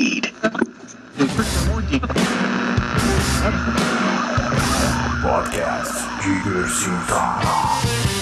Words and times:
Indeed. 0.00 0.32
Podcast 5.20 6.08
Diversita. 6.22 8.19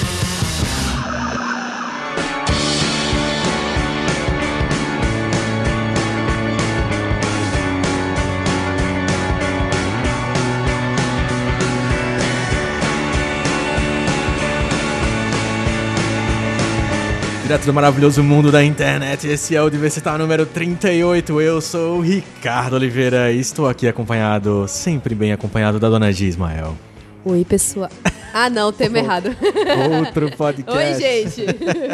Direto 17.48 17.64
do 17.64 17.72
maravilhoso 17.72 18.22
mundo 18.22 18.52
da 18.52 18.62
internet, 18.62 19.26
esse 19.26 19.56
é 19.56 19.62
o 19.62 19.70
Diversitar 19.70 20.18
número 20.18 20.44
38. 20.44 21.40
Eu 21.40 21.62
sou 21.62 21.96
o 21.96 22.00
Ricardo 22.02 22.74
Oliveira 22.76 23.32
e 23.32 23.40
estou 23.40 23.66
aqui 23.66 23.88
acompanhado, 23.88 24.66
sempre 24.68 25.14
bem 25.14 25.32
acompanhado 25.32 25.80
da 25.80 25.88
dona 25.88 26.12
G 26.12 26.26
Ismael. 26.26 26.76
Oi, 27.24 27.46
pessoal. 27.46 27.88
Ah, 28.34 28.50
não, 28.50 28.70
tema 28.70 28.98
errado. 28.98 29.34
Outro 29.98 30.30
podcast. 30.36 30.78
Oi, 30.78 31.00
gente. 31.00 31.46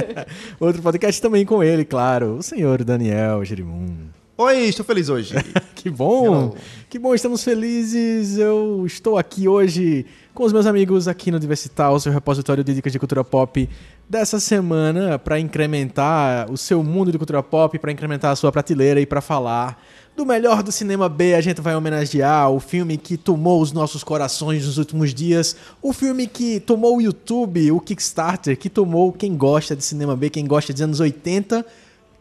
Outro 0.59 0.83
podcast 0.83 1.23
também 1.23 1.47
com 1.47 1.62
ele, 1.62 1.84
claro, 1.84 2.39
o 2.39 2.43
senhor 2.43 2.83
Daniel 2.83 3.45
Jerimum. 3.45 3.95
Oi, 4.37 4.65
estou 4.65 4.84
feliz 4.84 5.09
hoje. 5.09 5.34
Que 5.77 5.91
bom! 5.91 6.25
Hello. 6.25 6.57
Que 6.89 6.98
bom, 6.98 7.15
estamos 7.15 7.45
felizes. 7.45 8.39
Eu 8.39 8.84
estou 8.87 9.19
aqui 9.19 9.47
hoje 9.47 10.07
com 10.34 10.43
os 10.43 10.52
meus 10.52 10.66
amigos 10.66 11.06
aqui 11.06 11.30
no 11.30 11.38
Diversital, 11.38 11.98
seu 12.01 12.12
repositório 12.12 12.65
de 12.65 12.75
dicas 12.75 12.92
de 12.92 12.98
cultura 12.98 13.23
pop 13.23 13.69
dessa 14.09 14.41
semana, 14.41 15.16
para 15.16 15.38
incrementar 15.38 16.51
o 16.51 16.56
seu 16.56 16.83
mundo 16.83 17.12
de 17.12 17.19
cultura 17.19 17.41
pop, 17.41 17.79
para 17.79 17.92
incrementar 17.92 18.33
a 18.33 18.37
sua 18.37 18.51
prateleira 18.51 19.01
e 19.01 19.06
para 19.06 19.20
falar 19.20 19.80
do 20.16 20.27
melhor 20.27 20.65
do 20.65 20.73
cinema 20.73 21.09
B. 21.09 21.37
A 21.37 21.41
gente 21.41 21.61
vai 21.61 21.77
homenagear 21.77 22.51
o 22.51 22.59
filme 22.59 22.97
que 22.97 23.16
tomou 23.16 23.62
os 23.62 23.70
nossos 23.70 24.03
corações 24.03 24.67
nos 24.67 24.77
últimos 24.77 25.14
dias, 25.14 25.55
o 25.81 25.92
filme 25.92 26.27
que 26.27 26.59
tomou 26.59 26.97
o 26.97 27.00
YouTube, 27.00 27.70
o 27.70 27.78
Kickstarter, 27.78 28.59
que 28.59 28.69
tomou 28.69 29.12
quem 29.12 29.37
gosta 29.37 29.77
de 29.77 29.84
cinema 29.84 30.16
B, 30.16 30.31
quem 30.31 30.47
gosta 30.47 30.72
dos 30.72 30.83
anos 30.83 30.98
80. 30.98 31.64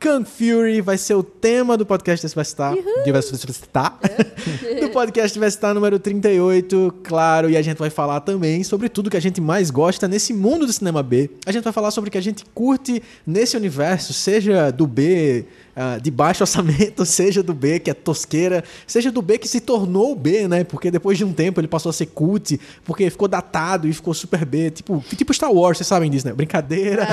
Kung 0.04 0.26
Fury 0.26 0.82
vai 0.82 0.98
ser 0.98 1.14
o 1.14 1.24
tema 1.24 1.78
do 1.78 1.86
podcast 1.86 2.28
Diversitar. 2.28 2.76
Diversitar. 3.06 3.98
do 4.82 4.90
podcast 4.90 5.34
Diversitar 5.34 5.74
número 5.74 5.98
38, 5.98 6.96
claro. 7.02 7.50
E 7.50 7.56
a 7.56 7.62
gente 7.62 7.78
vai 7.78 7.90
falar 7.90 8.20
também 8.20 8.66
sobre 8.66 8.90
tudo 8.90 9.10
que 9.10 9.16
a 9.16 9.22
gente 9.22 9.40
mais 9.40 9.72
gosta 9.72 10.06
nesse 10.06 10.34
mundo 10.34 10.66
do 10.66 10.74
cinema 10.74 11.02
B. 11.02 11.30
A 11.46 11.54
gente 11.54 11.64
vai 11.64 11.72
falar 11.72 11.90
sobre 11.90 12.10
o 12.10 12.12
que 12.12 12.18
a 12.18 12.22
gente 12.22 12.44
curte 12.54 13.02
nesse 13.26 13.56
universo, 13.56 14.12
seja 14.12 14.72
do 14.72 14.86
B 14.86 15.46
ah, 15.76 15.98
de 15.98 16.12
baixo 16.12 16.44
orçamento, 16.44 17.04
seja 17.06 17.42
do 17.42 17.54
B 17.54 17.80
que 17.80 17.90
é 17.90 17.94
tosqueira, 17.94 18.64
seja 18.86 19.12
do 19.12 19.22
B 19.22 19.38
que 19.40 19.48
se 19.48 19.60
tornou 19.60 20.12
o 20.12 20.16
B, 20.16 20.48
né? 20.48 20.64
Porque 20.64 20.92
depois 20.92 21.18
de 21.18 21.26
um 21.26 21.34
tempo 21.34 21.60
ele 21.60 21.68
passou 21.68 21.90
a 21.90 21.94
ser 21.94 22.08
cult, 22.08 22.60
porque 22.86 23.10
ficou 23.10 23.28
datado 23.28 23.88
e 23.88 23.94
ficou 23.94 24.14
super 24.14 24.46
B. 24.46 24.70
Tipo, 24.70 25.04
tipo 25.16 25.34
Star 25.34 25.52
Wars, 25.52 25.78
vocês 25.78 25.88
sabem 25.88 26.12
disso, 26.12 26.28
né? 26.28 26.34
Brincadeira. 26.34 27.08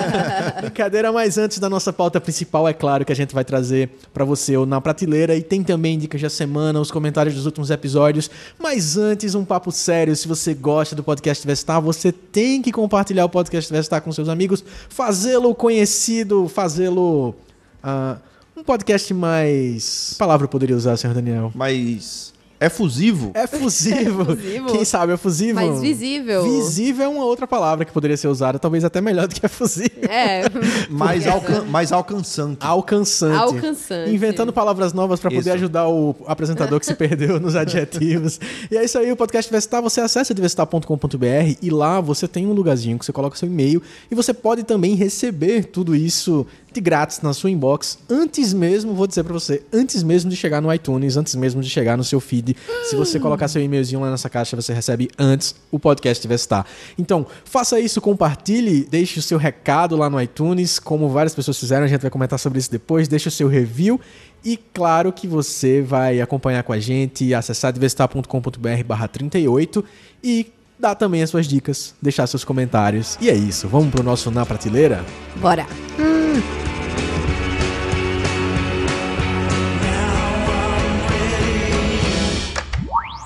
Brincadeira, 0.60 1.12
mas 1.12 1.36
antes 1.36 1.58
da 1.58 1.68
nossa 1.68 1.92
pauta 1.92 2.20
principal, 2.20 2.66
é 2.66 2.72
claro 2.72 3.04
que 3.04 3.12
a 3.12 3.16
gente 3.16 3.34
vai 3.34 3.44
trazer 3.44 3.90
pra 4.14 4.24
você 4.24 4.56
o 4.56 4.64
Na 4.64 4.80
Prateleira 4.80 5.36
e 5.36 5.42
tem 5.42 5.62
também 5.62 5.98
dicas 5.98 6.22
da 6.22 6.30
semana, 6.30 6.80
os 6.80 6.90
comentários 6.90 7.34
dos 7.34 7.44
últimos 7.44 7.70
episódios. 7.70 8.30
Mas 8.58 8.96
antes, 8.96 9.34
um 9.34 9.44
papo 9.44 9.70
sério. 9.70 10.16
Se 10.16 10.26
você 10.26 10.54
gosta 10.54 10.96
do 10.96 11.02
podcast 11.02 11.46
Vestar, 11.46 11.80
você 11.80 12.10
tem 12.10 12.62
que 12.62 12.72
compartilhar 12.72 13.24
o 13.26 13.28
podcast 13.28 13.70
Vestar 13.72 14.00
com 14.00 14.10
seus 14.12 14.28
amigos, 14.28 14.64
fazê-lo 14.88 15.54
conhecido, 15.54 16.48
fazê-lo. 16.48 17.34
Ah, 17.82 18.16
um 18.56 18.62
podcast 18.62 19.12
mais. 19.14 20.10
Que 20.12 20.18
palavra 20.18 20.44
eu 20.44 20.48
poderia 20.48 20.76
usar, 20.76 20.96
senhor 20.96 21.14
Daniel? 21.14 21.52
Mas 21.54 22.32
é 22.60 22.68
fusivo? 22.68 23.30
É 23.34 23.46
fusivo. 23.46 24.24
Fusivo. 24.38 24.66
Quem 24.72 24.84
sabe 24.84 25.12
é 25.12 25.16
fusivo? 25.16 25.54
Mais 25.54 25.80
visível. 25.80 26.42
Visível 26.42 27.04
é 27.04 27.08
uma 27.08 27.24
outra 27.24 27.46
palavra 27.46 27.84
que 27.84 27.92
poderia 27.92 28.16
ser 28.16 28.26
usada, 28.26 28.58
talvez 28.58 28.84
até 28.84 29.00
melhor 29.00 29.28
do 29.28 29.34
que 29.34 29.44
é 29.44 29.48
fusível. 29.48 29.88
É. 30.08 30.42
mais, 30.88 31.26
alcan 31.26 31.64
mais 31.64 31.92
alcançante. 31.92 32.58
Alcançante. 32.60 33.36
Alcançante. 33.36 34.10
Inventando 34.10 34.52
palavras 34.52 34.92
novas 34.92 35.20
para 35.20 35.30
poder 35.30 35.50
ajudar 35.52 35.86
o 35.88 36.16
apresentador 36.26 36.80
que 36.80 36.86
se 36.86 36.94
perdeu 36.94 37.38
nos 37.38 37.54
adjetivos. 37.54 38.40
E 38.70 38.76
é 38.76 38.84
isso 38.84 38.98
aí, 38.98 39.12
o 39.12 39.16
podcast 39.16 39.48
Diversitar. 39.48 39.82
Você 39.82 40.00
acessa 40.00 40.34
diversitar.com.br 40.34 41.56
e 41.60 41.70
lá 41.70 42.00
você 42.00 42.26
tem 42.26 42.46
um 42.46 42.52
lugarzinho 42.52 42.98
que 42.98 43.04
você 43.04 43.12
coloca 43.12 43.36
seu 43.36 43.48
e-mail 43.48 43.82
e 44.10 44.14
você 44.14 44.32
pode 44.32 44.64
também 44.64 44.94
receber 44.94 45.64
tudo 45.64 45.94
isso 45.94 46.46
de 46.72 46.80
grátis 46.80 47.20
na 47.20 47.32
sua 47.32 47.50
inbox 47.50 47.98
antes 48.08 48.52
mesmo, 48.52 48.94
vou 48.94 49.06
dizer 49.06 49.24
para 49.24 49.32
você, 49.32 49.62
antes 49.72 50.02
mesmo 50.02 50.30
de 50.30 50.36
chegar 50.36 50.60
no 50.60 50.72
iTunes, 50.72 51.16
antes 51.16 51.34
mesmo 51.34 51.62
de 51.62 51.68
chegar 51.68 51.96
no 51.96 52.04
seu 52.04 52.20
feed. 52.20 52.56
Se 52.84 52.96
você 52.96 53.18
colocar 53.18 53.48
seu 53.48 53.62
e-mailzinho 53.62 54.00
lá 54.00 54.10
nessa 54.10 54.28
caixa, 54.28 54.56
você 54.56 54.72
recebe 54.72 55.08
antes 55.18 55.54
o 55.70 55.78
podcast 55.78 56.20
Diversitar. 56.20 56.66
Então, 56.98 57.26
faça 57.44 57.80
isso, 57.80 58.00
compartilhe, 58.00 58.86
deixe 58.90 59.18
o 59.18 59.22
seu 59.22 59.38
recado 59.38 59.96
lá 59.96 60.10
no 60.10 60.20
iTunes, 60.20 60.78
como 60.78 61.08
várias 61.08 61.34
pessoas 61.34 61.58
fizeram, 61.58 61.84
a 61.84 61.88
gente 61.88 62.02
vai 62.02 62.10
comentar 62.10 62.38
sobre 62.38 62.58
isso 62.58 62.70
depois, 62.70 63.08
deixe 63.08 63.28
o 63.28 63.30
seu 63.32 63.48
review 63.48 64.00
e 64.44 64.56
claro 64.56 65.12
que 65.12 65.26
você 65.26 65.82
vai 65.82 66.20
acompanhar 66.20 66.62
com 66.62 66.72
a 66.72 66.78
gente, 66.78 67.34
acessar 67.34 67.72
diversitar.com.br 67.72 68.84
barra 68.86 69.08
38 69.08 69.84
e 70.22 70.52
dar 70.78 70.94
também 70.94 71.22
as 71.22 71.30
suas 71.30 71.46
dicas, 71.46 71.94
deixar 72.00 72.26
seus 72.26 72.44
comentários. 72.44 73.18
E 73.20 73.28
é 73.28 73.34
isso, 73.34 73.68
vamos 73.68 73.90
pro 73.90 74.02
nosso 74.02 74.30
Na 74.30 74.46
Prateleira? 74.46 75.04
Bora. 75.36 75.66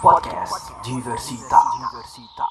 Podcast 0.00 0.72
Diversita. 0.84 1.56
Diversita. 1.78 2.46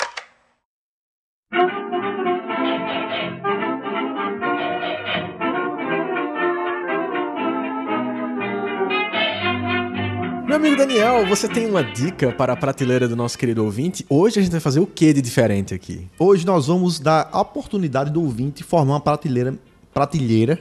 Meu 10.47 10.57
amigo 10.57 10.75
Daniel, 10.75 11.25
você 11.25 11.47
tem 11.47 11.65
uma 11.65 11.81
dica 11.81 12.31
para 12.33 12.51
a 12.51 12.57
prateleira 12.57 13.07
do 13.07 13.15
nosso 13.15 13.37
querido 13.37 13.63
ouvinte? 13.63 14.05
Hoje 14.09 14.39
a 14.39 14.43
gente 14.43 14.51
vai 14.51 14.59
fazer 14.59 14.81
o 14.81 14.85
que 14.85 15.13
de 15.13 15.21
diferente 15.21 15.73
aqui? 15.73 16.09
Hoje 16.19 16.45
nós 16.45 16.67
vamos 16.67 16.99
dar 16.99 17.29
a 17.31 17.39
oportunidade 17.39 18.11
do 18.11 18.21
ouvinte 18.21 18.61
formar 18.61 18.95
uma 18.95 18.99
prateleira. 18.99 19.57
Prateleira, 19.93 20.57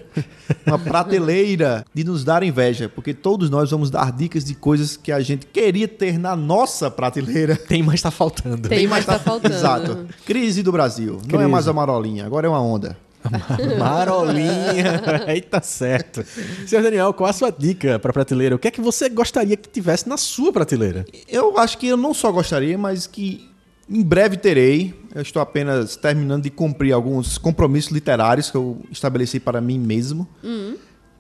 uma 0.66 0.78
prateleira 0.78 1.84
de 1.94 2.02
nos 2.02 2.24
dar 2.24 2.42
inveja, 2.42 2.88
porque 2.88 3.14
todos 3.14 3.48
nós 3.48 3.70
vamos 3.70 3.88
dar 3.88 4.10
dicas 4.10 4.44
de 4.44 4.54
coisas 4.54 4.96
que 4.96 5.12
a 5.12 5.20
gente 5.20 5.46
queria 5.46 5.86
ter 5.86 6.18
na 6.18 6.34
nossa 6.34 6.90
prateleira. 6.90 7.54
Tem, 7.54 7.82
mas 7.82 8.02
tá 8.02 8.10
faltando. 8.10 8.68
Tem, 8.68 8.88
mas 8.88 9.06
tá 9.06 9.18
faltando. 9.18 9.54
Exato. 9.54 10.06
Crise 10.26 10.62
do 10.62 10.72
Brasil. 10.72 11.14
Não 11.14 11.28
Crise. 11.28 11.44
é 11.44 11.46
mais 11.46 11.68
a 11.68 11.72
marolinha, 11.72 12.26
agora 12.26 12.46
é 12.46 12.50
uma 12.50 12.60
onda. 12.60 12.96
Marolinha. 13.78 15.02
Eita, 15.28 15.60
certo. 15.60 16.24
Senhor 16.66 16.82
Daniel, 16.82 17.12
qual 17.12 17.28
a 17.28 17.32
sua 17.32 17.50
dica 17.50 17.98
para 17.98 18.10
a 18.10 18.14
prateleira? 18.14 18.56
O 18.56 18.58
que 18.58 18.68
é 18.68 18.70
que 18.70 18.80
você 18.80 19.08
gostaria 19.08 19.56
que 19.56 19.68
tivesse 19.68 20.08
na 20.08 20.16
sua 20.16 20.52
prateleira? 20.52 21.04
Eu 21.28 21.58
acho 21.58 21.76
que 21.78 21.86
eu 21.86 21.96
não 21.96 22.14
só 22.14 22.32
gostaria, 22.32 22.78
mas 22.78 23.06
que 23.06 23.49
em 23.90 24.02
breve 24.02 24.36
terei. 24.36 24.94
Eu 25.14 25.22
estou 25.22 25.42
apenas 25.42 25.96
terminando 25.96 26.44
de 26.44 26.50
cumprir 26.50 26.92
alguns 26.92 27.36
compromissos 27.36 27.90
literários 27.90 28.50
que 28.50 28.56
eu 28.56 28.80
estabeleci 28.90 29.40
para 29.40 29.60
mim 29.60 29.78
mesmo. 29.78 30.26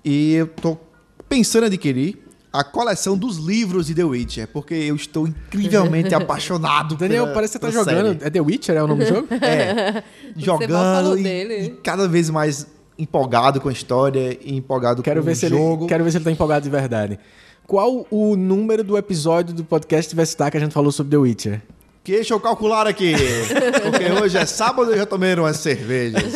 E 0.04 0.34
eu 0.34 0.46
estou 0.46 0.80
pensando 1.28 1.64
em 1.64 1.66
adquirir 1.66 2.18
a 2.52 2.64
coleção 2.64 3.16
dos 3.16 3.36
livros 3.36 3.86
de 3.86 3.94
The 3.94 4.02
Witcher, 4.04 4.48
porque 4.48 4.74
eu 4.74 4.96
estou 4.96 5.26
incrivelmente 5.26 6.14
apaixonado 6.16 6.96
Daniel, 6.96 7.24
pela- 7.24 7.34
parece 7.34 7.58
que 7.58 7.64
você 7.66 7.72
tá 7.72 7.82
pela 7.84 7.84
jogando. 8.02 8.18
série. 8.18 8.26
É 8.26 8.30
The 8.30 8.40
Witcher, 8.40 8.76
é 8.76 8.82
o 8.82 8.86
nome 8.88 9.04
do 9.04 9.08
jogo? 9.14 9.28
É, 9.34 10.02
jogando 10.36 11.18
e, 11.18 11.22
dele. 11.22 11.54
e 11.66 11.70
cada 11.82 12.08
vez 12.08 12.28
mais 12.30 12.66
empolgado 12.98 13.60
com 13.60 13.68
a 13.68 13.72
história 13.72 14.36
e 14.44 14.56
empolgado 14.56 15.02
Quero 15.02 15.20
com 15.20 15.26
ver, 15.26 15.32
o 15.32 15.36
se 15.36 15.48
jogo. 15.48 15.82
ele, 15.84 15.88
quero 15.88 16.04
ver 16.04 16.10
se 16.10 16.16
ele 16.18 16.24
tá 16.24 16.30
empolgado 16.32 16.64
de 16.64 16.70
verdade. 16.70 17.18
Qual 17.66 18.04
o 18.10 18.36
número 18.36 18.82
do 18.82 18.98
episódio 18.98 19.54
do 19.54 19.62
podcast 19.64 20.10
Diversitar 20.10 20.50
que 20.50 20.56
a 20.56 20.60
gente 20.60 20.72
falou 20.72 20.90
sobre 20.90 21.10
The 21.12 21.16
Witcher? 21.18 21.62
Que 22.02 22.12
deixa 22.12 22.32
eu 22.32 22.40
calcular 22.40 22.86
aqui, 22.86 23.12
porque 23.82 24.04
hoje 24.22 24.38
é 24.38 24.46
sábado 24.46 24.90
e 24.90 24.94
eu 24.94 24.98
já 24.98 25.04
tomei 25.06 25.34
umas 25.34 25.58
cervejas. 25.58 26.32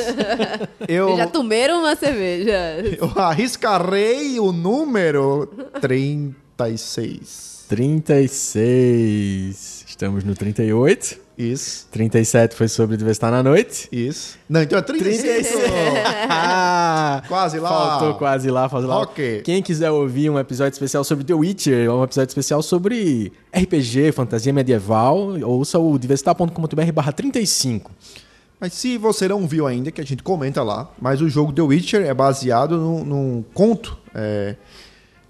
Eu, 0.86 1.16
Já 1.16 1.26
tomaram 1.26 1.80
uma 1.80 1.96
cerveja. 1.96 2.52
eu 2.98 3.10
arriscarei 3.16 4.38
o 4.38 4.52
número 4.52 5.46
36. 5.80 7.64
36. 7.66 9.73
Estamos 9.94 10.24
no 10.24 10.34
38. 10.34 11.20
Isso, 11.38 11.86
37 11.92 12.56
foi 12.56 12.66
sobre 12.66 12.96
Diversitar 12.96 13.30
na 13.30 13.44
noite. 13.44 13.88
isso. 13.92 14.36
Não, 14.48 14.60
então 14.60 14.76
é 14.76 14.82
35. 14.82 15.56
Ah, 16.28 17.22
Quase 17.28 17.60
lá. 17.60 17.68
Faltou 17.68 18.14
quase 18.14 18.50
lá, 18.50 18.68
quase 18.68 18.86
lá. 18.88 18.98
Ok. 19.02 19.42
Quem 19.42 19.62
quiser 19.62 19.92
ouvir 19.92 20.30
um 20.30 20.36
episódio 20.38 20.72
especial 20.72 21.04
sobre 21.04 21.24
The 21.24 21.34
Witcher, 21.34 21.88
ou 21.88 22.00
um 22.00 22.04
episódio 22.04 22.28
especial 22.28 22.60
sobre 22.60 23.32
RPG, 23.56 24.10
fantasia 24.10 24.52
medieval, 24.52 25.38
ouça 25.44 25.78
o 25.78 25.96
diversitar.com.br 25.96 26.92
barra 26.92 27.12
35. 27.12 27.92
Mas 28.58 28.72
se 28.72 28.98
você 28.98 29.28
não 29.28 29.46
viu 29.46 29.64
ainda, 29.64 29.92
que 29.92 30.00
a 30.00 30.04
gente 30.04 30.24
comenta 30.24 30.60
lá, 30.64 30.90
mas 31.00 31.20
o 31.20 31.28
jogo 31.28 31.52
The 31.52 31.62
Witcher 31.62 32.02
é 32.04 32.12
baseado 32.12 32.76
num, 32.76 33.04
num 33.04 33.44
conto 33.54 33.96
é, 34.12 34.56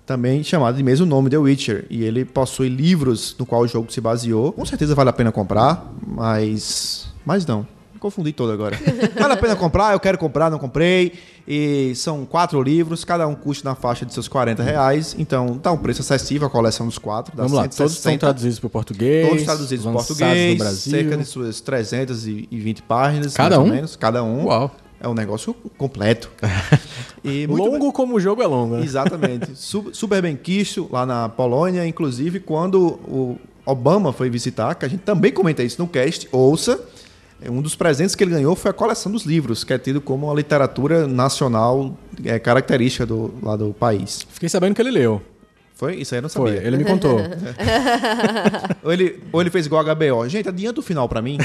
também 0.07 0.43
chamado 0.45 0.77
de 0.77 0.83
mesmo 0.83 1.07
nome, 1.07 1.31
The 1.31 1.39
Witcher. 1.39 1.87
E 1.91 2.05
ele 2.05 2.25
possui 2.25 2.69
livros 2.69 3.35
no 3.39 3.47
qual 3.47 3.63
o 3.63 3.67
jogo 3.69 3.91
se 3.93 4.01
baseou. 4.01 4.53
Com 4.53 4.65
certeza 4.65 4.95
vale 4.95 5.11
a 5.11 5.13
pena 5.13 5.33
comprar, 5.33 5.91
mas. 6.07 7.07
Mas 7.25 7.47
não. 7.47 7.67
Me 7.93 7.99
confundi 8.01 8.33
todo 8.33 8.53
agora. 8.53 8.79
vale 9.19 9.33
a 9.33 9.37
pena 9.37 9.57
comprar, 9.57 9.93
eu 9.95 10.01
quero 10.01 10.19
comprar, 10.19 10.51
não 10.51 10.59
comprei. 10.59 11.13
E 11.49 11.93
são 11.97 12.25
quatro 12.27 12.61
livros, 12.63 13.05
cada 13.05 13.27
um 13.27 13.35
custa 13.35 13.69
na 13.69 13.75
faixa 13.75 14.05
de 14.07 14.13
seus 14.13 14.29
40 14.29 14.63
reais. 14.63 15.15
Então 15.19 15.57
tá 15.59 15.71
um 15.73 15.77
preço 15.79 16.01
acessível 16.03 16.47
a 16.49 16.51
coleção 16.51 16.87
dos 16.87 16.99
quatro. 16.99 17.35
dá 17.37 17.43
Vamos 17.45 17.57
lá, 17.57 17.63
todos 17.65 17.77
160. 17.77 17.97
estão 18.15 18.19
traduzidos 18.19 18.59
para 18.59 18.67
o 18.67 18.71
português. 18.71 19.29
Todos 19.29 19.45
traduzidos 19.45 19.85
em 19.85 19.89
lançados 19.89 20.07
português, 20.19 20.53
no 20.53 20.59
Brasil. 20.65 20.93
cerca 20.93 21.17
de 21.17 21.25
suas 21.25 21.61
320 21.61 22.83
páginas, 22.83 23.33
Cada 23.35 23.57
mais 23.57 23.67
um? 23.67 23.71
ou 23.71 23.75
menos, 23.75 23.97
cada 23.97 24.23
um. 24.25 24.45
Uau. 24.47 24.71
É 25.05 25.09
um 25.09 25.15
negócio 25.15 25.55
completo. 25.77 26.31
E 27.27 27.47
Longo 27.47 27.91
como 27.91 28.17
o 28.17 28.21
jogo 28.21 28.43
é 28.43 28.47
longo, 28.47 28.77
né? 28.77 28.85
Exatamente. 28.85 29.53
Su- 29.57 29.89
Super 29.95 30.21
bem 30.21 30.37
quisto 30.37 30.87
lá 30.93 31.07
na 31.07 31.27
Polônia, 31.27 31.87
inclusive 31.87 32.39
quando 32.39 32.79
o 33.09 33.39
Obama 33.65 34.13
foi 34.13 34.29
visitar, 34.29 34.75
que 34.75 34.85
a 34.85 34.89
gente 34.89 35.01
também 35.01 35.33
comenta 35.33 35.63
isso 35.63 35.81
no 35.81 35.89
cast, 35.89 36.29
ouça, 36.31 36.79
um 37.49 37.63
dos 37.63 37.75
presentes 37.75 38.15
que 38.15 38.23
ele 38.23 38.31
ganhou 38.31 38.55
foi 38.55 38.71
a 38.71 38.75
coleção 38.75 39.11
dos 39.11 39.25
livros, 39.25 39.65
que 39.65 39.73
é 39.73 39.79
tido 39.79 40.03
como 40.03 40.27
uma 40.27 40.35
literatura 40.35 41.07
nacional 41.07 41.97
é, 42.23 42.39
característica 42.39 43.07
do, 43.07 43.33
lá 43.43 43.57
do 43.57 43.73
país. 43.73 44.27
Fiquei 44.31 44.51
sabendo 44.51 44.75
que 44.75 44.83
ele 44.83 44.91
leu. 44.91 45.23
Foi? 45.75 45.97
Isso 45.97 46.15
aí 46.15 46.19
eu 46.19 46.23
não 46.23 46.29
Foi, 46.29 46.53
sabia. 46.55 46.67
ele 46.69 46.77
me 46.77 46.85
contou. 46.85 47.19
Ou, 48.85 48.93
ele, 48.93 49.21
ou 49.33 49.41
ele 49.41 49.51
fez 49.51 49.67
igual 49.67 49.85
a 49.89 49.95
HBO. 49.95 50.29
Gente, 50.29 50.49
adianta 50.49 50.79
o 50.79 50.83
final 50.83 51.09
pra 51.09 51.21
mim. 51.21 51.39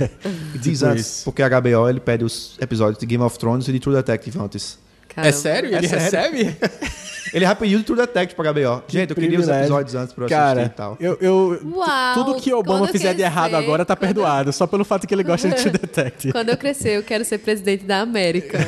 Diz 0.60 0.78
Tipo 0.78 0.90
antes, 0.90 1.06
isso. 1.06 1.24
porque 1.24 1.42
a 1.42 1.48
HBO 1.48 1.88
ele 1.88 1.98
pede 2.00 2.24
os 2.24 2.56
episódios 2.60 2.98
de 2.98 3.06
Game 3.06 3.22
of 3.24 3.38
Thrones 3.38 3.66
e 3.68 3.72
de 3.72 3.80
True 3.80 3.94
Detective 3.96 4.38
antes. 4.38 4.78
É 5.16 5.22
Caramba. 5.22 5.32
sério? 5.36 5.74
É 5.74 5.78
Ele 5.78 5.88
sério. 5.88 6.04
recebe? 6.04 6.56
Ele 7.34 7.44
já 7.44 7.52
pediu 7.56 7.78
de 7.80 7.84
True 7.84 7.98
Detective 7.98 8.36
pra 8.36 8.52
HBO. 8.52 8.84
Gente, 8.86 9.10
eu 9.10 9.16
queria 9.16 9.40
os 9.40 9.48
episódios 9.48 9.94
antes 9.96 10.14
pra 10.14 10.24
eu 10.24 10.28
Cara, 10.28 10.60
assistir 10.60 10.72
e 10.72 10.76
tal. 10.76 10.96
eu, 11.00 11.18
eu- 11.20 11.60
Uau, 11.74 12.14
tudo 12.14 12.40
que 12.40 12.52
Obama 12.52 12.86
fizer 12.86 13.12
de 13.12 13.22
errado 13.22 13.50
crescer, 13.50 13.64
agora 13.64 13.84
tá 13.84 13.96
quando 13.96 14.02
eu- 14.10 14.14
perdoado, 14.14 14.52
só 14.52 14.68
pelo 14.68 14.84
fato 14.84 15.04
que 15.04 15.12
ele 15.12 15.24
gosta 15.24 15.48
de 15.48 15.54
True 15.56 15.70
Detective. 15.72 16.30
Quando 16.32 16.50
eu 16.50 16.56
crescer, 16.56 16.90
eu 16.96 17.02
quero 17.02 17.24
ser 17.24 17.38
presidente 17.38 17.84
da 17.84 18.00
América. 18.02 18.58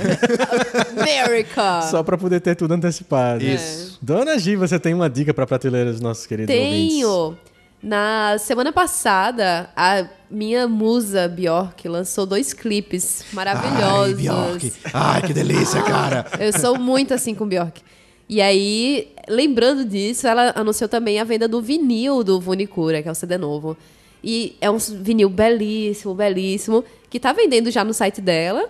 América! 1.01 1.83
Só 1.83 2.03
pra 2.03 2.17
poder 2.19 2.41
ter 2.41 2.55
tudo 2.57 2.75
antecipado. 2.75 3.45
Isso. 3.45 3.99
Dona 4.03 4.39
Gi, 4.39 4.57
você 4.57 4.79
tem 4.79 4.95
uma 4.95 5.09
dica 5.09 5.33
pra 5.33 5.47
prateleira 5.47 5.93
dos 5.93 6.01
nossos 6.01 6.27
queridos 6.27 6.53
ouvintes? 6.55 6.89
Tenho! 6.99 7.39
Na 7.83 8.37
semana 8.39 8.73
passada, 8.73 9.71
a 9.77 10.05
minha 10.31 10.67
musa 10.67 11.29
Bjork 11.29 11.89
lançou 11.89 12.27
dois 12.27 12.53
clipes 12.53 13.23
Ai, 13.23 13.35
maravilhosos. 13.35 14.15
Bjork. 14.17 14.73
Ai, 14.93 15.23
que 15.23 15.33
delícia, 15.33 15.83
cara. 15.83 16.27
Eu 16.39 16.53
sou 16.53 16.79
muito 16.79 17.15
assim 17.15 17.35
com 17.35 17.47
Bjork. 17.47 17.81
E 18.29 18.41
aí, 18.43 19.13
lembrando 19.29 19.85
disso, 19.85 20.27
ela 20.27 20.53
anunciou 20.57 20.89
também 20.89 21.21
a 21.21 21.25
venda 21.25 21.47
do 21.47 21.63
vinil 21.63 22.25
do 22.25 22.41
Vunicura, 22.41 23.03
que 23.03 23.09
é 23.09 23.13
o 23.13 23.15
CD 23.15 23.39
novo. 23.39 23.77
E 24.23 24.57
é 24.61 24.69
um 24.69 24.79
vinil 24.79 25.31
belíssimo, 25.31 26.15
belíssimo, 26.15 26.85
que 27.09 27.21
tá 27.21 27.33
vendendo 27.33 27.71
já 27.71 27.85
no 27.85 27.95
site 27.95 28.21
dela. 28.21 28.69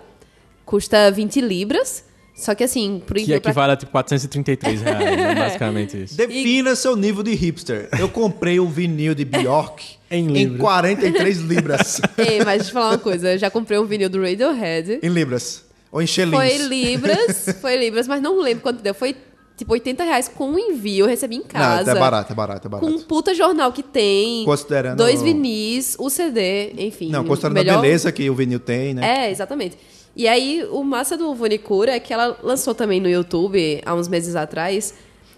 Custa 0.63 1.09
20 1.09 1.41
libras. 1.41 2.05
Só 2.35 2.53
que 2.53 2.63
assim, 2.63 3.01
pro 3.03 3.15
Que 3.15 3.21
envio 3.23 3.41
pra 3.41 3.49
equivale 3.49 3.73
a 3.73 3.75
tipo 3.75 3.91
433 3.91 4.81
reais, 4.81 5.01
é 5.19 5.35
basicamente 5.35 6.03
isso. 6.03 6.15
Defina 6.15 6.75
seu 6.75 6.95
nível 6.95 7.23
de 7.23 7.33
hipster. 7.33 7.89
Eu 7.97 8.07
comprei 8.07 8.59
um 8.59 8.67
vinil 8.67 9.15
de 9.15 9.25
Bjork 9.25 9.96
Em 10.09 10.25
em 10.25 10.33
libras. 10.33 10.61
43 10.61 11.37
libras. 11.39 12.01
Ei, 12.17 12.39
mas 12.45 12.57
deixa 12.63 12.69
eu 12.69 12.73
falar 12.73 12.89
uma 12.91 12.97
coisa. 12.97 13.33
Eu 13.33 13.37
já 13.37 13.49
comprei 13.49 13.77
um 13.77 13.85
vinil 13.85 14.09
do 14.09 14.21
Radiohead. 14.21 14.99
em 15.03 15.09
libras. 15.09 15.65
Ou 15.91 16.01
em 16.01 16.07
shillings. 16.07 16.37
Foi 16.37 16.57
libras, 16.67 17.45
foi 17.61 17.77
libras, 17.77 18.07
mas 18.07 18.21
não 18.21 18.39
lembro 18.41 18.61
quanto 18.61 18.81
deu. 18.81 18.93
Foi 18.93 19.15
tipo 19.55 19.73
80 19.73 20.03
reais 20.03 20.27
com 20.27 20.51
o 20.53 20.59
envio. 20.59 21.05
Eu 21.05 21.09
recebi 21.09 21.35
em 21.35 21.41
casa. 21.43 21.91
Não, 21.91 21.97
é 21.97 21.99
barato, 21.99 22.31
é 22.31 22.35
barato, 22.35 22.67
é 22.67 22.69
Com 22.69 22.77
barato. 22.79 22.93
um 22.95 23.01
puta 23.01 23.33
jornal 23.33 23.71
que 23.71 23.81
tem. 23.83 24.43
Considerando- 24.45 24.97
Dois 24.97 25.21
vinis, 25.21 25.95
o 25.99 26.09
CD, 26.09 26.73
enfim. 26.77 27.09
Não, 27.09 27.23
considerando 27.25 27.55
melhor... 27.55 27.77
a 27.79 27.81
beleza 27.81 28.11
que 28.11 28.29
o 28.29 28.35
vinil 28.35 28.59
tem, 28.59 28.93
né? 28.93 29.25
É, 29.27 29.31
exatamente. 29.31 29.77
E 30.15 30.27
aí, 30.27 30.65
o 30.71 30.83
massa 30.83 31.15
do 31.15 31.33
Vonicura 31.35 31.91
é 31.91 31.99
que 31.99 32.11
ela 32.11 32.37
lançou 32.41 32.73
também 32.73 32.99
no 32.99 33.07
YouTube, 33.07 33.81
há 33.85 33.93
uns 33.93 34.07
meses 34.07 34.35
atrás, 34.35 34.93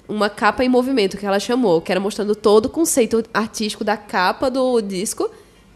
uma 0.10 0.30
capa 0.30 0.64
em 0.66 0.70
movimento, 0.70 1.16
que 1.18 1.26
ela 1.26 1.40
chamou, 1.40 1.80
que 1.82 1.92
era 1.92 2.00
mostrando 2.02 2.36
todo 2.36 2.66
o 2.66 2.70
conceito 2.70 3.24
artístico 3.34 3.84
da 3.84 3.96
capa 3.96 4.50
do 4.50 4.82
disco. 4.82 5.30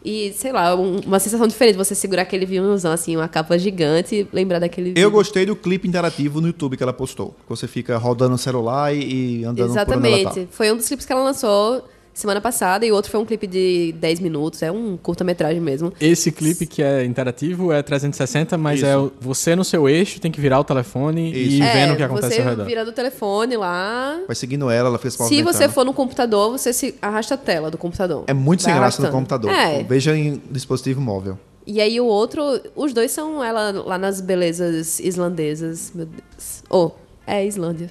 E, 0.06 0.34
sei 0.34 0.52
lá, 0.52 0.76
um- 0.76 1.00
uma 1.06 1.18
sensação 1.18 1.48
diferente, 1.48 1.78
você 1.78 1.96
segurar 1.96 2.24
aquele 2.24 2.46
vinilzão, 2.46 2.92
assim, 2.92 3.16
uma 3.16 3.30
capa 3.30 3.58
gigante 3.58 4.16
e 4.16 4.28
lembrar 4.36 4.60
daquele 4.60 4.90
Eu 4.90 4.94
vídeo. 4.96 5.12
gostei 5.12 5.46
do 5.46 5.56
clipe 5.56 5.88
interativo 5.88 6.42
no 6.42 6.48
YouTube 6.48 6.76
que 6.76 6.84
ela 6.84 6.92
postou. 6.92 7.30
Que 7.44 7.48
você 7.50 7.68
fica 7.70 7.98
rodando 7.98 8.36
o 8.36 8.38
celular 8.38 8.94
e, 8.94 9.40
e 9.40 9.46
andando 9.46 9.56
por 9.56 9.64
onde 9.72 9.78
ela 9.78 9.86
tá. 9.86 9.92
Exatamente. 9.94 10.48
Foi 10.52 10.70
um 10.74 10.76
dos 10.76 10.88
clipes 10.90 11.06
que 11.06 11.14
ela 11.14 11.24
lançou 11.24 11.88
semana 12.14 12.40
passada 12.40 12.86
e 12.86 12.92
o 12.92 12.96
outro 12.96 13.10
foi 13.12 13.20
um 13.20 13.26
clipe 13.26 13.48
de 13.48 13.94
10 13.98 14.20
minutos, 14.20 14.62
é 14.62 14.72
um 14.72 14.96
curta-metragem 14.98 15.60
mesmo. 15.60 15.92
Esse 16.00 16.32
clipe 16.32 16.66
que 16.66 16.82
é 16.84 17.04
interativo 17.04 17.72
é 17.72 17.82
360, 17.82 18.58
mas 18.58 18.80
Isso. 18.80 18.86
é 18.86 19.10
você 19.20 19.56
no 19.56 19.64
seu 19.64 19.90
eixo 19.90 20.20
tem 20.20 20.32
que 20.32 20.40
virar 20.40 20.60
o 20.60 20.64
telefone 20.64 21.32
e 21.34 21.44
Isso. 21.44 21.64
ir 21.64 21.74
vendo 21.74 21.90
é, 21.90 21.94
o 21.94 21.98
que 21.98 22.04
acontece 22.04 22.36
você 22.36 22.42
ao 22.42 22.50
redor. 22.50 22.66
vira 22.66 22.86
do 22.86 22.92
telefone 22.92 23.58
lá. 23.58 24.20
Vai 24.28 24.36
seguindo 24.36 24.70
ela, 24.70 24.90
ela 24.90 25.00
fez 25.00 25.14
Se 25.16 25.42
você 25.42 25.68
for 25.68 25.84
no 25.86 25.94
computador, 25.94 26.52
você 26.52 26.72
se 26.72 26.96
arrasta 27.02 27.34
a 27.34 27.38
tela 27.38 27.72
do 27.72 27.78
computador. 27.78 28.24
É 28.28 28.34
muito 28.34 28.64
sem 28.64 28.74
graça 28.74 29.02
no 29.02 29.08
arrastando. 29.08 29.12
computador. 29.12 29.52
É. 29.52 29.84
Veja 29.84 30.16
em 30.16 30.42
dispositivo 30.52 31.02
móvel. 31.02 31.38
E 31.66 31.80
aí 31.80 32.00
o 32.00 32.06
outro, 32.06 32.44
os 32.76 32.94
dois 32.94 33.12
são 33.12 33.42
ela 33.44 33.72
lá 33.72 33.98
nas 33.98 34.20
belezas 34.20 35.00
islandesas, 35.00 35.92
meu 35.96 36.06
Deus. 36.06 36.64
Oh, 36.70 36.92
é 37.26 37.46
Islândia. 37.46 37.90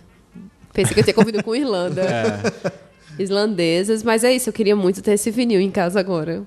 Pensei 0.73 0.95
que 0.95 1.01
eu 1.01 1.05
tinha 1.05 1.15
convido 1.15 1.43
com 1.43 1.55
Irlanda. 1.55 2.03
É, 2.63 2.83
Islandesas, 3.19 4.03
mas 4.03 4.25
é 4.25 4.33
isso, 4.33 4.49
eu 4.49 4.53
queria 4.53 4.77
muito 4.77 5.03
ter 5.03 5.13
esse 5.13 5.31
vinil 5.31 5.61
em 5.61 5.71
casa 5.71 6.01
agora. 6.01 6.45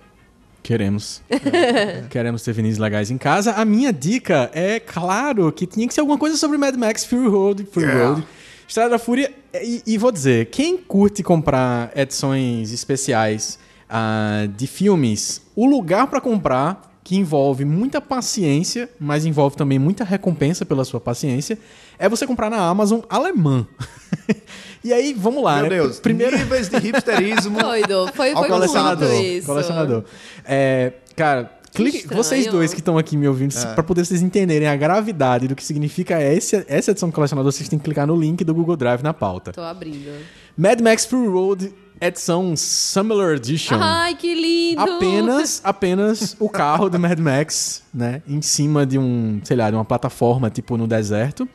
queremos. 0.63 1.21
queremos 2.09 2.41
ter 2.44 2.53
vinis 2.53 2.77
legais 2.77 3.12
em 3.12 3.17
casa. 3.17 3.51
A 3.51 3.63
minha 3.63 3.94
dica 3.94 4.50
é, 4.53 4.79
claro, 4.79 5.51
que 5.51 5.65
tinha 5.67 5.88
que 5.88 5.94
ser 5.94 6.01
alguma 6.01 6.17
coisa 6.17 6.38
sobre 6.38 6.57
Mad 6.57 6.75
Max 6.75 7.06
Fury 7.06 7.27
Road. 7.27 7.67
Fury 7.71 7.85
Road. 7.85 8.23
Estrada 8.67 8.89
da 8.91 9.00
Fúria. 9.00 9.31
E, 9.62 9.83
e 9.85 9.97
vou 9.97 10.12
dizer, 10.12 10.47
quem 10.47 10.77
curte 10.77 11.21
comprar 11.23 11.91
edições 11.95 12.71
especiais 12.71 13.59
ah, 13.89 14.47
de 14.56 14.68
filmes, 14.68 15.41
o 15.56 15.65
lugar 15.65 16.07
pra 16.07 16.19
comprar, 16.19 17.00
que 17.03 17.15
envolve 17.15 17.63
muita 17.63 18.01
paciência, 18.01 18.89
mas 19.00 19.25
envolve 19.25 19.56
também 19.56 19.77
muita 19.77 20.03
recompensa 20.03 20.65
pela 20.65 20.83
sua 20.83 21.00
paciência, 21.00 21.57
é 22.00 22.09
você 22.09 22.25
comprar 22.25 22.50
na 22.50 22.57
Amazon 22.57 23.01
alemã. 23.07 23.68
e 24.83 24.94
aí, 24.94 25.13
vamos 25.13 25.44
lá, 25.44 25.56
Meu 25.56 25.63
né? 25.63 25.69
Deus, 25.69 26.00
Primeiro, 26.00 26.38
níveis 26.38 26.69
de 26.69 26.77
hipsterismo. 26.77 27.57
Doido, 27.61 28.09
foi, 28.14 28.33
foi 28.33 28.47
colecionador, 28.47 29.09
muito 29.09 29.23
isso. 29.26 29.45
Colecionador. 29.47 30.04
É, 30.44 30.94
cara, 31.16 31.52
clique, 31.73 32.07
vocês 32.07 32.47
dois 32.47 32.73
que 32.73 32.80
estão 32.80 32.97
aqui 32.97 33.18
me 33.18 33.28
ouvindo, 33.28 33.56
É. 33.57 33.73
pra 33.73 33.83
poder 33.83 34.06
vocês 34.06 34.21
entenderem 34.21 34.68
a 34.68 34.76
gravidade 34.76 35.47
do 35.47 35.56
que 35.56 35.64
significa 35.64 36.21
esse, 36.21 36.66
essa 36.68 36.92
edição 36.92 37.09
do 37.09 37.14
colecionador, 37.14 37.52
vocês 37.52 37.68
têm 37.69 37.80
que 37.80 37.85
clicar 37.85 38.07
no 38.07 38.16
link 38.16 38.44
do 38.44 38.54
Google 38.54 38.76
Drive 38.78 39.02
na 39.02 39.14
pauta. 39.14 39.52
Tô 39.52 39.61
abrindo. 39.61 40.11
Mad 40.57 40.80
Max 40.80 41.06
Fury 41.06 41.28
Road, 41.28 41.73
edição 41.99 42.56
Summer 42.56 43.35
Edition. 43.35 43.78
Ai, 43.80 44.16
que 44.16 44.33
lindo! 44.33 44.81
Apenas, 44.81 45.59
apenas 45.64 46.35
o 46.40 46.47
carro 46.49 46.90
do 46.90 46.97
Mad 46.97 47.19
Max, 47.19 47.83
né? 47.94 48.21
Em 48.28 48.42
cima 48.42 48.85
de 48.85 48.97
um, 48.97 49.42
sei 49.44 49.57
lá, 49.57 49.69
de 49.69 49.76
uma 49.76 49.83
plataforma, 49.85 50.49
tipo 50.49 50.78
no 50.78 50.88
deserto. 50.88 51.47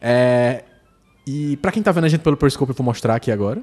É, 0.00 0.64
e 1.28 1.56
pra 1.58 1.70
quem 1.70 1.82
tá 1.82 1.92
vendo 1.92 2.04
a 2.04 2.08
gente 2.08 2.22
pelo 2.22 2.36
Periscope, 2.36 2.70
eu 2.70 2.74
vou 2.76 2.84
mostrar 2.84 3.14
aqui 3.16 3.30
agora. 3.30 3.60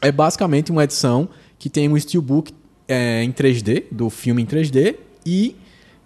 É 0.00 0.10
basicamente 0.10 0.72
uma 0.72 0.82
edição 0.84 1.28
que 1.58 1.68
tem 1.68 1.88
um 1.88 1.98
steelbook 1.98 2.52
é, 2.88 3.22
em 3.22 3.30
3D, 3.30 3.84
do 3.90 4.08
filme 4.10 4.42
em 4.42 4.46
3D, 4.46 4.96
e 5.24 5.54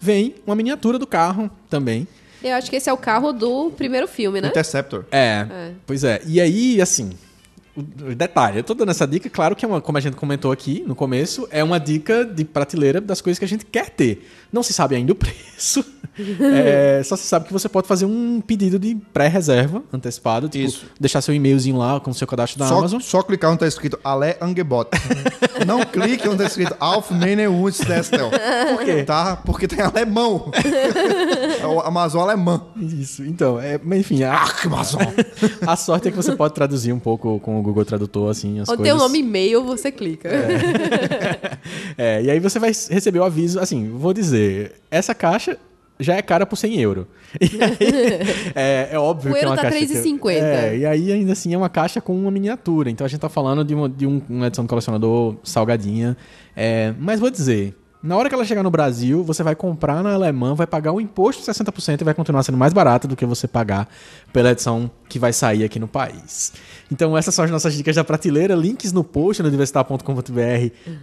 vem 0.00 0.35
uma 0.46 0.54
miniatura 0.56 0.99
do 0.99 1.06
carro 1.06 1.50
também. 1.70 2.06
Eu 2.42 2.54
acho 2.54 2.68
que 2.68 2.76
esse 2.76 2.88
é 2.90 2.92
o 2.92 2.96
carro 2.96 3.32
do 3.32 3.70
primeiro 3.70 4.06
filme, 4.06 4.40
né? 4.40 4.49
Interceptor. 4.49 5.04
É, 5.11 5.46
É. 5.50 5.73
pois 5.87 6.04
é. 6.04 6.20
E 6.26 6.40
aí, 6.40 6.80
assim, 6.80 7.11
detalhe, 7.83 8.59
eu 8.59 8.64
tô 8.64 8.75
dando 8.75 8.90
essa 8.90 9.06
dica, 9.06 9.28
claro 9.28 9.54
que 9.54 9.64
é 9.64 9.68
uma, 9.68 9.80
como 9.80 9.99
a 9.99 10.00
gente 10.00 10.16
comentou 10.16 10.50
aqui 10.50 10.83
no 10.87 10.95
começo, 10.95 11.47
é 11.50 11.62
uma 11.62 11.78
dica 11.78 12.25
de 12.25 12.45
prateleira 12.45 13.00
das 13.00 13.21
coisas 13.21 13.38
que 13.38 13.45
a 13.45 13.49
gente 13.49 13.64
quer 13.64 13.90
ter. 13.90 14.26
Não 14.52 14.62
se 14.62 14.73
sabe 14.73 14.97
ainda 14.97 15.12
o 15.12 15.14
preço, 15.16 15.85
é, 16.18 17.02
só 17.04 17.14
se 17.16 17.25
sabe 17.25 17.47
que 17.47 17.52
você 17.52 17.68
pode 17.68 17.87
fazer 17.87 18.06
um 18.06 18.40
pedido 18.40 18.78
de 18.78 18.95
pré-reserva 19.12 19.83
antecipado, 19.92 20.49
tipo, 20.49 20.64
Isso. 20.64 20.87
deixar 20.99 21.21
seu 21.21 21.35
e-mailzinho 21.35 21.76
lá 21.76 22.00
com 22.00 22.11
o 22.11 22.14
seu 22.14 22.26
cadastro 22.26 22.59
da 22.59 22.66
Só, 22.66 22.78
Amazon. 22.78 23.00
só 23.00 23.23
clicar 23.23 23.50
onde 23.50 23.61
tá 23.61 23.66
escrito 23.66 23.99
Ale 24.02 24.37
Angebot. 24.40 24.88
Não 25.66 25.85
clique 25.85 26.26
onde 26.28 26.38
tá 26.38 26.45
escrito 26.45 26.75
Auf 26.80 27.12
meine 27.12 27.42
Destel. 27.87 28.30
Por 28.30 28.85
quê? 28.85 29.02
Tá? 29.04 29.37
Porque 29.37 29.68
tem 29.68 29.80
alemão. 29.80 30.50
É 31.61 31.66
o 31.66 31.80
Amazon 31.80 32.23
alemã. 32.23 32.62
Isso, 32.76 33.25
então, 33.25 33.59
é, 33.59 33.80
enfim, 33.95 34.23
a, 34.25 34.45
Amazon. 34.64 35.02
a 35.66 35.76
sorte 35.76 36.09
é 36.09 36.11
que 36.11 36.16
você 36.16 36.35
pode 36.37 36.54
traduzir 36.54 36.92
um 36.92 36.99
pouco 36.99 37.40
com 37.40 37.59
o 37.59 37.62
Google 37.66 37.85
Tradutor, 37.85 38.30
assim, 38.30 38.61
as 38.61 38.68
Onde 38.68 38.78
coisas. 38.78 38.85
tem 38.85 38.92
o 38.92 38.96
nome 38.96 39.18
e-mail, 39.18 39.62
você 39.64 39.92
clica. 39.92 40.30
É, 41.99 42.23
e 42.23 42.30
aí 42.30 42.38
você 42.40 42.58
vai 42.58 42.70
receber 42.70 43.18
o 43.18 43.25
aviso, 43.25 43.58
assim, 43.58 43.90
vou 43.90 44.12
dizer, 44.12 44.73
essa 44.90 45.14
caixa 45.14 45.56
já 45.99 46.14
é 46.14 46.23
cara 46.23 46.44
por 46.46 46.56
100 46.56 46.80
euros. 46.80 47.06
É, 48.54 48.88
é 48.92 48.99
óbvio 48.99 49.30
O 49.30 49.35
que 49.35 49.40
é 49.40 49.42
euro 49.42 49.50
uma 49.50 49.56
tá 49.56 49.62
caixa... 49.70 49.87
que- 49.87 49.94
3,50. 49.94 50.30
É, 50.32 50.76
e 50.78 50.87
aí 50.87 51.12
ainda 51.12 51.32
assim 51.32 51.52
é 51.54 51.58
uma 51.58 51.68
caixa 51.68 52.00
com 52.00 52.14
uma 52.16 52.30
miniatura. 52.30 52.90
Então 52.90 53.04
a 53.04 53.08
gente 53.08 53.20
tá 53.20 53.28
falando 53.28 53.64
de 53.64 53.75
uma, 53.75 53.88
de 53.88 54.06
um- 54.06 54.20
uma 54.28 54.46
edição 54.46 54.64
do 54.64 54.68
colecionador 54.68 55.37
salgadinha. 55.42 56.16
É, 56.54 56.94
mas 56.99 57.18
vou 57.20 57.30
dizer, 57.30 57.75
na 58.03 58.17
hora 58.17 58.29
que 58.29 58.35
ela 58.35 58.45
chegar 58.45 58.62
no 58.62 58.71
Brasil, 58.71 59.25
você 59.25 59.43
vai 59.43 59.55
comprar 59.55 60.03
na 60.03 60.12
alemã, 60.12 60.55
vai 60.55 60.67
pagar 60.67 60.93
o 60.93 61.00
imposto 61.00 61.43
de 61.43 61.49
60% 61.49 62.00
e 62.00 62.05
vai 62.05 62.15
continuar 62.15 62.43
sendo 62.43 62.59
mais 62.59 62.73
barato 62.73 63.09
do 63.09 63.17
que 63.17 63.25
você 63.25 63.49
pagar 63.49 63.88
pela 64.33 64.50
edição 64.50 64.91
que 65.09 65.19
vai 65.19 65.33
sair 65.33 65.65
aqui 65.65 65.79
no 65.79 65.88
país. 65.88 66.53
Então 66.91 67.17
essas 67.17 67.35
são 67.35 67.45
as 67.45 67.50
nossas 67.50 67.75
dicas 67.75 67.97
da 67.97 68.05
prateleira, 68.05 68.55
links 68.55 68.93
no 68.93 69.03
post 69.03 69.43
no 69.43 69.50
diversitar.com.br 69.50 70.03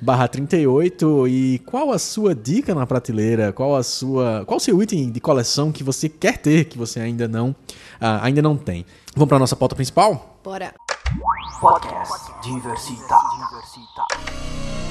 barra 0.02 0.28
38 0.28 1.28
e 1.28 1.60
qual 1.66 1.92
a 1.92 2.00
sua 2.00 2.34
dica 2.34 2.74
na 2.74 2.86
prateleira, 2.86 3.52
qual 3.52 3.76
a 3.76 3.84
sua, 3.84 4.44
qual 4.46 4.58
o 4.58 4.62
seu 4.62 4.82
item 4.82 5.12
de 5.12 5.20
coleção 5.20 5.72
que 5.72 5.84
você 5.84 6.08
quer 6.08 6.38
ter, 6.38 6.66
que 6.66 6.78
você 6.78 7.00
ainda 7.00 7.28
não, 7.28 7.56
ah, 8.00 8.24
ainda 8.24 8.42
não 8.42 8.56
tem. 8.56 8.86
Vamos 9.16 9.30
para 9.30 9.40
nossa 9.40 9.56
pauta 9.56 9.76
principal? 9.76 10.40
Bora. 10.44 10.74
Podcast 11.60 12.32
Diversita. 12.44 13.16
Diversita. 13.38 14.83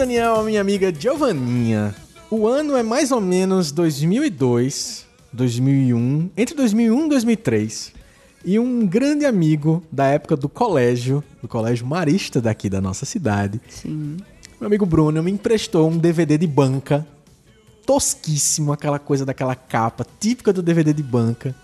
Daniel, 0.00 0.42
minha 0.44 0.62
amiga 0.62 0.90
Giovanninha. 0.90 1.94
O 2.30 2.46
ano 2.46 2.74
é 2.74 2.82
mais 2.82 3.12
ou 3.12 3.20
menos 3.20 3.70
2002, 3.70 5.04
2001, 5.30 6.30
entre 6.38 6.54
2001 6.54 7.04
e 7.04 7.08
2003. 7.10 7.92
E 8.42 8.58
um 8.58 8.86
grande 8.86 9.26
amigo 9.26 9.84
da 9.92 10.06
época 10.06 10.38
do 10.38 10.48
colégio, 10.48 11.22
do 11.42 11.46
colégio 11.46 11.86
marista 11.86 12.40
daqui 12.40 12.70
da 12.70 12.80
nossa 12.80 13.04
cidade, 13.04 13.60
Sim. 13.68 14.16
meu 14.58 14.68
amigo 14.68 14.86
Bruno 14.86 15.22
me 15.22 15.30
emprestou 15.30 15.90
um 15.90 15.98
DVD 15.98 16.38
de 16.38 16.46
banca, 16.46 17.06
tosquíssimo, 17.84 18.72
aquela 18.72 18.98
coisa 18.98 19.26
daquela 19.26 19.54
capa 19.54 20.06
típica 20.18 20.50
do 20.50 20.62
DVD 20.62 20.94
de 20.94 21.02
banca. 21.02 21.54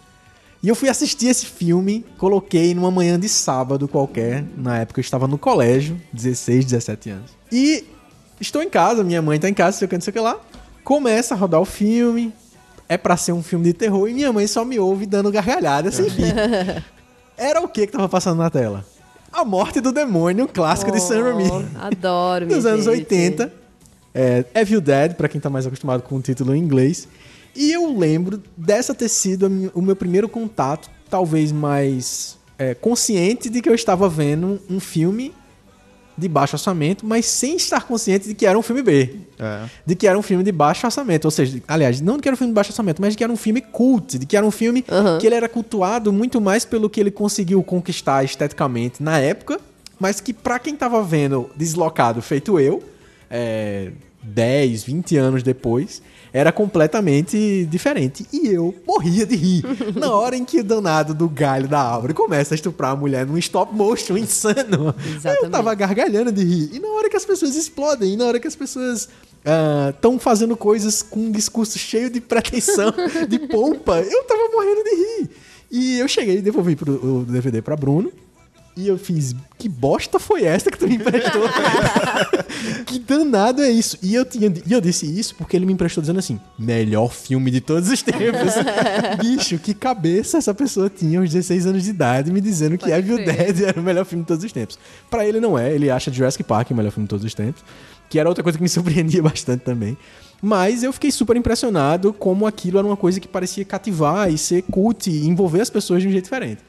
E 0.63 0.69
eu 0.69 0.75
fui 0.75 0.91
assistir 0.91 1.29
esse 1.29 1.47
filme, 1.47 2.05
coloquei 2.19 2.75
numa 2.75 2.91
manhã 2.91 3.19
de 3.19 3.31
sábado 3.31 3.89
qualquer, 3.89 4.45
na 4.59 4.81
época 4.81 5.01
eu 5.01 5.03
estava 5.03 5.27
no 5.27 5.39
colégio, 5.39 5.99
16, 6.13 6.67
17 6.67 7.09
anos. 7.09 7.31
E 7.51 7.96
estou 8.41 8.63
em 8.63 8.69
casa, 8.69 9.03
minha 9.03 9.23
mãe 9.23 9.39
tá 9.39 9.49
em 9.49 9.55
casa, 9.55 9.79
sei 9.79 9.87
o 9.87 9.89
que, 9.89 9.97
não 9.97 10.03
sei 10.03 10.11
o 10.11 10.15
que 10.15 10.21
lá. 10.21 10.39
Começa 10.85 11.35
a 11.35 11.37
rodar 11.37 11.61
o 11.61 11.65
filme, 11.65 12.33
é 12.89 12.97
pra 12.97 13.17
ser 13.17 13.33
um 13.33 13.43
filme 13.43 13.65
de 13.65 13.73
terror, 13.73 14.09
e 14.09 14.15
minha 14.15 14.33
mãe 14.33 14.47
só 14.47 14.65
me 14.65 14.79
ouve 14.79 15.07
dando 15.07 15.31
gargalhada 15.31 15.91
sem 15.91 16.09
fim. 16.09 16.23
Era 17.37 17.61
o 17.61 17.69
que 17.69 17.87
que 17.87 17.93
tava 17.93 18.09
passando 18.09 18.39
na 18.39 18.49
tela? 18.49 18.85
A 19.33 19.45
Morte 19.45 19.81
do 19.81 19.93
Demônio, 19.93 20.45
um 20.45 20.49
clássico 20.49 20.91
de 20.91 21.01
Sam 21.01 21.23
Raimi 21.25 21.51
Oh, 21.51 21.79
Adoro, 21.79 22.47
dos 22.47 22.65
anos 22.65 22.87
gente. 22.87 23.01
80. 23.01 23.53
É, 24.15 24.45
Evil 24.55 24.81
Dead, 24.81 25.15
pra 25.15 25.29
quem 25.29 25.39
tá 25.39 25.51
mais 25.51 25.67
acostumado 25.67 26.03
com 26.03 26.17
o 26.17 26.23
título 26.23 26.55
em 26.55 26.59
inglês. 26.59 27.07
E 27.55 27.71
eu 27.73 27.95
lembro 27.99 28.43
dessa 28.57 28.95
ter 28.95 29.09
sido 29.09 29.71
o 29.75 29.83
meu 29.83 29.95
primeiro 29.95 30.27
contato, 30.29 30.89
talvez 31.11 31.53
mais 31.53 32.39
é, 32.59 32.75
consciente 32.75 33.51
de 33.51 33.61
que 33.61 33.69
eu 33.69 33.75
estava 33.75 34.09
vendo 34.09 34.59
um 34.71 34.81
filme 34.81 35.35
de 36.17 36.29
baixo 36.29 36.57
orçamento, 36.57 37.05
mas 37.05 37.27
sem 37.27 37.57
estar 37.57 37.85
consciente 37.85 38.29
de 38.29 38.35
que 38.35 38.47
era 38.47 38.59
um 38.59 38.63
filme 38.63 38.83
B. 38.83 39.17
É. 39.39 39.65
De 39.85 39.95
que 39.95 40.07
era 40.07 40.19
um 40.19 40.23
filme 40.23 40.43
de 40.43 40.53
baixo 40.53 40.87
orçamento. 40.87 41.27
Ou 41.27 41.31
seja, 41.31 41.61
aliás, 41.69 42.01
não 42.01 42.17
de 42.17 42.23
que 42.23 42.29
era 42.29 42.35
um 42.35 42.39
filme 42.39 42.53
de 42.53 42.55
baixo 42.55 42.71
orçamento, 42.71 43.01
mas 43.01 43.13
de 43.13 43.19
que 43.19 43.25
era 43.25 43.33
um 43.33 43.37
filme 43.37 43.61
cult, 43.61 44.19
de 44.19 44.27
que 44.27 44.37
era 44.37 44.47
um 44.47 44.51
filme 44.51 44.85
que 45.21 45.27
ele 45.27 45.35
era 45.35 45.49
cultuado 45.49 46.13
muito 46.13 46.41
mais 46.41 46.65
pelo 46.65 46.89
que 46.89 47.01
ele 47.01 47.11
conseguiu 47.11 47.63
conquistar 47.63 48.25
esteticamente 48.25 49.03
na 49.03 49.19
época, 49.19 49.61
mas 49.99 50.21
que 50.21 50.33
pra 50.33 50.59
quem 50.59 50.75
tava 50.75 51.03
vendo 51.03 51.51
deslocado, 51.57 52.21
feito 52.23 52.59
eu, 52.59 52.83
é, 53.31 53.91
10, 54.23 54.85
20 54.85 55.17
anos 55.17 55.43
depois, 55.43 56.03
era 56.37 56.53
completamente 56.53 57.65
diferente. 57.65 58.27
E 58.31 58.49
eu 58.49 58.75
morria 58.87 59.25
de 59.25 59.35
rir. 59.35 59.65
Na 59.97 60.11
hora 60.11 60.37
em 60.37 60.45
que 60.45 60.61
o 60.61 60.65
danado 60.65 61.15
do 61.15 61.31
galho 61.31 61.67
da 61.67 61.81
árvore 61.81 62.13
começa 62.13 62.53
a 62.53 62.57
estuprar 62.57 62.91
a 62.91 62.97
mulher 62.97 63.27
num 63.27 63.39
stop 63.39 63.75
motion 63.75 64.19
insano, 64.19 64.95
eu 65.03 65.17
Exatamente. 65.17 65.51
tava 65.51 65.75
gargalhando 65.75 66.31
de 66.31 66.45
rir. 66.45 66.75
E 66.75 66.79
na 66.79 66.89
hora 66.89 67.09
que 67.09 67.17
as 67.17 67.25
pessoas 67.25 67.57
explodem, 67.57 68.13
e 68.13 68.17
na 68.19 68.27
hora 68.27 68.39
que 68.39 68.47
as 68.47 68.55
pessoas 68.55 69.09
estão 69.95 70.19
fazendo 70.19 70.55
coisas 70.59 71.01
com 71.01 71.21
um 71.21 71.31
discurso 71.31 71.79
cheio 71.79 72.11
de 72.11 72.21
pretensão, 72.21 72.93
de 73.27 73.39
pompa, 73.39 73.99
eu 74.01 74.25
tava 74.25 74.51
morrendo 74.53 74.85
de 74.85 74.91
rir. 74.91 75.31
E 75.71 75.99
eu 75.99 76.07
cheguei 76.07 76.37
e 76.37 76.43
devolvi 76.43 76.77
pro, 76.77 76.93
o 76.93 77.25
DVD 77.25 77.63
pra 77.63 77.77
Bruno. 77.77 78.13
E 78.77 78.89
eu 78.89 78.99
fiz, 78.99 79.35
que 79.59 79.71
bosta 79.71 80.19
foi 80.19 80.45
essa 80.45 80.71
que 80.71 80.79
tu 80.79 80.87
me 80.87 80.97
emprestou? 80.97 81.49
que 82.85 82.99
danado 82.99 83.63
é 83.63 83.71
isso? 83.71 83.99
E 84.03 84.15
eu, 84.15 84.23
tinha, 84.23 84.53
e 84.67 84.71
eu 84.71 84.83
disse 84.83 85.07
isso 85.07 85.35
porque 85.35 85.57
ele 85.57 85.65
me 85.65 85.73
emprestou 85.73 86.03
dizendo 86.03 86.19
assim, 86.19 86.39
melhor 86.59 87.11
filme 87.11 87.51
de 87.51 87.63
todos 87.63 87.89
os 87.89 88.03
tempos. 88.03 88.53
Bicho, 89.19 89.59
que 89.59 89.73
cabeça 89.73 90.37
essa 90.37 90.53
pessoa 90.53 90.91
tinha 90.91 91.19
aos 91.19 91.31
16 91.31 91.67
anos 91.69 91.85
de 91.85 91.89
idade 91.91 92.31
me 92.31 92.39
dizendo 92.39 92.77
que 92.77 92.85
Pode 92.85 92.99
Evil 92.99 93.17
crer. 93.17 93.55
Dead 93.55 93.69
era 93.69 93.81
o 93.81 93.83
melhor 93.83 94.05
filme 94.05 94.25
de 94.25 94.29
todos 94.29 94.45
os 94.45 94.53
tempos. 94.53 94.79
Pra 95.09 95.27
ele 95.27 95.41
não 95.41 95.59
é, 95.59 95.75
ele 95.75 95.89
acha 95.89 96.13
Jurassic 96.13 96.45
Park 96.45 96.71
o 96.71 96.75
melhor 96.75 96.93
filme 96.93 97.07
de 97.07 97.11
todos 97.11 97.25
os 97.25 97.33
tempos. 97.33 97.65
Que 98.11 98.19
era 98.19 98.29
outra 98.29 98.45
coisa 98.45 98.59
que 98.59 98.63
me 98.63 98.69
surpreendia 98.71 99.23
bastante 99.23 99.61
também. 99.61 99.97
Mas 100.43 100.83
eu 100.83 100.93
fiquei 100.93 101.11
super 101.11 101.35
impressionado 101.35 102.13
como 102.13 102.47
aquilo 102.47 102.77
era 102.79 102.87
uma 102.87 102.97
coisa 102.97 103.19
que 103.19 103.27
parecia 103.27 103.65
cativar 103.65 104.31
e 104.31 104.37
ser 104.37 104.61
cult 104.65 105.11
e 105.11 105.27
envolver 105.27 105.63
as 105.63 105.71
pessoas 105.71 106.03
de 106.03 106.09
um 106.09 106.13
jeito 106.13 106.25
diferente. 106.25 106.63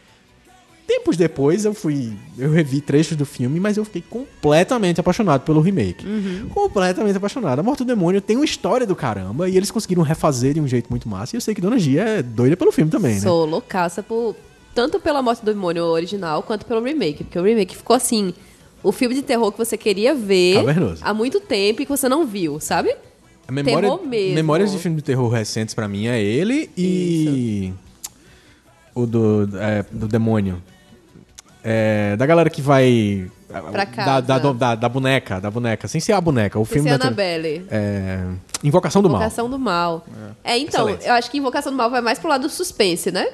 Tempos 0.88 1.17
depois 1.17 1.65
eu 1.65 1.74
fui. 1.74 2.13
Eu 2.38 2.50
revi 2.51 2.79
trechos 2.79 3.17
do 3.17 3.25
filme, 3.25 3.60
mas 3.60 3.75
eu 3.75 3.84
fiquei 3.84 4.01
completamente 4.01 5.01
apaixonado 5.01 5.41
pelo 5.41 5.60
remake. 5.60 6.06
Completamente 6.53 7.17
apaixonado. 7.17 7.60
A 7.60 7.63
Morte 7.63 7.79
do 7.79 7.86
Demônio 7.88 8.22
tem 8.22 8.38
uma 8.38 8.46
história 8.46 8.88
do 8.88 8.96
caramba 8.96 9.50
e 9.50 9.58
eles 9.58 9.70
conseguiram 9.70 10.01
refazer 10.01 10.53
de 10.53 10.62
um 10.62 10.67
jeito 10.67 10.88
muito 10.89 11.10
massa. 11.10 11.36
E 11.36 11.38
eu 11.38 11.41
sei 11.41 11.53
que 11.53 11.60
Dona 11.60 11.77
Gia 11.77 12.03
é 12.03 12.24
doida 12.24 12.56
pelo 12.56 12.72
filme 12.72 12.89
também, 12.89 13.15
né? 13.15 13.20
Sou 13.20 13.46
loucaça 13.46 14.01
por, 14.01 14.34
tanto 14.74 14.98
pela 14.98 15.22
morte 15.22 15.44
do 15.44 15.53
demônio 15.53 15.84
original 15.84 16.41
quanto 16.41 16.65
pelo 16.65 16.82
remake. 16.82 17.25
Porque 17.25 17.38
o 17.38 17.44
remake 17.44 17.75
ficou 17.75 17.94
assim. 17.96 18.34
O 18.82 18.94
filme 18.94 19.13
de 19.15 19.24
terror 19.24 19.51
que 19.51 19.58
você 19.58 19.75
queria 19.75 20.15
ver 20.15 20.56
Cavernoso. 20.56 21.01
há 21.03 21.13
muito 21.13 21.41
tempo 21.41 21.82
e 21.82 21.86
que 21.86 21.91
você 21.91 22.08
não 22.08 22.25
viu, 22.25 22.62
sabe? 22.62 22.96
A 23.46 23.51
memória, 23.51 23.89
Terror 23.89 24.06
mesmo. 24.06 24.36
Memórias 24.36 24.72
de 24.72 24.77
filme 24.77 24.98
de 24.98 25.03
terror 25.03 25.27
recentes 25.29 25.74
pra 25.75 25.88
mim 25.88 26.08
é 26.08 26.22
ele 26.22 26.70
e. 26.77 27.74
O 28.96 29.06
do, 29.06 29.50
é, 29.60 29.84
do 29.91 30.08
demônio. 30.08 30.62
É, 31.70 32.16
da 32.16 32.26
galera 32.26 32.50
que 32.50 32.62
vai. 32.62 33.30
Pra 33.50 33.62
Da, 33.62 33.86
casa. 33.86 34.22
da, 34.22 34.40
da, 34.54 34.76
da 34.76 34.90
boneca, 34.90 35.40
da 35.42 35.50
boneca. 35.52 35.88
Sem 35.88 36.00
ser 36.00 36.14
a 36.14 36.22
boneca. 36.22 36.58
O 36.60 36.66
Sem 36.66 36.76
filme 36.76 36.90
ser 36.90 36.98
da 36.98 37.06
Annabelle. 37.08 37.66
É, 37.70 38.20
Invocação 38.64 39.02
do 39.02 39.10
Mal. 39.10 39.18
Invocação 39.20 39.50
do 39.50 39.60
Mal. 39.60 40.06
É, 40.44 40.58
então, 40.58 40.88
Excelente. 40.88 41.08
eu 41.08 41.14
acho 41.14 41.30
que 41.32 41.38
Invocação 41.38 41.72
do 41.72 41.78
Mal 41.78 41.90
vai 41.90 42.02
mais 42.02 42.20
pro 42.20 42.30
lado 42.30 42.42
do 42.44 42.50
suspense, 42.50 43.12
né? 43.12 43.28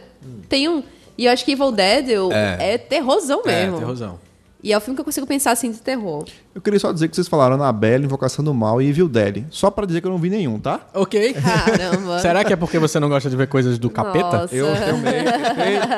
Tem 0.49 0.67
um. 0.67 0.83
E 1.17 1.25
eu 1.25 1.31
acho 1.31 1.45
que 1.45 1.51
Evil 1.51 1.71
Dead 1.71 2.09
eu- 2.09 2.31
É. 2.31 2.73
é. 2.73 2.77
terrorzão 2.77 3.41
É, 3.45 3.65
mesmo. 3.65 3.77
terrorzão. 3.77 4.19
E 4.63 4.71
é 4.71 4.77
o 4.77 4.79
filme 4.79 4.95
que 4.95 5.01
eu 5.01 5.05
consigo 5.05 5.27
pensar 5.27 5.51
assim 5.51 5.71
de 5.71 5.79
terror. 5.79 6.23
Eu 6.55 6.61
queria 6.61 6.79
só 6.79 6.93
dizer 6.93 7.09
que 7.09 7.15
vocês 7.15 7.27
falaram 7.27 7.55
Annabelle, 7.55 8.05
Invocação 8.05 8.45
do 8.45 8.53
Mal 8.53 8.81
e 8.81 8.87
Evil 8.87 9.09
Dead. 9.09 9.43
Só 9.49 9.69
pra 9.69 9.85
dizer 9.85 9.99
que 9.99 10.07
eu 10.07 10.11
não 10.11 10.17
vi 10.17 10.29
nenhum, 10.29 10.57
tá? 10.57 10.79
Ok. 10.93 11.33
Caramba. 11.35 12.19
Será 12.19 12.45
que 12.45 12.53
é 12.53 12.55
porque 12.55 12.79
você 12.79 12.97
não 12.97 13.09
gosta 13.09 13.29
de 13.29 13.35
ver 13.35 13.47
coisas 13.47 13.77
do 13.77 13.89
capeta? 13.89 14.43
Nossa. 14.43 14.55
Eu 14.55 14.67
tenho 14.73 14.97
medo, 14.99 15.31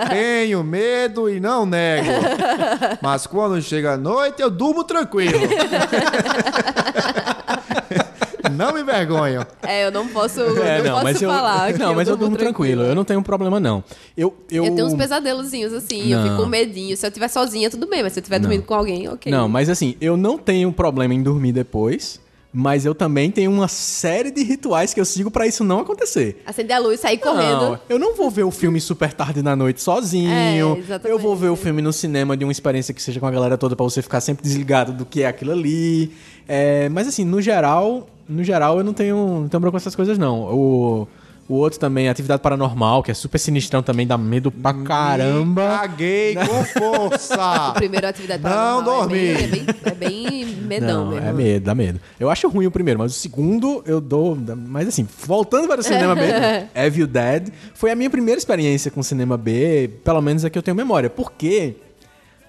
tenho 0.10 0.64
medo 0.64 1.30
e 1.30 1.40
não 1.40 1.64
nego. 1.64 2.10
Mas 3.04 3.28
quando 3.28 3.62
chega 3.62 3.94
a 3.94 3.98
noite, 3.98 4.42
eu 4.42 4.50
durmo 4.50 4.84
tranquilo. 4.84 5.38
Não 8.52 8.74
me 8.74 8.82
envergonho. 8.82 9.46
É, 9.64 9.86
eu 9.86 9.92
não 9.92 10.08
posso, 10.08 10.42
É, 10.42 10.82
não, 10.84 11.02
posso 11.02 11.24
eu, 11.24 11.30
falar. 11.30 11.74
que 11.74 11.80
não, 11.80 11.94
mas 11.96 12.08
eu 12.08 12.16
durmo 12.18 12.36
tranquilo. 12.38 12.84
Eu 12.84 12.96
não 12.96 13.04
tenho 13.04 13.22
problema, 13.22 13.60
não. 13.60 13.84
Eu, 14.16 14.34
eu, 14.52 14.66
Eu 14.66 14.76
tenho 14.76 14.88
uns 14.88 14.94
pesadelozinhos 14.94 15.74
assim, 15.74 16.12
eu 16.12 16.20
Não. 16.20 16.30
fico 16.30 16.44
com 16.44 16.50
medinho. 16.50 16.96
Se 16.98 17.06
eu 17.06 17.10
estiver 17.10 17.28
sozinha, 17.28 17.70
tudo 17.70 17.88
bem, 17.88 18.04
mas 18.04 18.14
se 18.14 18.20
eu 18.20 18.22
estiver 18.22 18.40
dormindo 18.40 18.64
com 18.64 18.74
alguém, 18.74 19.08
ok. 19.10 19.32
Não, 19.32 19.48
mas 19.50 19.70
assim, 19.70 19.96
eu 20.00 20.16
não 20.18 20.38
tenho 20.38 20.72
problema 20.72 21.14
em 21.14 21.22
dormir 21.24 21.52
depois, 21.52 22.20
mas 22.58 22.86
eu 22.86 22.96
também 22.96 23.30
tenho 23.32 23.52
uma 23.52 23.68
série 23.68 24.32
de 24.32 24.42
rituais 24.42 24.94
que 24.94 25.00
eu 25.02 25.04
sigo 25.06 25.30
pra 25.30 25.46
isso 25.46 25.62
não 25.64 25.80
acontecer. 25.82 26.42
Acender 26.46 26.76
a 26.78 26.80
luz, 26.80 27.02
sair 27.02 27.20
Não, 27.24 27.34
correndo. 27.34 27.80
eu 27.90 28.00
não 28.00 28.16
vou 28.16 28.32
ver 28.32 28.44
o 28.44 28.52
filme 28.52 28.80
super 28.80 29.12
tarde 29.12 29.42
na 29.42 29.56
noite 29.58 29.82
sozinho. 29.82 30.32
É, 30.32 30.58
exatamente. 30.80 31.08
eu 31.10 31.20
vou 31.20 31.36
ver 31.36 31.50
o 31.50 31.56
filme 31.58 31.82
no 31.82 31.92
cinema 31.92 32.38
de 32.38 32.46
uma 32.46 32.52
experiência 32.54 32.94
que 32.94 33.02
seja 33.02 33.20
com 33.20 33.28
a 33.28 33.32
galera 33.32 33.58
toda 33.58 33.76
pra 33.76 33.84
você 33.84 34.02
ficar 34.02 34.22
sempre 34.22 34.44
desligado 34.44 34.94
do 34.94 35.06
que 35.06 35.24
é 35.24 35.28
aquilo 35.28 35.52
ali. 35.52 36.14
É, 36.48 36.90
mas 36.90 37.08
assim, 37.08 37.26
no 37.26 37.42
geral, 37.42 38.08
no 38.28 38.44
geral 38.44 38.78
eu 38.78 38.84
não 38.84 38.94
tenho, 38.94 39.16
não 39.16 39.38
tenho 39.48 39.50
problema 39.50 39.72
com 39.72 39.78
essas 39.78 39.96
coisas 39.96 40.18
não. 40.18 40.42
O 40.42 41.08
O 41.48 41.54
outro 41.56 41.80
também, 41.80 42.10
Atividade 42.10 42.42
Paranormal, 42.42 43.04
que 43.04 43.12
é 43.12 43.14
super 43.14 43.38
sinistrão 43.38 43.84
também, 43.84 44.08
dá 44.08 44.18
medo 44.18 44.50
pra 44.52 44.74
Me 44.74 44.84
caramba. 44.84 45.78
Caguei 45.80 46.34
com 46.36 46.64
força. 46.80 47.70
O 47.70 47.74
primeiro 47.74 48.08
atividade 48.08 48.42
Não 48.42 48.50
paranormal 48.50 48.84
dormi. 49.02 49.28
É 49.28 49.34
bem, 49.34 49.44
é 49.44 49.48
bem, 49.48 49.66
é 49.84 49.92
bem 49.92 50.46
medão 50.46 51.06
Não, 51.06 51.12
mesmo. 51.12 51.28
é 51.28 51.32
medo, 51.34 51.64
dá 51.66 51.76
medo. 51.76 52.00
Eu 52.20 52.32
acho 52.32 52.48
ruim 52.50 52.66
o 52.66 52.72
primeiro, 52.72 53.00
mas 53.00 53.12
o 53.12 53.20
segundo 53.20 53.84
eu 53.86 54.02
dou. 54.02 54.36
Mas 54.68 54.88
assim, 54.88 55.08
voltando 55.24 55.68
para 55.68 55.82
o 55.82 55.84
cinema 55.84 56.16
B, 56.16 56.22
Evil 56.74 57.06
Dead 57.06 57.50
foi 57.76 57.92
a 57.92 57.96
minha 57.96 58.10
primeira 58.10 58.40
experiência 58.40 58.90
com 58.90 59.04
cinema 59.04 59.38
B, 59.38 59.88
pelo 60.04 60.22
menos 60.24 60.44
é 60.46 60.50
que 60.50 60.58
eu 60.58 60.64
tenho 60.64 60.76
memória. 60.76 61.12
Porque 61.12 61.76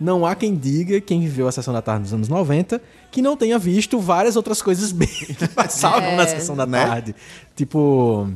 não 0.00 0.26
há 0.26 0.35
quem 0.35 0.55
diga, 0.55 1.00
quem 1.00 1.21
viveu 1.21 1.49
a 1.49 1.53
sessão 1.53 1.73
da 1.73 1.81
tarde 1.83 2.03
nos 2.03 2.12
anos 2.12 2.29
90, 2.29 2.81
que 3.11 3.23
não 3.23 3.37
tenha 3.37 3.59
visto 3.59 3.99
várias 3.99 4.37
outras 4.37 4.61
coisas 4.61 4.93
B 4.93 5.07
que 5.38 5.49
passavam 5.49 6.11
É. 6.11 6.17
na 6.17 6.26
sessão 6.26 6.55
da 6.57 6.67
Né? 6.67 6.85
tarde. 6.87 7.15
Tipo. 7.55 8.29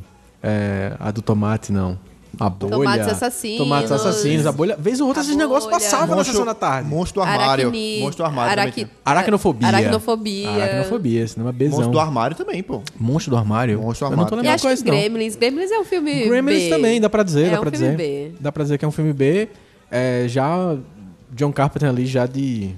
é, 0.43 0.95
a 0.99 1.11
do 1.11 1.21
tomate, 1.23 1.71
não. 1.73 1.99
A 2.39 2.49
bolha. 2.49 2.71
Tomates 2.77 3.09
assassinos. 3.09 3.59
Tomates 3.59 3.93
assassinos, 3.93 4.47
a 4.47 4.53
bolha. 4.53 4.77
Vez 4.79 5.01
ou 5.01 5.09
outra, 5.09 5.21
esses 5.23 5.35
negócios 5.37 5.71
passavam 5.71 6.17
na 6.17 6.23
sessão 6.25 6.45
da 6.47 6.55
tarde. 6.55 6.89
Monstro 6.89 7.21
do 7.21 7.29
armário. 7.29 7.65
Aracni- 7.67 8.01
Monstro 8.01 8.23
do 8.25 8.27
armário 8.27 8.51
também 8.51 8.63
araqui-. 8.65 8.87
Aracnofobia. 9.05 9.69
Aracnofobia. 9.69 10.51
Aracnofobia, 10.51 11.27
cinema 11.29 11.53
Bzão. 11.53 11.71
Monstro 11.71 11.91
do 11.91 11.99
armário 12.01 12.37
também, 12.37 12.63
pô. 12.63 12.81
Monstro 12.99 13.33
do 13.33 13.37
armário? 13.37 13.81
Monstro 13.83 14.07
do 14.09 14.13
Eu 14.13 14.17
não 14.17 14.25
tô 14.27 14.35
armário. 14.37 14.43
Lembrando 14.43 14.61
qual 14.61 14.71
é 14.71 14.75
esse, 14.75 14.85
não. 14.85 14.95
Gremlins. 14.95 15.37
Gremlins 15.37 15.71
é 15.73 15.79
um 15.81 15.85
filme 15.85 16.25
Gremlins 16.29 16.63
B. 16.63 16.69
também, 16.71 17.01
dá 17.01 17.11
pra 17.11 17.23
dizer, 17.25 17.47
é 17.49 17.51
dá 17.51 17.59
um 17.59 17.63
pra 17.63 17.71
filme 17.73 17.97
dizer. 17.97 17.97
B. 18.31 18.33
Dá 18.41 18.53
pra 18.53 18.63
dizer 18.63 18.79
que 18.79 18.85
é 18.85 18.89
um 18.89 18.93
filme 18.93 19.13
B. 19.13 19.49
É, 19.91 20.25
já 20.29 20.77
John 21.33 21.53
Carpenter 21.53 21.89
ali 21.89 22.07
já 22.07 22.27
de 22.27 22.75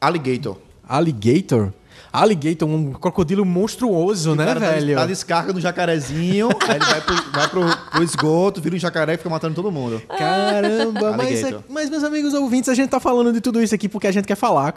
Alligator. 0.00 0.56
Alligator. 0.88 1.72
Alligator, 2.12 2.68
um 2.68 2.92
crocodilo 2.92 3.44
monstruoso, 3.44 4.34
né, 4.34 4.46
tá- 4.46 4.54
velho? 4.54 4.96
Tá 4.96 5.06
descarga 5.06 5.52
no 5.52 5.60
jacarezinho, 5.60 6.48
aí 6.66 6.74
ele 6.76 6.84
vai, 6.84 7.00
pro, 7.00 7.14
vai 7.32 7.48
pro, 7.48 7.76
pro 7.92 8.02
esgoto, 8.02 8.60
vira 8.60 8.74
um 8.74 8.78
jacaré 8.80 9.14
e 9.14 9.16
fica 9.16 9.30
matando 9.30 9.54
todo 9.54 9.70
mundo. 9.70 10.02
Caramba, 10.18 11.16
mas, 11.16 11.44
é- 11.44 11.58
mas 11.68 11.88
meus 11.88 12.02
amigos 12.02 12.34
ouvintes, 12.34 12.68
a 12.68 12.74
gente 12.74 12.88
tá 12.90 12.98
falando 12.98 13.32
de 13.32 13.40
tudo 13.40 13.62
isso 13.62 13.74
aqui 13.76 13.88
porque 13.88 14.08
a 14.08 14.12
gente 14.12 14.24
quer 14.26 14.34
falar 14.34 14.74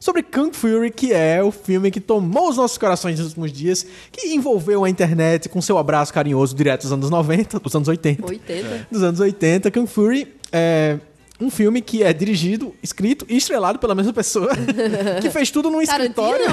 sobre 0.00 0.24
Kung 0.24 0.52
Fury, 0.52 0.90
que 0.90 1.12
é 1.12 1.40
o 1.40 1.52
filme 1.52 1.88
que 1.88 2.00
tomou 2.00 2.48
os 2.48 2.56
nossos 2.56 2.76
corações 2.78 3.16
nos 3.18 3.28
últimos 3.28 3.52
dias, 3.52 3.86
que 4.10 4.34
envolveu 4.34 4.82
a 4.82 4.90
internet 4.90 5.48
com 5.48 5.62
seu 5.62 5.78
abraço 5.78 6.12
carinhoso 6.12 6.52
direto 6.56 6.82
dos 6.82 6.92
anos 6.92 7.10
90, 7.10 7.60
dos 7.60 7.74
anos 7.76 7.86
80. 7.86 8.26
80. 8.26 8.86
dos 8.90 9.02
anos 9.04 9.20
80. 9.20 9.70
Kung 9.70 9.86
Fury 9.86 10.34
é 10.50 10.98
um 11.42 11.50
filme 11.50 11.80
que 11.80 12.02
é 12.02 12.12
dirigido, 12.12 12.72
escrito 12.82 13.26
e 13.28 13.36
estrelado 13.36 13.78
pela 13.78 13.94
mesma 13.94 14.12
pessoa, 14.12 14.50
que 15.20 15.28
fez 15.28 15.50
tudo 15.50 15.70
num 15.70 15.82
escritório. 15.82 16.46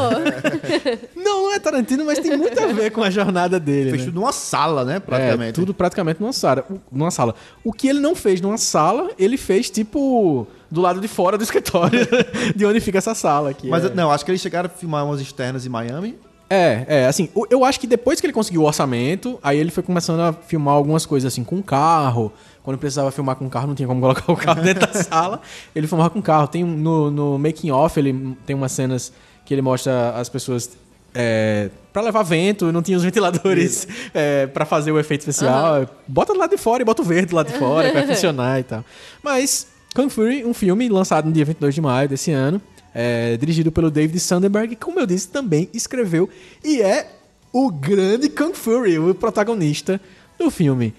Não, 1.16 1.44
não 1.50 1.54
é 1.54 1.60
Tarantino, 1.60 2.06
mas 2.06 2.20
tem 2.20 2.36
muito 2.36 2.60
a 2.60 2.68
ver 2.68 2.92
com 2.92 3.04
a 3.04 3.10
jornada 3.10 3.60
dele. 3.60 3.92
Fez 3.92 4.02
né? 4.02 4.08
tudo 4.08 4.20
numa 4.20 4.32
sala, 4.32 4.84
né? 4.84 4.96
É, 4.96 5.00
Praticamente. 5.00 5.54
tudo 5.54 5.74
praticamente 5.74 6.22
numa 6.22 6.34
sala. 6.34 6.66
O- 6.70 6.80
numa 6.92 7.12
sala. 7.12 7.36
O 7.64 7.72
que 7.72 7.88
ele 7.88 8.00
não 8.00 8.16
fez 8.16 8.42
numa 8.42 8.58
sala, 8.58 9.12
ele 9.18 9.38
fez 9.38 9.70
tipo 9.70 10.48
do 10.72 10.82
lado 10.82 11.00
de 11.00 11.08
fora 11.08 11.38
do 11.38 11.44
escritório, 11.44 12.08
de 12.56 12.66
onde 12.66 12.80
fica 12.80 12.98
essa 12.98 13.14
sala 13.14 13.50
aqui. 13.50 13.68
Mas 13.68 13.86
é. 13.86 13.94
não, 13.94 14.12
acho 14.12 14.24
que 14.26 14.32
eles 14.32 14.42
chegaram 14.42 14.68
a 14.68 14.70
filmar 14.70 15.06
umas 15.06 15.22
externas 15.22 15.66
em 15.66 15.70
Miami. 15.70 16.18
É, 16.50 16.86
é, 16.88 17.06
assim, 17.06 17.30
eu 17.50 17.64
acho 17.64 17.80
que 17.80 17.86
depois 17.86 18.20
que 18.20 18.26
ele 18.26 18.34
conseguiu 18.34 18.64
o 18.64 18.66
orçamento, 18.66 19.38
aí 19.44 19.58
ele 19.58 19.70
foi 19.70 19.84
começando 19.84 20.22
a 20.22 20.34
filmar 20.34 20.74
algumas 20.74 21.06
coisas 21.06 21.32
assim 21.32 21.44
com 21.44 21.62
carro. 21.62 22.32
Quando 22.70 22.78
precisava 22.78 23.10
filmar 23.10 23.36
com 23.36 23.50
carro, 23.50 23.66
não 23.66 23.74
tinha 23.74 23.88
como 23.88 24.00
colocar 24.00 24.32
o 24.32 24.36
carro 24.38 24.62
dentro 24.62 24.86
da 24.86 24.94
sala. 25.02 25.42
Ele 25.76 25.88
filmava 25.88 26.12
com 26.12 26.22
carro. 26.22 26.48
Tem 26.48 26.64
um- 26.64 26.78
no, 26.78 27.10
no 27.10 27.40
making 27.40 27.72
off, 27.72 28.00
ele 28.00 28.38
tem 28.46 28.56
umas 28.56 28.72
cenas 28.72 29.12
que 29.44 29.56
ele 29.56 29.62
mostra 29.64 30.12
as 30.12 30.30
pessoas 30.30 30.70
é, 31.16 31.72
para 31.92 32.04
levar 32.04 32.22
vento, 32.22 32.72
não 32.72 32.84
tinha 32.84 32.96
os 32.96 33.04
ventiladores 33.04 33.88
é, 34.14 34.46
para 34.46 34.68
fazer 34.68 34.92
o 34.92 35.00
efeito 35.00 35.22
especial. 35.22 35.90
Bota 36.08 36.32
do 36.32 36.38
lado 36.38 36.52
de 36.52 36.58
fora 36.58 36.84
e 36.84 36.86
bota 36.86 37.02
o 37.02 37.06
verde 37.06 37.26
do 37.32 37.36
lado 37.38 37.52
de 37.52 37.58
fora, 37.58 37.92
vai 37.92 38.06
funcionar 38.14 38.60
e 38.60 38.64
tal. 38.64 38.86
Mas 39.24 39.66
Kung 39.96 40.08
Fury, 40.08 40.46
um 40.46 40.54
filme 40.54 40.88
lançado 40.90 41.26
no 41.26 41.32
dia 41.32 41.44
22 41.46 41.74
de 41.74 41.82
maio 41.82 42.08
desse 42.08 42.30
ano, 42.32 42.62
é, 42.94 43.36
dirigido 43.38 43.72
pelo 43.72 43.90
David 43.90 44.20
Sandberg, 44.20 44.76
que, 44.76 44.86
como 44.86 45.00
eu 45.00 45.08
disse, 45.08 45.28
também 45.30 45.68
escreveu 45.74 46.30
e 46.64 46.84
é 46.84 47.10
o 47.52 47.72
grande 47.72 48.30
Kung 48.30 48.54
Fury, 48.54 49.00
o 49.00 49.16
protagonista 49.16 50.00
do 50.38 50.52
filme. 50.52 50.94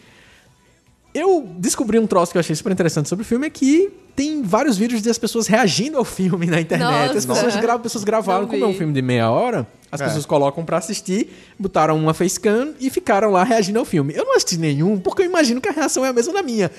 Eu 1.12 1.44
descobri 1.58 1.98
um 1.98 2.06
troço 2.06 2.30
que 2.32 2.38
eu 2.38 2.40
achei 2.40 2.54
super 2.54 2.72
interessante 2.72 3.08
sobre 3.08 3.22
o 3.24 3.26
filme 3.26 3.46
é 3.46 3.50
que 3.50 3.90
tem 4.14 4.42
vários 4.42 4.76
vídeos 4.76 5.02
das 5.02 5.18
pessoas 5.18 5.46
reagindo 5.46 5.98
ao 5.98 6.04
filme 6.04 6.46
na 6.46 6.60
internet. 6.60 7.16
As 7.16 7.24
Nossa. 7.24 7.42
pessoas, 7.44 7.56
gra 7.62 7.78
pessoas 7.78 8.04
gravaram, 8.04 8.46
como 8.46 8.64
é 8.64 8.66
um 8.66 8.74
filme 8.74 8.92
de 8.92 9.02
meia 9.02 9.28
hora, 9.30 9.66
as 9.90 10.00
É. 10.00 10.04
pessoas 10.04 10.24
colocam 10.24 10.64
pra 10.64 10.76
assistir, 10.78 11.28
botaram 11.58 11.96
uma 11.96 12.14
facecam 12.14 12.74
e 12.78 12.90
ficaram 12.90 13.30
lá 13.30 13.42
reagindo 13.42 13.78
ao 13.78 13.84
filme. 13.84 14.14
Eu 14.14 14.24
não 14.24 14.36
assisti 14.36 14.56
nenhum, 14.58 14.98
porque 15.00 15.22
eu 15.22 15.26
imagino 15.26 15.60
que 15.60 15.68
a 15.68 15.72
reação 15.72 16.04
é 16.04 16.08
a 16.08 16.12
mesma 16.12 16.32
da 16.32 16.42
minha. 16.42 16.70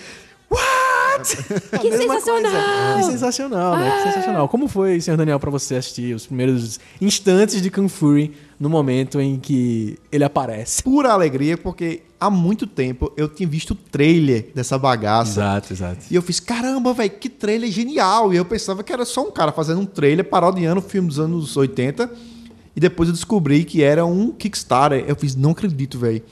What? 0.51 1.37
A 1.71 1.77
Que 1.79 1.97
sensacional! 1.97 2.93
coisa. 2.93 2.97
Que 2.97 3.03
sensacional, 3.11 3.77
né? 3.77 3.91
Que 3.97 4.03
sensacional. 4.09 4.49
Como 4.49 4.67
foi, 4.67 4.99
senhor 4.99 5.15
Daniel, 5.17 5.39
pra 5.39 5.49
você 5.49 5.75
assistir 5.75 6.13
os 6.13 6.25
primeiros 6.25 6.79
instantes 6.99 7.61
de 7.61 7.69
Kung 7.69 7.87
Fury 7.87 8.33
no 8.59 8.69
momento 8.69 9.19
em 9.19 9.39
que 9.39 9.97
ele 10.11 10.23
aparece? 10.23 10.83
Pura 10.83 11.11
alegria, 11.11 11.57
porque 11.57 12.01
há 12.19 12.29
muito 12.29 12.67
tempo 12.67 13.11
eu 13.15 13.27
tinha 13.29 13.47
visto 13.47 13.71
o 13.71 13.75
trailer 13.75 14.49
dessa 14.53 14.77
bagaça. 14.77 15.31
Exato, 15.39 15.73
exato. 15.73 16.05
E 16.11 16.15
eu 16.15 16.21
fiz, 16.21 16.39
caramba, 16.39 16.93
velho, 16.93 17.11
que 17.11 17.29
trailer 17.29 17.71
genial. 17.71 18.33
E 18.33 18.37
eu 18.37 18.45
pensava 18.45 18.83
que 18.83 18.91
era 18.91 19.05
só 19.05 19.21
um 19.25 19.31
cara 19.31 19.51
fazendo 19.51 19.79
um 19.79 19.85
trailer 19.85 20.25
parodiando 20.25 20.79
o 20.79 20.83
filme 20.83 21.07
dos 21.07 21.19
anos 21.19 21.55
80. 21.55 22.11
E 22.75 22.79
depois 22.79 23.09
eu 23.09 23.13
descobri 23.13 23.63
que 23.63 23.83
era 23.83 24.05
um 24.05 24.31
Kickstarter. 24.31 25.05
Eu 25.07 25.15
fiz, 25.15 25.35
não 25.35 25.51
acredito, 25.51 25.99
velho. 25.99 26.23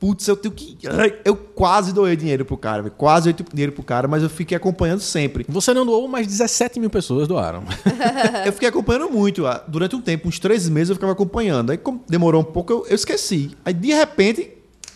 Putz, 0.00 0.26
eu 0.26 0.34
tenho 0.34 0.54
que. 0.54 0.78
Eu 1.22 1.36
quase 1.36 1.92
doei 1.92 2.16
dinheiro 2.16 2.42
pro 2.42 2.56
cara, 2.56 2.82
velho. 2.82 2.94
Quase 2.96 3.30
doei 3.30 3.46
dinheiro 3.52 3.72
pro 3.72 3.82
cara, 3.82 4.08
mas 4.08 4.22
eu 4.22 4.30
fiquei 4.30 4.56
acompanhando 4.56 5.00
sempre. 5.00 5.44
Você 5.46 5.74
não 5.74 5.84
doou, 5.84 6.08
mas 6.08 6.26
17 6.26 6.80
mil 6.80 6.88
pessoas 6.88 7.28
doaram. 7.28 7.62
eu 8.46 8.52
fiquei 8.54 8.70
acompanhando 8.70 9.10
muito. 9.10 9.46
ah, 9.46 9.62
Durante 9.68 9.94
um 9.94 10.00
tempo, 10.00 10.26
uns 10.26 10.38
três 10.38 10.66
meses, 10.70 10.88
eu 10.88 10.94
ficava 10.94 11.12
acompanhando. 11.12 11.70
Aí, 11.70 11.76
como 11.76 12.02
demorou 12.08 12.40
um 12.40 12.44
pouco, 12.44 12.72
eu, 12.72 12.86
eu 12.88 12.94
esqueci. 12.94 13.50
Aí, 13.62 13.74
de 13.74 13.92
repente, 13.92 14.50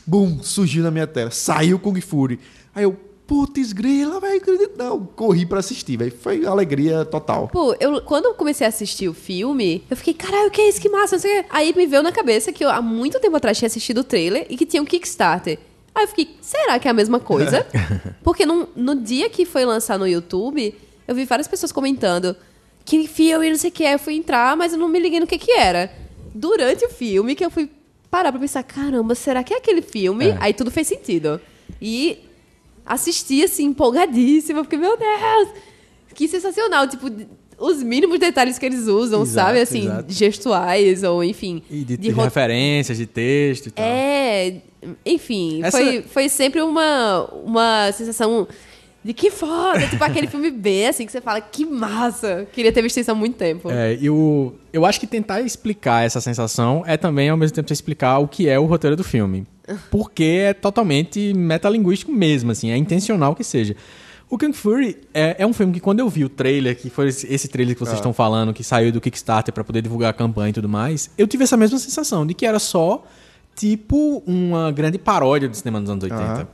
bum, 0.07 0.43
surgiu 0.43 0.83
na 0.83 0.91
minha 0.91 1.07
tela. 1.07 1.31
Saiu 1.31 1.79
Kung 1.79 2.01
Fury. 2.01 2.41
Aí 2.75 2.85
eu, 2.85 2.97
putz, 3.27 3.73
grila, 3.73 4.21
velho, 4.21 4.37
acredito 4.37 4.73
não. 4.77 5.05
Corri 5.05 5.47
pra 5.47 5.59
assistir, 5.61 5.97
velho. 5.97 6.13
Foi 6.13 6.45
alegria 6.45 7.05
total. 7.05 7.49
Pô, 7.49 7.75
eu, 7.81 8.01
quando 8.03 8.27
eu 8.27 8.35
comecei 8.35 8.67
a 8.67 8.69
assistir 8.69 9.09
o 9.09 9.15
filme, 9.15 9.83
eu 9.91 9.97
fiquei, 9.97 10.15
caralho, 10.15 10.49
o 10.49 10.51
que 10.51 10.61
é 10.61 10.69
isso? 10.69 10.81
Que 10.81 10.89
massa, 10.89 11.17
não 11.17 11.21
sei 11.23 11.41
o 11.41 11.43
quê. 11.45 11.49
Aí 11.51 11.75
me 11.75 11.87
veio 11.87 12.03
na 12.03 12.13
cabeça 12.13 12.53
que 12.53 12.65
eu, 12.65 12.71
há 12.71 12.83
muito 12.83 13.19
tempo 13.21 13.37
atrás, 13.37 13.57
tinha 13.59 13.67
assistido 13.67 13.99
o 13.99 14.05
trailer 14.05 14.47
e 14.51 14.57
que 14.57 14.67
tinha 14.67 14.83
um 14.83 14.87
Kickstarter. 14.87 15.59
Aí 15.95 16.05
eu 16.05 16.09
fiquei, 16.09 16.37
será 16.41 16.79
que 16.79 16.89
é 16.89 16.91
a 16.91 16.95
mesma 16.95 17.21
coisa? 17.21 17.65
Porque 18.23 18.45
num- 18.45 18.67
no 18.75 18.95
dia 18.97 19.31
que 19.31 19.45
foi 19.47 19.65
lançar 19.65 19.99
no 19.99 20.07
YouTube, 20.09 20.75
eu 21.07 21.15
vi 21.15 21.25
várias 21.25 21.47
pessoas 21.47 21.71
comentando 21.71 22.35
que 22.85 23.07
filme, 23.07 23.49
não 23.49 23.57
sei 23.57 23.71
o 23.71 23.73
que. 23.73 23.85
Aí 23.87 23.93
eu 23.95 23.99
fui 23.99 24.15
entrar, 24.15 24.57
mas 24.57 24.73
eu 24.73 24.79
não 24.79 24.89
me 24.89 24.99
liguei 24.99 25.21
no 25.21 25.27
que 25.27 25.39
que 25.39 25.53
era. 25.53 25.91
Durante 26.35 26.85
o 26.85 26.89
filme, 26.91 27.35
que 27.35 27.45
eu 27.45 27.51
fui 27.51 27.71
parar 28.11 28.31
pra 28.33 28.41
pensar, 28.41 28.63
caramba, 28.65 29.15
será 29.15 29.43
que 29.45 29.55
é 29.55 29.57
aquele 29.59 29.81
filme? 29.83 30.29
É. 30.31 30.37
Aí 30.41 30.53
tudo 30.53 30.71
fez 30.71 30.87
sentido. 30.89 31.41
E 31.81 32.19
assisti, 32.85 33.43
assim, 33.43 33.65
empolgadíssima, 33.67 34.63
porque, 34.63 34.77
meu 34.77 34.97
Deus, 34.97 35.49
que 36.15 36.29
sensacional. 36.29 36.87
Tipo, 36.89 37.11
os 37.59 37.83
mínimos 37.83 38.19
detalhes 38.19 38.59
que 38.59 38.67
eles 38.67 38.87
usam, 38.87 39.23
Exato, 39.23 39.47
sabe? 39.49 39.61
Assim, 39.61 39.85
exato. 39.85 40.13
gestuais, 40.13 41.03
ou 41.03 41.23
enfim. 41.23 41.63
E 41.71 41.79
de, 41.79 41.85
de 41.85 41.97
de 41.97 42.11
ro- 42.11 42.23
referências, 42.25 42.99
de 42.99 43.07
texto 43.07 43.67
e 43.67 43.71
tal. 43.71 43.85
É, 43.87 44.57
enfim, 45.07 45.63
Essa- 45.63 45.79
foi, 45.79 46.03
foi 46.03 46.29
sempre 46.29 46.61
uma, 46.63 47.25
uma 47.45 47.93
sensação 47.93 48.47
de 49.05 49.13
que 49.13 49.31
foda, 49.31 49.87
tipo 49.87 50.03
aquele 50.03 50.27
filme 50.27 50.51
B, 50.51 50.87
assim, 50.87 51.05
que 51.05 51.13
você 51.13 51.21
fala, 51.21 51.39
que 51.41 51.67
massa. 51.67 52.49
Queria 52.51 52.73
ter 52.73 52.81
visto 52.81 52.99
isso 52.99 53.11
há 53.11 53.15
muito 53.15 53.37
tempo. 53.37 53.71
É, 53.71 53.99
e 54.01 54.09
o, 54.09 54.55
eu 54.73 54.87
acho 54.87 54.99
que 54.99 55.07
tentar 55.07 55.43
explicar 55.43 56.07
essa 56.07 56.23
sensação 56.23 56.83
é 56.87 56.97
também, 56.97 57.29
ao 57.29 57.37
mesmo 57.37 57.55
tempo, 57.55 57.71
explicar 57.71 58.19
o 58.19 58.27
que 58.27 58.49
é 58.49 58.59
o 58.59 58.65
roteiro 58.65 58.97
do 58.97 59.05
filme. 59.05 59.47
Porque 59.91 60.47
é 60.47 60.55
totalmente 60.55 61.35
metalinguístico 61.35 62.11
mesmo, 62.11 62.51
assim, 62.51 62.71
é 62.71 62.77
intencional 62.77 63.35
que 63.35 63.45
seja. 63.45 63.77
O 64.31 64.39
Kung 64.39 64.53
Fury 64.55 64.97
é, 65.13 65.37
é 65.39 65.47
um 65.47 65.53
filme 65.53 65.75
que 65.75 65.81
quando 65.81 66.01
eu 66.01 66.09
vi 66.09 66.25
o 66.25 66.29
trailer, 66.29 66.77
que 66.77 66.89
foi 66.89 67.09
esse 67.09 67.33
esse 67.33 67.47
trailer 67.47 67.75
que 67.75 67.81
vocês 67.81 67.97
estão 67.97 68.13
falando, 68.13 68.55
que 68.55 68.65
saiu 68.65 68.91
do 68.91 69.01
Kickstarter 69.01 69.53
pra 69.53 69.63
poder 69.63 69.83
divulgar 69.83 70.11
a 70.11 70.13
campanha 70.15 70.49
e 70.49 70.53
tudo 70.53 70.69
mais, 70.69 71.11
eu 71.17 71.27
tive 71.27 71.45
essa 71.45 71.57
mesma 71.57 71.79
sensação 71.79 72.27
de 72.27 72.33
que 72.33 72.47
era 72.47 72.59
só 72.59 73.05
tipo 73.55 74.23
uma 74.27 74.73
grande 74.73 74.99
paródia 74.99 75.49
do 75.49 75.57
cinema 75.57 75.81
dos 75.81 75.89
anos 75.89 76.05
80. 76.05 76.49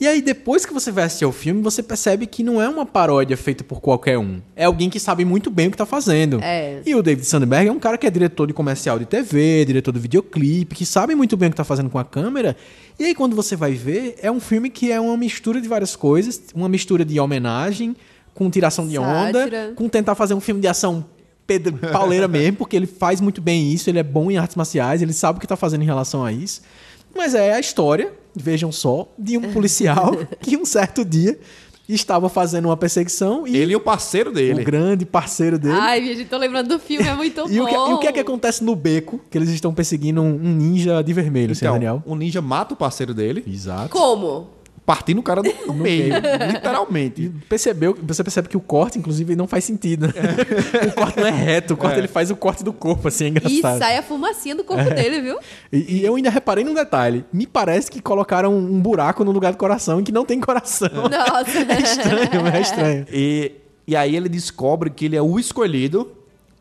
E 0.00 0.06
aí, 0.06 0.20
depois 0.20 0.66
que 0.66 0.72
você 0.72 0.90
vai 0.90 1.04
assistir 1.04 1.24
ao 1.24 1.32
filme, 1.32 1.62
você 1.62 1.82
percebe 1.82 2.26
que 2.26 2.42
não 2.42 2.60
é 2.60 2.68
uma 2.68 2.84
paródia 2.84 3.36
feita 3.36 3.62
por 3.62 3.80
qualquer 3.80 4.18
um. 4.18 4.40
É 4.56 4.64
alguém 4.64 4.90
que 4.90 4.98
sabe 4.98 5.24
muito 5.24 5.50
bem 5.50 5.68
o 5.68 5.70
que 5.70 5.76
tá 5.76 5.86
fazendo. 5.86 6.40
É. 6.42 6.82
E 6.84 6.94
o 6.94 7.02
David 7.02 7.26
Sandberg 7.26 7.68
é 7.68 7.72
um 7.72 7.78
cara 7.78 7.96
que 7.96 8.06
é 8.06 8.10
diretor 8.10 8.46
de 8.46 8.52
comercial 8.52 8.98
de 8.98 9.06
TV, 9.06 9.64
diretor 9.64 9.92
de 9.92 10.00
videoclipe, 10.00 10.74
que 10.74 10.84
sabe 10.84 11.14
muito 11.14 11.36
bem 11.36 11.48
o 11.48 11.50
que 11.50 11.56
tá 11.56 11.64
fazendo 11.64 11.88
com 11.88 11.98
a 11.98 12.04
câmera. 12.04 12.56
E 12.98 13.04
aí, 13.04 13.14
quando 13.14 13.36
você 13.36 13.54
vai 13.56 13.72
ver, 13.72 14.16
é 14.20 14.30
um 14.30 14.40
filme 14.40 14.68
que 14.68 14.90
é 14.90 15.00
uma 15.00 15.16
mistura 15.16 15.60
de 15.60 15.68
várias 15.68 15.94
coisas, 15.94 16.42
uma 16.54 16.68
mistura 16.68 17.04
de 17.04 17.18
homenagem, 17.20 17.96
com 18.34 18.50
tiração 18.50 18.88
de 18.88 18.98
onda, 18.98 19.40
Sátira. 19.40 19.72
com 19.76 19.88
tentar 19.88 20.14
fazer 20.14 20.34
um 20.34 20.40
filme 20.40 20.60
de 20.60 20.68
ação 20.68 21.04
pauleira 21.92 22.26
mesmo, 22.28 22.58
porque 22.58 22.76
ele 22.76 22.86
faz 22.86 23.20
muito 23.20 23.40
bem 23.40 23.72
isso, 23.72 23.90
ele 23.90 23.98
é 23.98 24.02
bom 24.02 24.30
em 24.30 24.36
artes 24.36 24.56
marciais, 24.56 25.02
ele 25.02 25.12
sabe 25.12 25.38
o 25.38 25.40
que 25.40 25.46
tá 25.46 25.56
fazendo 25.56 25.82
em 25.82 25.86
relação 25.86 26.24
a 26.24 26.32
isso. 26.32 26.62
Mas 27.14 27.34
é 27.34 27.52
a 27.52 27.60
história, 27.60 28.12
vejam 28.34 28.72
só, 28.72 29.08
de 29.18 29.36
um 29.36 29.52
policial 29.52 30.12
que 30.40 30.56
um 30.56 30.64
certo 30.64 31.04
dia 31.04 31.38
estava 31.88 32.28
fazendo 32.28 32.66
uma 32.66 32.76
perseguição 32.76 33.46
e 33.46 33.56
Ele 33.56 33.72
e 33.72 33.76
o 33.76 33.80
parceiro 33.80 34.30
o 34.30 34.32
dele. 34.32 34.64
grande 34.64 35.04
parceiro 35.04 35.58
dele. 35.58 35.76
Ai, 35.78 36.02
gente, 36.02 36.24
tô 36.24 36.38
lembrando 36.38 36.68
do 36.68 36.78
filme, 36.78 37.06
é 37.06 37.14
muito 37.14 37.40
e, 37.50 37.58
bom. 37.58 37.64
o 37.64 37.66
que, 37.66 37.74
e 37.74 37.94
o 37.94 37.98
que 37.98 38.06
é 38.06 38.12
que 38.12 38.20
acontece 38.20 38.64
no 38.64 38.74
beco? 38.74 39.20
Que 39.30 39.36
eles 39.36 39.50
estão 39.50 39.74
perseguindo 39.74 40.22
um, 40.22 40.34
um 40.34 40.54
ninja 40.54 41.02
de 41.02 41.12
vermelho, 41.12 41.54
seu 41.54 41.72
Daniel. 41.72 42.00
Então, 42.02 42.12
o 42.12 42.16
ninja 42.16 42.40
mata 42.40 42.74
o 42.74 42.76
parceiro 42.76 43.12
dele, 43.12 43.44
Exato. 43.46 43.90
Como? 43.90 44.61
Partindo 44.84 45.18
o 45.18 45.22
cara 45.22 45.42
do 45.42 45.52
no 45.66 45.74
meio, 45.74 46.14
literalmente. 46.52 47.22
E 47.22 47.28
percebeu, 47.28 47.96
você 48.02 48.22
percebe 48.24 48.48
que 48.48 48.56
o 48.56 48.60
corte, 48.60 48.98
inclusive, 48.98 49.36
não 49.36 49.46
faz 49.46 49.64
sentido. 49.64 50.06
o 50.88 50.92
corte 50.92 51.20
não 51.20 51.26
é 51.26 51.30
reto, 51.30 51.74
o 51.74 51.76
corte 51.76 51.98
ele 51.98 52.08
faz 52.08 52.30
o 52.30 52.36
corte 52.36 52.64
do 52.64 52.72
corpo, 52.72 53.08
assim, 53.08 53.26
é 53.26 53.28
E 53.28 53.30
engraçado. 53.30 53.78
sai 53.78 53.98
a 53.98 54.02
fumacinha 54.02 54.54
do 54.54 54.64
corpo 54.64 54.90
dele, 54.90 55.20
viu? 55.20 55.38
E, 55.72 55.98
e 55.98 56.04
eu 56.04 56.16
ainda 56.16 56.30
reparei 56.30 56.64
num 56.64 56.74
detalhe. 56.74 57.24
Me 57.32 57.46
parece 57.46 57.90
que 57.90 58.00
colocaram 58.00 58.54
um 58.56 58.80
buraco 58.80 59.24
no 59.24 59.30
lugar 59.30 59.52
do 59.52 59.58
coração 59.58 60.00
em 60.00 60.04
que 60.04 60.12
não 60.12 60.24
tem 60.24 60.40
coração. 60.40 60.90
Nossa. 61.08 61.58
É 61.58 61.80
estranho, 61.80 62.46
é 62.46 62.60
estranho. 62.60 63.06
E, 63.12 63.52
e 63.86 63.96
aí 63.96 64.16
ele 64.16 64.28
descobre 64.28 64.90
que 64.90 65.04
ele 65.04 65.16
é 65.16 65.22
o 65.22 65.38
escolhido 65.38 66.10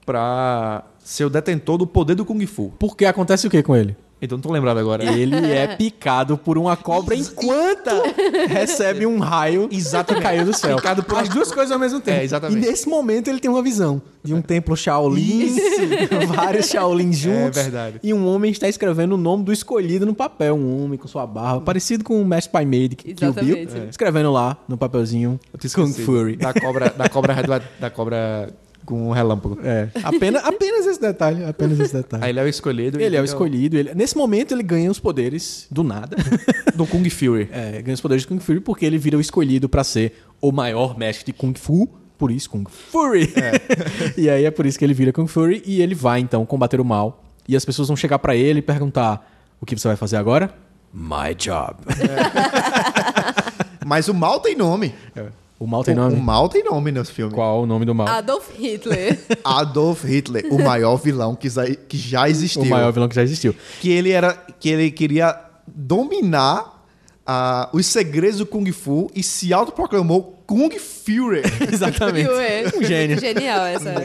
pra 0.06 0.84
ser 1.04 1.26
o 1.26 1.30
detentor 1.30 1.78
do 1.78 1.88
poder 1.88 2.16
do 2.16 2.26
Kung 2.26 2.46
Fu. 2.46 2.72
Porque 2.78 3.06
acontece 3.06 3.48
o 3.48 3.50
que 3.50 3.64
com 3.64 3.76
ele? 3.76 3.96
Então 4.22 4.38
não 4.38 4.42
tô 4.42 4.52
lembrado 4.52 4.78
agora. 4.78 5.04
Ele 5.04 5.52
é 5.52 5.68
picado 5.76 6.38
por 6.38 6.58
uma 6.58 6.78
cobra 6.78 7.16
enquanto 7.16 7.90
recebe 8.48 9.06
um 9.06 9.18
raio 9.18 9.68
exato 9.72 10.14
que 10.14 10.22
caiu 10.22 10.46
do 10.46 10.56
céu. 10.56 10.76
Picado 10.76 11.02
por 11.02 11.18
As 11.18 11.30
duas 11.30 11.50
coisas 11.52 11.72
ao 11.72 11.80
mesmo 11.80 12.00
tempo. 12.00 12.20
É, 12.20 12.24
exatamente. 12.24 12.64
E 12.64 12.70
nesse 12.70 12.88
momento 12.88 13.30
ele 13.30 13.40
tem 13.40 13.50
uma 13.50 13.64
visão 13.64 14.00
de 14.24 14.34
um 14.36 14.42
templo 14.42 14.78
Shaolin, 14.78 15.56
vários 16.36 16.68
Shaolins 16.68 17.18
juntos. 17.18 17.58
É 17.58 17.64
verdade. 17.64 18.00
E 18.04 18.14
um 18.14 18.28
homem 18.28 18.52
está 18.52 18.70
escrevendo 18.70 19.16
o 19.16 19.18
nome 19.18 19.44
do 19.44 19.52
escolhido 19.52 20.06
no 20.06 20.14
papel. 20.14 20.56
Um 20.56 20.84
homem 20.84 21.00
com 21.00 21.08
sua 21.08 21.26
barba, 21.26 21.62
parecido 21.62 22.04
com 22.04 22.22
o 22.22 22.26
Mestre 22.26 22.52
Pai 22.52 22.66
Made, 22.66 22.96
que 22.96 23.16
Kill 23.16 23.34
Bill. 23.34 23.58
Exatamente. 23.58 23.90
Escrevendo 23.90 24.32
lá 24.32 24.58
no 24.68 24.78
papelzinho 24.78 25.40
Kung. 25.74 25.92
Fury. 25.92 26.36
Da 26.36 26.54
cobra, 26.54 26.94
da 26.96 27.10
cobra, 27.10 27.62
da 27.80 27.90
cobra 27.90 28.54
com 28.86 29.10
o 29.10 29.12
relâmpago. 29.12 29.60
É, 29.64 29.88
apenas, 30.04 30.44
apenas 30.44 30.86
esse 30.86 31.00
detalhe, 31.00 31.44
apenas 31.46 31.80
esse 31.80 31.94
detalhe. 31.94 32.24
Aí 32.24 32.30
ele 32.32 32.40
é 32.40 32.44
o 32.44 32.48
escolhido. 32.48 33.00
Ele 33.02 33.16
é 33.16 33.22
o 33.22 33.26
escolhido. 33.26 33.78
ele- 33.78 33.94
nesse 33.96 34.18
momento 34.18 34.54
ele 34.54 34.64
ganha 34.64 34.90
os 34.90 35.00
poderes 35.00 35.68
do 35.72 35.84
nada. 35.84 36.16
Do 36.76 36.86
Kung 36.88 37.08
Fury. 37.10 37.50
É, 37.52 37.82
ganha 37.82 37.94
os 37.94 38.02
poderes 38.02 38.24
de 38.24 38.28
Kung 38.28 38.40
Fury 38.40 38.60
porque 38.60 38.86
ele 38.86 38.98
vira 38.98 39.18
o 39.18 39.22
escolhido 39.22 39.68
pra 39.70 39.84
ser 39.84 40.24
o 40.42 40.52
maior 40.52 40.98
mestre 40.98 41.26
de 41.26 41.34
Kung 41.34 41.54
Fu. 41.56 41.88
Por 42.18 42.32
isso, 42.32 42.50
Kung 42.50 42.66
Fury. 42.70 43.34
e 44.18 44.30
aí 44.30 44.46
é 44.46 44.52
por 44.52 44.66
isso 44.66 44.78
que 44.78 44.86
ele 44.86 44.94
vira 44.94 45.12
Kung 45.12 45.28
Fury 45.28 45.62
e 45.66 45.82
ele 45.82 45.96
vai 45.96 46.20
então 46.20 46.46
combater 46.46 46.80
o 46.80 46.86
mal. 46.86 47.24
E 47.48 47.56
as 47.56 47.66
pessoas 47.66 47.88
vão 47.88 47.98
chegar 47.98 48.20
pra 48.20 48.36
ele 48.36 48.60
e 48.60 48.62
perguntar: 48.62 49.28
O 49.60 49.66
que 49.66 49.76
você 49.76 49.88
vai 49.88 49.98
fazer 49.98 50.18
agora? 50.18 50.54
My 50.94 51.34
job. 51.38 51.76
Mas 53.86 54.08
o 54.08 54.14
mal 54.14 54.40
tem 54.40 54.56
nome. 54.56 54.94
O 55.62 55.68
mal 55.68 55.84
tem 55.84 55.94
O, 55.94 55.98
nome? 55.98 56.16
o 56.16 56.20
mal 56.20 56.50
tem 56.50 56.64
nome 56.64 56.92
nesse 56.92 57.12
filme. 57.12 57.32
Qual 57.32 57.62
o 57.62 57.66
nome 57.68 57.86
do 57.86 57.94
mal? 57.94 58.08
Adolf 58.08 58.50
Hitler. 58.58 59.20
Adolf 59.46 60.04
Hitler, 60.04 60.52
o 60.52 60.60
maior 60.60 60.96
vilão 60.98 61.36
que, 61.36 61.48
já 61.94 62.28
existiu. 62.28 62.64
o 62.64 62.66
maior 62.66 62.92
vilão 62.92 63.08
que 63.08 63.14
já 63.14 63.22
existiu. 63.22 63.56
Que 63.80 63.92
ele 63.92 64.10
era. 64.10 64.34
Que 64.60 64.70
ele 64.70 64.90
queria 64.90 65.40
dominar 65.68 66.84
ah, 67.28 67.70
os 67.74 67.86
segredos 67.86 68.40
do 68.40 68.46
Kung 68.48 68.72
Fu 68.72 69.12
e 69.14 69.22
se 69.22 69.54
autoproclamou 69.54 70.41
Kung 70.52 70.70
Fury. 70.70 71.44
Exatamente. 71.72 72.28
Führer. 72.28 72.74
Um 72.76 72.84
gênio. 72.84 73.18
Genial 73.22 73.66
essa. 73.68 73.96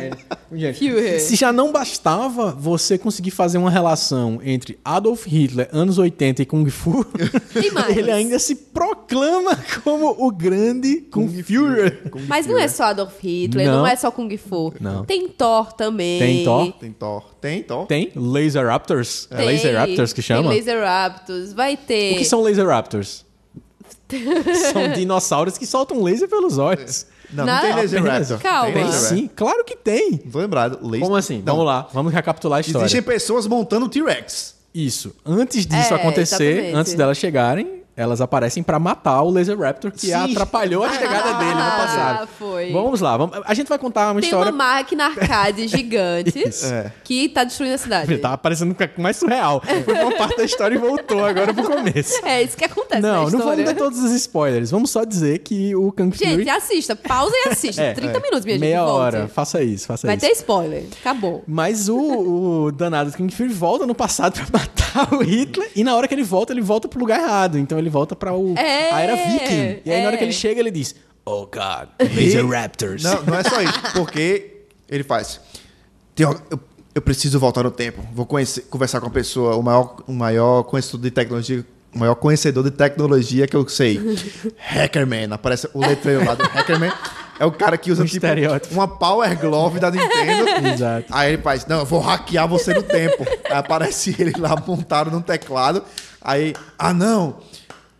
Um 0.52 0.56
gênio. 0.56 0.76
Führer. 0.78 1.20
Se 1.20 1.34
já 1.34 1.52
não 1.52 1.72
bastava 1.72 2.52
você 2.52 2.96
conseguir 2.96 3.32
fazer 3.32 3.58
uma 3.58 3.68
relação 3.68 4.38
entre 4.44 4.78
Adolf 4.84 5.26
Hitler, 5.26 5.68
anos 5.72 5.98
80 5.98 6.42
e 6.42 6.46
Kung 6.46 6.64
Fu, 6.70 7.04
E 7.56 7.98
ele 7.98 8.12
ainda 8.12 8.38
se 8.38 8.54
proclama 8.54 9.58
como 9.82 10.14
o 10.24 10.30
grande 10.30 11.00
Kung, 11.10 11.28
Führer. 11.42 12.02
Mas 12.28 12.46
não 12.46 12.56
é 12.56 12.68
só 12.68 12.84
Adolf 12.84 13.18
Hitler, 13.20 13.66
Não. 13.66 13.78
não, 13.78 13.86
é 13.88 13.96
só 13.96 14.12
Kung 14.12 14.30
Fu. 14.36 14.72
Não. 14.80 15.04
Tem 15.04 15.26
Thor 15.26 15.72
também. 15.72 16.20
Tem 16.20 16.44
Thor? 16.44 16.72
Tem 16.74 16.92
Thor. 16.92 17.34
Tem 17.40 17.62
Thor. 17.64 17.86
Tem 17.86 18.12
Laser 18.14 18.66
Raptors? 18.66 19.26
É 19.32 19.36
Tem, 19.38 19.46
Laser 19.46 19.76
Raptors 19.76 20.12
que 20.12 20.22
chama? 20.22 20.48
Tem 20.50 20.58
Laser 20.60 20.80
Raptors. 20.80 21.52
Vai 21.52 21.76
ter. 21.76 22.14
O 22.14 22.18
que 22.18 22.24
são 22.24 22.40
Laser 22.40 22.68
Raptors? 22.68 23.25
são 24.72 24.92
dinossauros 24.92 25.58
que 25.58 25.66
soltam 25.66 26.02
laser 26.02 26.28
pelos 26.28 26.58
olhos. 26.58 27.06
Não, 27.32 27.44
Não, 27.44 27.54
não 27.54 27.60
tem 27.60 27.74
Laser 27.74 28.00
apenas. 28.00 28.30
Raptor. 28.30 28.50
Calma. 28.50 28.72
Tem 28.72 28.92
sim, 28.92 29.30
claro 29.34 29.64
que 29.64 29.74
tem. 29.76 30.20
Não 30.24 30.30
tô 30.30 30.38
lembrado. 30.38 30.78
Laser... 30.82 31.00
Como 31.00 31.16
assim? 31.16 31.38
Não. 31.38 31.54
Vamos 31.54 31.66
lá, 31.66 31.88
vamos 31.92 32.12
recapitular 32.12 32.58
a 32.58 32.60
história. 32.60 32.84
Existem 32.86 33.02
pessoas 33.02 33.46
montando 33.48 33.88
T-Rex. 33.88 34.54
Isso. 34.72 35.14
Antes 35.24 35.66
disso 35.66 35.92
É, 35.92 35.96
acontecer, 35.96 36.44
exatamente. 36.52 36.76
antes 36.76 36.94
delas 36.94 37.16
chegarem, 37.18 37.75
elas 37.96 38.20
aparecem 38.20 38.62
pra 38.62 38.78
matar 38.78 39.22
o 39.22 39.30
Laser 39.30 39.58
Raptor 39.58 39.90
que 39.90 40.08
Sim. 40.08 40.12
atrapalhou 40.12 40.84
a 40.84 40.92
chegada 40.92 41.32
dele 41.38 41.54
no 41.54 41.60
Ah, 41.60 41.70
passado. 41.80 42.28
foi. 42.38 42.70
Vamos 42.72 43.00
lá, 43.00 43.16
vamos- 43.16 43.38
a 43.44 43.54
gente 43.54 43.68
vai 43.68 43.78
contar 43.78 44.12
uma 44.12 44.20
Tem 44.20 44.28
história. 44.28 44.52
uma 44.52 44.64
máquina 44.64 45.06
arcade 45.06 45.66
gigante. 45.68 46.44
É. 46.64 46.92
que 47.02 47.28
tá 47.30 47.42
destruindo 47.44 47.74
a 47.74 47.78
cidade. 47.78 48.18
Tá 48.18 48.36
parecendo 48.36 48.76
mais 48.98 49.16
surreal. 49.16 49.62
Foi 49.84 49.94
uma 49.94 50.12
parte 50.16 50.36
da 50.36 50.44
história 50.44 50.74
e 50.74 50.78
voltou 50.78 51.24
agora 51.24 51.52
pro 51.54 51.64
começo. 51.64 52.24
É 52.24 52.42
isso 52.42 52.56
que 52.56 52.64
acontece 52.64 53.00
na 53.00 53.12
Não, 53.14 53.30
não 53.30 53.38
vamos 53.38 53.64
dar 53.64 53.74
todos 53.74 53.98
os 54.00 54.10
spoilers. 54.12 54.70
Vamos 54.70 54.90
só 54.90 55.04
dizer 55.04 55.38
que 55.38 55.74
o 55.74 55.92
Kung 55.92 56.10
Fury... 56.10 56.36
Gente, 56.36 56.50
assista. 56.50 56.94
Pausa 56.96 57.34
e 57.46 57.48
assista. 57.48 57.82
É, 57.82 57.94
30 57.94 58.20
minutos, 58.20 58.44
minha 58.44 58.58
meia 58.58 58.78
gente. 58.78 58.86
volte. 58.86 59.00
hora. 59.16 59.28
Faça 59.28 59.62
isso, 59.62 59.86
faça 59.86 60.06
Vai 60.06 60.16
isso. 60.16 60.26
ter 60.26 60.32
spoiler. 60.32 60.84
Acabou. 61.00 61.42
Mas 61.46 61.88
o, 61.88 61.96
o 62.66 62.72
danado 62.72 63.10
do 63.10 63.16
Kung 63.16 63.28
Fury 63.30 63.48
volta 63.52 63.86
no 63.86 63.94
passado 63.94 64.34
pra 64.34 64.60
matar 64.60 65.14
o 65.14 65.22
Hitler. 65.22 65.70
E 65.74 65.82
na 65.84 65.94
hora 65.96 66.06
que 66.08 66.14
ele 66.14 66.24
volta, 66.24 66.52
ele 66.52 66.60
volta 66.62 66.88
pro 66.88 66.98
lugar 67.00 67.20
errado. 67.20 67.58
Então 67.58 67.78
ele 67.78 67.85
volta 67.90 68.14
pra 68.16 68.32
o, 68.34 68.54
É, 68.56 68.90
a 68.92 69.00
era 69.00 69.16
viking. 69.16 69.80
E 69.84 69.92
aí 69.92 70.00
na 70.00 70.06
hora 70.08 70.16
é. 70.16 70.18
que 70.18 70.24
ele 70.24 70.32
chega, 70.32 70.60
ele 70.60 70.70
diz... 70.70 70.94
Oh, 71.24 71.46
God. 71.46 71.88
Laser 72.14 72.46
Raptors. 72.46 73.02
Não, 73.02 73.22
não 73.22 73.34
é 73.36 73.42
só 73.42 73.60
isso. 73.60 73.80
Porque 73.94 74.62
ele 74.88 75.02
faz. 75.02 75.40
"Tem 76.14 76.24
al- 76.24 76.36
eu, 76.50 76.60
eu 76.94 77.02
preciso 77.02 77.40
voltar 77.40 77.64
no 77.64 77.70
tempo. 77.72 78.00
Vou 78.14 78.24
conhecer, 78.24 78.62
conversar 78.70 79.00
com 79.00 79.08
a 79.08 79.10
pessoa, 79.10 79.56
o 79.56 79.62
maior, 79.62 79.96
o 80.06 80.12
maior 80.12 80.62
conhecedor 80.62 81.00
de 81.00 81.10
tecnologia. 81.10 81.64
O 81.92 81.98
maior 81.98 82.14
conhecedor 82.14 82.62
de 82.62 82.70
tecnologia 82.70 83.46
que 83.48 83.56
eu 83.56 83.66
sei. 83.68 83.98
Hackerman. 84.56 85.32
Aparece 85.32 85.68
o 85.74 85.80
letreiro 85.80 86.24
lá 86.24 86.34
do 86.34 86.44
Hackerman. 86.44 86.92
É 87.40 87.44
o 87.44 87.50
cara 87.52 87.76
que 87.76 87.90
usa 87.90 88.02
Um 88.02 88.06
tipo 88.06 88.24
uma 88.70 88.86
Power 88.86 89.38
Glove 89.38 89.80
da 89.80 89.90
Nintendo. 89.90 90.68
Exato. 90.72 91.06
Aí 91.10 91.32
ele 91.34 91.42
faz, 91.42 91.66
não, 91.66 91.80
eu 91.80 91.84
vou 91.84 92.00
hackear 92.00 92.46
você 92.48 92.72
no 92.72 92.82
tempo. 92.82 93.26
Aí 93.46 93.56
aparece 93.56 94.14
ele 94.18 94.32
lá 94.38 94.54
montado 94.66 95.10
num 95.10 95.20
teclado. 95.20 95.82
Aí, 96.20 96.54
ah 96.78 96.94
não, 96.94 97.36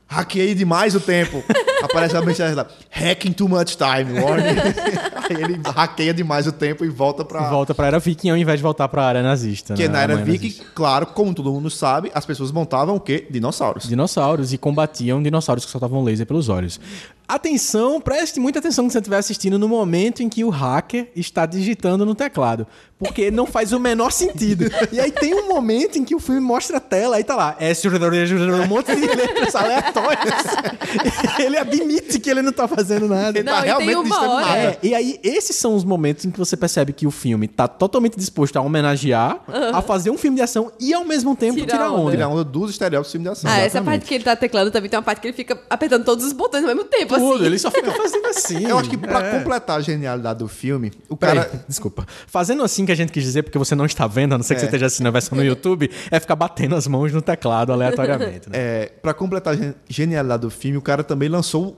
hackeei 0.07 0.55
demais 0.55 0.95
o 0.95 1.01
tempo. 1.01 1.43
Aparece 1.83 2.17
a 2.17 2.23
mensagem 2.23 2.55
lá, 2.55 2.67
hacking 2.91 3.33
too 3.33 3.49
much 3.49 3.77
time, 3.77 4.19
warning. 4.19 4.59
Aí 5.29 5.43
ele 5.43 5.61
hackeia 5.65 6.15
demais 6.15 6.47
o 6.47 6.53
tempo 6.53 6.85
e 6.85 6.89
volta 6.89 7.25
pra... 7.25 7.51
Volta 7.51 7.75
pra 7.75 7.87
era 7.87 7.99
viking 7.99 8.31
ao 8.31 8.37
invés 8.37 8.59
de 8.59 8.63
voltar 8.63 8.89
pra 8.89 9.05
área 9.05 9.23
nazista. 9.23 9.75
Porque 9.75 9.87
né? 9.87 9.93
na 9.93 10.03
era 10.03 10.17
viking, 10.17 10.49
nazista. 10.49 10.65
claro, 10.75 11.07
como 11.07 11.35
todo 11.35 11.53
mundo 11.53 11.69
sabe, 11.69 12.11
as 12.15 12.25
pessoas 12.25 12.51
montavam 12.51 12.97
o 12.97 13.01
quê? 13.01 13.27
Dinossauros. 13.31 13.89
Dinossauros 13.89 14.53
e 14.53 14.59
combatiam 14.59 15.23
dinossauros 15.23 15.65
que 15.65 15.71
soltavam 15.71 16.03
laser 16.03 16.27
pelos 16.27 16.49
olhos. 16.49 16.81
Atenção, 17.29 18.01
preste 18.01 18.39
muita 18.39 18.61
atenção 18.61 18.85
quando 18.85 18.93
você 18.93 18.99
estiver 18.99 19.19
assistindo 19.19 19.59
no 19.59 19.69
momento 19.69 20.23
em 20.23 20.29
que 20.29 20.45
o 20.45 20.49
hacker 20.49 21.09
está 21.17 21.45
digitando 21.45 22.07
no 22.07 22.15
teclado. 22.15 22.67
Porque 22.99 23.31
não 23.31 23.47
faz 23.47 23.73
o 23.73 23.81
menor 23.81 24.11
sentido. 24.11 24.71
E 24.91 24.99
aí 24.99 25.11
tem 25.11 25.35
um 25.35 25.49
momento 25.49 25.99
em 25.99 26.05
que 26.05 26.15
o 26.15 26.21
filme 26.21 26.41
mostra 26.41 26.79
a 26.79 26.81
tela, 26.81 27.17
aí 27.17 27.25
tá 27.25 27.35
lá, 27.35 27.57
S, 27.59 27.87
um 27.87 28.67
monte 28.69 28.95
de 28.95 29.07
letras 29.07 29.55
aleatórias. 29.55 30.45
Ele 31.39 31.59
admite 31.59 32.19
que 32.19 32.31
ele 32.31 32.41
não 32.43 32.53
tá 32.53 32.67
fazendo 32.67 33.07
nada. 33.07 33.39
Ele 33.39 33.49
Não, 33.49 33.57
tá 33.57 33.61
realmente 33.61 34.03
digitando 34.03 34.35
nada. 34.37 34.59
É, 34.59 34.79
e 34.83 34.95
aí 34.95 35.21
esses 35.23 35.57
são 35.57 35.75
os 35.75 35.85
momentos 35.85 36.25
em 36.25 36.31
que 36.31 36.39
você 36.39 36.57
percebe 36.57 36.93
que 36.93 37.07
o 37.07 37.11
filme 37.11 37.47
tá 37.47 37.69
totalmente 37.69 38.17
disposto 38.17 38.57
a 38.57 38.63
homenagear, 38.63 39.41
a 39.75 39.83
fazer 39.83 40.11
um 40.11 40.17
filme 40.17 40.37
de 40.37 40.43
ação 40.43 40.73
e 40.81 40.95
ao 40.95 41.05
mesmo 41.05 41.37
tempo 41.37 41.57
Tirar 41.57 41.91
onda. 41.91 42.01
onda. 42.01 42.11
Tirar 42.13 42.29
onda 42.29 42.45
dos 42.45 42.71
estereótipos 42.71 43.11
do 43.11 43.13
filme 43.13 43.25
de 43.25 43.31
ação. 43.31 43.51
Ah, 43.51 43.57
essa 43.57 43.67
Exatamente. 43.67 44.01
parte 44.01 44.09
que 44.09 44.15
ele 44.15 44.25
tá 44.25 44.37
teclando 44.37 44.71
também 44.71 44.89
tem 44.89 44.97
uma 44.99 45.05
parte 45.05 45.21
que 45.21 45.27
ele 45.27 45.37
fica 45.37 45.61
apertando 45.69 46.05
todos 46.05 46.25
os 46.25 46.33
botões 46.33 46.63
ao 46.63 46.69
mesmo 46.69 46.85
tempo, 46.85 47.15
Tudo, 47.19 47.35
assim. 47.37 47.45
ele 47.47 47.59
só 47.59 47.71
fica 47.71 47.93
fazendo 47.93 48.27
assim. 48.27 48.65
Eu 48.67 48.79
acho 48.79 48.89
que 48.91 48.97
pra 48.97 49.21
É. 49.27 49.39
completar 49.39 49.79
a 49.79 49.81
genialidade 49.81 50.39
do 50.39 50.49
filme, 50.49 50.93
o 51.09 51.17
Peraí, 51.17 51.37
cara... 51.45 51.65
desculpa. 51.69 52.07
Fazendo 52.27 52.63
assim 52.63 52.85
que 52.87 52.93
a 52.93 52.95
gente 52.95 53.13
quis 53.13 53.23
dizer, 53.25 53.43
porque 53.43 53.59
você 53.59 53.75
não 53.75 53.85
está 53.87 54.07
vendo, 54.07 54.35
a 54.35 54.39
não 54.39 54.45
ser 54.45 54.55
que 54.55 54.59
É. 54.59 54.61
você 54.61 54.67
esteja 54.67 54.87
assistindo 54.87 55.07
a 55.07 55.11
versão 55.11 55.37
no 55.37 55.45
YouTube, 55.45 55.91
é 56.11 56.21
ficar 56.21 56.37
batendo 56.37 56.75
as 56.77 56.87
mãos 56.87 57.13
no 57.13 57.23
teclado 57.23 57.73
aleatoriamente. 57.73 58.49
Né? 58.51 58.59
É, 58.59 58.93
para 59.03 59.13
completar 59.15 59.55
a 59.55 59.57
gen- 59.57 59.75
genialidade 59.89 60.43
do 60.43 60.51
filme, 60.51 60.77
o 60.77 60.83
cara 60.83 61.03
também 61.05 61.29
lançou, 61.29 61.77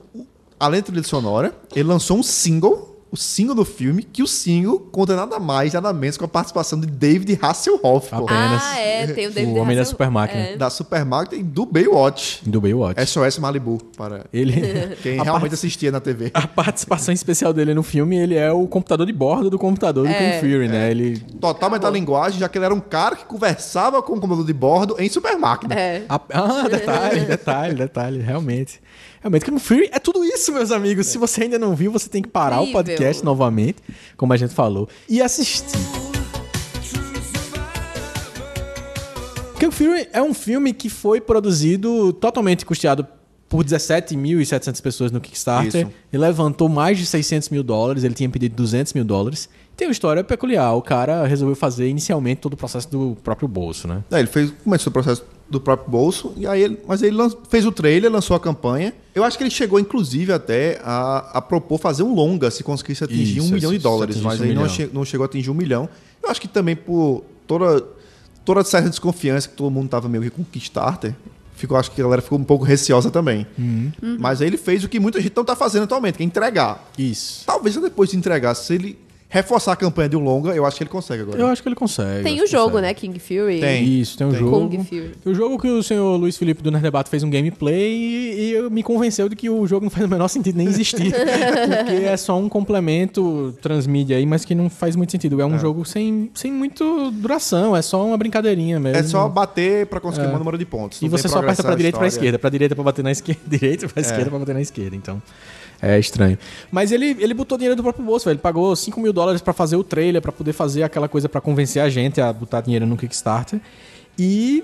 além 0.59 0.81
da 0.81 0.87
trilha 0.87 1.03
sonora, 1.03 1.53
ele 1.75 1.87
lançou 1.87 2.17
um 2.17 2.23
single 2.23 2.98
o 3.11 3.17
single 3.17 3.55
do 3.55 3.65
filme, 3.65 4.03
que 4.03 4.21
o 4.21 4.27
single 4.27 4.79
conta 4.79 5.15
nada 5.15 5.39
mais, 5.39 5.73
nada 5.73 5.91
menos 5.91 6.15
com 6.17 6.25
a 6.25 6.27
participação 6.27 6.79
de 6.79 6.85
David 6.87 7.39
Hasselhoff. 7.41 8.07
Apenas. 8.13 8.61
Ah, 8.63 8.79
é, 8.79 9.07
tem 9.07 9.27
o 9.27 9.31
David 9.31 9.51
O 9.51 9.55
Homem 9.61 9.75
da 9.75 9.81
Hasselhoff. 9.81 9.89
Super 9.89 10.11
Máquina. 10.11 10.41
É. 10.41 10.57
Da 10.57 10.69
Supermarket 10.69 11.39
e 11.39 11.43
do 11.43 11.65
Baywatch. 11.65 12.41
Do 12.47 12.61
Baywatch. 12.61 13.03
SOS 13.05 13.39
Malibu, 13.39 13.79
para 13.97 14.25
Ele... 14.31 14.95
quem 15.01 15.19
a 15.19 15.23
realmente 15.23 15.41
part- 15.49 15.53
assistia 15.55 15.91
na 15.91 15.99
TV. 15.99 16.29
A 16.33 16.47
participação 16.47 17.13
especial 17.13 17.51
dele 17.53 17.73
no 17.73 17.81
filme, 17.83 18.17
ele 18.17 18.35
é 18.35 18.51
o 18.51 18.67
computador 18.67 19.05
de 19.07 19.13
bordo 19.13 19.49
do 19.49 19.57
computador 19.57 20.05
do 20.07 20.13
É. 20.13 20.13
Kung 20.33 20.39
Fury, 20.39 20.67
né? 20.67 20.91
Ele... 20.91 21.19
Total 21.41 21.69
metalinguagem, 21.69 22.39
já 22.39 22.47
que 22.47 22.57
ele 22.57 22.65
era 22.65 22.73
um 22.73 22.79
cara 22.79 23.15
que 23.15 23.25
conversava 23.25 24.01
com 24.03 24.13
o 24.13 24.15
computador 24.19 24.45
de 24.45 24.53
bordo 24.53 24.95
em 24.99 25.09
Supermarket. 25.09 25.71
É. 25.71 26.03
A- 26.07 26.19
Ah, 26.31 26.67
detalhe, 26.69 27.21
detalhe, 27.21 27.73
detalhe, 27.75 28.19
realmente. 28.21 28.79
Realmente, 29.21 29.45
Kung 29.45 29.59
Fury 29.59 29.89
é 29.91 29.99
tudo 29.99 30.23
isso, 30.23 30.53
meus 30.53 30.71
amigos. 30.71 31.07
Se 31.07 31.17
você 31.17 31.43
ainda 31.43 31.59
não 31.59 31.75
viu, 31.75 31.91
você 31.91 32.07
tem 32.07 32.21
que 32.21 32.29
parar 32.29 32.59
o 32.59 32.63
Incrível. 32.63 32.83
podcast 32.83 33.23
novamente, 33.23 33.77
como 34.15 34.31
a 34.31 34.37
gente 34.37 34.53
falou, 34.53 34.87
e 35.09 35.21
assistir. 35.21 35.65
Kung 39.59 39.71
Fury 39.71 40.07
é 40.13 40.21
um 40.21 40.33
filme 40.33 40.71
que 40.71 40.89
foi 40.89 41.19
produzido 41.19 42.13
totalmente 42.13 42.65
custeado 42.65 43.05
por 43.49 43.65
17.700 43.65 44.81
pessoas 44.81 45.11
no 45.11 45.19
Kickstarter 45.19 45.81
Isso. 45.81 45.91
e 46.13 46.17
levantou 46.17 46.69
mais 46.69 46.97
de 46.97 47.05
600 47.05 47.49
mil 47.49 47.63
dólares. 47.63 48.05
Ele 48.05 48.13
tinha 48.13 48.29
pedido 48.29 48.55
200 48.55 48.93
mil 48.93 49.03
dólares. 49.03 49.49
Tem 49.75 49.87
uma 49.87 49.91
história 49.91 50.23
peculiar. 50.23 50.75
O 50.75 50.81
cara 50.81 51.25
resolveu 51.25 51.55
fazer 51.55 51.89
inicialmente 51.89 52.39
todo 52.39 52.53
o 52.53 52.57
processo 52.57 52.89
do 52.89 53.17
próprio 53.21 53.47
bolso, 53.49 53.87
né? 53.87 54.03
É, 54.11 54.19
ele 54.19 54.27
fez, 54.27 54.53
começou 54.63 54.91
o 54.91 54.93
processo 54.93 55.25
do 55.49 55.59
próprio 55.59 55.89
bolso, 55.89 56.31
e 56.37 56.45
aí 56.45 56.61
ele, 56.61 56.79
mas 56.87 57.01
ele 57.01 57.17
fez 57.49 57.65
o 57.65 57.71
trailer, 57.71 58.11
lançou 58.11 58.35
a 58.35 58.39
campanha. 58.39 58.93
Eu 59.15 59.23
acho 59.23 59.37
que 59.37 59.43
ele 59.43 59.49
chegou, 59.49 59.79
inclusive, 59.79 60.31
até 60.31 60.79
a, 60.83 61.31
a 61.33 61.41
propor 61.41 61.79
fazer 61.79 62.03
um 62.03 62.13
longa 62.13 62.51
se 62.51 62.63
conseguisse 62.63 63.03
atingir 63.03 63.37
Isso, 63.39 63.47
um 63.47 63.51
milhão 63.51 63.71
de 63.71 63.79
dólares, 63.79 64.17
mas 64.17 64.39
um 64.39 64.43
aí 64.43 64.53
não, 64.53 64.69
che- 64.69 64.89
não 64.93 65.03
chegou 65.03 65.23
a 65.23 65.25
atingir 65.25 65.49
um 65.49 65.55
milhão. 65.55 65.89
Eu 66.21 66.29
acho 66.29 66.39
que 66.39 66.47
também 66.47 66.75
por 66.75 67.23
toda, 67.47 67.83
toda 68.45 68.63
certa 68.63 68.89
desconfiança 68.89 69.47
que 69.49 69.55
todo 69.55 69.71
mundo 69.71 69.89
tava 69.89 70.07
meio 70.07 70.23
que 70.23 70.29
com 70.29 70.43
o 70.43 70.45
Kickstarter, 70.45 71.15
ficou, 71.55 71.77
acho 71.77 71.91
que 71.91 71.99
a 71.99 72.03
galera 72.03 72.21
ficou 72.21 72.37
um 72.37 72.43
pouco 72.43 72.63
receosa 72.63 73.09
também. 73.09 73.47
Uhum. 73.57 73.91
Mas 74.19 74.41
aí 74.41 74.47
ele 74.47 74.57
fez 74.57 74.83
o 74.83 74.87
que 74.89 74.99
muita 74.99 75.19
gente 75.19 75.35
não 75.35 75.43
tá 75.43 75.55
fazendo 75.55 75.83
atualmente, 75.83 76.17
que 76.17 76.23
é 76.23 76.25
entregar. 76.25 76.87
Isso. 76.97 77.43
Talvez 77.45 77.75
depois 77.75 78.11
de 78.11 78.17
entregar, 78.17 78.53
se 78.55 78.73
ele 78.75 78.99
reforçar 79.31 79.73
a 79.73 79.75
campanha 79.75 80.09
de 80.09 80.17
um 80.17 80.23
longa, 80.23 80.55
eu 80.55 80.65
acho 80.65 80.75
que 80.75 80.83
ele 80.83 80.89
consegue 80.89 81.21
agora. 81.21 81.39
Eu 81.39 81.45
acho 81.47 81.61
que 81.61 81.69
ele 81.69 81.75
consegue. 81.75 82.23
Tem 82.23 82.41
o 82.41 82.47
jogo, 82.47 82.71
consegue. 82.71 82.87
né? 82.87 82.93
King 82.95 83.19
Fury. 83.19 83.59
Tem. 83.59 83.83
Isso, 83.85 84.17
tem 84.17 84.25
um 84.25 84.31
Tem. 84.31 84.39
jogo. 84.39 84.67
Kung 84.67 84.83
Fury. 84.83 85.11
O 85.23 85.33
jogo 85.35 85.59
que 85.59 85.67
o 85.67 85.83
senhor 85.83 86.17
Luiz 86.17 86.35
Felipe 86.35 86.63
do 86.63 86.71
Nerd 86.71 86.81
Debate 86.81 87.11
fez 87.11 87.21
um 87.21 87.29
gameplay 87.29 87.93
e, 87.93 88.55
e 88.55 88.69
me 88.71 88.81
convenceu 88.81 89.29
de 89.29 89.35
que 89.35 89.47
o 89.47 89.67
jogo 89.67 89.85
não 89.85 89.91
faz 89.91 90.05
o 90.05 90.09
menor 90.09 90.27
sentido 90.27 90.57
nem 90.57 90.67
existir. 90.67 91.13
porque 91.13 92.05
é 92.05 92.17
só 92.17 92.39
um 92.39 92.49
complemento 92.49 93.55
transmídia 93.61 94.17
aí, 94.17 94.25
mas 94.25 94.43
que 94.43 94.55
não 94.55 94.67
faz 94.67 94.95
muito 94.95 95.11
sentido. 95.11 95.39
É 95.39 95.45
um 95.45 95.59
jogo 95.59 95.85
sem, 95.85 96.31
sem 96.33 96.51
muito 96.51 97.11
duração, 97.11 97.75
é 97.75 97.83
só 97.83 98.03
uma 98.03 98.17
brincadeirinha 98.17 98.79
mesmo. 98.79 98.97
É 98.97 99.03
só 99.03 99.29
bater 99.29 99.85
pra 99.85 99.99
conseguir 99.99 100.27
o 100.27 100.39
número 100.39 100.57
de 100.57 100.65
pontos. 100.65 101.01
E 101.03 101.07
você 101.07 101.27
só 101.27 101.37
aperta 101.39 101.61
pra 101.61 101.75
direita 101.75 101.97
e 101.97 101.99
pra 101.99 102.07
esquerda. 102.07 102.39
Pra 102.39 102.49
direita 102.49 102.73
pra 102.73 102.83
bater 102.83 103.03
na 103.03 103.11
esquerda, 103.11 103.41
direita 103.45 103.87
pra 103.87 104.01
esquerda 104.01 104.29
pra 104.31 104.39
bater 104.39 104.55
na 104.55 104.61
esquerda. 104.61 104.95
Então, 104.95 105.21
é 105.81 105.97
estranho. 105.99 106.37
Mas 106.71 106.91
ele, 106.91 107.15
ele 107.19 107.33
botou 107.33 107.57
dinheiro 107.57 107.75
do 107.75 107.83
próprio 107.83 108.05
bolso, 108.05 108.25
velho. 108.25 108.35
Ele 108.35 108.41
pagou 108.41 108.75
5 108.75 108.99
mil 108.99 109.13
dólares 109.13 109.41
pra 109.41 109.53
fazer 109.53 109.75
o 109.75 109.83
trailer, 109.83 110.21
pra 110.21 110.31
poder 110.31 110.53
fazer 110.53 110.83
aquela 110.83 111.07
coisa 111.07 111.29
pra 111.29 111.39
convencer 111.41 111.81
a 111.81 111.89
gente 111.89 112.19
a 112.19 112.31
botar 112.33 112.61
dinheiro 112.61 112.85
no 112.85 112.97
Kickstarter. 112.97 113.59
E 114.17 114.63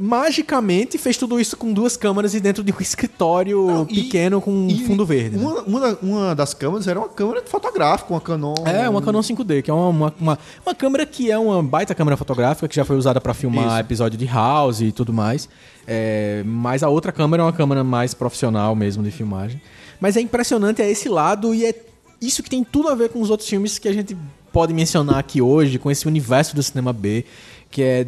magicamente 0.00 0.96
fez 0.96 1.16
tudo 1.16 1.40
isso 1.40 1.56
com 1.56 1.72
duas 1.72 1.96
câmeras 1.96 2.32
e 2.32 2.40
dentro 2.40 2.62
de 2.62 2.72
um 2.72 2.76
escritório 2.80 3.66
Não, 3.66 3.82
e- 3.90 4.02
pequeno 4.02 4.40
com 4.40 4.50
um 4.52 4.78
fundo 4.86 5.04
verde. 5.04 5.36
né? 5.36 5.42
Uma, 5.44 5.62
uma, 5.62 5.98
uma 6.00 6.34
das 6.34 6.54
câmeras 6.54 6.86
era 6.86 6.98
uma 6.98 7.08
câmera 7.08 7.42
fotográfica, 7.44 8.12
uma 8.14 8.20
Canon. 8.20 8.54
É, 8.64 8.88
uma 8.88 9.02
Canon 9.02 9.20
5D, 9.20 9.62
que 9.62 9.70
é 9.70 9.74
uma, 9.74 9.88
uma, 9.88 10.14
uma, 10.20 10.38
uma 10.64 10.74
câmera 10.74 11.04
que 11.04 11.30
é 11.30 11.38
uma 11.38 11.62
baita 11.62 11.94
câmera 11.94 12.16
fotográfica, 12.16 12.68
que 12.68 12.76
já 12.76 12.84
foi 12.84 12.96
usada 12.96 13.20
pra 13.20 13.34
filmar 13.34 13.66
Isso. 13.66 13.78
episódio 13.80 14.18
de 14.18 14.26
House 14.26 14.80
e 14.80 14.92
tudo 14.92 15.12
mais. 15.12 15.48
É, 15.86 16.42
mas 16.46 16.82
a 16.82 16.88
outra 16.88 17.10
câmera 17.10 17.42
é 17.42 17.46
uma 17.46 17.52
câmera 17.52 17.82
mais 17.82 18.14
profissional 18.14 18.74
mesmo 18.76 19.02
de 19.02 19.10
filmagem. 19.10 19.60
Mas 20.00 20.16
é 20.16 20.20
impressionante, 20.20 20.80
é 20.82 20.90
esse 20.90 21.08
lado 21.08 21.54
e 21.54 21.64
é 21.66 21.74
isso 22.20 22.42
que 22.42 22.50
tem 22.50 22.64
tudo 22.64 22.88
a 22.88 22.94
ver 22.94 23.10
com 23.10 23.20
os 23.20 23.30
outros 23.30 23.48
filmes 23.48 23.78
que 23.78 23.88
a 23.88 23.92
gente 23.92 24.16
pode 24.52 24.72
mencionar 24.72 25.18
aqui 25.18 25.40
hoje, 25.42 25.78
com 25.78 25.90
esse 25.90 26.06
universo 26.06 26.54
do 26.54 26.62
cinema 26.62 26.92
B, 26.92 27.24
que 27.70 27.82
é 27.82 28.06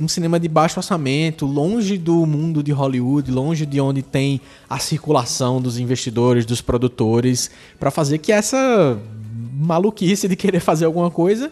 um- 0.00 0.06
cinema 0.08 0.38
de 0.38 0.48
baixo 0.48 0.78
orçamento, 0.78 1.44
longe 1.46 1.98
do 1.98 2.24
mundo 2.24 2.62
de 2.62 2.72
Hollywood, 2.72 3.30
longe 3.30 3.66
de 3.66 3.80
onde 3.80 4.02
tem 4.02 4.40
a 4.70 4.78
circulação 4.78 5.60
dos 5.60 5.78
investidores, 5.78 6.46
dos 6.46 6.60
produtores, 6.60 7.50
pra 7.78 7.90
fazer 7.90 8.18
que 8.18 8.30
essa 8.32 8.98
maluquice 9.52 10.28
de 10.28 10.36
querer 10.36 10.60
fazer 10.60 10.84
alguma 10.84 11.10
coisa. 11.10 11.50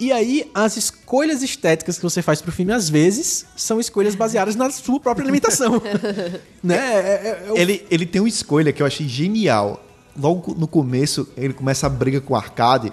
E 0.00 0.10
aí, 0.12 0.50
as 0.54 0.78
escolhas 0.78 1.42
estéticas 1.42 1.96
que 1.98 2.02
você 2.02 2.22
faz 2.22 2.40
pro 2.40 2.50
filme, 2.50 2.72
às 2.72 2.88
vezes, 2.88 3.44
são 3.54 3.78
escolhas 3.78 4.14
baseadas 4.14 4.56
na 4.56 4.70
sua 4.70 4.98
própria 4.98 5.24
limitação. 5.26 5.80
né? 6.64 6.76
É- 6.76 6.78
é- 6.78 7.44
é 7.48 7.52
o- 7.52 7.56
Ele, 7.56 7.86
ele 7.90 8.06
tem 8.06 8.20
uma 8.22 8.28
escolha 8.28 8.72
que 8.72 8.82
eu 8.82 8.86
achei 8.86 9.06
genial. 9.06 9.84
Logo 10.18 10.54
no 10.54 10.66
começo, 10.66 11.28
ele 11.36 11.52
começa 11.52 11.86
a 11.86 11.90
briga 11.90 12.20
com 12.20 12.32
o 12.32 12.36
arcade. 12.36 12.90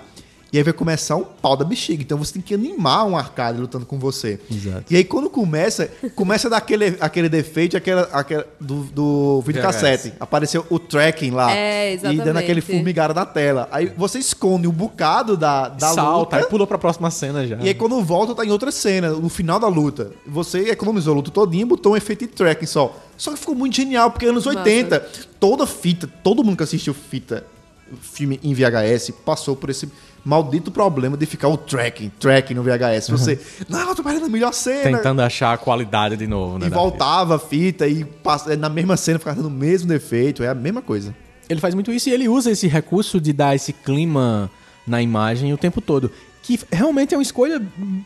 E 0.51 0.57
aí 0.57 0.63
vai 0.63 0.71
começar 0.73 1.15
um 1.17 1.23
pau 1.23 1.57
da 1.57 1.65
bexiga. 1.65 2.01
Então 2.01 2.17
você 2.17 2.33
tem 2.33 2.41
que 2.41 2.53
animar 2.53 3.05
um 3.05 3.17
arcade 3.17 3.60
lutando 3.60 3.86
com 3.86 3.99
você. 3.99 4.39
Exato. 4.49 4.86
E 4.89 4.95
aí 4.95 5.03
quando 5.03 5.29
começa, 5.29 5.89
começa 6.15 6.49
daquele 6.49 6.97
aquele 7.01 7.27
defeito 7.27 7.75
aquela, 7.75 8.03
aquela, 8.13 8.47
do, 8.60 8.83
do 8.86 9.41
videocassete. 9.41 10.13
Apareceu 10.19 10.65
o 10.69 10.79
tracking 10.79 11.31
lá. 11.31 11.51
É, 11.53 11.93
E 11.93 11.97
dando 11.97 12.13
exatamente. 12.13 12.43
aquele 12.43 12.62
formigado 12.62 13.13
na 13.13 13.25
tela. 13.25 13.67
Aí 13.71 13.91
você 13.97 14.19
esconde 14.19 14.67
um 14.67 14.71
bocado 14.71 15.36
da, 15.36 15.67
da 15.67 15.89
salta, 15.93 16.17
luta. 16.19 16.38
aí 16.38 16.45
pula 16.45 16.65
pra 16.65 16.77
próxima 16.77 17.12
cena 17.12 17.45
já. 17.45 17.57
E 17.57 17.67
aí 17.67 17.73
quando 17.73 18.01
volta, 18.01 18.33
tá 18.33 18.45
em 18.45 18.51
outra 18.51 18.71
cena, 18.71 19.10
no 19.10 19.29
final 19.29 19.60
da 19.60 19.67
luta. 19.67 20.12
Você 20.25 20.69
economizou 20.69 21.13
a 21.13 21.15
luta 21.17 21.29
todinha 21.29 21.63
e 21.63 21.65
botou 21.65 21.93
um 21.93 21.97
efeito 21.97 22.25
de 22.25 22.31
tracking 22.31 22.65
só. 22.65 22.95
Só 23.17 23.31
que 23.31 23.39
ficou 23.39 23.55
muito 23.55 23.75
genial, 23.75 24.12
porque 24.12 24.25
anos 24.27 24.45
Massa. 24.45 24.60
80, 24.60 24.99
toda 25.39 25.65
fita, 25.67 26.07
todo 26.23 26.43
mundo 26.43 26.55
que 26.55 26.63
assistiu 26.63 26.93
fita, 26.93 27.43
filme 28.01 28.39
em 28.43 28.53
VHS, 28.53 29.12
passou 29.25 29.55
por 29.55 29.69
esse 29.69 29.89
maldito 30.28 30.70
problema 30.70 31.16
de 31.16 31.26
ficar 31.26 31.48
o 31.48 31.56
tracking, 31.56 32.12
tracking 32.20 32.54
no 32.54 32.62
VHS. 32.62 33.10
Você, 33.10 33.40
não, 33.70 33.90
eu 33.90 33.96
tô 33.96 34.04
perdendo 34.04 34.26
a 34.26 34.30
melhor 34.30 34.54
cena. 34.54 34.98
Tentando 34.98 35.22
achar 35.22 35.54
a 35.54 35.58
qualidade 35.58 36.18
de 36.18 36.28
novo, 36.28 36.60
né? 36.60 36.68
E 36.68 36.70
voltava 36.70 37.38
a 37.38 37.40
fita 37.40 37.88
e 37.88 38.04
passa, 38.04 38.56
na 38.58 38.68
mesma 38.68 38.98
cena 38.98 39.18
ficava 39.18 39.38
dando 39.38 39.48
o 39.48 39.52
mesmo 39.52 39.88
defeito. 39.88 40.44
É 40.44 40.50
a 40.50 40.54
mesma 40.54 40.82
coisa. 40.82 41.16
Ele 41.50 41.62
faz 41.62 41.74
muito 41.74 41.94
isso 41.94 42.10
e 42.10 42.12
ele 42.12 42.28
usa 42.28 42.52
esse 42.52 42.68
recurso 42.68 43.22
de 43.22 43.32
dar 43.32 43.56
esse 43.56 43.72
clima 43.72 44.52
na 44.86 45.02
imagem 45.02 45.54
o 45.54 45.58
tempo 45.58 45.80
todo. 45.80 46.12
Que 46.47 46.57
realmente 46.71 47.13
é 47.13 47.17
uma 47.17 47.21
escolha 47.23 47.62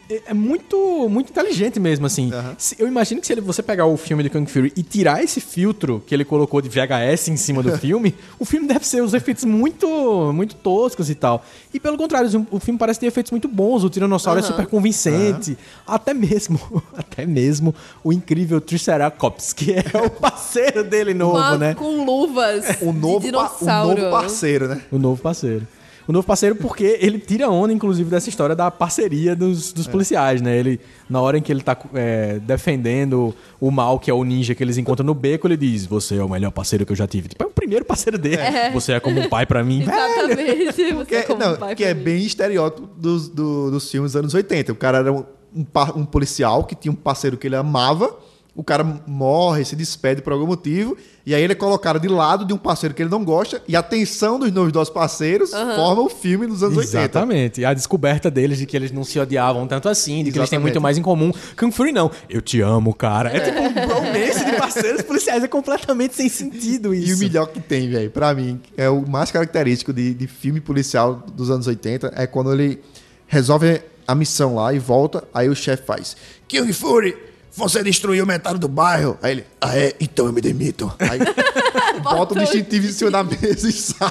é 0.10 0.22
é 0.32 0.34
muito, 0.34 1.08
muito 1.10 1.30
inteligente 1.30 1.80
mesmo, 1.80 2.08
assim. 2.08 2.32
Se- 2.58 2.76
Eu 2.80 2.88
imagino 2.88 3.22
que 3.22 3.28
se 3.28 3.34
ele- 3.34 3.42
você 3.42 3.62
pegar 3.62 3.86
o 3.86 3.96
filme 3.96 4.24
de 4.24 4.32
Kung 4.32 4.48
Fury 4.48 4.74
e 4.76 4.82
tirar 4.82 5.24
esse 5.24 5.40
filtro 5.40 6.02
que 6.08 6.16
ele 6.16 6.26
colocou 6.26 6.60
de 6.60 6.68
VHS 6.68 7.28
em 7.30 7.38
cima 7.38 7.62
do 7.62 7.72
filme, 7.78 8.16
o 8.40 8.46
filme 8.46 8.68
deve 8.68 8.84
ser 8.88 9.04
os 9.04 9.14
efeitos 9.14 9.44
muito, 9.46 9.88
muito 10.34 10.56
toscos 10.56 11.08
e 11.12 11.14
tal. 11.14 11.46
E 11.72 11.80
pelo 11.80 11.98
contrário, 11.98 12.48
o 12.50 12.60
filme 12.60 12.80
parece 12.80 13.00
ter 13.00 13.06
efeitos 13.06 13.30
muito 13.32 13.48
bons. 13.48 13.84
O 13.84 13.90
Tiranossauro 13.92 14.40
é 14.40 14.44
super 14.44 14.66
convincente. 14.66 15.56
Até 15.86 16.12
mesmo, 16.14 16.60
até 16.98 17.28
mesmo 17.28 17.76
o 18.04 18.12
incrível 18.12 18.60
Triceratops, 18.60 19.54
que 19.54 19.74
é 19.74 19.84
o 20.04 20.10
parceiro 20.10 20.84
dele 20.84 21.14
novo, 21.14 21.38
Uma- 21.38 21.58
né? 21.60 21.74
Com 21.76 22.04
luvas 22.04 22.66
O 22.82 22.92
novo, 22.92 23.28
o 23.28 23.32
novo 23.32 24.10
parceiro, 24.10 24.68
né? 24.68 24.82
O 24.92 24.98
novo 24.98 25.22
parceiro. 25.22 25.68
O 26.12 26.14
novo 26.14 26.28
parceiro 26.28 26.56
porque 26.58 26.98
ele 27.00 27.18
tira 27.20 27.50
onda, 27.50 27.72
inclusive, 27.72 28.10
dessa 28.10 28.28
história 28.28 28.54
da 28.54 28.70
parceria 28.70 29.34
dos, 29.34 29.72
dos 29.72 29.88
policiais, 29.88 30.42
né? 30.42 30.58
Ele, 30.58 30.78
na 31.10 31.22
hora 31.22 31.38
em 31.38 31.42
que 31.42 31.50
ele 31.50 31.62
tá 31.62 31.78
é, 31.94 32.38
defendendo 32.40 33.34
o 33.62 33.72
mal, 33.72 33.98
que 33.98 34.12
é 34.12 34.14
o 34.14 34.22
ninja 34.26 34.54
que 34.54 34.62
eles 34.62 34.78
encontram 34.78 35.06
no 35.06 35.14
beco, 35.14 35.48
ele 35.48 35.56
diz, 35.56 35.86
você 35.86 36.18
é 36.18 36.24
o 36.24 36.28
melhor 36.30 36.52
parceiro 36.52 36.86
que 36.86 36.92
eu 36.92 36.96
já 36.98 37.08
tive. 37.08 37.30
Tipo, 37.30 37.44
é 37.46 37.48
o 37.48 37.50
primeiro 37.50 37.86
parceiro 37.86 38.18
dele. 38.18 38.42
Você 38.74 38.92
é 38.92 39.00
como 39.00 39.22
um 39.22 39.30
pai 39.30 39.46
pra 39.46 39.64
mim. 39.64 39.84
Exatamente. 39.88 40.66
Você 40.74 41.06
Que, 41.06 41.16
é, 41.16 41.22
como 41.24 41.40
não, 41.40 41.56
pai 41.56 41.76
que 41.76 41.84
pra 41.84 41.92
é 41.92 41.94
mim. 41.94 42.04
bem 42.04 42.26
estereótipo 42.26 42.88
dos, 42.98 43.30
do- 43.30 43.72
dos 43.72 43.90
filmes 43.90 44.12
dos 44.12 44.20
anos 44.20 44.34
80. 44.34 44.72
O 44.74 44.76
cara 44.76 44.98
era 44.98 45.14
um, 45.14 45.24
um 45.56 45.66
um 45.96 46.06
policial 46.06 46.66
que 46.66 46.76
tinha 46.76 46.92
um 46.92 46.96
parceiro 46.96 47.38
que 47.38 47.48
ele 47.48 47.56
amava, 47.56 48.14
o 48.54 48.64
cara 48.64 48.84
morre, 49.08 49.64
se 49.64 49.76
despede 49.78 50.22
por 50.22 50.34
algum 50.34 50.46
motivo, 50.46 50.98
e 51.26 51.34
aí 51.34 51.42
ele 51.42 51.54
é 51.54 51.56
colocado 51.56 52.00
de 52.00 52.08
lado 52.10 52.44
de 52.44 52.54
um 52.54 52.58
parceiro 52.58 52.94
que 52.94 53.02
ele 53.02 53.10
não 53.10 53.24
gosta, 53.24 53.62
e 53.66 53.78
a 53.78 53.82
tensão 53.82 54.38
dos 54.38 54.52
novos 54.52 54.74
dois 54.74 54.90
parceiros 54.90 55.52
forma 55.52 56.02
o 56.02 56.10
filme 56.10 56.46
dos 56.46 56.62
anos 56.62 56.78
80. 56.78 56.98
Exatamente. 56.98 57.62
E 57.62 57.66
a 57.66 57.74
descoberta 57.74 58.30
deles 58.30 58.58
de 58.58 58.66
que 58.66 58.76
eles 58.76 58.92
não 58.92 59.06
se 59.06 59.18
odiavam 59.20 59.66
tanto 59.68 59.88
assim, 59.88 60.24
de 60.24 60.32
que 60.32 60.38
eles 60.38 60.50
têm 60.50 60.58
Exatamente. 60.58 60.62
muito 60.64 60.82
mais 60.82 60.98
em 60.98 61.02
comum. 61.02 61.32
Kung 61.58 61.72
Fury 61.72 61.94
não. 61.94 62.12
Eu 62.30 62.42
te 62.42 62.60
amo, 62.60 62.94
cara. 62.94 63.30
É, 63.30 63.40
tipo 63.40 63.60
um 63.62 63.74
bromance 63.74 64.44
de 64.44 64.52
parceiros 64.58 65.02
policiais. 65.04 65.44
É 65.44 65.48
completamente 65.48 66.16
sem 66.16 66.28
sentido 66.28 66.94
isso. 66.94 67.12
E 67.12 67.14
o 67.14 67.18
melhor 67.20 67.48
que 67.48 67.62
tem, 67.62 67.90
velho, 67.90 68.12
pra 68.12 68.34
mim, 68.34 68.60
é 68.76 68.90
o 68.90 69.08
mais 69.08 69.32
característico 69.32 69.94
de, 69.94 70.14
de 70.14 70.28
filme 70.28 70.60
policial 70.60 71.24
dos 71.34 71.50
anos 71.50 71.68
80, 71.68 72.14
é 72.16 72.28
quando 72.28 72.52
ele 72.52 72.82
resolve 73.28 73.82
a 74.06 74.14
missão 74.14 74.56
lá 74.56 74.74
e 74.74 74.80
volta, 74.80 75.24
aí 75.34 75.48
o 75.48 75.56
chefe 75.56 75.84
faz 75.84 76.18
Kung 76.50 76.72
Fury, 76.74 77.16
Você 77.56 77.84
destruiu 77.84 78.26
metade 78.26 78.60
do 78.60 78.68
bairro. 78.68 79.18
Aí 79.22 79.32
ele, 79.32 79.46
ah 79.60 79.78
é? 79.78 79.94
Então 80.00 80.26
eu 80.26 80.34
me 80.34 80.40
demito. 80.42 80.92
Aí 81.00 81.20
bota 82.02 82.34
o 82.34 82.40
distintivo 82.40 82.88
em 82.88 82.92
cima 82.92 83.12
da 83.12 83.24
mesa 83.24 83.68
e 83.68 83.72
sai. 83.74 84.10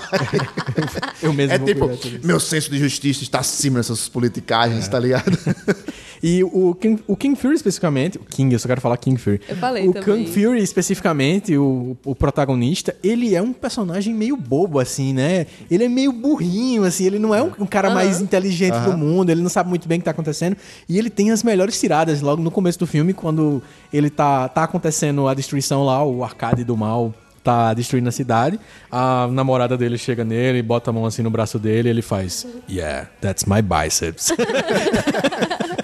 Eu 1.23 1.33
mesmo 1.33 1.55
É 1.55 1.59
tipo, 1.59 1.91
meu 2.23 2.39
senso 2.39 2.71
de 2.71 2.79
justiça 2.79 3.23
está 3.23 3.41
acima 3.41 3.79
dessas 3.79 4.09
politicagens, 4.09 4.87
tá 4.89 4.99
ligado? 4.99 5.37
E 6.23 6.45
o 6.45 6.75
King, 6.75 7.03
o 7.07 7.17
King 7.17 7.35
Fury 7.37 7.55
especificamente, 7.55 8.19
o 8.19 8.25
King, 8.25 8.53
eu 8.53 8.59
só 8.59 8.69
quero 8.69 8.81
falar 8.81 8.97
King 8.97 9.19
Fury. 9.19 9.41
Eu 9.49 9.57
falei 9.57 9.89
o 9.89 9.93
também. 9.93 10.25
King 10.25 10.31
Fury 10.31 10.63
especificamente, 10.63 11.57
o, 11.57 11.97
o 12.05 12.15
protagonista, 12.15 12.95
ele 13.03 13.35
é 13.35 13.41
um 13.41 13.53
personagem 13.53 14.15
meio 14.15 14.37
bobo 14.37 14.79
assim, 14.79 15.13
né? 15.13 15.47
Ele 15.71 15.85
é 15.85 15.89
meio 15.89 16.13
burrinho 16.13 16.85
assim, 16.85 17.07
ele 17.07 17.19
não 17.19 17.35
é 17.35 17.43
um, 17.43 17.51
um 17.61 17.67
cara 17.67 17.91
mais 17.91 18.21
inteligente 18.21 18.79
do 18.81 18.97
mundo, 18.97 19.31
ele 19.31 19.41
não 19.43 19.49
sabe 19.49 19.69
muito 19.69 19.89
bem 19.89 19.99
o 19.99 20.01
que 20.01 20.05
tá 20.05 20.11
acontecendo 20.11 20.57
e 20.89 20.99
ele 20.99 21.11
tem 21.11 21.31
as 21.31 21.43
melhores 21.43 21.79
tiradas 21.79 22.21
logo 22.21 22.43
no 22.43 22.51
começo 22.51 22.79
do 22.79 22.87
filme 22.87 23.13
quando 23.15 23.63
ele 23.93 24.11
tá 24.11 24.49
tá 24.49 24.65
acontecendo 24.65 25.27
a 25.29 25.35
destruição 25.35 25.85
lá, 25.85 26.05
o 26.05 26.23
arcade 26.23 26.65
do 26.65 26.77
mal 26.77 27.15
tá 27.43 27.73
destruindo 27.73 28.09
a 28.09 28.13
cidade. 28.13 28.61
A 28.91 29.27
namorada 29.29 29.77
dele 29.77 29.97
chega 29.97 30.25
nele, 30.25 30.63
bota 30.63 30.91
a 30.91 30.93
mão 30.93 31.07
assim 31.07 31.23
no 31.23 31.31
braço 31.31 31.59
dele, 31.59 31.89
e 31.89 31.91
ele 31.91 32.03
faz: 32.03 32.47
"Yeah, 32.69 33.09
that's 33.21 33.45
my 33.47 33.63
biceps". 33.63 34.31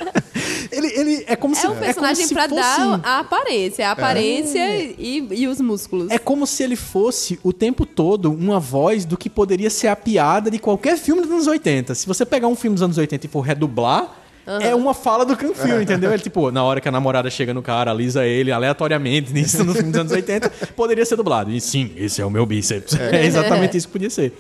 É 1.27 1.37
como 1.37 1.55
se 1.55 1.67
É 1.67 1.69
um 1.71 1.77
personagem 1.77 2.17
como 2.17 2.29
se 2.29 2.35
pra 2.35 2.49
fosse- 2.49 2.61
dar 2.63 3.01
a 3.03 3.19
aparência. 3.21 3.89
A 3.89 3.93
aparência 3.93 4.77
e, 4.99 5.27
e 5.31 5.49
os 5.49 5.61
músculos. 5.61 6.11
É 6.11 6.19
como 6.19 6.47
se 6.47 6.63
ele 6.63 6.77
fosse 6.77 7.39
o 7.43 7.53
tempo 7.53 7.85
todo 7.85 8.33
uma 8.33 8.61
voz 8.61 9.05
do 9.05 9.17
que 9.17 9.29
poderia 9.29 9.71
ser 9.71 9.89
a 9.89 9.97
piada 9.97 10.51
de 10.51 10.59
qualquer 10.59 10.97
filme 10.97 11.23
dos 11.23 11.31
anos 11.31 11.47
80. 11.47 11.95
Se 11.95 12.07
você 12.07 12.25
pegar 12.25 12.49
um 12.49 12.57
filme 12.57 12.75
dos 12.75 12.83
anos 12.83 12.99
80 12.99 13.27
e 13.27 13.29
for 13.29 13.41
redublar, 13.41 14.23
é 14.61 14.73
uma 14.77 14.95
fala 14.95 15.25
do 15.27 15.37
Fury, 15.37 15.83
entendeu? 15.83 16.13
Ele, 16.13 16.23
tipo, 16.23 16.53
na 16.53 16.63
hora 16.63 16.81
que 16.81 16.89
a 16.89 16.93
namorada 16.93 17.29
chega 17.29 17.53
no 17.53 17.61
cara, 17.63 17.91
alisa 17.91 18.25
ele 18.25 18.53
aleatoriamente, 18.53 19.33
nisso 19.33 19.65
no 19.65 19.75
filme 19.75 19.91
dos 19.91 20.01
anos 20.03 20.13
80, 20.13 20.49
poderia 20.77 21.05
ser 21.05 21.17
dublado. 21.17 21.51
E 21.51 21.61
sim, 21.61 21.91
esse 21.97 22.23
é 22.23 22.25
o 22.25 22.31
meu 22.31 22.47
bíceps. 22.47 22.95
É, 22.95 23.25
exatamente 23.27 23.77
isso 23.77 23.89
que 23.89 23.93
podia 23.93 24.09
ser. 24.11 24.33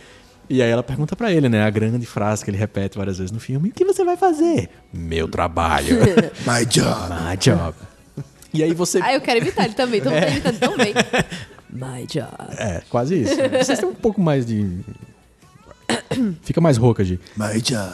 E 0.48 0.62
aí 0.62 0.70
ela 0.70 0.82
pergunta 0.82 1.16
pra 1.16 1.32
ele, 1.32 1.48
né? 1.48 1.64
A 1.64 1.70
grande 1.70 2.06
frase 2.06 2.44
que 2.44 2.50
ele 2.50 2.56
repete 2.58 2.96
várias 2.96 3.18
vezes 3.18 3.32
no 3.32 3.40
filme: 3.40 3.70
O 3.70 3.72
que 3.72 3.84
você 3.84 4.04
vai 4.04 4.16
fazer? 4.16 4.70
Meu 4.92 5.28
trabalho. 5.28 5.98
My 6.46 6.64
job. 6.66 7.14
My 7.24 7.36
job. 7.36 7.74
E 8.54 8.62
aí 8.62 8.72
você. 8.72 9.00
Ah, 9.02 9.12
eu 9.12 9.20
quero 9.20 9.40
imitar 9.40 9.64
ele 9.64 9.74
também. 9.74 10.00
Mundo 10.00 10.12
tá 10.20 10.28
imitando 10.28 10.58
tão 10.58 10.76
bem. 10.76 10.94
My 11.70 12.06
job. 12.06 12.56
É, 12.58 12.80
quase 12.88 13.20
isso. 13.22 13.34
Vocês 13.62 13.78
têm 13.78 13.88
um 13.88 13.94
pouco 13.94 14.20
mais 14.20 14.46
de. 14.46 14.80
Fica 16.42 16.60
mais 16.60 16.76
rouca 16.76 17.04
de. 17.04 17.20
My 17.36 17.60
job. 17.60 17.92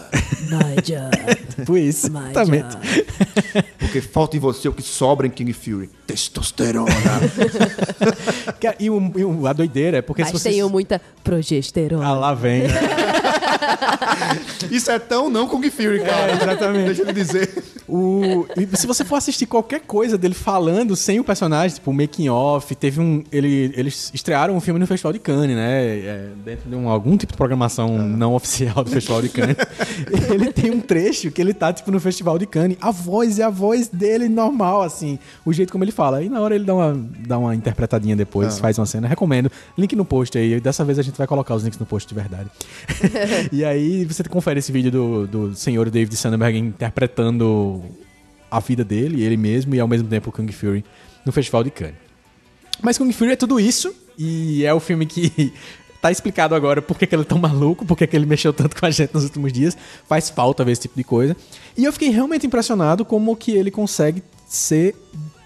My 0.50 0.80
job. 0.82 1.56
Tipo 1.56 1.76
isso. 1.76 2.12
My 2.12 2.30
Exatamente. 2.30 2.76
job. 2.76 3.64
Porque 3.92 4.00
falta 4.08 4.38
em 4.38 4.40
você 4.40 4.66
o 4.68 4.72
que 4.72 4.82
sobra 4.82 5.26
em 5.26 5.30
King 5.30 5.52
Fury. 5.52 5.90
Testosterona. 6.06 6.90
Que- 8.58 8.74
E, 8.80 8.88
o- 8.88 9.12
e 9.16 9.22
o- 9.24 9.46
a 9.46 9.52
doideira 9.52 9.98
é 9.98 10.02
porque 10.02 10.22
Mas 10.22 10.30
se 10.30 10.38
você. 10.38 10.48
tenho 10.50 10.70
muita 10.70 10.98
progesterona. 11.22 12.06
Ah, 12.06 12.12
lá 12.14 12.32
vem. 12.32 12.62
Isso 14.70 14.90
é 14.90 14.98
tão 14.98 15.28
não 15.28 15.46
Kung 15.46 15.62
Fury, 15.70 16.00
cara. 16.00 16.32
É, 16.32 16.34
exatamente. 16.36 16.86
Deixa 16.86 17.02
eu 17.02 17.06
te 17.06 17.12
dizer. 17.12 17.64
O, 17.88 18.46
se 18.74 18.86
você 18.86 19.04
for 19.04 19.16
assistir 19.16 19.46
qualquer 19.46 19.80
coisa 19.80 20.16
dele 20.16 20.34
falando 20.34 20.94
sem 20.94 21.18
o 21.18 21.24
personagem, 21.24 21.76
tipo 21.76 21.90
o 21.90 21.94
making 21.94 22.28
off, 22.28 22.74
teve 22.74 23.00
um. 23.00 23.22
Ele, 23.32 23.72
eles 23.76 24.10
estrearam 24.14 24.56
um 24.56 24.60
filme 24.60 24.78
no 24.78 24.86
Festival 24.86 25.12
de 25.12 25.18
Cannes, 25.18 25.56
né? 25.56 25.98
É, 25.98 26.28
dentro 26.44 26.68
de 26.68 26.76
um, 26.76 26.88
algum 26.88 27.16
tipo 27.16 27.32
de 27.32 27.36
programação 27.36 27.98
não 27.98 28.34
oficial 28.34 28.84
do 28.84 28.90
Festival 28.90 29.22
de 29.22 29.28
Cannes. 29.28 29.56
ele 30.30 30.52
tem 30.52 30.70
um 30.70 30.80
trecho 30.80 31.30
que 31.30 31.40
ele 31.40 31.54
tá, 31.54 31.72
tipo, 31.72 31.90
no 31.90 32.00
Festival 32.00 32.38
de 32.38 32.46
Cannes. 32.46 32.76
A 32.80 32.90
voz 32.90 33.38
é 33.38 33.42
a 33.42 33.50
voz 33.50 33.88
dele 33.88 34.28
normal, 34.28 34.82
assim. 34.82 35.18
O 35.44 35.52
jeito 35.52 35.72
como 35.72 35.84
ele 35.84 35.92
fala. 35.92 36.22
E 36.22 36.28
na 36.28 36.40
hora 36.40 36.54
ele 36.54 36.64
dá 36.64 36.74
uma, 36.74 37.06
dá 37.26 37.38
uma 37.38 37.54
interpretadinha 37.54 38.16
depois, 38.16 38.58
faz 38.58 38.78
uma 38.78 38.86
cena. 38.86 39.08
Recomendo. 39.08 39.50
Link 39.76 39.94
no 39.96 40.04
post 40.04 40.36
aí. 40.36 40.60
Dessa 40.60 40.84
vez 40.84 40.98
a 40.98 41.02
gente 41.02 41.16
vai 41.16 41.26
colocar 41.26 41.54
os 41.54 41.62
links 41.62 41.78
no 41.78 41.86
post 41.86 42.08
de 42.08 42.14
verdade. 42.14 42.48
e 43.50 43.64
aí 43.64 44.04
você 44.04 44.22
confere 44.24 44.58
esse 44.58 44.70
vídeo 44.70 44.90
do, 44.90 45.26
do 45.26 45.54
senhor 45.54 45.88
David 45.90 46.16
Sandberg 46.16 46.58
interpretando 46.58 47.71
a 48.50 48.60
vida 48.60 48.84
dele, 48.84 49.22
ele 49.22 49.36
mesmo, 49.36 49.74
e 49.74 49.80
ao 49.80 49.88
mesmo 49.88 50.08
tempo 50.08 50.30
o 50.30 50.32
Kung 50.32 50.50
Fury 50.50 50.84
no 51.24 51.32
Festival 51.32 51.64
de 51.64 51.70
Cannes. 51.70 51.96
Mas 52.82 52.98
Kung 52.98 53.10
Fury 53.12 53.32
é 53.32 53.36
tudo 53.36 53.58
isso, 53.58 53.94
e 54.18 54.64
é 54.64 54.74
o 54.74 54.80
filme 54.80 55.06
que 55.06 55.52
tá 56.02 56.10
explicado 56.10 56.54
agora 56.54 56.82
por 56.82 56.98
que, 56.98 57.06
que 57.06 57.14
ele 57.14 57.22
é 57.22 57.24
tão 57.24 57.38
maluco, 57.38 57.86
por 57.86 57.96
que, 57.96 58.06
que 58.06 58.16
ele 58.16 58.26
mexeu 58.26 58.52
tanto 58.52 58.78
com 58.78 58.84
a 58.84 58.90
gente 58.90 59.14
nos 59.14 59.24
últimos 59.24 59.52
dias. 59.52 59.76
Faz 60.08 60.28
falta 60.28 60.64
ver 60.64 60.72
esse 60.72 60.82
tipo 60.82 60.96
de 60.96 61.04
coisa. 61.04 61.36
E 61.76 61.84
eu 61.84 61.92
fiquei 61.92 62.10
realmente 62.10 62.46
impressionado 62.46 63.04
como 63.04 63.34
que 63.36 63.52
ele 63.52 63.70
consegue 63.70 64.22
ser 64.46 64.94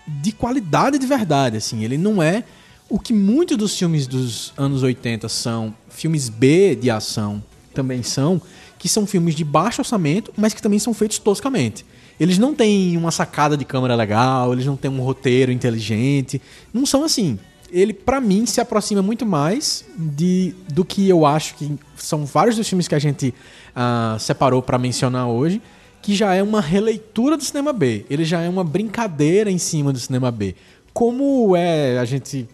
de 0.06 0.32
qualidade 0.32 0.98
de 0.98 1.06
verdade, 1.06 1.56
assim. 1.58 1.84
Ele 1.84 1.98
não 1.98 2.22
é 2.22 2.44
o 2.88 2.98
que 2.98 3.12
muitos 3.12 3.56
dos 3.56 3.76
filmes 3.76 4.06
dos 4.06 4.52
anos 4.56 4.82
80 4.82 5.28
são, 5.28 5.74
filmes 5.88 6.28
B 6.28 6.76
de 6.76 6.90
ação 6.90 7.42
também 7.74 8.02
são, 8.02 8.40
que 8.78 8.88
são 8.88 9.06
filmes 9.06 9.34
de 9.34 9.44
baixo 9.44 9.80
orçamento, 9.80 10.32
mas 10.36 10.54
que 10.54 10.62
também 10.62 10.78
são 10.78 10.94
feitos 10.94 11.18
toscamente. 11.18 11.84
Eles 12.18 12.38
não 12.38 12.54
têm 12.54 12.96
uma 12.96 13.10
sacada 13.10 13.56
de 13.56 13.64
câmera 13.64 13.94
legal, 13.94 14.52
eles 14.52 14.64
não 14.66 14.76
têm 14.76 14.90
um 14.90 15.00
roteiro 15.00 15.52
inteligente, 15.52 16.40
não 16.72 16.86
são 16.86 17.04
assim. 17.04 17.38
Ele, 17.70 17.92
pra 17.92 18.20
mim, 18.20 18.46
se 18.46 18.60
aproxima 18.60 19.02
muito 19.02 19.26
mais 19.26 19.84
de, 19.96 20.54
do 20.72 20.84
que 20.84 21.08
eu 21.08 21.26
acho 21.26 21.56
que 21.56 21.76
são 21.96 22.24
vários 22.24 22.56
dos 22.56 22.68
filmes 22.68 22.86
que 22.86 22.94
a 22.94 22.98
gente 22.98 23.34
ah, 23.74 24.16
separou 24.18 24.62
pra 24.62 24.78
mencionar 24.78 25.28
hoje, 25.28 25.60
que 26.00 26.14
já 26.14 26.34
é 26.34 26.42
uma 26.42 26.60
releitura 26.60 27.36
do 27.36 27.42
cinema 27.42 27.72
B. 27.72 28.06
Ele 28.08 28.24
já 28.24 28.40
é 28.40 28.48
uma 28.48 28.62
brincadeira 28.62 29.50
em 29.50 29.58
cima 29.58 29.92
do 29.92 29.98
cinema 29.98 30.30
B. 30.30 30.54
Como 30.92 31.56
é, 31.56 31.98
a 31.98 32.04
gente 32.04 32.48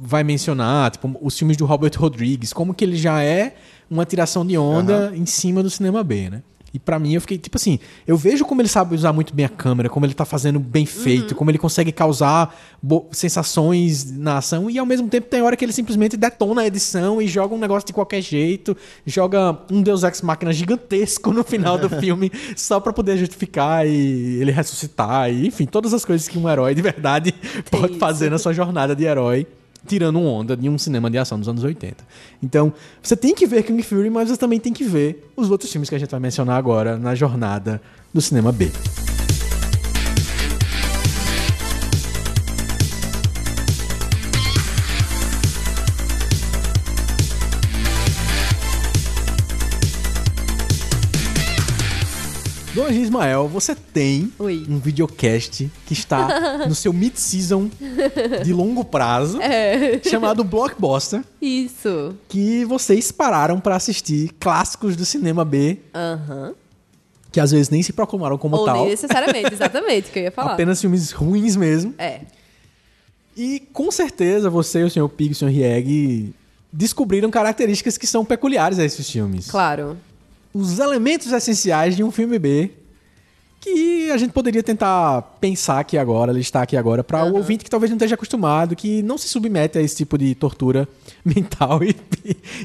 vai 0.00 0.22
mencionar, 0.22 0.90
tipo, 0.90 1.16
os 1.20 1.36
filmes 1.36 1.56
do 1.56 1.64
Robert 1.64 1.92
Rodrigues, 1.96 2.52
como 2.52 2.74
que 2.74 2.84
ele 2.84 2.96
já 2.96 3.22
é 3.22 3.56
uma 3.90 4.04
tiração 4.04 4.46
de 4.46 4.58
onda 4.58 5.12
em 5.14 5.24
cima 5.26 5.62
do 5.62 5.70
cinema 5.70 6.04
B, 6.04 6.30
né? 6.30 6.42
E 6.72 6.78
pra 6.78 6.98
mim 6.98 7.14
eu 7.14 7.20
fiquei, 7.20 7.38
tipo 7.38 7.56
assim, 7.56 7.78
eu 8.06 8.16
vejo 8.16 8.44
como 8.44 8.60
ele 8.60 8.68
sabe 8.68 8.94
usar 8.94 9.12
muito 9.12 9.34
bem 9.34 9.46
a 9.46 9.48
câmera, 9.48 9.88
como 9.88 10.04
ele 10.04 10.14
tá 10.14 10.24
fazendo 10.24 10.60
bem 10.60 10.84
feito, 10.84 11.34
como 11.34 11.50
ele 11.50 11.58
consegue 11.58 11.90
causar 11.90 12.54
sensações 13.10 14.10
na 14.12 14.38
ação, 14.38 14.68
e 14.68 14.78
ao 14.78 14.84
mesmo 14.84 15.08
tempo 15.08 15.28
tem 15.28 15.40
hora 15.40 15.56
que 15.56 15.64
ele 15.64 15.72
simplesmente 15.72 16.16
detona 16.16 16.62
a 16.62 16.66
edição 16.66 17.22
e 17.22 17.26
joga 17.26 17.54
um 17.54 17.58
negócio 17.58 17.86
de 17.86 17.92
qualquer 17.92 18.20
jeito, 18.20 18.76
joga 19.06 19.58
um 19.70 19.82
Deus 19.82 20.02
Ex 20.02 20.20
Machina 20.20 20.52
gigantesco 20.52 21.32
no 21.32 21.42
final 21.42 21.78
do 21.78 21.88
filme, 22.00 22.30
só 22.54 22.78
pra 22.78 22.92
poder 22.92 23.16
justificar 23.16 23.86
e 23.86 24.38
ele 24.40 24.50
ressuscitar, 24.50 25.32
e 25.32 25.46
enfim, 25.46 25.64
todas 25.64 25.94
as 25.94 26.04
coisas 26.04 26.28
que 26.28 26.38
um 26.38 26.48
herói 26.48 26.74
de 26.74 26.82
verdade 26.82 27.34
pode 27.70 27.92
isso. 27.92 27.98
fazer 27.98 28.30
na 28.30 28.38
sua 28.38 28.52
jornada 28.52 28.94
de 28.94 29.04
herói 29.04 29.46
tirando 29.86 30.20
onda 30.20 30.56
de 30.56 30.68
um 30.68 30.76
cinema 30.78 31.10
de 31.10 31.18
ação 31.18 31.38
dos 31.38 31.48
anos 31.48 31.64
80. 31.64 32.04
Então, 32.42 32.72
você 33.02 33.16
tem 33.16 33.34
que 33.34 33.46
ver 33.46 33.62
Kung 33.64 33.82
Fury, 33.82 34.10
mas 34.10 34.28
você 34.28 34.36
também 34.36 34.60
tem 34.60 34.72
que 34.72 34.84
ver 34.84 35.30
os 35.36 35.50
outros 35.50 35.70
filmes 35.70 35.88
que 35.88 35.94
a 35.94 35.98
gente 35.98 36.10
vai 36.10 36.20
mencionar 36.20 36.56
agora 36.56 36.96
na 36.96 37.14
jornada 37.14 37.80
do 38.12 38.20
cinema 38.20 38.52
B. 38.52 38.70
Dona. 52.82 52.92
Ismael, 52.92 53.48
você 53.48 53.74
tem 53.74 54.32
Oi. 54.38 54.64
um 54.68 54.78
videocast 54.78 55.70
que 55.86 55.92
está 55.92 56.66
no 56.66 56.74
seu 56.74 56.92
mid-season 56.92 57.70
de 58.44 58.52
longo 58.52 58.84
prazo, 58.84 59.38
chamado 60.08 60.44
Blockbuster, 60.44 61.22
Isso. 61.40 62.14
que 62.28 62.64
vocês 62.64 63.10
pararam 63.12 63.58
pra 63.60 63.76
assistir 63.76 64.30
clássicos 64.38 64.96
do 64.96 65.04
cinema 65.04 65.44
B, 65.44 65.78
Aham. 65.94 66.54
que 67.32 67.40
às 67.40 67.50
vezes 67.50 67.68
nem 67.70 67.82
se 67.82 67.92
proclamaram 67.92 68.38
como 68.38 68.56
Ou 68.56 68.64
tal, 68.64 68.76
nem 68.80 68.90
necessariamente, 68.90 69.52
exatamente, 69.54 70.10
que 70.10 70.18
eu 70.18 70.22
ia 70.24 70.30
falar. 70.30 70.52
apenas 70.52 70.80
filmes 70.80 71.10
ruins 71.12 71.56
mesmo. 71.56 71.94
É. 71.98 72.20
E 73.36 73.60
com 73.72 73.90
certeza 73.90 74.50
você, 74.50 74.82
o 74.82 74.90
senhor 74.90 75.08
Pig 75.08 75.30
e 75.30 75.32
o 75.32 75.34
senhor 75.36 75.50
Rieg 75.52 76.34
descobriram 76.72 77.30
características 77.30 77.96
que 77.96 78.06
são 78.06 78.24
peculiares 78.24 78.78
a 78.78 78.84
esses 78.84 79.08
filmes. 79.08 79.48
Claro. 79.50 79.96
Os 80.58 80.80
elementos 80.80 81.30
essenciais 81.30 81.94
de 81.94 82.02
um 82.02 82.10
filme 82.10 82.36
B 82.36 82.72
que 83.60 84.10
a 84.10 84.16
gente 84.16 84.32
poderia 84.32 84.60
tentar 84.60 85.22
pensar 85.40 85.78
aqui 85.78 85.96
agora, 85.96 86.32
listar 86.32 86.64
aqui 86.64 86.76
agora, 86.76 87.04
para 87.04 87.24
o 87.24 87.36
ouvinte 87.36 87.62
que 87.62 87.70
talvez 87.70 87.90
não 87.90 87.96
esteja 87.96 88.16
acostumado, 88.16 88.74
que 88.74 89.00
não 89.02 89.16
se 89.16 89.28
submete 89.28 89.78
a 89.78 89.80
esse 89.80 89.94
tipo 89.94 90.18
de 90.18 90.34
tortura 90.34 90.88
mental 91.24 91.78
e, 91.84 91.94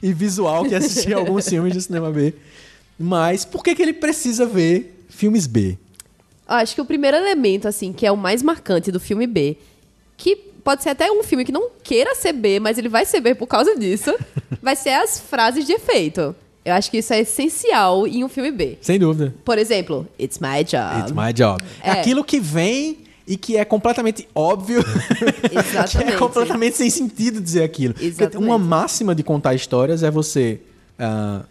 e 0.01 0.11
visual 0.11 0.65
que 0.65 0.73
é 0.73 0.77
assistir 0.77 1.13
alguns 1.13 1.47
filmes 1.47 1.71
de 1.71 1.83
cinema 1.83 2.09
B. 2.09 2.33
Mas 2.97 3.45
por 3.45 3.63
que, 3.63 3.75
que 3.75 3.83
ele 3.83 3.93
precisa 3.93 4.43
ver 4.43 5.05
filmes 5.07 5.45
B? 5.45 5.77
Acho 6.47 6.73
que 6.73 6.81
o 6.81 6.85
primeiro 6.85 7.15
elemento, 7.15 7.67
assim, 7.67 7.93
que 7.93 8.07
é 8.07 8.11
o 8.11 8.17
mais 8.17 8.41
marcante 8.41 8.91
do 8.91 8.99
filme 8.99 9.27
B, 9.27 9.55
que 10.17 10.35
pode 10.35 10.81
ser 10.81 10.89
até 10.89 11.11
um 11.11 11.21
filme 11.21 11.45
que 11.45 11.51
não 11.51 11.69
queira 11.83 12.15
ser 12.15 12.33
B, 12.33 12.59
mas 12.59 12.79
ele 12.79 12.89
vai 12.89 13.05
ser 13.05 13.21
B 13.21 13.35
por 13.35 13.45
causa 13.45 13.77
disso, 13.77 14.11
vai 14.63 14.75
ser 14.75 14.93
as 14.93 15.19
frases 15.19 15.67
de 15.67 15.73
efeito. 15.73 16.35
Eu 16.65 16.73
acho 16.73 16.89
que 16.89 16.97
isso 16.97 17.13
é 17.13 17.19
essencial 17.19 18.07
em 18.07 18.23
um 18.23 18.29
filme 18.29 18.51
B. 18.51 18.77
Sem 18.81 18.97
dúvida. 18.97 19.33
Por 19.43 19.57
exemplo, 19.57 20.07
It's 20.19 20.39
my 20.39 20.63
job. 20.63 20.99
It's 21.01 21.11
my 21.11 21.33
job. 21.33 21.63
É. 21.81 21.91
Aquilo 21.91 22.23
que 22.23 22.39
vem 22.39 22.99
e 23.27 23.35
que 23.37 23.57
é 23.57 23.65
completamente 23.65 24.27
óbvio. 24.33 24.83
que 25.49 25.57
é 25.57 25.59
Exatamente. 25.59 26.17
completamente 26.17 26.77
sem 26.77 26.89
sentido 26.89 27.41
dizer 27.41 27.63
aquilo. 27.63 27.93
Porque 27.93 28.07
Exatamente. 28.07 28.47
uma 28.47 28.57
máxima 28.57 29.13
de 29.13 29.23
contar 29.23 29.53
histórias 29.53 30.03
é 30.03 30.11
você. 30.11 30.61
ah, 30.97 31.43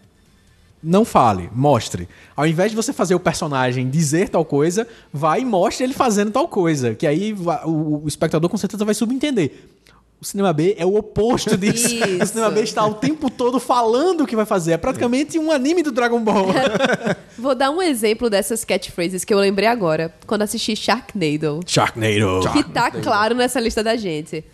não 0.82 1.04
fale, 1.04 1.48
mostre. 1.54 2.08
Ao 2.34 2.44
invés 2.44 2.72
de 2.72 2.76
você 2.76 2.92
fazer 2.92 3.14
o 3.14 3.20
personagem 3.20 3.88
dizer 3.88 4.28
tal 4.28 4.44
coisa, 4.44 4.88
vai 5.12 5.42
e 5.42 5.44
mostre 5.44 5.84
ele 5.84 5.94
fazendo 5.94 6.32
tal 6.32 6.48
coisa. 6.48 6.94
Que 6.94 7.06
aí 7.06 7.32
o 7.64 8.02
espectador 8.06 8.50
com 8.50 8.56
certeza 8.56 8.84
vai 8.84 8.94
subentender. 8.94 9.68
O 10.22 10.24
cinema 10.24 10.52
B 10.52 10.76
é 10.78 10.86
o 10.86 10.94
oposto 10.94 11.56
disso. 11.58 11.96
O 12.22 12.26
cinema 12.26 12.48
B 12.48 12.62
está 12.62 12.86
o 12.86 12.94
tempo 12.94 13.28
todo 13.28 13.58
falando 13.58 14.20
o 14.20 14.26
que 14.26 14.36
vai 14.36 14.46
fazer. 14.46 14.70
É 14.70 14.76
praticamente 14.76 15.36
um 15.36 15.50
anime 15.50 15.82
do 15.82 15.90
Dragon 15.90 16.22
Ball. 16.22 16.46
Vou 17.36 17.56
dar 17.56 17.72
um 17.72 17.82
exemplo 17.82 18.30
dessas 18.30 18.64
catchphrases 18.64 19.24
que 19.24 19.34
eu 19.34 19.38
lembrei 19.40 19.66
agora, 19.66 20.14
quando 20.24 20.42
assisti 20.42 20.76
Sharknado. 20.76 21.58
Sharknado. 21.66 22.52
que 22.52 22.62
tá 22.62 22.88
claro 22.92 23.34
nessa 23.34 23.58
lista 23.58 23.82
da 23.82 23.96
gente. 23.96 24.44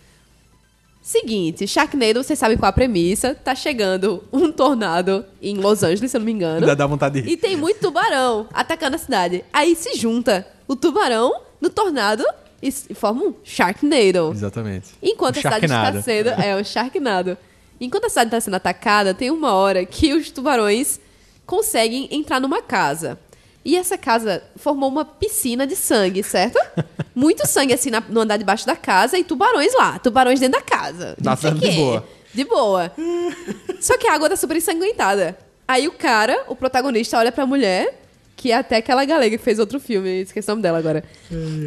Seguinte, 1.03 1.67
Sharknado, 1.67 2.23
vocês 2.23 2.39
sabem 2.39 2.57
qual 2.57 2.69
a 2.69 2.73
premissa. 2.73 3.35
Tá 3.35 3.53
chegando 3.53 4.23
um 4.33 4.51
tornado 4.51 5.23
em 5.39 5.55
Los 5.57 5.83
Angeles, 5.83 6.09
se 6.09 6.17
eu 6.17 6.21
não 6.21 6.25
me 6.25 6.31
engano. 6.31 6.65
Dá, 6.65 6.73
dá 6.73 6.87
vontade 6.87 7.21
de 7.21 7.27
rir. 7.27 7.33
E 7.33 7.37
tem 7.37 7.55
muito 7.55 7.79
tubarão 7.79 8.47
atacando 8.51 8.95
a 8.95 8.99
cidade. 8.99 9.45
Aí 9.53 9.75
se 9.75 9.95
junta 9.99 10.47
o 10.67 10.75
tubarão 10.75 11.41
no 11.61 11.69
tornado 11.69 12.25
e 12.61 12.71
forma 12.93 13.23
um 13.23 13.33
Sharknado. 13.43 14.31
Exatamente. 14.33 14.87
Enquanto 15.01 15.37
Um 15.37 15.39
a 15.39 15.41
cidade 15.41 15.65
está 15.65 16.01
sendo. 16.01 16.29
É, 16.29 16.55
um 16.55 16.63
Sharknado. 16.63 17.37
Enquanto 17.79 18.05
a 18.05 18.09
cidade 18.09 18.27
está 18.27 18.41
sendo 18.41 18.55
atacada, 18.55 19.13
tem 19.13 19.31
uma 19.31 19.53
hora 19.53 19.85
que 19.85 20.13
os 20.13 20.29
tubarões 20.31 20.99
conseguem 21.45 22.07
entrar 22.11 22.39
numa 22.39 22.61
casa. 22.61 23.17
E 23.63 23.75
essa 23.75 23.97
casa 23.97 24.41
formou 24.55 24.89
uma 24.89 25.03
piscina 25.05 25.67
de 25.67 25.75
sangue, 25.75 26.23
certo? 26.23 26.57
Muito 27.15 27.45
sangue 27.47 27.73
assim 27.73 27.89
na- 27.89 28.03
no 28.07 28.21
andar 28.21 28.37
de 28.37 28.43
baixo 28.45 28.65
da 28.65 28.75
casa 28.75 29.17
e 29.17 29.23
tubarões 29.23 29.73
lá. 29.75 29.99
Tubarões 29.99 30.39
dentro 30.39 30.59
da 30.59 30.65
casa. 30.65 31.15
Nadando 31.21 31.59
de 31.59 31.69
quê. 31.69 31.75
boa. 31.75 32.07
De 32.33 32.43
boa. 32.45 32.91
Só 33.81 33.97
que 33.97 34.07
a 34.07 34.13
água 34.13 34.29
tá 34.29 34.35
super 34.35 34.55
ensanguentada. 34.57 35.37
Aí 35.67 35.87
o 35.87 35.91
cara, 35.91 36.43
o 36.47 36.55
protagonista, 36.55 37.17
olha 37.17 37.31
pra 37.31 37.45
mulher, 37.45 38.01
que 38.39 38.53
é 38.53 38.55
até 38.55 38.77
aquela 38.77 39.03
galega 39.03 39.37
que 39.37 39.43
fez 39.43 39.59
outro 39.59 39.81
filme, 39.81 40.21
esqueci 40.21 40.47
o 40.47 40.51
nome 40.53 40.61
dela 40.61 40.77
agora. 40.77 41.03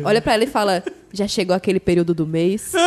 Olha 0.07 0.23
pra 0.23 0.33
ela 0.33 0.45
e 0.45 0.47
fala: 0.47 0.83
Já 1.13 1.29
chegou 1.29 1.55
aquele 1.55 1.79
período 1.79 2.15
do 2.15 2.27
mês? 2.27 2.73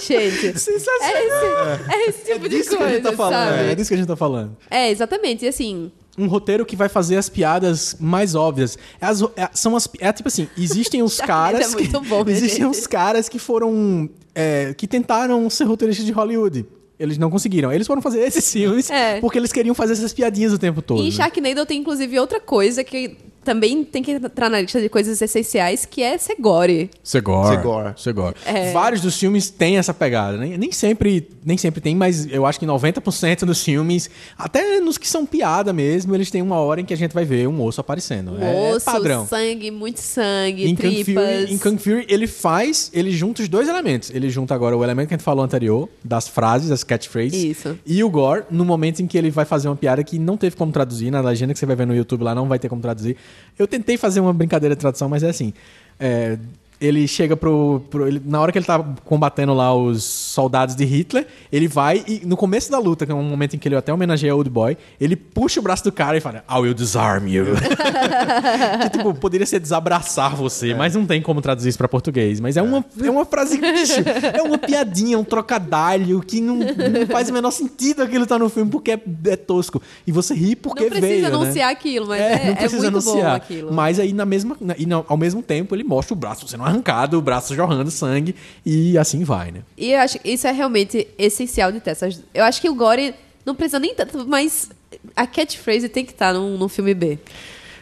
Gente, 0.00 0.58
Sensacional. 0.58 0.98
é 1.10 1.26
esse, 1.26 1.92
é 1.92 2.08
esse 2.08 2.32
tipo 2.32 2.48
de 2.48 2.60
que 2.62 2.68
a 2.74 2.78
coisa, 2.78 2.94
gente 2.94 3.02
tá 3.02 3.12
falando. 3.12 3.48
sabe? 3.56 3.70
É 3.70 3.74
disso 3.74 3.88
que 3.88 3.94
a 3.94 3.96
gente 3.96 4.06
tá 4.06 4.16
falando. 4.16 4.56
É, 4.70 4.90
exatamente. 4.90 5.44
E 5.44 5.48
assim, 5.48 5.90
um 6.16 6.26
roteiro 6.28 6.64
que 6.64 6.76
vai 6.76 6.88
fazer 6.88 7.16
as 7.16 7.28
piadas 7.28 7.96
mais 7.98 8.34
óbvias. 8.34 8.78
É 9.00 9.06
as- 9.06 9.22
é- 9.36 9.50
são 9.52 9.74
as, 9.76 9.88
é 9.98 10.12
tipo 10.12 10.28
assim, 10.28 10.48
existem 10.56 11.02
os 11.02 11.18
caras 11.20 11.74
é 11.74 11.76
que, 11.76 11.88
bom, 11.88 12.24
minha 12.24 12.36
existem 12.36 12.64
gente. 12.64 12.78
os 12.78 12.86
caras 12.86 13.28
que 13.28 13.38
foram 13.38 14.08
é, 14.34 14.72
que 14.74 14.86
tentaram 14.86 15.48
ser 15.50 15.64
roteiristas 15.64 16.06
de 16.06 16.12
Hollywood. 16.12 16.64
Eles 16.98 17.16
não 17.18 17.30
conseguiram. 17.30 17.72
Eles 17.72 17.86
foram 17.86 18.02
fazer 18.02 18.20
esses 18.20 18.50
filmes 18.52 18.90
É. 18.90 19.20
porque 19.20 19.38
eles 19.38 19.52
queriam 19.52 19.74
fazer 19.74 19.92
essas 19.92 20.12
piadinhas 20.12 20.52
o 20.52 20.58
tempo 20.58 20.82
todo. 20.82 21.02
E 21.02 21.08
em 21.08 21.10
Sharknado 21.10 21.64
tem 21.64 21.80
inclusive 21.80 22.18
outra 22.18 22.40
coisa 22.40 22.82
que 22.82 23.16
também 23.48 23.82
tem 23.82 24.02
que 24.02 24.10
entrar 24.12 24.50
na 24.50 24.60
lista 24.60 24.78
de 24.78 24.90
coisas 24.90 25.22
essenciais, 25.22 25.86
que 25.86 26.02
é 26.02 26.18
ser 26.18 26.36
gore. 26.38 26.90
Segor. 27.02 27.46
Segor. 27.48 27.94
Segor. 27.96 28.34
É. 28.44 28.72
Vários 28.72 29.00
dos 29.00 29.18
filmes 29.18 29.48
têm 29.48 29.78
essa 29.78 29.94
pegada. 29.94 30.36
né? 30.36 30.58
Nem 30.58 30.70
sempre, 30.70 31.26
nem 31.42 31.56
sempre 31.56 31.80
tem, 31.80 31.96
mas 31.96 32.30
eu 32.30 32.44
acho 32.44 32.60
que 32.60 32.66
90% 32.66 33.46
dos 33.46 33.62
filmes, 33.64 34.10
até 34.36 34.80
nos 34.80 34.98
que 34.98 35.08
são 35.08 35.24
piada 35.24 35.72
mesmo, 35.72 36.14
eles 36.14 36.30
têm 36.30 36.42
uma 36.42 36.56
hora 36.56 36.82
em 36.82 36.84
que 36.84 36.92
a 36.92 36.96
gente 36.96 37.14
vai 37.14 37.24
ver 37.24 37.48
um 37.48 37.62
osso 37.62 37.80
aparecendo. 37.80 38.36
é 38.38 38.74
Osso, 38.74 38.84
padrão. 38.84 39.26
sangue, 39.26 39.70
muito 39.70 40.00
sangue, 40.00 40.66
Em 40.68 40.74
Kung, 40.76 40.82
tripas. 40.82 41.40
Fury, 41.40 41.54
em 41.54 41.58
Kung 41.58 41.78
Fury, 41.78 42.06
ele 42.06 42.26
faz, 42.26 42.90
ele 42.92 43.10
junta 43.12 43.40
os 43.40 43.48
dois 43.48 43.66
elementos. 43.66 44.10
Ele 44.10 44.28
junta 44.28 44.54
agora 44.54 44.76
o 44.76 44.84
elemento 44.84 45.08
que 45.08 45.14
a 45.14 45.16
gente 45.16 45.24
falou 45.24 45.42
anterior, 45.42 45.88
das 46.04 46.28
frases, 46.28 46.70
as 46.70 46.84
catchphrases. 46.84 47.42
Isso. 47.42 47.78
E 47.86 48.04
o 48.04 48.10
Gore, 48.10 48.42
no 48.50 48.66
momento 48.66 49.00
em 49.00 49.06
que 49.06 49.16
ele 49.16 49.30
vai 49.30 49.46
fazer 49.46 49.68
uma 49.68 49.76
piada 49.76 50.04
que 50.04 50.18
não 50.18 50.36
teve 50.36 50.54
como 50.54 50.70
traduzir, 50.70 51.10
na 51.10 51.22
legenda 51.22 51.54
que 51.54 51.58
você 51.58 51.64
vai 51.64 51.76
ver 51.76 51.86
no 51.86 51.96
YouTube 51.96 52.22
lá 52.24 52.34
não 52.34 52.46
vai 52.46 52.58
ter 52.58 52.68
como 52.68 52.82
traduzir. 52.82 53.16
Eu 53.58 53.66
tentei 53.66 53.96
fazer 53.96 54.20
uma 54.20 54.32
brincadeira 54.32 54.74
de 54.74 54.80
tradução, 54.80 55.08
mas 55.08 55.22
é 55.22 55.28
assim. 55.28 55.52
é, 55.98 56.38
ele 56.80 57.06
chega 57.08 57.36
pro. 57.36 57.82
pro- 57.90 58.06
ele- 58.06 58.22
na 58.24 58.40
hora 58.40 58.52
que 58.52 58.58
ele 58.58 58.66
tá 58.66 58.82
combatendo 59.04 59.52
lá 59.54 59.74
os 59.74 60.04
soldados 60.04 60.74
de 60.76 60.84
Hitler, 60.84 61.26
ele 61.50 61.66
vai 61.68 62.04
e 62.06 62.22
no 62.24 62.36
começo 62.36 62.70
da 62.70 62.78
luta, 62.78 63.04
que 63.04 63.12
é 63.12 63.14
um 63.14 63.22
momento 63.22 63.54
em 63.56 63.58
que 63.58 63.66
ele 63.68 63.74
até 63.76 63.92
homenageia 63.92 64.34
o 64.34 64.38
Old 64.38 64.50
Boy, 64.50 64.76
ele 65.00 65.16
puxa 65.16 65.60
o 65.60 65.62
braço 65.62 65.82
do 65.84 65.90
cara 65.92 66.16
e 66.16 66.20
fala: 66.20 66.44
I 66.48 66.58
will 66.60 66.74
disarm 66.74 67.26
you. 67.26 67.46
que, 68.82 68.90
tipo, 68.98 69.14
poderia 69.14 69.46
ser 69.46 69.58
desabraçar 69.60 70.34
você, 70.36 70.74
mas 70.74 70.94
não 70.94 71.06
tem 71.06 71.20
como 71.20 71.40
traduzir 71.40 71.70
isso 71.70 71.78
pra 71.78 71.88
português. 71.88 72.40
Mas 72.40 72.56
é 72.56 72.62
uma, 72.62 72.84
é 73.02 73.10
uma 73.10 73.24
frase, 73.24 73.58
bicho, 73.58 74.00
é 74.34 74.42
uma 74.42 74.58
piadinha, 74.58 75.18
um 75.18 75.24
trocadalho 75.24 76.20
que 76.20 76.40
não, 76.40 76.56
não 76.56 77.06
faz 77.10 77.28
o 77.28 77.32
menor 77.32 77.50
sentido 77.50 78.02
aquilo 78.02 78.26
tá 78.26 78.38
no 78.38 78.48
filme 78.48 78.70
porque 78.70 78.92
é, 78.92 79.00
é 79.26 79.36
tosco. 79.36 79.80
E 80.06 80.12
você 80.12 80.34
ri 80.34 80.54
porque 80.56 80.82
Não 80.84 80.90
precisa 80.90 81.08
veio, 81.08 81.22
né? 81.22 81.28
anunciar 81.28 81.70
aquilo, 81.70 82.06
mas 82.08 82.20
é, 82.20 82.44
não 82.44 82.52
é 82.52 82.54
precisa 82.56 82.90
muito 82.90 83.04
bom 83.04 83.10
anunciar. 83.12 83.36
aquilo. 83.36 83.72
Mas 83.72 83.98
aí, 83.98 84.12
na 84.12 84.24
mesma, 84.24 84.56
na- 84.60 84.74
e 84.78 84.86
não- 84.86 85.04
ao 85.08 85.16
mesmo 85.16 85.42
tempo, 85.42 85.74
ele 85.74 85.84
mostra 85.84 86.14
o 86.14 86.16
braço 86.16 86.46
sendo 86.46 86.64
arrancado, 86.68 87.18
o 87.18 87.22
braço 87.22 87.54
jorrando 87.54 87.90
sangue, 87.90 88.34
e 88.64 88.96
assim 88.96 89.24
vai, 89.24 89.50
né? 89.50 89.62
E 89.76 89.92
eu 89.92 90.00
acho 90.00 90.18
que 90.18 90.30
isso 90.30 90.46
é 90.46 90.52
realmente 90.52 91.08
essencial 91.18 91.72
de 91.72 91.80
ter 91.80 91.90
essas. 91.90 92.22
Eu 92.32 92.44
acho 92.44 92.60
que 92.60 92.68
o 92.68 92.74
Gore 92.74 93.14
não 93.44 93.54
precisa 93.54 93.78
nem 93.78 93.94
tanto, 93.94 94.26
mas 94.26 94.70
a 95.16 95.26
catchphrase 95.26 95.88
tem 95.88 96.04
que 96.04 96.12
estar 96.12 96.32
num, 96.34 96.56
num 96.56 96.68
filme 96.68 96.94
B. 96.94 97.18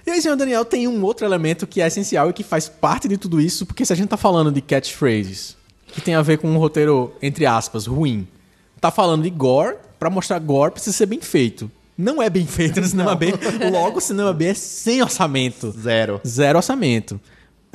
E 0.06 0.10
aí, 0.10 0.22
senhor 0.22 0.36
Daniel, 0.36 0.64
tem 0.64 0.86
um 0.86 1.02
outro 1.02 1.26
elemento 1.26 1.66
que 1.66 1.80
é 1.80 1.86
essencial 1.88 2.30
e 2.30 2.32
que 2.32 2.44
faz 2.44 2.68
parte 2.68 3.08
de 3.08 3.16
tudo 3.16 3.40
isso, 3.40 3.66
porque 3.66 3.84
se 3.84 3.92
a 3.92 3.96
gente 3.96 4.08
tá 4.08 4.16
falando 4.16 4.52
de 4.52 4.60
catchphrases, 4.60 5.56
que 5.88 6.00
tem 6.00 6.14
a 6.14 6.22
ver 6.22 6.38
com 6.38 6.48
um 6.48 6.58
roteiro, 6.58 7.12
entre 7.20 7.44
aspas, 7.44 7.86
ruim, 7.86 8.28
tá 8.80 8.92
falando 8.92 9.24
de 9.24 9.30
gore, 9.30 9.76
pra 9.98 10.08
mostrar 10.08 10.38
gore 10.38 10.70
precisa 10.70 10.96
ser 10.96 11.06
bem 11.06 11.20
feito. 11.20 11.68
Não 11.98 12.22
é 12.22 12.28
bem 12.30 12.46
feito 12.46 12.80
no 12.80 12.86
cinema 12.86 13.16
B, 13.16 13.32
logo 13.72 13.98
o 13.98 14.00
cinema 14.00 14.32
B 14.32 14.46
é 14.46 14.54
sem 14.54 15.02
orçamento. 15.02 15.72
Zero. 15.72 16.20
Zero 16.24 16.58
orçamento. 16.58 17.18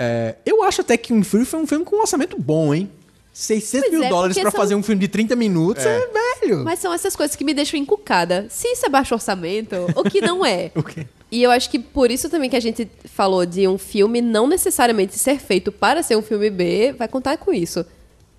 É, 0.01 0.35
eu 0.45 0.63
acho 0.63 0.81
até 0.81 0.97
que 0.97 1.13
o 1.13 1.23
Fury 1.23 1.45
foi 1.45 1.59
um 1.59 1.67
filme 1.67 1.85
com 1.85 1.95
um 1.97 1.99
orçamento 2.01 2.37
bom, 2.39 2.73
hein? 2.73 2.89
600 3.33 3.81
Pois 3.87 3.91
mil 3.99 4.03
é, 4.03 4.09
dólares 4.09 4.37
pra 4.37 4.51
são- 4.51 4.59
fazer 4.59 4.75
um 4.75 4.83
filme 4.83 4.99
de 4.99 5.07
30 5.07 5.35
minutos 5.35 5.85
é, 5.85 5.99
velho. 6.41 6.63
Mas 6.65 6.79
são 6.79 6.93
essas 6.93 7.15
coisas 7.15 7.35
que 7.35 7.43
me 7.45 7.53
deixam 7.53 7.79
encucada. 7.79 8.47
Se 8.49 8.67
isso 8.67 8.85
é 8.85 8.89
baixo 8.89 9.13
orçamento, 9.13 9.75
o 9.95 10.03
que 10.03 10.19
não 10.19 10.45
é? 10.45 10.71
O 10.75 10.83
quê? 10.83 11.05
E 11.31 11.41
eu 11.41 11.49
acho 11.49 11.69
que 11.69 11.79
por 11.79 12.11
isso 12.11 12.29
também 12.29 12.49
que 12.49 12.57
a 12.57 12.59
gente 12.59 12.85
falou 13.05 13.45
de 13.45 13.65
um 13.65 13.77
filme 13.77 14.19
não 14.21 14.47
necessariamente 14.47 15.17
ser 15.17 15.39
feito 15.39 15.71
para 15.71 16.03
ser 16.03 16.17
um 16.17 16.21
filme 16.21 16.49
B, 16.49 16.93
vai 16.97 17.07
contar 17.07 17.37
com 17.37 17.53
isso. 17.53 17.85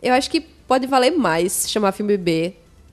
Eu 0.03 0.13
acho 0.13 0.29
que 0.31 0.41
pode 0.43 0.87
valer 0.87 1.11
mais 1.13 1.71
chamar 1.71 1.93
filme 1.93 2.19
B. 2.19 2.53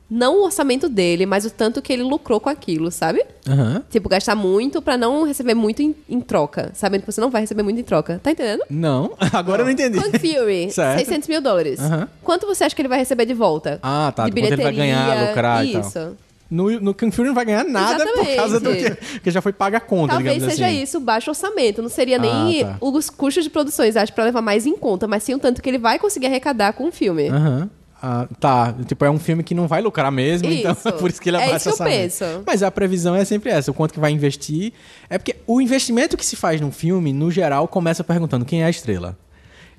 Não 0.10 0.40
o 0.40 0.44
orçamento 0.46 0.90
dele, 0.90 1.26
mas 1.26 1.46
o 1.46 1.52
tanto 1.52 1.82
que 1.82 1.94
ele 1.94 2.02
lucrou 2.02 2.40
com 2.40 2.50
aquilo, 2.50 2.90
sabe? 2.90 3.24
Aham. 3.48 3.84
Tipo, 3.90 4.10
gastar 4.10 4.36
muito 4.36 4.82
pra 4.82 4.98
não 4.98 5.24
receber 5.24 5.54
muito 5.54 5.82
em, 5.84 5.96
em 6.10 6.20
troca. 6.20 6.72
Sabendo 6.74 7.02
que 7.02 7.12
você 7.12 7.22
não 7.22 7.30
vai 7.30 7.42
receber 7.42 7.62
muito 7.62 7.80
em 7.80 7.84
troca. 7.84 8.20
Tá 8.24 8.32
entendendo? 8.32 8.64
Não, 8.70 9.12
agora 9.32 9.62
eu 9.62 9.66
não 9.66 9.72
entendi. 9.72 10.00
Kung 10.02 10.18
Fury, 10.18 10.72
Certo. 10.74 10.98
600 11.00 11.30
mil 11.30 11.42
dólares. 11.42 11.80
Aham. 11.80 12.08
Quanto 12.24 12.48
você 12.48 12.64
acha 12.64 12.76
que 12.76 12.82
ele 12.82 12.90
vai 12.90 12.98
receber 12.98 13.26
de 13.26 13.34
volta? 13.36 13.80
Ah, 13.84 14.12
tá. 14.16 14.26
De 14.26 14.32
Quanto 14.32 14.38
ele 14.38 14.48
vai 14.56 14.72
bilheteria, 14.72 14.96
ganhar, 14.96 15.28
lucrar 15.30 15.66
e 15.66 15.72
tal. 15.74 15.82
Isso. 15.82 16.18
No, 16.50 16.68
no 16.82 16.96
Kung 16.96 17.12
Fury 17.12 17.28
não 17.28 17.36
vai 17.36 17.46
ganhar 17.46 17.64
nada 17.64 18.04
por 18.08 18.36
causa 18.36 18.60
do 18.60 18.72
que, 18.72 18.78
Exatamente. 18.78 19.12
porque 19.14 19.30
já 19.30 19.40
foi 19.40 19.54
paga 19.54 19.78
a 19.78 19.80
conta, 19.80 20.16
Talvez 20.16 20.42
seja 20.42 20.66
assim. 20.66 20.82
isso, 20.82 21.00
baixo 21.00 21.30
orçamento. 21.30 21.80
Não 21.84 21.90
seria 21.90 22.18
nem 22.18 22.64
Ah, 22.64 22.66
tá. 22.70 22.78
os 22.82 23.08
custos 23.12 23.44
de 23.44 23.52
produções, 23.52 23.96
acho, 23.96 24.12
pra 24.14 24.24
levar 24.24 24.42
mais 24.42 24.66
em 24.66 24.76
conta, 24.76 25.08
mas 25.08 25.22
sim 25.22 25.36
o 25.36 25.38
tanto 25.38 25.62
que 25.62 25.70
ele 25.70 25.78
vai 25.78 26.00
conseguir 26.00 26.26
arrecadar 26.26 26.74
com 26.74 26.88
o 26.88 26.92
filme. 26.92 27.30
Aham. 27.30 27.70
Ah, 28.02 28.28
tá, 28.40 28.74
tipo, 28.88 29.04
é 29.04 29.10
um 29.12 29.20
filme 29.20 29.44
que 29.44 29.54
não 29.54 29.68
vai 29.68 29.82
lucrar 29.82 30.12
mesmo, 30.12 30.48
então 30.52 30.72
Isso. 30.72 30.88
é 30.88 30.92
por 30.92 31.10
isso 31.10 31.22
que 31.22 31.30
ele 31.30 31.38
É 31.38 31.44
abaixa 31.46 31.70
isso 31.70 31.78
que 31.78 31.84
eu 31.84 31.88
penso. 31.88 32.24
Mas 32.46 32.64
a 32.64 32.72
previsão 32.72 33.16
é 33.16 33.26
sempre 33.26 33.50
essa, 33.50 33.72
o 33.72 33.74
quanto 33.74 33.94
que 33.94 34.00
vai 34.00 34.12
investir. 34.12 34.72
É 35.10 35.18
porque 35.18 35.36
o 35.46 35.60
investimento 35.60 36.16
que 36.16 36.26
se 36.26 36.36
faz 36.36 36.62
num 36.62 36.72
filme, 36.72 37.12
no 37.12 37.30
geral, 37.30 37.68
começa 37.68 38.04
perguntando 38.04 38.46
quem 38.46 38.62
é 38.64 38.66
a 38.66 38.70
estrela. 38.70 39.18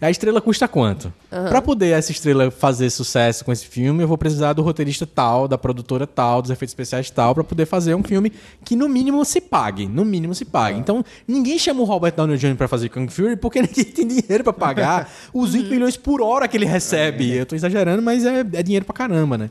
A 0.01 0.11
estrela 0.11 0.41
custa 0.41 0.67
quanto? 0.67 1.13
Pra 1.29 1.61
poder 1.61 1.91
essa 1.91 2.11
estrela 2.11 2.51
fazer 2.51 2.89
sucesso 2.89 3.45
com 3.45 3.53
esse 3.53 3.67
filme, 3.67 4.03
eu 4.03 4.09
vou 4.09 4.17
precisar 4.17 4.55
do 4.55 4.63
roteirista 4.63 5.07
tal, 5.07 5.47
da 5.47 5.59
produtora 5.59 6.07
tal, 6.07 6.41
dos 6.41 6.51
efeitos 6.51 6.73
especiais 6.73 7.11
tal, 7.11 7.35
pra 7.35 7.45
poder 7.45 7.67
fazer 7.67 7.95
um 7.95 8.03
filme 8.03 8.33
que 8.65 8.75
no 8.75 8.89
mínimo 8.89 9.23
se 9.27 9.43
pague. 9.43 9.87
No 9.87 10.03
mínimo 10.03 10.35
se 10.35 10.47
pague. 10.47 10.79
Então, 10.79 11.05
ninguém 11.29 11.59
chama 11.59 11.83
o 11.83 11.85
Robert 11.85 12.15
Downey 12.15 12.39
Jr. 12.39 12.57
pra 12.57 12.67
fazer 12.67 12.89
Kung 12.89 13.09
Fury 13.09 13.37
porque 13.37 13.61
ninguém 13.63 13.85
tem 13.85 14.09
dinheiro 14.09 14.43
pra 14.43 14.55
pagar 14.55 15.11
os 15.35 15.53
20 15.53 15.69
milhões 15.69 15.97
por 15.99 16.23
hora 16.23 16.49
que 16.49 16.57
ele 16.57 16.67
recebe. 16.67 17.37
Eu 17.37 17.45
tô 17.45 17.55
exagerando, 17.55 18.01
mas 18.01 18.25
é, 18.25 18.41
é 18.41 18.63
dinheiro 18.63 18.87
pra 18.87 18.95
caramba, 18.95 19.37
né? 19.37 19.51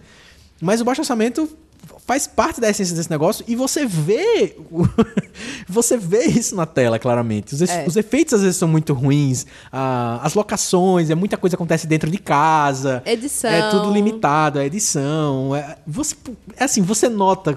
Mas 0.59 0.81
o 0.81 0.85
baixo 0.85 1.01
orçamento 1.01 1.47
faz 2.05 2.25
parte 2.25 2.59
da 2.59 2.69
essência 2.69 2.95
desse 2.95 3.09
negócio 3.09 3.45
e 3.47 3.55
você 3.55 3.85
vê 3.85 4.55
você 5.67 5.95
vê 5.97 6.25
isso 6.25 6.55
na 6.55 6.65
tela 6.65 6.97
claramente 6.97 7.53
os, 7.53 7.61
É. 7.61 7.85
os 7.87 7.95
efeitos 7.95 8.33
às 8.33 8.41
vezes 8.41 8.57
são 8.57 8.67
muito 8.67 8.93
ruins 8.93 9.45
ah, 9.71 10.19
as 10.23 10.33
locações 10.33 11.09
é 11.09 11.15
muita 11.15 11.37
coisa 11.37 11.55
acontece 11.55 11.85
dentro 11.85 12.09
de 12.09 12.17
casa 12.17 13.03
Edição. 13.05 13.51
é 13.51 13.69
tudo 13.69 13.91
limitado 13.91 14.57
a 14.59 14.65
edição 14.65 15.55
é, 15.55 15.77
você 15.85 16.15
é 16.57 16.63
assim 16.63 16.81
você 16.81 17.07
nota 17.07 17.55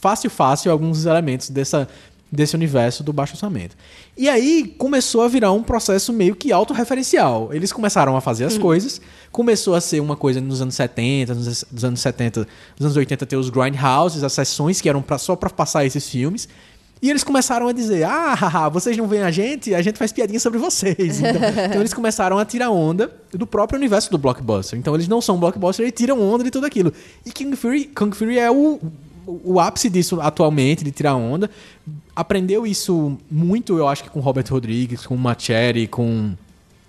fácil 0.00 0.30
fácil 0.30 0.72
alguns 0.72 1.06
elementos 1.06 1.48
dessa 1.48 1.88
desse 2.34 2.56
universo 2.56 3.04
do 3.04 3.12
baixo 3.12 3.34
orçamento. 3.34 3.76
E 4.16 4.28
aí 4.28 4.74
começou 4.76 5.22
a 5.22 5.28
virar 5.28 5.52
um 5.52 5.62
processo 5.62 6.12
meio 6.12 6.34
que 6.34 6.52
autorreferencial. 6.52 7.54
Eles 7.54 7.72
começaram 7.72 8.16
a 8.16 8.20
fazer 8.20 8.44
as 8.44 8.58
coisas, 8.58 9.00
começou 9.34 9.74
a 9.74 9.80
ser 9.80 9.98
uma 9.98 10.14
coisa 10.14 10.40
nos 10.40 10.62
anos 10.62 10.76
70, 10.76 11.34
nos, 11.34 11.64
nos 11.72 11.84
anos 11.84 12.00
70, 12.00 12.46
nos 12.78 12.86
anos 12.86 12.96
80 12.96 13.26
ter 13.26 13.36
os 13.36 13.50
grindhouses, 13.50 14.22
as 14.22 14.32
sessões 14.32 14.80
que 14.80 14.88
eram 14.88 15.02
pra, 15.02 15.18
só 15.18 15.34
pra 15.34 15.50
passar 15.50 15.84
esses 15.84 16.08
filmes. 16.08 16.48
E 17.02 17.10
eles 17.10 17.24
começaram 17.24 17.66
a 17.66 17.72
dizer: 17.72 18.04
Ah, 18.04 18.32
haha, 18.32 18.68
vocês 18.68 18.96
não 18.96 19.08
veem 19.08 19.24
a 19.24 19.32
gente, 19.32 19.74
a 19.74 19.82
gente 19.82 19.98
faz 19.98 20.12
piadinha 20.12 20.38
sobre 20.38 20.60
vocês. 20.60 21.18
Então, 21.18 21.42
então 21.66 21.80
eles 21.80 21.92
começaram 21.92 22.38
a 22.38 22.44
tirar 22.44 22.70
onda 22.70 23.12
do 23.32 23.44
próprio 23.44 23.76
universo 23.76 24.08
do 24.08 24.18
blockbuster. 24.18 24.78
Então 24.78 24.94
eles 24.94 25.08
não 25.08 25.20
são 25.20 25.36
blockbuster, 25.36 25.84
eles 25.84 25.98
tiram 25.98 26.22
onda 26.22 26.44
de 26.44 26.52
tudo 26.52 26.64
aquilo. 26.64 26.92
E 27.26 27.32
King 27.32 27.56
Fury, 27.56 27.86
Kung 27.86 28.12
Fury 28.12 28.38
é 28.38 28.48
o, 28.48 28.78
o, 29.26 29.40
o 29.54 29.60
ápice 29.60 29.90
disso 29.90 30.20
atualmente, 30.20 30.84
de 30.84 30.92
tirar 30.92 31.16
onda. 31.16 31.50
Aprendeu 32.14 32.64
isso 32.64 33.18
muito, 33.28 33.76
eu 33.76 33.88
acho 33.88 34.04
que 34.04 34.10
com 34.10 34.20
Robert 34.20 34.46
Rodrigues, 34.48 35.04
com 35.04 35.16
Machete, 35.16 35.88
com 35.88 36.34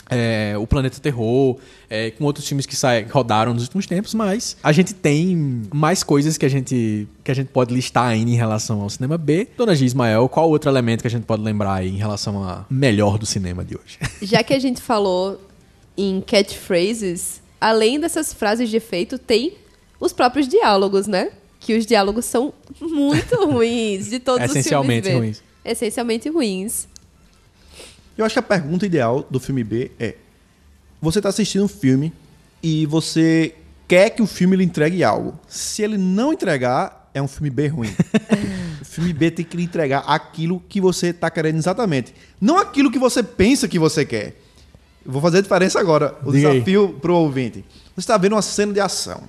é, 0.10 0.56
o 0.58 0.68
Planeta 0.68 1.00
Terror, 1.00 1.58
é, 1.90 2.12
com 2.12 2.24
outros 2.26 2.48
filmes 2.48 2.66
que 2.66 2.76
sai, 2.76 3.04
rodaram 3.04 3.54
nos 3.54 3.64
últimos 3.64 3.88
tempos, 3.88 4.14
mas 4.14 4.56
a 4.64 4.72
gente 4.72 4.94
tem 4.94 5.64
mais 5.74 6.04
coisas 6.04 6.38
que 6.38 6.46
a 6.46 6.50
gente 6.50 7.08
que 7.24 7.32
a 7.32 7.34
gente 7.34 7.48
pode 7.48 7.74
listar 7.74 8.08
ainda 8.08 8.30
em 8.30 8.36
relação 8.36 8.82
ao 8.82 8.90
cinema 8.90 9.18
B. 9.18 9.48
Dona 9.58 9.74
G. 9.74 9.86
Ismael, 9.86 10.30
qual 10.30 10.50
outro 10.50 10.70
elemento 10.70 11.02
que 11.02 11.08
a 11.08 11.12
gente 11.12 11.24
pode 11.24 11.42
lembrar 11.42 11.76
aí 11.76 11.90
em 11.90 11.98
relação 11.98 12.44
a 12.44 12.66
melhor 12.70 13.18
do 13.18 13.26
cinema 13.26 13.64
de 13.64 13.76
hoje? 13.76 13.98
Já 14.22 14.44
que 14.44 14.54
a 14.54 14.60
gente 14.60 14.80
falou 14.80 15.42
em 15.98 16.22
catchphrases, 16.22 17.42
além 17.60 18.00
dessas 18.00 18.34
frases 18.34 18.70
de 18.70 18.78
efeito, 18.78 19.18
tem 19.18 19.54
os 20.00 20.14
próprios 20.14 20.48
diálogos, 20.48 21.08
né? 21.08 21.32
Que 21.60 21.76
os 21.76 21.86
diálogos 21.86 22.26
são 22.26 22.54
muito 22.80 23.36
ruins 23.46 24.10
de 24.10 24.20
todos 24.20 24.46
os 24.46 24.52
filmes 24.52 24.66
Essencialmente 24.66 25.12
ruins. 25.12 25.44
Essencialmente 25.64 26.30
ruins. 26.30 26.88
Eu 28.18 28.26
acho 28.26 28.34
que 28.34 28.40
a 28.40 28.44
pergunta 28.44 28.86
ideal 28.86 29.26
do 29.30 29.40
filme 29.40 29.64
B 29.64 29.92
é: 30.00 30.16
você 31.02 31.20
está 31.20 31.30
assistindo 31.30 31.66
um 31.66 31.68
filme 31.68 32.14
e 32.64 32.86
você 32.86 33.56
quer 33.88 34.10
que 34.10 34.22
o 34.22 34.28
filme 34.28 34.56
lhe 34.56 34.64
entregue 34.64 35.04
algo. 35.04 35.40
Se 35.48 35.84
ele 35.84 35.98
não 35.98 36.34
entregar, 36.34 37.10
é 37.14 37.22
um 37.22 37.28
filme 37.28 37.50
B 37.50 37.68
ruim. 37.68 37.94
o 38.82 38.86
filme 38.86 39.14
B 39.14 39.32
tem 39.32 39.46
que 39.46 39.58
lhe 39.58 39.64
entregar 39.64 40.00
aquilo 40.08 40.62
que 40.68 40.82
você 40.82 41.08
está 41.08 41.30
querendo 41.30 41.58
exatamente. 41.58 42.14
Não 42.40 42.58
aquilo 42.58 42.92
que 42.92 43.00
você 43.00 43.22
pensa 43.22 43.68
que 43.68 43.80
você 43.80 44.06
quer. 44.06 44.36
Eu 45.06 45.12
vou 45.12 45.22
fazer 45.22 45.38
a 45.38 45.42
diferença 45.42 45.80
agora. 45.80 46.16
O 46.26 46.32
Diga 46.32 46.52
desafio 46.52 46.98
pro 47.02 47.16
ouvinte. 47.16 47.64
Você 47.96 48.02
está 48.02 48.18
vendo 48.18 48.34
uma 48.34 48.42
cena 48.42 48.74
de 48.74 48.80
ação. 48.80 49.24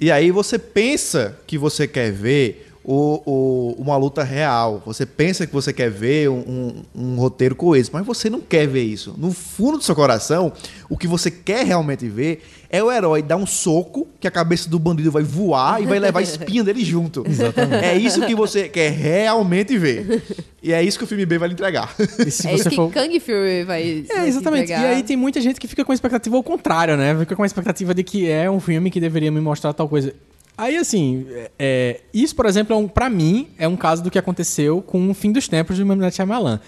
E 0.00 0.10
aí 0.10 0.30
você 0.30 0.58
pensa 0.58 1.38
que 1.46 1.56
você 1.56 1.86
quer 1.86 2.10
ver 2.10 2.73
o, 2.84 3.22
o- 3.24 3.74
uma 3.82 3.96
luta 3.96 4.22
real. 4.22 4.82
Você 4.84 5.06
pensa 5.06 5.46
que 5.46 5.52
você 5.52 5.72
quer 5.72 5.90
ver 5.90 6.28
um, 6.28 6.38
um- 6.38 6.82
um 6.94 7.16
roteiro 7.16 7.54
coeso, 7.56 7.90
mas 7.92 8.04
você 8.06 8.28
não 8.28 8.40
quer 8.40 8.66
ver 8.68 8.82
isso. 8.82 9.14
No 9.16 9.32
fundo 9.32 9.78
do 9.78 9.84
seu 9.84 9.94
coração, 9.94 10.52
o 10.88 10.96
que 10.98 11.06
você 11.08 11.30
quer 11.30 11.64
realmente 11.64 12.06
ver 12.08 12.42
é 12.68 12.82
o 12.82 12.90
herói 12.90 13.22
dar 13.22 13.36
um 13.36 13.46
soco 13.46 14.06
que 14.18 14.26
a 14.26 14.30
cabeça 14.30 14.68
do 14.68 14.78
bandido 14.80 15.10
vai 15.10 15.22
voar 15.22 15.80
e 15.80 15.86
vai 15.86 15.98
levar 16.00 16.18
a 16.18 16.22
espinha 16.22 16.62
dele 16.64 16.84
junto. 16.84 17.24
Exatamente. 17.26 17.84
É 17.84 17.96
isso 17.96 18.26
que 18.26 18.34
você 18.34 18.68
quer 18.68 18.90
realmente 18.90 19.78
ver. 19.78 20.22
E 20.62 20.72
é 20.72 20.82
isso 20.82 20.98
que 20.98 21.04
o 21.04 21.06
filme 21.06 21.24
B 21.24 21.38
vai 21.38 21.48
lhe 21.48 21.54
entregar. 21.54 21.94
E 22.26 22.30
se 22.30 22.48
é 22.48 22.54
isso 22.54 22.68
que 22.68 22.74
for- 22.76 22.90
Kang 22.90 23.18
Fury 23.20 23.64
vai. 23.64 24.04
É, 24.10 24.14
vai 24.14 24.28
exatamente. 24.28 24.64
entregar. 24.64 24.82
E 24.92 24.94
aí 24.96 25.02
tem 25.04 25.16
muita 25.16 25.40
gente 25.40 25.60
que 25.60 25.68
fica 25.68 25.84
com 25.84 25.92
a 25.92 25.94
expectativa 25.94 26.36
ao 26.36 26.42
contrário, 26.42 26.96
né? 26.96 27.16
Fica 27.20 27.36
com 27.36 27.42
a 27.42 27.46
expectativa 27.46 27.94
de 27.94 28.02
que 28.02 28.28
é 28.28 28.50
um 28.50 28.58
filme 28.60 28.90
que 28.90 28.98
deveria 29.00 29.30
me 29.30 29.40
mostrar 29.40 29.72
tal 29.72 29.88
coisa. 29.88 30.12
Aí, 30.56 30.76
assim, 30.76 31.26
é, 31.58 32.00
isso, 32.12 32.34
por 32.36 32.46
exemplo, 32.46 32.74
é 32.74 32.78
um, 32.78 32.86
pra 32.86 33.10
mim, 33.10 33.48
é 33.58 33.66
um 33.66 33.76
caso 33.76 34.02
do 34.02 34.10
que 34.10 34.18
aconteceu 34.18 34.80
com 34.80 35.10
o 35.10 35.14
Fim 35.14 35.32
dos 35.32 35.48
Tempos 35.48 35.76
de 35.76 35.84
Mamãe 35.84 36.10
Shyamalan. 36.10 36.60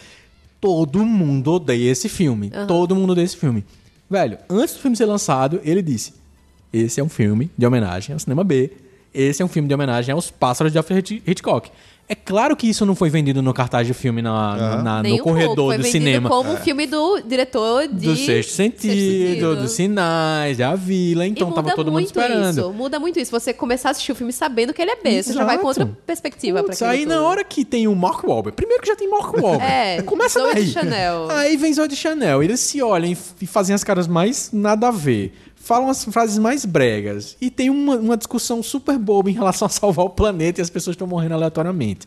Todo 0.61 1.05
mundo 1.05 1.53
odeia 1.53 1.91
esse 1.93 2.09
filme. 2.09 2.51
Todo 2.66 2.95
mundo 2.97 3.11
odeia 3.11 3.24
esse 3.24 3.37
filme. 3.37 3.64
Velho, 4.11 4.39
antes 4.51 4.74
do 4.74 4.80
filme 4.80 4.97
ser 4.97 5.05
lançado, 5.07 5.61
ele 5.62 5.82
disse: 5.82 6.14
Esse 6.72 7.01
é 7.01 7.05
um 7.05 7.09
filme 7.09 7.51
de 7.57 7.66
homenagem 7.66 8.12
ao 8.12 8.18
cinema 8.18 8.43
B. 8.43 8.72
Esse 9.14 9.41
é 9.43 9.45
um 9.45 9.49
filme 9.49 9.68
de 9.68 9.74
homenagem 9.74 10.12
aos 10.12 10.30
Pássaros 10.30 10.72
de 10.72 10.78
Alfred 10.78 11.14
Hitch- 11.14 11.22
Hitchcock. 11.26 11.70
É 12.09 12.14
claro 12.14 12.54
que 12.57 12.68
isso 12.68 12.86
não 12.86 12.94
foi 12.94 13.11
vendido 13.11 13.42
no 13.42 13.52
cartaz 13.52 13.84
de 13.86 13.92
filme 13.92 14.22
na, 14.22 14.82
na- 14.82 15.02
Nem 15.02 15.14
no 15.14 15.18
um 15.18 15.22
pouco, 15.24 15.32
corredor 15.40 15.66
foi 15.70 15.76
do 15.78 15.82
vendido 15.82 16.04
cinema. 16.04 16.28
como 16.28 16.52
um 16.52 16.57
filme 16.57 16.86
do 16.86 17.20
diretor 17.20 17.88
de. 17.88 18.07
Do 18.07 18.16
sexto 18.16 18.52
sentido, 18.52 19.57
dos 19.57 19.72
sinais, 19.72 20.59
da 20.59 20.74
vila, 20.76 21.26
então 21.26 21.50
e 21.50 21.54
tava 21.54 21.70
todo 21.74 21.86
mundo 21.86 21.92
muito 21.94 22.07
esperando. 22.07 22.59
Isso, 22.61 22.72
muda 22.72 23.00
muito 23.00 23.18
isso. 23.18 23.30
Você 23.32 23.52
começar 23.52 23.88
a 23.88 23.90
assistir 23.90 24.12
o 24.12 24.14
filme 24.14 24.32
sabendo 24.32 24.72
que 24.72 24.80
ele 24.80 24.92
é 24.92 24.96
B. 25.02 25.22
Você 25.22 25.32
já 25.32 25.44
vai 25.44 25.59
com 25.59 25.66
outra 25.66 25.88
perspectiva 26.07 26.59
pra 26.61 26.68
Putz, 26.68 26.82
aquilo 26.82 26.90
aí 27.00 27.07
na 27.07 27.22
hora 27.26 27.42
que 27.42 27.64
tem 27.64 27.88
o 27.88 27.94
Mark 27.96 28.22
Wahlberg, 28.24 28.54
primeiro 28.54 28.82
que 28.82 28.88
já 28.88 28.94
tem 28.96 29.09
Mark 29.11 29.34
Wahlberg. 29.34 29.64
É, 29.64 30.02
começa 30.07 30.38
Zoe 30.40 30.54
daí. 30.54 30.64
de 30.64 30.72
Chanel. 30.72 31.28
Aí 31.30 31.57
vem 31.57 31.74
Zoe 31.74 31.88
de 31.88 31.96
Chanel, 31.96 32.42
eles 32.42 32.61
se 32.61 32.80
olham 32.82 33.11
e 33.11 33.16
e 33.40 33.46
fazem 33.46 33.74
as 33.74 33.82
caras 33.82 34.07
mais 34.07 34.50
nada 34.52 34.88
a 34.88 34.90
ver. 34.90 35.32
Falam 35.66 35.88
as 35.90 36.04
frases 36.04 36.38
mais 36.38 36.64
bregas. 36.64 37.36
E 37.40 37.50
tem 37.50 37.68
uma, 37.70 37.96
uma 37.96 38.16
discussão 38.16 38.62
super 38.62 38.96
boba 38.96 39.28
em 39.28 39.32
relação 39.32 39.66
a 39.66 39.68
salvar 39.68 40.06
o 40.06 40.10
planeta 40.10 40.60
e 40.60 40.62
as 40.62 40.70
pessoas 40.70 40.94
estão 40.94 41.08
morrendo 41.08 41.34
aleatoriamente. 41.34 42.06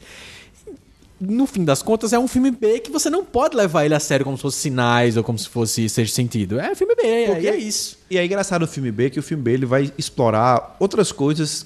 No 1.20 1.45
fim 1.45 1.66
das 1.66 1.82
contas, 1.82 2.14
é 2.14 2.18
um 2.18 2.30
filme 2.30 2.49
B 2.51 2.80
que 2.80 2.89
você 2.89 3.10
não 3.10 3.26
pode 3.26 3.53
levar 3.57 3.84
ele 3.84 3.93
a 3.93 3.99
sério 3.99 4.24
como 4.24 4.38
se 4.38 4.41
fosse 4.43 4.60
sinais 4.60 5.18
ou 5.18 5.24
como 5.26 5.38
se 5.38 5.49
fosse 5.49 5.89
seja 5.89 6.14
sentido. 6.14 6.57
É 6.57 6.74
filme 6.74 6.95
B, 6.95 7.01
é, 7.05 7.41
e 7.41 7.47
é 7.49 7.57
isso. 7.57 7.97
E 8.10 8.18
é 8.18 8.26
engraçado 8.26 8.64
o 8.64 8.68
filme 8.68 8.89
B 8.89 9.10
que 9.10 9.20
o 9.20 9.24
filme 9.24 9.43
B 9.43 9.51
ele 9.51 9.66
vai 9.66 9.91
explorar 9.97 10.78
outras 10.80 11.12
coisas 11.12 11.66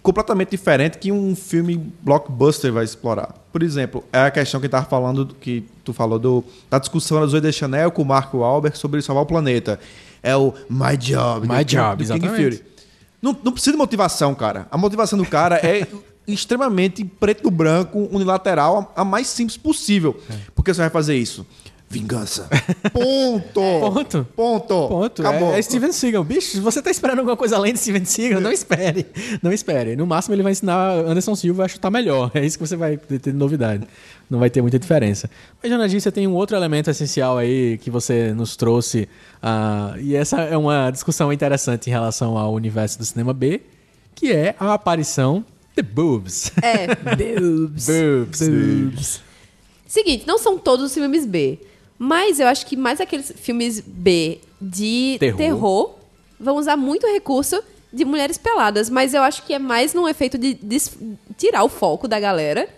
completamente 0.00 0.50
diferentes 0.50 1.00
que 1.00 1.10
um 1.10 1.34
filme 1.34 1.92
blockbuster 2.00 2.72
vai 2.72 2.84
explorar. 2.84 3.34
Por 3.52 3.64
exemplo, 3.64 4.04
é 4.12 4.20
a 4.20 4.30
questão 4.30 4.60
que 4.60 4.68
tava 4.68 4.86
falando 4.86 5.24
do- 5.24 5.34
que 5.34 5.64
tu 5.82 5.92
falou 5.92 6.20
do 6.20 6.44
da 6.70 6.78
discussão 6.78 7.20
da 7.20 7.26
Zoe 7.26 7.40
de 7.40 7.50
Chanel 7.52 7.90
com 7.90 8.02
o 8.02 8.04
Marco 8.04 8.38
Wahlberg 8.38 8.78
sobre 8.78 9.02
salvar 9.02 9.24
o 9.24 9.26
planeta. 9.26 9.80
É 10.26 10.36
o 10.36 10.52
My 10.68 10.96
Job, 10.96 11.46
My 11.46 11.64
do, 11.64 11.70
Job, 11.70 12.04
do 12.04 12.12
King 12.12 12.26
exatamente. 12.26 12.56
Fury. 12.56 12.64
Não, 13.22 13.36
não 13.44 13.52
precisa 13.52 13.72
de 13.72 13.78
motivação, 13.78 14.34
cara. 14.34 14.66
A 14.70 14.76
motivação 14.76 15.16
do 15.16 15.24
cara 15.24 15.56
é 15.64 15.86
extremamente 16.26 17.04
preto 17.04 17.44
no 17.44 17.50
branco, 17.50 18.08
unilateral, 18.10 18.92
a, 18.96 19.02
a 19.02 19.04
mais 19.04 19.28
simples 19.28 19.56
possível. 19.56 20.20
É. 20.28 20.34
Porque 20.54 20.74
você 20.74 20.80
vai 20.80 20.90
fazer 20.90 21.16
isso. 21.16 21.46
Vingança. 21.88 22.48
Ponto. 22.92 23.52
Ponto. 23.80 24.26
Ponto. 24.34 24.88
Ponto. 24.88 25.22
Acabou. 25.22 25.52
É, 25.54 25.58
é 25.58 25.62
Steven 25.62 25.92
Seagal. 25.92 26.24
Bicho, 26.24 26.60
você 26.60 26.82
tá 26.82 26.90
esperando 26.90 27.20
alguma 27.20 27.36
coisa 27.36 27.56
além 27.56 27.72
de 27.72 27.78
Steven 27.78 28.04
Seagal, 28.04 28.40
não 28.40 28.50
espere. 28.52 29.06
Não 29.42 29.52
espere. 29.52 29.94
No 29.94 30.06
máximo 30.06 30.34
ele 30.34 30.42
vai 30.42 30.52
ensinar 30.52 30.90
Anderson 31.06 31.36
Silva 31.36 31.64
a 31.64 31.68
chutar 31.68 31.90
melhor. 31.90 32.30
É 32.34 32.44
isso 32.44 32.58
que 32.58 32.66
você 32.66 32.76
vai 32.76 32.96
ter 32.96 33.18
de 33.20 33.32
novidade. 33.32 33.86
Não 34.28 34.40
vai 34.40 34.50
ter 34.50 34.60
muita 34.60 34.78
diferença. 34.78 35.30
Mas, 35.62 35.92
G, 35.92 36.00
você 36.00 36.10
tem 36.10 36.26
um 36.26 36.34
outro 36.34 36.56
elemento 36.56 36.90
essencial 36.90 37.38
aí 37.38 37.78
que 37.78 37.90
você 37.90 38.32
nos 38.34 38.56
trouxe. 38.56 39.08
ah, 39.40 39.94
e 40.00 40.16
essa 40.16 40.40
é 40.40 40.56
uma 40.56 40.90
discussão 40.90 41.32
interessante 41.32 41.86
em 41.86 41.90
relação 41.90 42.36
ao 42.36 42.52
universo 42.52 42.98
do 42.98 43.04
cinema 43.04 43.32
B, 43.32 43.60
que 44.14 44.32
é 44.32 44.56
a 44.58 44.74
aparição 44.74 45.44
de 45.76 45.82
boobs. 45.82 46.50
É, 46.60 46.88
boobs. 47.14 47.86
boobs. 47.86 48.48
boobs. 48.48 49.20
Seguinte, 49.86 50.24
não 50.26 50.36
são 50.36 50.58
todos 50.58 50.86
os 50.86 50.92
filmes 50.92 51.24
B. 51.24 51.60
Mas 51.98 52.38
eu 52.40 52.46
acho 52.46 52.66
que 52.66 52.76
mais 52.76 53.00
aqueles 53.00 53.32
filmes 53.36 53.80
B 53.80 54.38
de 54.60 55.16
Terror. 55.18 55.36
terror, 55.36 55.94
vão 56.38 56.56
usar 56.56 56.76
muito 56.76 57.06
recurso 57.06 57.62
de 57.92 58.04
mulheres 58.04 58.36
peladas. 58.36 58.90
Mas 58.90 59.14
eu 59.14 59.22
acho 59.22 59.42
que 59.44 59.54
é 59.54 59.58
mais 59.58 59.94
num 59.94 60.06
efeito 60.08 60.36
de, 60.36 60.54
des- 60.54 60.96
tirar 61.38 61.64
o 61.64 61.68
foco 61.68 62.06
da 62.06 62.20
galera 62.20 62.68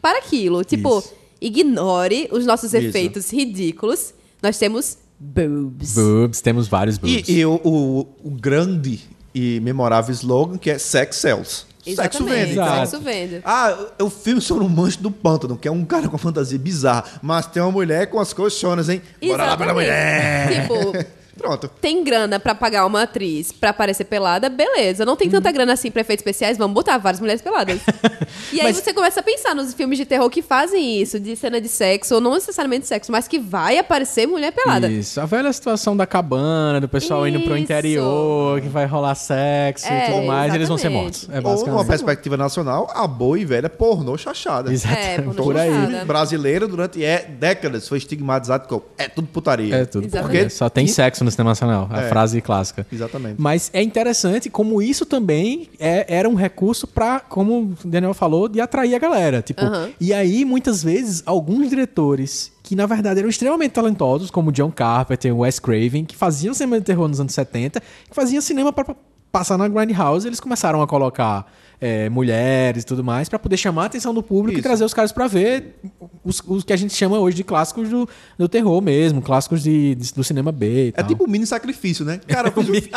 para 0.00 0.18
aquilo. 0.18 0.62
Tipo, 0.64 0.98
Isso. 0.98 1.12
ignore 1.40 2.28
os 2.30 2.46
nossos 2.46 2.72
Isso. 2.72 2.86
efeitos 2.86 3.30
ridículos. 3.32 4.14
Nós 4.42 4.56
temos 4.58 4.96
boobs. 5.18 5.94
Boobs, 5.94 6.40
temos 6.40 6.68
vários 6.68 6.98
boobs. 6.98 7.28
E, 7.28 7.38
e 7.38 7.46
o, 7.46 7.60
o- 7.64 8.06
o 8.24 8.30
grande 8.30 9.00
e 9.34 9.58
memorável 9.60 10.12
slogan 10.14 10.56
que 10.58 10.70
é 10.70 10.78
Sex 10.78 11.16
Sells. 11.16 11.66
Sexo 11.94 12.22
Exatamente, 12.22 12.40
vende. 12.46 12.52
então. 12.52 12.86
Sexo 12.86 13.00
vende. 13.00 13.40
Ah, 13.44 13.76
o 14.00 14.10
filme 14.10 14.40
sobre 14.40 14.64
um 14.64 14.68
mancho 14.68 15.00
do 15.02 15.10
pântano, 15.10 15.56
que 15.56 15.68
é 15.68 15.70
um 15.70 15.84
cara 15.84 16.08
com 16.08 16.16
fantasia 16.18 16.58
bizarra, 16.58 17.04
mas 17.22 17.46
tem 17.46 17.62
uma 17.62 17.72
mulher 17.72 18.06
com 18.08 18.18
as 18.20 18.32
colchonas, 18.32 18.88
hein? 18.88 19.02
Bora 19.22 19.44
lá 19.46 19.56
pela 19.56 19.72
mulher! 19.74 20.62
Tipo, 20.62 20.92
Pronto. 21.38 21.70
tem 21.80 22.02
grana 22.04 22.38
pra 22.40 22.54
pagar 22.54 22.84
uma 22.84 23.02
atriz 23.04 23.52
pra 23.52 23.70
aparecer 23.70 24.04
pelada, 24.04 24.48
beleza. 24.48 25.04
Não 25.04 25.16
tem 25.16 25.30
tanta 25.30 25.50
grana 25.52 25.72
assim 25.72 25.90
pra 25.90 26.00
efeitos 26.02 26.20
especiais, 26.22 26.58
vamos 26.58 26.74
botar 26.74 26.98
várias 26.98 27.20
mulheres 27.20 27.40
peladas. 27.40 27.80
e 28.52 28.60
aí 28.60 28.66
Mas- 28.66 28.76
você 28.78 28.92
começa 28.92 29.20
a 29.20 29.22
pensar 29.22 29.54
nos 29.54 29.72
filmes 29.74 29.96
de 29.98 30.04
terror 30.04 30.28
que 30.28 30.42
fazem 30.42 31.00
isso, 31.00 31.18
de 31.20 31.34
cena 31.36 31.60
de 31.60 31.68
sexo, 31.68 32.16
ou 32.16 32.20
não 32.20 32.34
necessariamente 32.34 32.86
sexo, 32.86 33.10
mas 33.12 33.26
que 33.28 33.38
vai 33.38 33.78
aparecer 33.78 34.26
mulher 34.26 34.52
pelada. 34.52 34.88
Isso, 34.90 35.20
a 35.20 35.24
velha 35.26 35.52
situação 35.52 35.96
da 35.96 36.06
cabana, 36.06 36.80
do 36.80 36.88
pessoal 36.88 37.26
indo 37.26 37.40
pro 37.40 37.54
Isso. 37.54 37.62
interior, 37.64 38.60
que 38.60 38.68
vai 38.68 38.86
rolar 38.86 39.14
sexo 39.14 39.86
e 39.86 39.92
É, 39.92 40.00
tudo 40.10 40.26
mais, 40.26 40.52
e 40.52 40.56
eles 40.56 40.68
vão 40.68 40.76
ser 40.78 40.88
exatamente. 40.88 41.28
mortos. 41.28 41.28
É 41.30 41.36
Ou, 41.38 41.42
numa 41.42 41.54
basicamente. 41.54 41.86
perspectiva 41.88 42.36
nacional, 42.36 42.90
a 42.94 43.06
boa 43.06 43.38
e 43.38 43.44
velha 43.44 43.68
pornô 43.68 44.16
chachada. 44.18 44.72
Exatamente, 44.72 45.08
É, 45.08 45.22
pornô 45.22 45.42
por 45.44 45.56
aí. 45.56 45.70
Brasileiro, 46.06 46.66
durante 46.68 47.04
é, 47.04 47.24
décadas, 47.24 47.88
foi 47.88 47.98
estigmatizado 47.98 48.66
como 48.68 48.82
é 48.96 49.08
tudo 49.08 49.28
putaria. 49.28 49.74
É 49.76 49.84
tudo. 49.84 50.06
Exatamente. 50.06 50.36
Porque 50.38 50.50
só 50.50 50.68
tem 50.68 50.84
E- 50.84 50.88
sexo 50.88 51.24
no 51.28 51.32
cinema 51.32 51.50
nacional, 51.50 51.88
a 51.90 52.02
É. 52.02 52.08
frase 52.08 52.40
clássica. 52.40 52.86
Exatamente. 52.92 53.36
Mas 53.38 53.70
é 53.72 53.82
interessante 53.82 54.50
como 54.50 54.82
isso 54.82 55.06
também 55.06 55.68
é- 55.78 56.04
era 56.08 56.28
um 56.28 56.34
recurso 56.34 56.86
pra, 56.86 57.20
como 57.20 57.74
o 57.84 57.88
Daniel 57.88 58.14
falou, 58.14 58.48
de 58.48 58.60
atrair 58.60 58.94
a 58.94 58.98
galera. 58.98 59.40
Tipo, 59.42 59.62
Aham. 59.64 59.90
E 60.00 60.12
aí, 60.12 60.44
muitas 60.44 60.82
vezes, 60.82 61.22
alguns 61.26 61.68
diretores 61.70 62.52
que, 62.62 62.74
na 62.76 62.84
verdade, 62.86 63.20
eram 63.20 63.28
extremamente 63.28 63.72
talentosos, 63.72 64.30
como 64.30 64.52
John 64.52 64.70
Carpenter, 64.70 65.34
Wes 65.36 65.58
Craven, 65.58 66.04
que 66.04 66.14
faziam 66.16 66.52
cinema 66.52 66.78
de 66.78 66.84
terror 66.84 67.08
nos 67.08 67.20
anos 67.20 67.32
70, 67.32 67.80
que 67.80 68.14
faziam 68.14 68.40
cinema 68.42 68.72
pra 68.72 68.84
pra 68.84 68.94
passar 69.30 69.58
na 69.58 69.68
Grindhouse, 69.68 70.26
eles 70.26 70.40
começaram 70.40 70.80
a 70.80 70.86
colocar 70.86 71.46
é, 71.80 72.08
mulheres 72.08 72.82
e 72.82 72.86
tudo 72.86 73.04
mais 73.04 73.28
pra 73.28 73.38
poder 73.38 73.56
chamar 73.56 73.84
a 73.84 73.86
atenção 73.86 74.12
do 74.14 74.22
público 74.22 74.58
e 74.58 74.60
Isso. 74.60 74.68
trazer 74.68 74.84
os 74.84 74.92
caras 74.94 75.12
pra 75.12 75.26
ver 75.26 75.76
os, 76.24 76.42
os 76.46 76.64
que 76.64 76.72
a 76.72 76.76
gente 76.76 76.94
chama 76.94 77.18
hoje 77.18 77.36
de 77.36 77.44
clássicos 77.44 77.88
do, 77.88 78.08
do 78.36 78.48
terror 78.48 78.80
mesmo, 78.80 79.22
clássicos 79.22 79.62
de, 79.62 79.94
de- 79.94 80.12
do 80.12 80.24
cinema 80.24 80.50
B 80.52 80.88
e 80.88 80.94
É 80.96 81.02
tipo 81.02 81.24
um 81.24 81.28
mini 81.28 81.46
sacrifício, 81.46 82.04
né? 82.04 82.20
Cara, 82.26 82.48
eu 82.54 82.62
fiz 82.62 82.68
um 82.68 82.74
fi- 82.74 82.90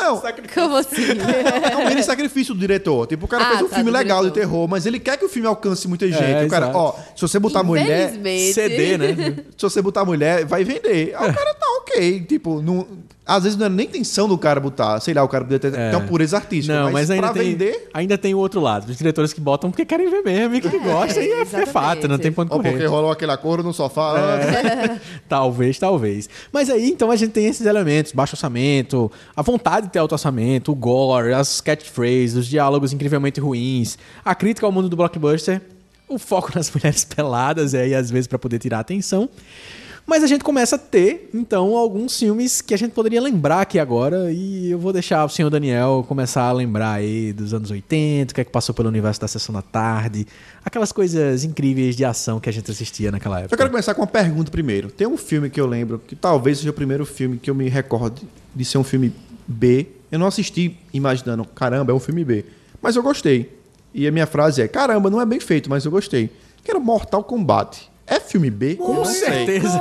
Não, 0.00 0.20
Como 0.54 0.76
assim? 0.76 0.96
é 1.70 1.76
um 1.76 1.88
mini 1.88 2.02
sacrifício 2.02 2.54
do 2.54 2.60
diretor. 2.60 3.06
Tipo, 3.06 3.26
o 3.26 3.28
cara 3.28 3.44
Ah, 3.44 3.48
fez 3.50 3.62
um 3.62 3.68
tá, 3.68 3.76
filme 3.76 3.90
legal 3.90 4.18
de 4.24 4.30
diretor. 4.30 4.40
terror, 4.50 4.66
mas 4.68 4.86
ele 4.86 4.98
quer 4.98 5.18
que 5.18 5.24
o 5.26 5.28
filme 5.28 5.46
alcance 5.46 5.86
muita 5.86 6.06
gente. 6.08 6.22
É, 6.22 6.44
o 6.44 6.48
cara, 6.48 6.66
exato. 6.66 6.78
ó, 6.78 6.94
se 7.14 7.20
você 7.20 7.38
botar 7.38 7.62
mulher. 7.62 8.12
CD, 8.52 8.96
né? 8.98 9.06
Se 9.56 9.62
você 9.62 9.82
botar 9.82 10.04
mulher, 10.06 10.44
vai 10.46 10.64
vender. 10.64 11.14
Aí 11.16 11.30
o 11.30 11.34
cara 11.34 11.54
tá 11.54 11.66
ok. 11.82 12.20
Tipo, 12.22 12.62
não, 12.62 12.86
às 13.26 13.44
vezes 13.44 13.56
não 13.56 13.66
é 13.66 13.68
nem 13.68 13.86
intenção 13.86 14.26
do 14.26 14.36
cara 14.36 14.58
botar. 14.58 14.98
Sei 15.00 15.14
lá, 15.14 15.22
o 15.22 15.28
cara 15.28 15.44
podia 15.44 15.58
ter, 15.58 15.70
ter 15.70 15.94
uma 15.94 16.04
pureza 16.06 16.36
artística. 16.36 16.74
Não, 16.74 16.90
mas, 16.90 17.10
ainda, 17.10 17.28
pra 17.28 17.32
tem, 17.32 17.52
vender. 17.52 17.88
ainda 17.94 18.18
tem 18.18 18.34
o 18.34 18.38
outro 18.38 18.60
lado. 18.60 18.90
Os 18.90 18.96
diretores 18.96 19.32
que 19.32 19.40
botam 19.40 19.70
porque 19.70 19.84
querem 19.84 20.10
ver 20.10 20.22
mesmo 20.22 20.56
e 20.56 20.60
que 20.60 20.78
gostam. 20.78 21.22
E 21.22 21.30
é, 21.30 21.42
é 21.42 21.66
fato, 21.66 22.08
não 22.08 22.18
tem 22.18 22.32
ponto 22.32 22.52
Ou 22.52 22.60
porque 22.60 22.84
rolou 22.86 23.10
aquele 23.10 23.30
acordo 23.32 23.62
no 23.62 23.72
sofá. 23.72 24.14
Talvez, 25.28 25.78
talvez. 25.78 26.28
Mas 26.52 26.68
aí, 26.70 26.90
então, 26.90 27.10
a 27.10 27.16
gente 27.16 27.30
tem 27.30 27.46
esses 27.46 27.66
elementos. 27.66 28.12
Baixo 28.12 28.34
orçamento, 28.34 29.10
a 29.36 29.42
vontade 29.42 29.86
de 29.86 29.92
ter 29.92 29.98
alto 29.98 30.12
orçamento, 30.12 30.72
o 30.72 30.74
gore, 30.74 31.32
as 31.32 31.60
catchphrases, 31.60 32.36
os 32.36 32.46
diálogos 32.46 32.92
incrivelmente 32.92 33.40
ruins, 33.40 33.96
a 34.24 34.34
crítica 34.34 34.66
ao 34.66 34.72
mundo 34.72 34.88
do 34.88 34.96
blockbuster, 34.96 35.60
o 36.08 36.18
foco 36.18 36.50
nas 36.56 36.70
mulheres 36.70 37.04
peladas, 37.04 37.74
e 37.74 37.78
aí, 37.78 37.94
às 37.94 38.10
vezes, 38.10 38.26
pra 38.26 38.38
poder 38.38 38.58
tirar 38.58 38.78
a 38.78 38.80
atenção. 38.80 39.28
Mas 40.06 40.24
a 40.24 40.26
gente 40.26 40.42
começa 40.42 40.76
a 40.76 40.78
ter, 40.78 41.30
então, 41.32 41.76
alguns 41.76 42.18
filmes 42.18 42.60
que 42.60 42.74
a 42.74 42.76
gente 42.76 42.92
poderia 42.92 43.20
lembrar 43.20 43.60
aqui 43.60 43.78
agora. 43.78 44.32
E 44.32 44.70
eu 44.70 44.78
vou 44.78 44.92
deixar 44.92 45.24
o 45.24 45.28
senhor 45.28 45.50
Daniel 45.50 46.04
começar 46.08 46.42
a 46.42 46.52
lembrar 46.52 46.94
aí 46.94 47.32
dos 47.32 47.54
anos 47.54 47.70
80, 47.70 48.32
o 48.32 48.34
que 48.34 48.40
é 48.40 48.44
que 48.44 48.50
passou 48.50 48.74
pelo 48.74 48.88
universo 48.88 49.20
da 49.20 49.28
Sessão 49.28 49.52
da 49.52 49.62
Tarde. 49.62 50.26
Aquelas 50.64 50.90
coisas 50.90 51.44
incríveis 51.44 51.94
de 51.94 52.04
ação 52.04 52.40
que 52.40 52.48
a 52.48 52.52
gente 52.52 52.70
assistia 52.70 53.12
naquela 53.12 53.38
época. 53.38 53.54
Eu 53.54 53.58
quero 53.58 53.70
começar 53.70 53.94
com 53.94 54.00
uma 54.00 54.06
pergunta 54.06 54.50
primeiro. 54.50 54.90
Tem 54.90 55.06
um 55.06 55.16
filme 55.16 55.48
que 55.48 55.60
eu 55.60 55.66
lembro, 55.66 56.00
que 56.04 56.16
talvez 56.16 56.58
seja 56.58 56.70
o 56.70 56.74
primeiro 56.74 57.06
filme 57.06 57.38
que 57.38 57.48
eu 57.48 57.54
me 57.54 57.68
recordo 57.68 58.22
de 58.54 58.64
ser 58.64 58.78
um 58.78 58.84
filme 58.84 59.12
B. 59.46 59.86
Eu 60.10 60.18
não 60.18 60.26
assisti 60.26 60.76
imaginando, 60.92 61.44
caramba, 61.44 61.92
é 61.92 61.94
um 61.94 62.00
filme 62.00 62.24
B. 62.24 62.44
Mas 62.82 62.96
eu 62.96 63.02
gostei. 63.02 63.56
E 63.92 64.06
a 64.06 64.12
minha 64.12 64.26
frase 64.26 64.62
é, 64.62 64.68
caramba, 64.68 65.10
não 65.10 65.20
é 65.20 65.26
bem 65.26 65.40
feito, 65.40 65.68
mas 65.68 65.84
eu 65.84 65.90
gostei. 65.90 66.30
Que 66.64 66.70
era 66.70 66.80
Mortal 66.80 67.24
Kombat. 67.24 67.89
É 68.10 68.18
filme 68.20 68.50
B? 68.50 68.74
Com 68.74 68.96
Eu 68.96 69.04
certeza. 69.04 69.80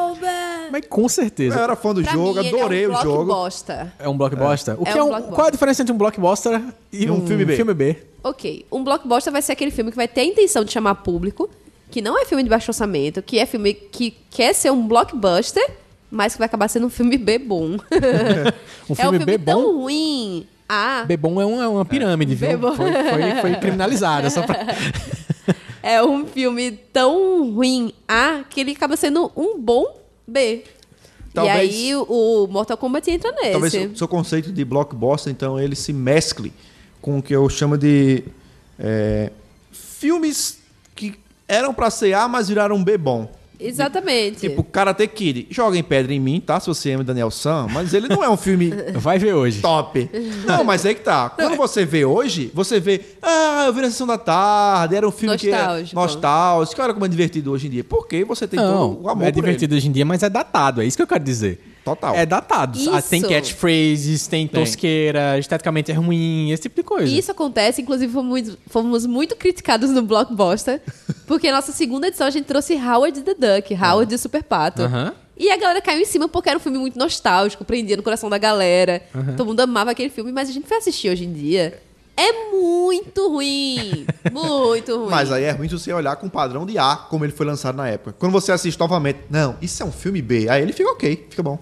Mas 0.72 0.86
com 0.88 1.02
Eu 1.04 1.10
certeza. 1.10 1.60
era 1.60 1.76
fã 1.76 1.94
do 1.96 2.04
Pra 2.04 2.12
jogo, 2.14 2.40
mim, 2.40 2.46
ele 2.48 2.56
adorei 2.58 2.84
é 2.86 2.88
um 2.88 2.94
o 2.94 3.02
jogo. 3.02 3.26
blockbuster. 3.26 3.88
É 3.98 4.08
um 4.08 4.16
blockbuster? 4.18 4.76
O 4.80 4.86
que 4.86 4.92
É 4.92 4.98
é 4.98 5.04
um 5.04 5.08
um, 5.08 5.10
blockbuster. 5.10 5.36
Qual 5.36 5.48
a 5.48 5.50
diferença 5.50 5.82
entre 5.82 5.94
um 5.94 5.98
blockbuster 5.98 6.62
e 6.94 7.06
E 7.06 7.10
um 7.10 7.16
um, 7.16 7.26
filme 7.28 7.44
B? 7.44 7.56
filme 7.56 7.74
B? 7.74 7.98
Ok, 8.24 8.66
um 8.72 8.84
blockbuster 8.84 9.34
vai 9.34 9.42
ser 9.42 9.54
aquele 9.54 9.72
filme 9.72 9.90
que 9.90 9.98
vai 9.98 10.08
ter 10.08 10.22
a 10.22 10.26
intenção 10.26 10.64
de 10.64 10.72
chamar 10.72 10.94
público, 10.96 11.50
que 11.90 12.02
não 12.04 12.22
é 12.22 12.26
filme 12.26 12.44
de 12.44 12.50
baixo 12.50 12.70
orçamento, 12.70 13.22
que 13.24 13.40
é 13.40 13.46
filme 13.48 13.74
que 13.74 14.16
quer 14.30 14.54
ser 14.54 14.72
um 14.72 14.88
blockbuster, 14.88 15.68
mas 16.12 16.34
que 16.34 16.40
vai 16.40 16.46
acabar 16.46 16.68
sendo 16.68 16.86
um 16.86 16.90
filme 16.90 17.18
B 17.18 17.40
bom. 17.40 17.78
Um 18.90 18.94
é 18.94 18.94
um 18.94 18.96
filme 18.96 19.18
filme 19.20 19.26
B 19.26 19.38
bom? 19.40 19.52
tão 19.54 19.78
ruim. 19.82 20.48
Ah, 20.68 21.04
B 21.08 21.18
bom 21.18 21.42
é 21.42 21.46
uma, 21.46 21.64
é 21.64 21.68
uma 21.68 21.84
pirâmide, 21.86 22.36
viu? 22.36 22.50
B-bom. 22.50 22.76
Foi, 22.76 22.92
foi, 22.92 23.32
foi 23.42 23.56
criminalizada. 23.62 24.30
Só 24.30 24.44
pra... 24.44 24.58
é 25.84 26.04
um 26.04 26.26
filme 26.26 26.72
tão 26.72 27.52
ruim 27.54 27.94
A 28.08 28.44
que 28.50 28.60
ele 28.62 28.72
acaba 28.72 28.96
sendo 28.98 29.32
um 29.36 29.58
bom 29.60 29.86
B. 30.28 30.64
Talvez- 31.34 31.74
E 31.76 31.90
aí 31.90 31.96
o 31.96 32.48
Mortal 32.50 32.76
Kombat 32.78 33.10
entra 33.10 33.32
nesse. 33.34 33.52
Talvez 33.52 33.74
o 33.94 33.96
seu 33.98 34.08
conceito 34.08 34.52
de 34.52 34.66
blockbuster, 34.66 35.32
então, 35.32 35.60
ele 35.60 35.76
se 35.76 35.94
mescle 35.94 36.52
com 37.02 37.20
o 37.20 37.22
que 37.24 37.34
eu 37.36 37.48
chamo 37.50 37.78
de 37.78 38.24
é, 38.78 39.32
filmes 39.72 40.60
que 40.96 41.16
eram 41.48 41.74
pra 41.74 41.90
ser 41.90 42.14
A, 42.14 42.28
mas 42.28 42.48
viraram 42.50 42.84
B 42.84 42.98
bom. 42.98 43.32
Exatamente. 43.60 44.40
Tipo, 44.40 44.64
Karate 44.64 45.06
Kid. 45.08 45.48
Joguem 45.50 45.84
pedra 45.84 46.14
em 46.14 46.20
mim, 46.20 46.40
tá? 46.40 46.60
Se 46.60 46.68
você 46.68 46.92
ama 46.94 47.04
Daniel 47.04 47.30
San, 47.30 47.68
mas 47.70 47.94
ele 47.94 48.08
não 48.08 48.24
é 48.24 48.30
um 48.30 48.38
filme 48.38 48.72
Vai 48.96 49.20
ver 49.20 49.34
hoje. 49.34 49.62
top. 49.62 50.10
Não, 50.46 50.64
mas 50.64 50.86
aí 50.86 50.96
que 50.96 51.02
tá. 51.02 51.30
Quando 51.30 51.56
você 51.58 51.86
vê 51.86 52.06
hoje, 52.06 52.50
você 52.54 52.80
vê, 52.80 53.02
ah, 53.22 53.66
eu 53.68 53.74
vi 53.74 53.82
na 53.82 53.90
sessão 53.92 54.08
da 54.08 54.18
tarde, 54.18 54.96
era 54.96 55.08
um 55.08 55.12
filme 55.12 55.38
que 55.38 55.50
é 55.50 55.52
Nostálgico. 55.58 55.96
nostálgico. 55.96 56.82
Olha 56.82 56.94
como 56.94 57.06
é 57.06 57.10
divertido 57.10 57.52
hoje 57.52 57.68
em 57.68 57.70
dia. 57.70 57.84
Porque 57.84 58.24
você 58.24 58.48
tem 58.48 58.60
Não, 58.60 58.94
todo 58.96 59.04
o 59.06 59.10
amor 59.10 59.24
é 59.28 59.32
por 59.32 59.36
divertido 59.36 59.76
hoje 59.76 59.88
em 59.88 59.92
dia, 59.92 60.06
mas 60.06 60.24
é 60.24 60.30
datado. 60.30 60.82
É 60.82 60.86
isso 60.86 60.96
que 60.98 61.04
eu 61.04 61.08
quero 61.08 61.24
dizer. 61.24 61.60
Total. 61.84 62.16
É 62.16 62.26
datado. 62.26 62.78
Ah, 62.92 63.02
Tem 63.02 63.20
Isso. 63.22 63.30
catchphrases, 63.30 64.28
tem 64.28 64.48
Tem. 64.48 64.62
tosqueira, 64.64 65.38
esteticamente 65.40 65.92
é 65.92 65.96
ruim, 65.96 66.52
esse 66.52 66.64
tipo 66.64 66.76
de 66.76 66.84
coisa. 66.84 67.08
E 67.08 67.18
isso 67.18 67.32
acontece, 67.32 67.82
inclusive 67.82 68.12
fomos 68.12 68.30
muito, 68.30 68.58
fomos 68.68 69.06
muito 69.06 69.36
criticados 69.36 69.90
no 69.92 70.02
Blockbuster, 70.02 70.82
porque 71.26 71.50
na 71.50 71.58
nossa 71.58 71.72
segunda 71.72 72.08
edição 72.08 72.28
a 72.28 72.30
gente 72.32 72.46
trouxe 72.46 72.76
Howard 72.76 73.22
the 73.22 73.34
Duck, 73.34 73.74
Howard 73.74 74.10
de 74.10 74.18
Super 74.18 74.44
Pato. 74.44 74.84
Aham. 74.84 75.14
E 75.38 75.50
a 75.50 75.56
galera 75.56 75.82
caiu 75.82 76.02
em 76.02 76.06
cima 76.06 76.28
porque 76.28 76.50
era 76.50 76.58
um 76.58 76.62
filme 76.62 76.78
muito 76.78 77.00
nostálgico, 77.00 77.64
prendia 77.64 77.96
no 77.96 78.04
coração 78.04 78.30
da 78.30 78.38
galera. 78.38 79.02
Todo 79.38 79.48
mundo 79.48 79.62
amava 79.62 79.92
aquele 79.92 80.10
filme, 80.10 80.34
mas 80.34 80.50
a 80.50 80.52
gente 80.52 80.68
foi 80.68 80.76
assistir 80.78 81.10
hoje 81.10 81.24
em 81.24 81.32
dia. 81.32 81.82
É 82.18 82.52
muito 82.52 83.30
ruim. 83.30 84.06
Muito 84.30 84.98
ruim. 84.98 85.10
Mas 85.10 85.32
aí 85.32 85.46
é 85.46 85.52
ruim 85.52 85.70
se 85.70 85.80
você 85.80 85.94
olhar 85.94 86.18
com 86.18 86.28
o 86.28 86.30
padrão 86.30 86.66
de 86.66 86.78
A, 86.78 86.98
como 87.10 87.24
ele 87.24 87.32
foi 87.32 87.46
lançado 87.46 87.78
na 87.78 87.88
época. 87.88 88.14
Quando 88.20 88.34
você 88.34 88.52
assiste 88.52 88.78
novamente, 88.78 89.20
não, 89.30 89.56
isso 89.62 89.82
é 89.82 89.86
um 89.86 89.92
filme 89.92 90.22
B. 90.22 90.50
Aí 90.50 90.62
ele 90.62 90.74
fica 90.74 90.90
ok, 90.92 91.28
fica 91.30 91.42
bom. 91.42 91.58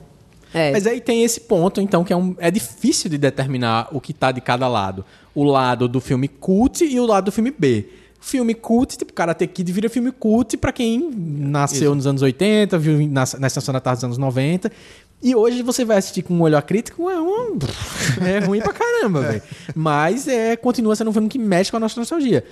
É. 0.58 0.72
Mas 0.72 0.88
aí 0.88 1.00
tem 1.00 1.24
esse 1.24 1.42
ponto, 1.42 1.80
então, 1.80 2.04
que 2.04 2.12
é, 2.12 2.16
um, 2.16 2.36
é 2.40 2.50
difícil 2.50 3.10
de 3.10 3.18
determinar 3.18 3.90
o 3.92 4.02
que 4.02 4.14
tá 4.14 4.32
de 4.32 4.42
cada 4.42 4.68
lado. 4.68 5.06
O 5.36 5.44
lado 5.44 5.88
do 5.88 6.02
filme 6.02 6.28
cult 6.28 6.84
e 6.84 7.00
o 7.00 7.06
lado 7.06 7.26
do 7.26 7.32
filme 7.32 7.54
B. 7.56 7.88
Filme 8.20 8.56
cult, 8.56 8.98
tipo, 8.98 9.14
Karate 9.14 9.46
Kid 9.46 9.72
vira 9.72 9.90
filme 9.90 10.12
cult 10.12 10.58
pra 10.58 10.72
quem 10.72 11.12
nasceu 11.14 11.94
nos 11.94 12.08
anos 12.08 12.24
80, 12.24 12.78
viu 12.80 13.08
na, 13.08 13.24
na 13.38 13.48
Estação 13.48 13.72
da 13.72 13.80
Tarde 13.80 14.00
dos 14.00 14.06
anos 14.06 14.18
90. 14.18 14.72
E 15.22 15.36
hoje 15.36 15.62
você 15.62 15.86
vai 15.86 15.98
assistir 15.98 16.24
com 16.24 16.34
um 16.34 16.42
olhar 16.42 16.62
crítico, 16.64 17.10
é 17.10 17.20
um... 17.20 17.58
É 18.26 18.40
ruim 18.40 18.60
pra 18.60 18.74
caramba, 18.74 19.22
velho. 19.22 19.42
Mas 19.76 20.28
é, 20.28 20.56
continua 20.56 20.96
sendo 20.96 21.10
um 21.10 21.14
filme 21.14 21.30
que 21.30 21.40
mexe 21.40 21.70
com 21.70 21.78
a 21.78 21.80
nossa 21.80 22.00
nostalgia. 22.00 22.44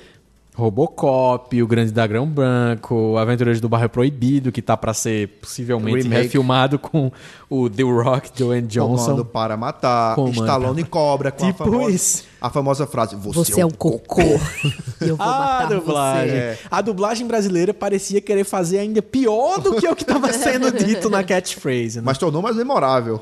Robocop, 0.56 1.62
O 1.62 1.68
Grande 1.68 1.92
Dragão 1.92 2.26
Branco, 2.26 3.18
Aventureiros 3.18 3.60
do 3.60 3.68
Bairro 3.68 3.90
Proibido, 3.90 4.52
que 4.52 4.62
tá 4.62 4.78
pra 4.78 4.94
ser 4.94 5.28
possivelmente 5.42 6.04
Remake. 6.04 6.24
refilmado 6.24 6.80
com 6.80 7.12
o 7.50 7.70
The 7.70 7.84
Rock, 7.84 8.32
Dwayne 8.42 8.68
Johnson. 8.68 9.04
Comando 9.06 9.26
para 9.26 9.58
matar, 9.58 10.16
Comando 10.16 10.34
Stallone 10.34 10.82
para- 10.84 10.90
cobra 10.90 11.32
com 11.32 11.46
Tipo 11.46 11.64
a, 11.64 11.66
famosa, 11.66 11.92
isso. 11.92 12.24
a 12.40 12.50
famosa 12.50 12.88
frase, 12.88 13.16
você, 13.18 13.38
Você 13.54 13.62
é 13.62 13.66
um 13.66 13.70
cocô. 13.72 14.22
Eu 15.02 15.18
vou 15.18 15.26
A 15.26 15.30
matar 15.40 15.70
dublagem. 15.70 16.30
você. 16.30 16.36
É. 16.38 16.60
A 16.72 16.82
dublagem 16.82 17.28
brasileira 17.28 17.74
parecia 17.74 18.22
querer 18.22 18.46
fazer 18.46 18.80
ainda 18.80 19.02
pior 19.02 19.60
do 19.60 19.76
que 19.76 19.88
o 19.88 19.96
que 19.96 20.04
estava 20.04 20.32
sendo 20.32 20.72
dito 20.84 21.10
na 21.10 21.24
catchphrase. 21.24 21.98
Né? 21.98 22.04
Mas 22.06 22.18
tornou 22.18 22.42
mais 22.42 22.56
memorável. 22.56 23.20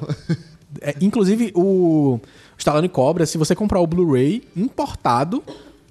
É, 0.81 0.95
inclusive, 1.01 1.51
o 1.55 2.19
Stallone 2.57 2.89
Cobra, 2.89 3.25
se 3.25 3.37
você 3.37 3.55
comprar 3.55 3.79
o 3.79 3.87
Blu-ray 3.87 4.43
importado, 4.55 5.43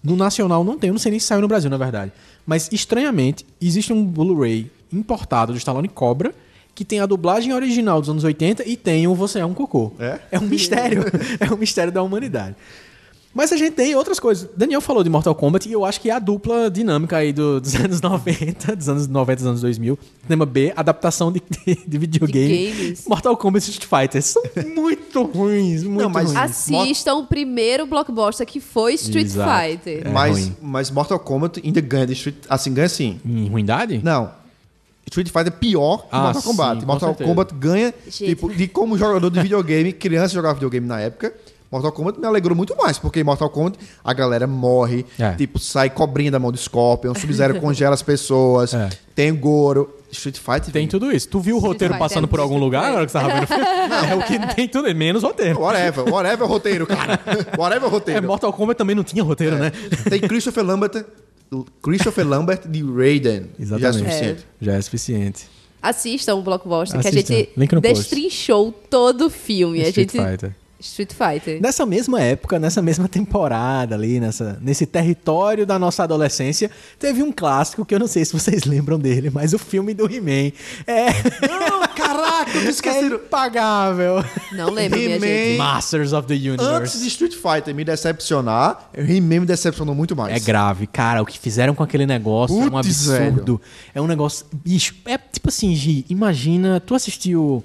no 0.03 0.16
nacional 0.16 0.64
não 0.64 0.78
tem. 0.78 0.88
Eu 0.88 0.94
não 0.94 0.98
sei 0.98 1.11
nem 1.11 1.20
se 1.20 1.26
saiu 1.26 1.40
no 1.40 1.48
Brasil, 1.48 1.70
na 1.70 1.76
verdade. 1.76 2.12
Mas, 2.46 2.68
estranhamente, 2.72 3.46
existe 3.61 3.92
um 3.92 4.05
Blu-ray 4.05 4.70
importado 4.92 5.53
do 5.53 5.59
Stallone 5.59 5.88
Cobra 5.88 6.34
que 6.74 6.84
tem 6.84 7.00
a 7.00 7.07
dublagem 7.07 7.53
original 7.53 8.00
dos 8.00 8.09
anos 8.09 8.24
80 8.24 8.66
e 8.66 8.76
tem 8.76 9.07
o 9.07 9.14
Você 9.14 9.38
é 9.38 9.46
um 9.46 9.55
Cocô. 9.55 9.92
É? 9.98 10.18
É 10.32 10.38
um 10.38 10.46
mistério. 10.46 11.05
é 11.38 11.53
um 11.53 11.57
mistério 11.57 11.92
da 11.92 12.03
humanidade. 12.03 12.57
Mas 13.35 13.51
a 13.51 13.57
gente 13.57 13.72
tem 13.72 13.95
outras 13.95 14.20
coisas. 14.20 14.47
Daniel 14.55 14.80
falou 14.83 15.03
de 15.03 15.09
Mortal 15.09 15.35
Kombat 15.35 15.66
e 15.66 15.72
eu 15.72 15.87
acho 15.87 15.99
que 16.01 16.11
é 16.11 16.12
a 16.12 16.18
dupla 16.18 16.70
dinâmica 16.70 17.16
aí 17.16 17.33
do- 17.33 17.61
dos 17.62 17.74
anos 17.80 18.01
90, 18.03 18.76
dos 18.76 18.89
anos 18.91 19.09
90, 19.09 19.37
dos 19.37 19.47
anos 19.47 19.61
2000. 19.62 19.99
Cinema 20.24 20.45
B, 20.45 20.70
adaptação 20.76 21.33
de, 21.33 21.43
de, 21.66 21.74
de 21.87 21.99
videogame. 21.99 22.49
De 22.72 22.72
games. 22.83 23.05
Mortal 23.09 23.35
Kombat 23.37 23.66
e 23.66 23.70
Street 23.70 23.89
Fighter 23.89 24.22
são 24.22 24.43
muito 24.74 25.22
ruins, 25.22 25.83
muito 25.83 26.03
Não, 26.03 26.11
mas 26.11 26.26
ruins. 26.33 26.39
Assistam 26.39 27.14
o 27.14 27.26
primeiro 27.26 27.87
blockbuster 27.87 28.47
que 28.47 28.61
foi 28.61 28.95
Street 28.95 29.24
Exato. 29.26 29.51
Fighter. 29.66 30.07
É 30.07 30.11
mas, 30.11 30.33
ruim. 30.39 30.57
mas 30.61 30.91
Mortal 30.91 31.18
Kombat 31.18 31.61
ainda 31.64 31.80
ganha 31.80 32.07
de 32.07 32.12
Street... 32.12 32.37
Assim, 32.51 32.74
ganha 32.74 32.89
sim. 32.89 33.18
Em 33.24 33.49
ruindade? 33.49 34.01
Não. 34.05 34.30
Street 35.09 35.28
Fighter 35.28 35.47
é 35.49 35.51
pior 35.51 36.03
que 36.03 36.09
Ah, 36.12 36.20
Mortal 36.24 36.43
sim, 36.43 36.49
Kombat. 36.49 36.80
com 36.80 36.87
Mortal. 36.87 37.14
Kombat 37.14 37.55
ganha, 37.55 37.95
Gente. 38.05 38.26
tipo, 38.26 38.53
de 38.53 38.68
como 38.68 38.97
jogador 38.99 39.30
de 39.30 39.41
videogame, 39.41 39.91
criança 39.93 40.35
jogava 40.35 40.55
videogame 40.55 40.87
na 40.87 41.01
época. 41.01 41.33
Mortal 41.73 41.91
Kombat 41.91 42.20
me 42.20 42.27
alegrou 42.27 42.55
muito 42.55 42.77
mais, 42.77 42.99
porque 42.99 43.18
em 43.20 43.25
Mortal 43.25 43.49
Kombat 43.49 43.79
a 44.05 44.12
galera 44.12 44.47
morre, 44.47 45.07
É. 45.18 45.33
tipo, 45.33 45.59
sai 45.59 45.89
cobrinha 45.89 46.31
da 46.31 46.39
mão 46.39 46.53
do 46.53 46.59
Scorpion, 46.59 47.14
Sub-Zero 47.14 47.59
congela 47.62 47.95
as 47.95 48.03
pessoas, 48.03 48.75
É. 48.75 48.91
tem 49.14 49.35
Goro. 49.35 49.97
Street 50.12 50.37
Fighter. 50.37 50.70
Tem 50.70 50.87
tudo 50.87 51.11
isso. 51.11 51.27
Tu 51.27 51.41
viu 51.41 51.55
o 51.55 51.59
Street 51.59 51.73
roteiro 51.73 51.95
Fighter 51.95 52.09
passando 52.09 52.25
é 52.25 52.29
por 52.29 52.39
algum 52.39 52.57
muito 52.57 52.64
lugar 52.66 52.91
na 52.93 52.97
hora 52.99 53.07
que 53.07 53.12
você 53.12 53.18
tava 53.18 53.33
vendo 53.33 53.45
o 53.45 53.47
filme? 53.47 53.64
É 54.11 54.14
o 54.14 54.23
que 54.49 54.55
tem 54.55 54.68
tudo, 54.68 54.95
menos 54.95 55.23
roteiro. 55.23 55.59
Whatever, 55.61 56.12
whatever 56.12 56.47
roteiro, 56.47 56.87
cara. 56.87 57.18
Whatever 57.59 57.89
É, 57.89 57.91
roteiro. 57.91 58.27
Mortal 58.27 58.53
Kombat 58.53 58.77
também 58.77 58.95
não 58.95 59.03
tinha 59.03 59.25
roteiro, 59.25 59.57
né? 59.57 59.73
Tem 60.11 60.20
Christopher 60.20 60.62
Lambert, 60.64 61.03
Christopher 61.83 62.27
Lambert 62.29 62.68
de 62.68 62.83
Raiden. 62.83 63.47
Já 63.59 63.75
é 63.77 63.79
Exatamente. 63.79 63.99
suficiente. 64.05 64.47
Já 64.61 64.73
é 64.75 64.81
suficiente. 64.83 65.47
Assistam 65.81 66.35
o 66.37 66.43
Blockbuster, 66.43 67.01
que 67.01 67.07
a 67.07 67.11
Assistam. 67.11 67.35
gente 67.35 67.81
destrinchou 67.81 68.70
todo 68.91 69.27
o 69.27 69.31
filme. 69.31 69.81
a 69.83 69.89
Street 69.89 70.12
gente... 70.12 70.25
Fighter. 70.31 70.55
Street 70.83 71.12
Fighter. 71.12 71.61
Nessa 71.61 71.87
mesma 71.87 72.20
época, 72.20 72.59
nessa 72.59 72.83
mesma 72.83 73.09
temporada 73.09 73.95
ali, 73.95 74.20
nessa, 74.20 74.59
nesse 74.61 74.85
território 74.87 75.64
da 75.64 75.78
nossa 75.78 76.03
adolescência, 76.05 76.70
teve 76.99 77.22
um 77.22 77.33
clássico 77.33 77.85
que 77.85 77.95
eu 77.95 77.99
não 77.99 78.07
sei 78.07 78.24
se 78.24 78.33
vocês 78.33 78.64
lembram 78.66 78.99
dele, 78.99 79.30
mas 79.30 79.53
o 79.53 79.59
filme 79.59 79.95
do 79.95 80.05
He-Man 80.12 80.53
é. 80.87 81.07
Não, 81.49 81.87
caraca, 81.95 82.51
eu 82.55 82.61
me 82.62 82.66
é 82.68 82.70
esqueci. 82.70 83.03
Não 83.09 83.16
impagável. 83.16 84.24
lembro, 84.72 84.99
minha 84.99 85.16
He-Man. 85.16 85.26
gente. 85.26 85.59
Masters 85.59 86.12
of 86.12 86.26
the 86.28 86.35
Antes 86.35 86.66
Universe. 86.66 86.99
de 86.99 87.07
Street 87.09 87.35
Fighter 87.35 87.74
me 87.74 87.85
decepcionar, 87.85 88.91
He-Man 88.95 89.41
me 89.41 89.47
decepcionou 89.47 89.95
muito 89.95 90.16
mais. 90.16 90.35
É 90.35 90.41
grave, 90.41 90.87
cara. 90.87 91.22
O 91.22 91.26
que 91.26 91.39
fizeram 91.39 91.74
com 91.74 91.83
aquele 91.83 92.07
negócio 92.07 92.61
é 92.61 92.64
um 92.64 92.70
Putz, 92.70 93.09
absurdo. 93.11 93.61
É 93.95 94.01
um 94.01 94.07
negócio. 94.07 94.47
Bicho, 94.53 94.95
é 95.07 95.16
tipo 95.18 95.49
assim, 95.49 95.74
Gi, 95.74 96.05
imagina. 96.09 96.80
Tu 96.80 96.95
assistiu. 96.95 97.62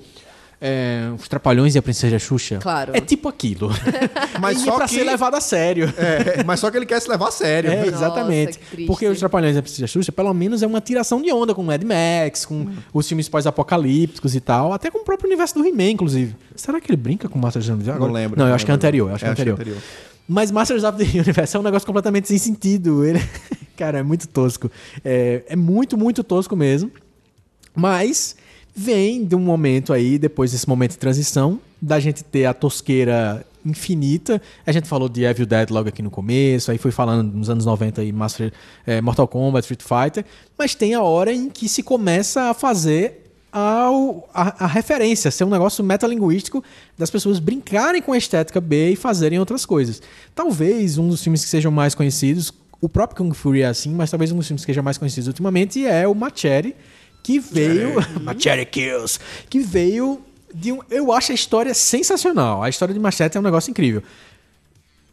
É, 0.60 1.10
Os 1.18 1.28
Trapalhões 1.28 1.76
e 1.76 1.78
a 1.78 1.82
Princesa 1.82 2.18
Xuxa? 2.18 2.58
Claro. 2.58 2.92
É 2.96 3.00
tipo 3.02 3.28
aquilo. 3.30 3.70
Mas 4.42 4.60
e 4.62 4.66
só 4.66 4.76
pra 4.76 4.88
que- 4.88 4.96
ser 4.96 5.04
levado 5.04 5.36
a 5.36 5.42
sério. 5.42 5.94
É, 5.98 6.44
mas 6.44 6.60
só 6.60 6.70
que 6.72 6.78
ele 6.78 6.86
quer 6.86 7.00
se 7.02 7.10
levar 7.10 7.28
a 7.30 7.32
sério. 7.32 7.70
É, 7.72 7.88
exatamente. 7.88 8.58
triste. 8.60 8.86
Porque 8.88 9.08
os 9.08 9.18
Trapalhões 9.20 9.56
e 9.56 9.60
a 9.60 9.62
Princesa 9.62 9.88
Xuxa, 9.88 10.12
pelo 10.12 10.34
menos, 10.34 10.62
é 10.64 10.68
uma 10.68 10.82
tiração 10.82 11.22
de 11.22 11.32
onda 11.32 11.54
com 11.56 11.64
Mad 11.64 11.82
Max, 11.84 12.46
com 12.46 12.68
os 12.94 13.08
filmes 13.08 13.28
pós-apocalípticos 13.30 14.36
e 14.36 14.40
tal, 14.40 14.74
até 14.74 14.90
com 14.92 15.00
o 15.00 15.04
próprio 15.04 15.28
universo 15.28 15.56
do 15.56 15.66
He-Man, 15.66 15.92
inclusive. 15.92 16.36
Será 16.56 16.80
que 16.80 16.90
ele 16.92 16.98
brinca 16.98 17.28
com 17.30 17.38
Masters 17.40 17.66
of 17.70 17.78
the 17.84 17.92
Universe? 17.92 18.00
Não 18.00 18.12
lembro, 18.12 18.38
Não, 18.38 18.46
eu 18.46 18.50
não 18.50 18.56
acho 18.56 18.66
que 18.66 18.72
é 18.72 18.74
lembro. 18.74 18.88
anterior. 18.88 19.10
eu 19.10 19.16
Acho 19.16 19.24
que 19.26 19.30
é 19.30 19.52
anterior. 19.52 19.78
Mas 20.28 20.52
Masters 20.52 20.84
of 20.84 20.98
the 20.98 21.20
Universe 21.20 21.56
é 21.56 21.60
um 21.60 21.64
negócio 21.64 21.86
completamente 21.86 22.28
sem 22.28 22.38
sentido. 22.38 23.04
Ele, 23.06 23.22
cara, 23.78 24.00
é 24.00 24.04
muito 24.04 24.28
tosco. 24.28 24.70
É, 25.04 25.44
é 25.48 25.56
muito, 25.56 25.98
muito 25.98 26.24
tosco 26.24 26.56
mesmo. 26.56 26.92
Mas 27.76 28.36
vem 28.78 29.26
de 29.26 29.36
um 29.36 29.40
momento 29.40 29.92
aí, 29.92 30.20
depois 30.20 30.52
desse 30.52 30.70
momento 30.70 30.92
de 30.92 31.00
transição, 31.00 31.60
da 31.82 32.00
gente 32.00 32.24
ter 32.24 32.46
a 32.46 32.54
tosqueira 32.54 33.44
infinita. 33.66 34.40
A 34.68 34.72
gente 34.72 34.88
falou 34.88 35.10
de 35.10 35.24
Evil 35.24 35.48
Dead 35.48 35.72
logo 35.72 35.90
aqui 35.90 36.04
no 36.04 36.12
começo, 36.12 36.70
aí 36.70 36.78
foi 36.78 36.92
falando 36.92 37.36
nos 37.36 37.50
anos 37.50 37.66
90 37.66 38.02
aí, 38.02 38.12
Master, 38.12 38.54
é, 38.86 39.02
Mortal 39.02 39.28
Kombat, 39.28 39.66
Street 39.66 39.82
Fighter, 39.82 40.24
mas 40.56 40.76
tem 40.76 40.94
a 40.94 41.02
hora 41.02 41.34
em 41.34 41.50
que 41.50 41.68
se 41.68 41.82
começa 41.82 42.52
a 42.52 42.54
fazer 42.54 43.24
ao, 43.52 44.30
a, 44.32 44.66
a 44.66 44.68
referência, 44.68 45.32
ser 45.32 45.44
um 45.44 45.50
negócio 45.50 45.84
metalinguístico 45.84 46.64
das 46.96 47.10
pessoas 47.10 47.40
brincarem 47.40 48.00
com 48.00 48.14
a 48.14 48.18
estética 48.18 48.62
B 48.62 48.92
e 48.92 48.96
fazerem 48.96 49.40
outras 49.40 49.66
coisas. 49.66 50.04
Talvez 50.36 51.00
um 51.00 51.08
dos 51.10 51.24
filmes 51.24 51.44
que 51.44 51.50
sejam 51.50 51.72
mais 51.72 51.96
conhecidos, 51.96 52.54
o 52.80 52.88
próprio 52.88 53.18
Kung 53.18 53.34
Fury 53.34 53.64
é 53.64 53.66
assim, 53.66 53.90
mas 53.90 54.12
talvez 54.12 54.32
um 54.32 54.38
dos 54.38 54.46
filmes 54.46 54.64
que 54.64 54.72
seja 54.72 54.84
mais 54.84 55.00
conhecidos 55.00 55.28
ultimamente 55.28 55.84
é 55.84 56.08
o 56.08 56.14
Machete, 56.14 56.76
que 57.28 57.40
veio. 57.40 57.96
Machete 58.24 58.66
Kills! 58.66 59.20
Que 59.50 59.60
veio 59.60 60.22
de 60.54 60.72
um. 60.72 60.80
Eu 60.90 61.12
acho 61.12 61.34
a 61.34 61.36
história 61.36 61.74
sensacional. 61.74 62.64
A 62.64 62.70
história 62.70 62.94
de 62.94 63.00
Machete 63.00 63.36
é 63.36 63.40
um 63.40 63.44
negócio 63.44 63.70
incrível. 63.70 64.02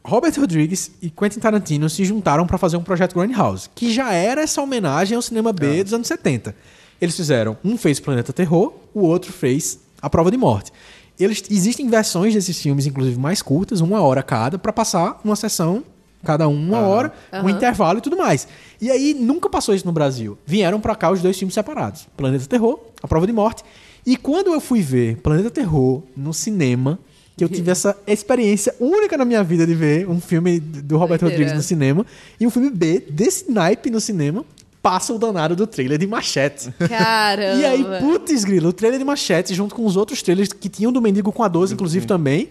Robert 0.04 0.32
Rodrigues 0.38 0.92
e 1.02 1.10
Quentin 1.10 1.40
Tarantino 1.40 1.90
se 1.90 2.04
juntaram 2.04 2.46
para 2.46 2.56
fazer 2.56 2.76
um 2.76 2.84
projeto 2.84 3.18
Grindhouse, 3.18 3.68
que 3.74 3.92
já 3.92 4.12
era 4.12 4.42
essa 4.42 4.62
homenagem 4.62 5.16
ao 5.16 5.22
cinema 5.22 5.52
B 5.52 5.82
dos 5.82 5.92
anos 5.92 6.06
70. 6.06 6.54
Eles 7.00 7.16
fizeram, 7.16 7.56
um 7.64 7.76
fez 7.76 7.98
Planeta 7.98 8.32
Terror, 8.32 8.74
o 8.94 9.00
outro 9.00 9.32
fez 9.32 9.80
A 10.00 10.08
Prova 10.08 10.30
de 10.30 10.36
Morte. 10.36 10.70
Eles, 11.18 11.42
existem 11.50 11.88
versões 11.88 12.34
desses 12.34 12.60
filmes, 12.60 12.86
inclusive 12.86 13.18
mais 13.18 13.42
curtas, 13.42 13.80
uma 13.80 14.00
hora 14.02 14.22
cada, 14.22 14.58
para 14.58 14.72
passar 14.72 15.20
uma 15.24 15.34
sessão, 15.34 15.82
cada 16.22 16.46
um 16.48 16.54
uma 16.54 16.80
hora, 16.80 17.12
um 17.32 17.38
Aham. 17.38 17.50
intervalo 17.50 17.98
e 17.98 18.02
tudo 18.02 18.16
mais. 18.16 18.46
E 18.84 18.90
aí 18.90 19.14
nunca 19.14 19.48
passou 19.48 19.74
isso 19.74 19.86
no 19.86 19.92
Brasil. 19.92 20.36
Vieram 20.44 20.78
para 20.78 20.94
cá 20.94 21.10
os 21.10 21.22
dois 21.22 21.38
filmes 21.38 21.54
separados: 21.54 22.06
Planeta 22.14 22.44
Terror, 22.44 22.78
A 23.02 23.08
Prova 23.08 23.26
de 23.26 23.32
Morte. 23.32 23.64
E 24.04 24.14
quando 24.14 24.52
eu 24.52 24.60
fui 24.60 24.82
ver 24.82 25.16
Planeta 25.22 25.50
Terror 25.50 26.02
no 26.14 26.34
cinema, 26.34 26.98
que 27.34 27.42
eu 27.42 27.48
tive 27.48 27.70
essa 27.70 27.96
experiência 28.06 28.74
única 28.78 29.16
na 29.16 29.24
minha 29.24 29.42
vida 29.42 29.66
de 29.66 29.74
ver 29.74 30.06
um 30.06 30.20
filme 30.20 30.60
do 30.60 30.98
Robert 30.98 31.18
Doideira. 31.18 31.44
Rodrigues 31.44 31.54
no 31.54 31.62
cinema 31.66 32.04
e 32.38 32.46
um 32.46 32.50
filme 32.50 32.68
B 32.68 33.00
desse 33.08 33.50
naipe 33.50 33.88
no 33.88 34.02
cinema, 34.02 34.44
passa 34.82 35.14
o 35.14 35.18
danado 35.18 35.56
do 35.56 35.66
trailer 35.66 35.96
de 35.96 36.06
Machete. 36.06 36.70
Caramba. 36.86 37.58
E 37.58 37.64
aí, 37.64 37.86
putz, 38.02 38.44
grilo, 38.44 38.68
o 38.68 38.72
trailer 38.74 38.98
de 38.98 39.04
Machete, 39.06 39.54
junto 39.54 39.74
com 39.74 39.86
os 39.86 39.96
outros 39.96 40.20
trailers 40.20 40.52
que 40.52 40.68
tinham 40.68 40.92
do 40.92 41.00
Mendigo 41.00 41.32
com 41.32 41.42
a 41.42 41.48
12, 41.48 41.72
inclusive 41.72 42.04
também. 42.06 42.50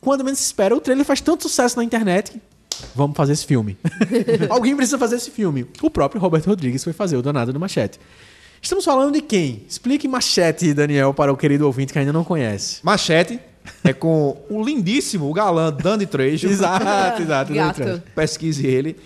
Quando 0.00 0.24
menos 0.24 0.40
se 0.40 0.46
espera, 0.46 0.74
o 0.74 0.80
trailer 0.80 1.06
faz 1.06 1.20
tanto 1.20 1.44
sucesso 1.44 1.76
na 1.76 1.84
internet 1.84 2.32
que 2.32 2.40
vamos 2.94 3.16
fazer 3.16 3.32
esse 3.32 3.46
filme. 3.46 3.76
Alguém 4.50 4.76
precisa 4.76 4.98
fazer 4.98 5.16
esse 5.16 5.30
filme. 5.30 5.66
O 5.80 5.90
próprio 5.90 6.20
Robert 6.20 6.42
Rodrigues 6.46 6.82
foi 6.84 6.92
fazer 6.92 7.16
o 7.16 7.22
danado 7.22 7.52
do 7.52 7.60
Machete. 7.60 7.98
Estamos 8.60 8.84
falando 8.84 9.12
de 9.12 9.20
quem? 9.20 9.64
Explique 9.68 10.06
Machete, 10.06 10.72
Daniel, 10.72 11.12
para 11.12 11.32
o 11.32 11.36
querido 11.36 11.66
ouvinte 11.66 11.92
que 11.92 11.98
ainda 11.98 12.12
não 12.12 12.22
conhece. 12.22 12.78
Machete 12.82 13.40
é 13.84 13.92
com 13.92 14.36
o 14.48 14.62
lindíssimo, 14.62 15.28
o 15.28 15.32
galã 15.32 15.72
Danny 15.72 16.06
Trejo. 16.06 16.46
Exato, 16.48 17.22
exato. 17.22 17.52
Gato. 17.52 18.02
Pesquise 18.14 18.66
ele. 18.66 18.96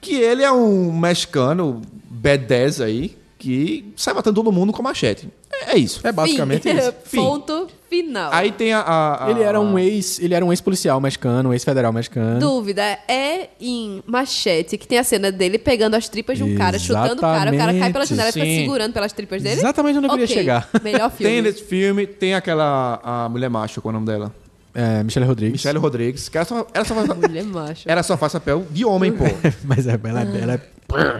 Que 0.00 0.14
ele 0.14 0.42
é 0.42 0.50
um 0.50 0.92
mexicano 0.92 1.82
B10 2.22 2.84
aí, 2.84 3.18
que 3.38 3.92
sai 3.96 4.14
matando 4.14 4.36
todo 4.36 4.52
mundo 4.52 4.72
com 4.72 4.82
machete. 4.82 5.28
É, 5.66 5.72
é 5.72 5.78
isso. 5.78 6.00
É 6.06 6.12
basicamente 6.12 6.62
Fim. 6.62 6.76
isso. 6.76 6.92
Ponto 7.14 7.68
final. 7.88 8.30
Aí 8.32 8.52
tem 8.52 8.72
a. 8.72 8.80
a- 8.80 9.26
a- 9.26 9.30
Ele 9.30 9.42
era 9.42 9.60
um 9.60 9.78
ex, 9.78 10.18
ele 10.20 10.32
era 10.34 10.44
um 10.44 10.52
ex-policial 10.52 11.00
mexicano, 11.00 11.48
um 11.48 11.52
ex-federal 11.52 11.92
mexicano. 11.92 12.38
Dúvida, 12.38 12.82
é 13.08 13.48
em 13.60 14.02
Machete 14.06 14.78
que 14.78 14.86
tem 14.86 14.98
a 14.98 15.04
cena 15.04 15.30
dele 15.32 15.58
pegando 15.58 15.94
as 15.96 16.08
tripas 16.08 16.38
de 16.38 16.44
um 16.44 16.56
cara, 16.56 16.78
chutando 16.78 17.14
o 17.14 17.20
cara, 17.20 17.52
o 17.52 17.56
cara 17.56 17.74
cai 17.78 17.92
pela 17.92 18.06
janela 18.06 18.28
e 18.28 18.32
fica 18.32 18.44
segurando 18.46 18.92
pelas 18.92 19.12
tripas 19.12 19.42
dele? 19.42 19.56
Exatamente 19.60 19.98
onde 19.98 20.06
eu 20.06 20.10
queria 20.10 20.24
Ok, 20.26 20.36
chegar. 20.36 20.68
Melhor 20.82 21.10
filme. 21.12 21.32
Tem 21.32 21.42
nesse 21.42 21.62
filme, 21.64 22.06
tem 22.06 22.34
aquela. 22.34 23.00
A 23.02 23.28
mulher 23.28 23.48
macho, 23.50 23.80
qual 23.82 23.92
é 23.92 23.96
o 23.96 24.00
nome 24.00 24.06
dela? 24.12 24.34
É, 24.72 25.02
Michelle 25.02 25.26
Rodrigues. 25.26 25.52
Michelle 25.54 25.78
Rodrigues. 25.80 26.28
Que 26.28 26.38
ela 26.38 26.44
só, 26.46 26.66
ela 26.72 26.84
só 26.84 26.94
faz, 26.94 27.08
Mulher 27.08 27.42
macho. 27.44 27.82
ela 27.90 28.02
só 28.04 28.16
faz 28.16 28.32
papel 28.32 28.64
de 28.70 28.84
homem, 28.84 29.10
pô. 29.10 29.24
Mas 29.64 29.86
é, 29.88 29.98
ela, 30.04 30.20
ela 30.20 30.54
é. 30.54 30.60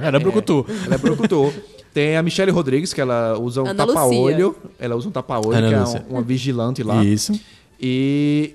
Ela 0.07 0.16
é 0.16 0.20
brucutu. 0.20 0.64
Ela 0.86 0.95
é 0.95 0.99
brucutu. 0.99 1.53
Tem 1.93 2.16
a 2.16 2.22
Michelle 2.22 2.51
Rodrigues, 2.53 2.93
que 2.95 3.01
ela 3.01 3.36
usa 3.38 3.62
um 3.62 3.74
tapa-olho. 3.74 4.55
Ela 4.78 4.95
usa 4.97 5.09
um 5.09 5.12
tapa-olho, 5.12 5.68
que 5.68 5.74
é 5.74 5.80
Lúcia. 5.80 6.05
um- 6.09 6.12
uma 6.14 6.22
vigilante 6.22 6.82
lá. 6.82 7.05
Isso. 7.05 7.38
E 7.80 8.55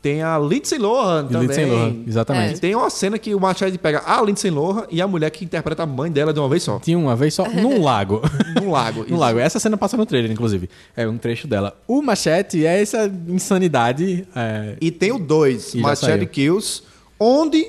tem 0.00 0.22
a 0.22 0.38
Lindsay 0.38 0.78
Lohan 0.78 1.24
E 1.28 1.32
também. 1.32 1.46
Lindsay 1.48 1.66
Lohan, 1.66 1.88
E 2.06 2.08
exatamente. 2.08 2.60
tem 2.60 2.74
uma 2.76 2.88
cena 2.88 3.18
que 3.18 3.34
o 3.34 3.40
Machado 3.40 3.76
pega 3.80 4.02
a 4.06 4.22
Lindsay 4.22 4.50
Lohan 4.50 4.84
e 4.90 5.02
a 5.02 5.08
mulher 5.08 5.30
que 5.30 5.44
interpreta 5.44 5.82
a 5.82 5.86
mãe 5.86 6.10
dela 6.12 6.32
de 6.32 6.38
uma 6.38 6.48
vez 6.48 6.62
só. 6.62 6.78
Tinha 6.78 6.96
uma 6.96 7.16
vez 7.16 7.34
só 7.34 7.48
num 7.48 7.82
lago. 7.82 8.22
Num 8.62 8.70
lago. 8.70 9.00
No 9.00 9.06
Isso. 9.06 9.16
lago. 9.16 9.38
Essa 9.40 9.58
cena 9.58 9.76
passa 9.76 9.96
no 9.96 10.06
trailer, 10.06 10.30
inclusive. 10.30 10.70
É 10.96 11.08
um 11.08 11.18
trecho 11.18 11.48
dela. 11.48 11.76
O 11.88 12.00
Machete 12.00 12.64
é 12.64 12.80
essa 12.80 13.10
insanidade. 13.26 14.24
é, 14.36 14.76
E 14.80 14.90
tem 14.92 15.10
o 15.10 15.18
2, 15.18 15.74
E 15.74 15.78
já 15.78 15.82
Machete. 15.82 16.26
Kills, 16.26 16.82
onde 17.18 17.66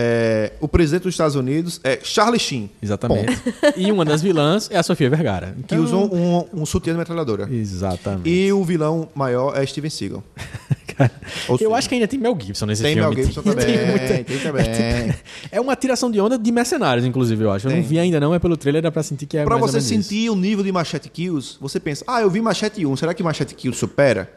é, 0.00 0.52
o 0.60 0.68
presidente 0.68 1.02
dos 1.02 1.14
Estados 1.14 1.34
Unidos 1.34 1.80
é 1.82 1.98
Charlie 2.02 2.38
Sheen. 2.38 2.70
Exatamente. 2.80 3.36
E 3.76 3.90
uma 3.90 4.04
das 4.04 4.22
vilãs 4.22 4.68
é 4.70 4.76
a 4.78 4.82
Sofia 4.82 5.10
Vergara. 5.10 5.54
Que 5.66 5.74
Então- 5.74 5.82
usa 5.84 5.96
um, 5.96 6.44
um 6.62 6.66
sutiã 6.66 6.92
de 6.92 6.98
metralhadora. 7.00 7.48
Exatamente. 7.52 8.28
E 8.30 8.52
o 8.52 8.62
vilão 8.64 9.08
maior 9.14 9.56
é 9.60 9.66
Steven 9.66 9.90
Seagal. 9.90 10.22
Cara, 10.96 11.10
eu 11.48 11.56
seja, 11.58 11.74
acho 11.76 11.88
que 11.88 11.94
ainda 11.94 12.08
tem 12.08 12.18
Mel 12.18 12.36
Gibson 12.40 12.66
nesse 12.66 12.82
Tem 12.82 12.94
filme. 12.96 13.14
Mel 13.14 13.24
Gibson 13.24 13.42
também. 13.42 13.86
muita- 13.86 14.24
Tem 14.24 14.38
também. 14.40 15.14
É 15.52 15.60
uma 15.60 15.76
tiração 15.76 16.10
de 16.10 16.20
onda 16.20 16.36
de 16.38 16.50
mercenários, 16.50 17.06
inclusive, 17.06 17.44
eu 17.44 17.52
acho. 17.52 17.66
Eu 17.66 17.70
não 17.70 17.78
Tem. 17.78 17.86
vi 17.86 17.98
ainda 18.00 18.18
não, 18.18 18.34
é 18.34 18.38
pelo 18.40 18.56
trailer, 18.56 18.82
dá 18.82 18.90
pra 18.90 19.02
sentir 19.02 19.26
que 19.26 19.36
é 19.38 19.44
Pra 19.44 19.56
você 19.56 19.74
menos 19.78 19.90
isso. 19.90 20.02
sentir 20.08 20.28
o 20.30 20.34
nível 20.34 20.64
de 20.64 20.72
Machete 20.72 21.08
Kills, 21.08 21.56
você 21.60 21.78
pensa, 21.78 22.04
ah, 22.06 22.20
eu 22.20 22.28
vi 22.30 22.40
Machete 22.40 22.84
1, 22.84 22.96
será 22.96 23.14
que 23.14 23.22
Machete 23.22 23.54
Kills 23.54 23.78
supera? 23.78 24.28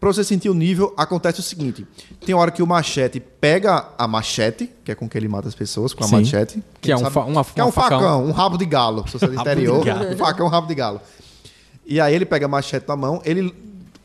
Pra 0.00 0.12
você 0.12 0.22
sentir 0.22 0.50
o 0.50 0.54
nível, 0.54 0.92
acontece 0.96 1.40
o 1.40 1.42
seguinte: 1.42 1.86
tem 2.26 2.34
hora 2.34 2.50
que 2.50 2.62
o 2.62 2.66
machete 2.66 3.18
pega 3.20 3.88
a 3.96 4.06
machete, 4.06 4.70
que 4.84 4.92
é 4.92 4.94
com 4.94 5.08
que 5.08 5.16
ele 5.16 5.28
mata 5.28 5.48
as 5.48 5.54
pessoas, 5.54 5.94
com 5.94 6.04
a 6.04 6.06
Sim. 6.08 6.16
machete. 6.16 6.62
Que 6.80 6.92
é 6.92 6.96
um 6.96 7.10
fa- 7.10 7.24
uma- 7.24 7.44
que 7.44 7.60
é 7.60 7.64
um 7.64 7.72
facão, 7.72 8.00
facão. 8.00 8.24
um 8.26 8.30
rabo 8.32 8.58
de 8.58 8.66
galo, 8.66 9.06
se 9.08 9.18
você 9.18 9.24
é 9.24 9.28
do 9.28 9.34
interior. 9.40 9.84
Um 10.12 10.16
facão, 10.16 10.46
um 10.46 10.50
rabo 10.50 10.66
de 10.66 10.74
galo. 10.74 11.00
E 11.86 12.00
aí 12.00 12.14
ele 12.14 12.26
pega 12.26 12.44
a 12.46 12.48
machete 12.48 12.86
na 12.88 12.96
mão, 12.96 13.20
ele 13.24 13.54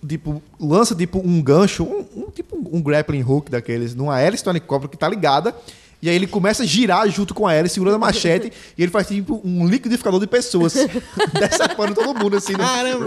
tipo, 0.08 0.42
lança 0.60 0.96
tipo 0.96 1.20
um 1.20 1.42
gancho, 1.42 1.84
um, 1.84 2.06
um- 2.24 2.32
tipo 2.32 2.56
um 2.72 2.82
grappling 2.82 3.24
hook 3.24 3.50
daqueles, 3.52 3.94
numa 3.94 4.20
hélice 4.22 4.44
do 4.44 4.50
helicóptero 4.52 4.90
que 4.90 4.98
tá 4.98 5.10
ligada. 5.10 5.54
E 6.02 6.10
aí 6.10 6.16
ele 6.16 6.28
começa 6.28 6.64
a 6.64 6.66
girar 6.66 7.10
junto 7.10 7.34
com 7.34 7.46
a 7.46 7.54
hélice, 7.54 7.74
segurando 7.74 7.96
a 7.96 8.00
machete, 8.00 8.52
e 8.78 8.82
ele 8.82 8.92
faz 8.92 9.08
tipo 9.08 9.42
um 9.44 9.68
liquidificador 9.68 10.20
de 10.20 10.28
pessoas, 10.28 10.74
decepando 11.38 11.94
todo 11.94 12.18
mundo 12.18 12.38
assim. 12.38 12.54
no- 12.54 12.60
Caramba! 12.60 13.06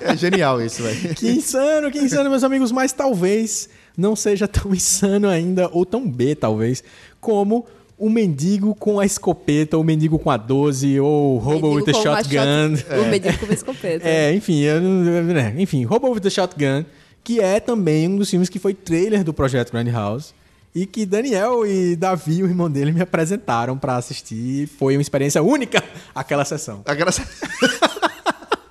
É 0.00 0.16
genial 0.16 0.60
isso, 0.62 0.82
velho. 0.82 1.14
Que 1.14 1.28
insano, 1.30 1.90
que 1.90 1.98
insano, 1.98 2.30
meus 2.30 2.44
amigos. 2.44 2.72
Mas 2.72 2.92
talvez 2.92 3.68
não 3.96 4.16
seja 4.16 4.46
tão 4.48 4.74
insano 4.74 5.28
ainda, 5.28 5.68
ou 5.72 5.84
tão 5.84 6.08
B, 6.08 6.34
talvez, 6.34 6.82
como 7.20 7.66
o 7.96 8.10
mendigo 8.10 8.74
com 8.74 8.98
a 8.98 9.06
escopeta, 9.06 9.78
o 9.78 9.84
mendigo 9.84 10.18
com 10.18 10.30
a 10.30 10.36
12, 10.36 10.98
ou 11.00 11.36
o 11.36 11.48
Hobo 11.48 11.70
with 11.74 11.84
the 11.84 11.92
Shotgun. 11.92 12.76
shot- 12.76 12.86
O 13.00 13.04
mendigo 13.10 13.38
com 13.38 13.44
uma 13.44 13.54
escopeta. 13.54 14.08
É, 14.08 14.34
enfim, 14.34 14.60
eu 14.60 14.80
né, 14.80 15.54
enfim, 15.58 15.86
Hobo 15.86 16.10
with 16.10 16.20
the 16.20 16.30
Shotgun, 16.30 16.84
que 17.22 17.40
é 17.40 17.60
também 17.60 18.08
um 18.08 18.16
dos 18.16 18.28
filmes 18.30 18.48
que 18.48 18.58
foi 18.58 18.74
trailer 18.74 19.22
do 19.22 19.32
projeto 19.32 19.70
Grand 19.70 19.90
House 19.92 20.34
e 20.74 20.86
que 20.86 21.06
Daniel 21.06 21.64
e 21.66 21.94
Davi, 21.94 22.42
o 22.42 22.46
irmão 22.46 22.70
dele, 22.70 22.90
me 22.92 23.00
apresentaram 23.00 23.78
pra 23.78 23.96
assistir. 23.96 24.66
Foi 24.78 24.96
uma 24.96 25.02
experiência 25.02 25.42
única 25.42 25.82
aquela 26.14 26.44
sessão. 26.44 26.82
Agora, 26.84 27.10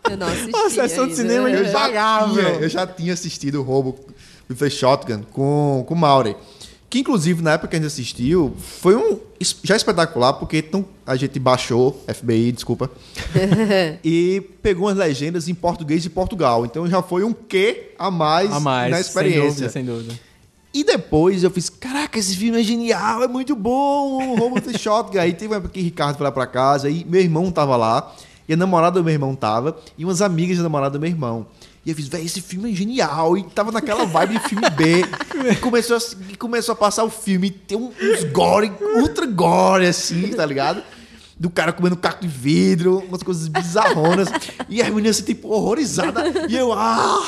Eu 0.10 0.18
não 0.18 0.28
assisti 0.28 0.51
A 0.56 0.70
sessão 0.70 1.08
de 1.08 1.16
cinema 1.16 1.49
eu, 1.49 1.64
já 1.64 1.70
Impagável. 1.70 2.34
tinha, 2.36 2.49
eu 2.62 2.70
já 2.70 2.86
tinha 2.86 3.14
assistido 3.14 3.60
o 3.60 3.64
Roubo 3.64 3.97
with 4.49 4.58
the 4.58 4.70
Shotgun 4.70 5.24
com, 5.32 5.84
com 5.88 5.93
o 5.93 5.97
Mauri. 5.97 6.36
Que, 6.89 6.99
inclusive, 6.99 7.41
na 7.41 7.54
época 7.54 7.70
que 7.70 7.76
a 7.76 7.80
gente 7.80 7.88
assistiu, 7.88 8.54
foi 8.60 8.95
um 8.95 9.18
já 9.64 9.76
espetacular, 9.76 10.34
porque 10.34 10.58
então, 10.58 10.86
a 11.08 11.16
gente 11.16 11.39
baixou, 11.39 12.04
FBI, 12.08 12.51
desculpa, 12.51 12.91
e 14.04 14.41
pegou 14.62 14.88
as 14.89 14.95
legendas 14.95 15.47
em 15.47 15.56
português 15.56 16.04
de 16.04 16.10
Portugal. 16.12 16.66
Então 16.66 16.88
já 16.88 17.01
foi 17.01 17.24
um 17.24 17.34
quê 17.34 17.93
a 17.97 18.12
mais, 18.12 18.51
A 18.51 18.60
mais, 18.60 18.91
na 18.91 18.97
sem 18.97 19.08
experiência. 19.08 19.47
dúvida, 19.49 19.70
sem 19.70 19.84
dúvida. 19.86 20.14
E 20.74 20.84
depois 20.84 21.43
eu 21.43 21.51
fiz, 21.51 21.69
caraca, 21.69 22.17
esse 22.17 22.36
filme 22.36 22.59
é 22.59 22.63
genial, 22.63 23.24
é 23.24 23.28
muito 23.28 23.55
bom, 23.55 24.55
the 24.59 24.76
Shotgun. 24.78 25.19
Aí 25.19 25.34
teve 25.34 25.47
uma 25.47 25.57
época 25.57 25.74
que 25.74 25.80
o 25.80 25.84
Ricardo 25.84 26.17
foi 26.17 26.24
lá 26.24 26.32
pra 26.32 26.47
casa, 26.47 26.88
aí 26.88 27.05
meu 27.07 27.21
irmão 27.21 27.51
tava 27.51 27.78
lá, 27.78 28.11
e 28.49 28.53
a 28.53 28.57
namorada 28.57 28.99
do 28.99 29.03
meu 29.03 29.13
irmão 29.13 29.36
tava, 29.36 29.78
e 29.95 30.03
umas 30.03 30.21
amigas 30.21 30.57
da 30.57 30.63
namorada 30.63 30.97
do 30.97 30.99
meu 30.99 31.09
irmão. 31.09 31.45
E 31.86 31.89
eu 31.89 31.95
fiz, 31.95 32.07
velho, 32.07 32.26
esse 32.26 32.41
filme 32.41 32.71
é 32.71 32.74
genial. 32.74 33.38
E 33.38 33.43
tava 33.43 33.71
naquela 33.71 34.05
vibe 34.05 34.39
de 34.39 34.47
filme 34.47 34.69
B. 34.69 35.03
E 35.51 35.55
começou 35.57 35.97
a, 35.97 35.99
e 36.32 36.36
começou 36.38 36.71
a 36.74 36.76
passar 36.76 37.03
o 37.03 37.09
filme, 37.09 37.47
e 37.47 37.51
tem 37.51 37.78
uns 37.78 38.24
gore, 38.32 38.71
ultra 38.95 39.26
gore, 39.26 39.86
assim, 39.86 40.30
tá 40.30 40.45
ligado? 40.45 40.82
Do 41.43 41.49
cara 41.49 41.73
comendo 41.73 41.97
caco 41.97 42.21
de 42.21 42.27
vidro, 42.29 43.03
umas 43.05 43.21
coisas 43.21 43.49
bizarronas. 43.49 44.29
E 44.69 44.81
as 44.81 44.87
meninas, 44.87 45.17
assim, 45.17 45.25
tipo, 45.25 45.49
horrorizadas. 45.49 46.23
E 46.47 46.55
eu, 46.55 46.71
ah! 46.71 47.21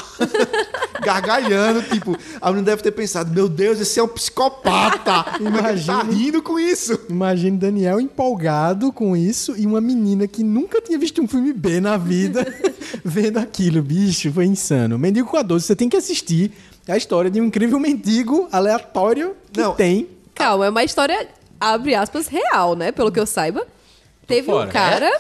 Gargalhando, 1.03 1.82
tipo, 1.82 2.18
a 2.39 2.49
menina 2.49 2.68
deve 2.68 2.82
ter 2.82 2.91
pensado, 2.91 3.30
meu 3.34 3.49
Deus, 3.49 3.78
esse 3.78 3.99
é 3.99 4.03
um 4.03 4.07
psicopata. 4.07 5.38
Como 5.38 5.57
é 5.57 5.76
tá 5.76 6.01
rindo 6.03 6.41
com 6.41 6.57
isso? 6.57 6.97
Imagine 7.09 7.57
Daniel 7.57 7.99
empolgado 7.99 8.89
com 8.93 9.18
isso 9.18 9.53
e 9.57 9.68
uma 9.68 9.82
menina 9.82 10.30
que 10.30 10.45
nunca 10.45 10.80
tinha 10.80 10.97
visto 10.97 11.22
um 11.22 11.28
filme 11.28 11.51
B 11.51 11.82
na 11.82 11.97
vida 11.97 12.47
vendo 13.03 13.38
aquilo, 13.38 13.84
bicho, 13.84 14.32
foi 14.32 14.45
insano. 14.45 14.97
Mendigo 14.97 15.28
com 15.28 15.36
a 15.36 15.41
12, 15.41 15.66
você 15.66 15.76
tem 15.76 15.89
que 15.89 15.97
assistir 15.97 16.53
a 16.88 16.95
história 16.95 17.30
de 17.30 17.41
um 17.41 17.47
incrível 17.47 17.82
mendigo 17.82 18.47
aleatório 18.49 19.36
que 19.51 19.59
Não. 19.59 19.76
tem. 19.76 20.07
Calma, 20.34 20.68
é 20.68 20.70
uma 20.70 20.86
história, 20.86 21.28
abre 21.59 21.93
aspas, 21.95 22.28
real, 22.28 22.78
né? 22.78 22.93
Pelo 22.93 23.11
que 23.11 23.20
eu 23.20 23.26
saiba. 23.26 23.75
Teve 24.28 24.46
fora. 24.52 24.68
um 24.70 24.72
cara. 24.72 25.12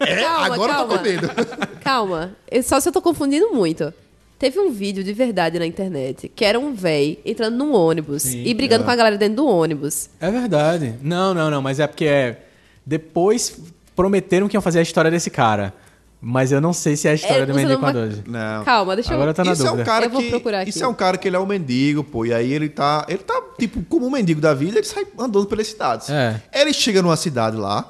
É, 0.00 0.16
Calma, 0.22 0.46
agora 0.54 0.72
eu 0.72 0.76
tô 0.78 0.86
calma. 0.86 0.98
com 0.98 1.02
medo. 1.04 1.28
Calma, 1.82 2.32
só 2.62 2.80
se 2.80 2.88
eu 2.88 2.92
tô 2.92 3.00
confundindo 3.02 3.52
muito. 3.52 3.92
Teve 4.38 4.60
um 4.60 4.70
vídeo 4.70 5.02
de 5.02 5.12
verdade 5.12 5.58
na 5.58 5.66
internet 5.66 6.28
que 6.34 6.44
era 6.44 6.58
um 6.60 6.72
véi 6.72 7.18
entrando 7.26 7.56
num 7.56 7.74
ônibus 7.74 8.22
Sim, 8.22 8.44
e 8.44 8.54
brigando 8.54 8.82
é. 8.82 8.86
com 8.86 8.90
a 8.92 8.96
galera 8.96 9.18
dentro 9.18 9.36
do 9.36 9.46
ônibus. 9.48 10.08
É 10.20 10.30
verdade. 10.30 10.94
Não, 11.02 11.34
não, 11.34 11.50
não, 11.50 11.60
mas 11.60 11.80
é 11.80 11.86
porque 11.86 12.04
é. 12.04 12.42
Depois 12.86 13.58
prometeram 13.96 14.48
que 14.48 14.56
iam 14.56 14.62
fazer 14.62 14.78
a 14.78 14.82
história 14.82 15.10
desse 15.10 15.28
cara. 15.30 15.74
Mas 16.20 16.50
eu 16.50 16.60
não 16.60 16.72
sei 16.72 16.96
se 16.96 17.06
é 17.06 17.12
a 17.12 17.14
história 17.14 17.42
É, 17.42 17.46
do 17.46 17.54
Mendigo 17.54 17.78
com 17.78 17.86
a 17.86 17.92
não 17.92 18.00
vai- 18.00 18.08
12. 18.10 18.22
Não. 18.26 18.64
Calma, 18.64 18.96
deixa 18.96 19.14
Agora 19.14 19.30
eu. 19.30 19.34
tá 19.34 19.44
na 19.44 19.52
isso 19.52 19.62
é 19.62 19.66
um 19.66 19.70
dúvida. 19.70 19.84
cara 19.84 20.06
Eu 20.06 20.10
vou 20.10 20.20
que 20.20 20.30
procurar 20.30 20.60
aqui. 20.62 20.70
isso 20.70 20.82
é 20.84 20.88
um 20.88 20.94
cara 20.94 21.16
que 21.16 21.28
ele 21.28 21.36
é 21.36 21.38
um 21.38 21.46
mendigo, 21.46 22.02
pô, 22.02 22.24
e 22.26 22.34
aí 22.34 22.52
ele 22.52 22.68
tá, 22.68 23.04
ele 23.08 23.18
tá 23.18 23.40
tipo 23.56 23.82
como 23.84 24.06
um 24.06 24.10
mendigo 24.10 24.40
da 24.40 24.52
vida, 24.52 24.78
ele 24.78 24.86
sai 24.86 25.06
andando 25.16 25.46
pelas 25.46 25.68
cidades. 25.68 26.10
É. 26.10 26.42
Ele 26.52 26.72
chega 26.72 27.02
numa 27.02 27.16
cidade 27.16 27.56
lá, 27.56 27.88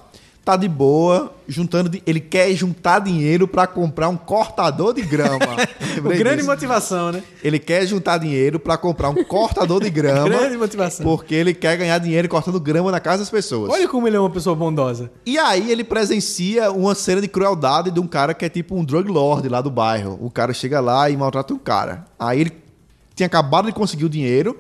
tá 0.49 0.57
de 0.57 0.67
boa, 0.67 1.31
juntando, 1.47 1.91
ele 2.07 2.21
quer 2.21 2.51
juntar 2.55 3.01
dinheiro 3.01 3.47
pra 3.47 3.67
comprar 3.67 4.09
um 4.09 4.17
cortador 4.17 4.95
de 4.95 5.03
grama. 5.03 5.39
Grande 6.17 6.37
disso. 6.37 6.49
motivação, 6.49 7.13
né? 7.13 7.23
Ele 7.45 7.59
quer 7.59 7.87
juntar 7.87 8.17
dinheiro 8.17 8.59
pra 8.59 8.79
comprar 8.79 9.11
um 9.11 9.23
cortador 9.25 9.83
de 9.83 9.91
grama. 9.93 10.27
Grande 10.27 10.57
motivação. 10.57 11.05
Porque 11.05 11.35
ele 11.35 11.53
quer 11.53 11.77
ganhar 11.77 11.99
dinheiro 11.99 12.27
cortando 12.31 12.59
grama 12.59 12.91
na 12.91 12.99
casa 12.99 13.19
das 13.19 13.29
pessoas. 13.29 13.71
Olha 13.71 13.87
como 13.87 14.09
ele 14.09 14.17
é 14.17 14.21
uma 14.21 14.31
pessoa 14.31 14.57
bondosa. 14.57 15.11
E 15.27 15.37
aí 15.37 15.71
ele 15.71 15.85
presencia 15.85 16.73
uma 16.73 16.95
cena 16.95 17.21
de 17.21 17.29
crueldade 17.29 17.91
de 17.91 18.01
um 18.01 18.07
cara 18.07 18.33
que 18.33 18.47
é 18.47 18.49
tipo 18.49 18.75
um 18.75 18.83
drug 18.83 19.11
lord 19.11 19.47
lá 19.51 19.61
do 19.61 19.71
bairro. 19.71 20.19
O 20.19 20.31
cara 20.31 20.55
chega 20.55 20.81
lá 20.81 21.11
e 21.11 21.17
maltrata 21.19 21.53
o 21.53 21.59
cara. 21.59 22.07
Aí 22.19 22.41
ele 22.41 22.53
tinha 23.15 23.27
acabado 23.27 23.67
de 23.67 23.73
conseguir 23.73 24.07
o 24.07 24.09
dinheiro. 24.09 24.57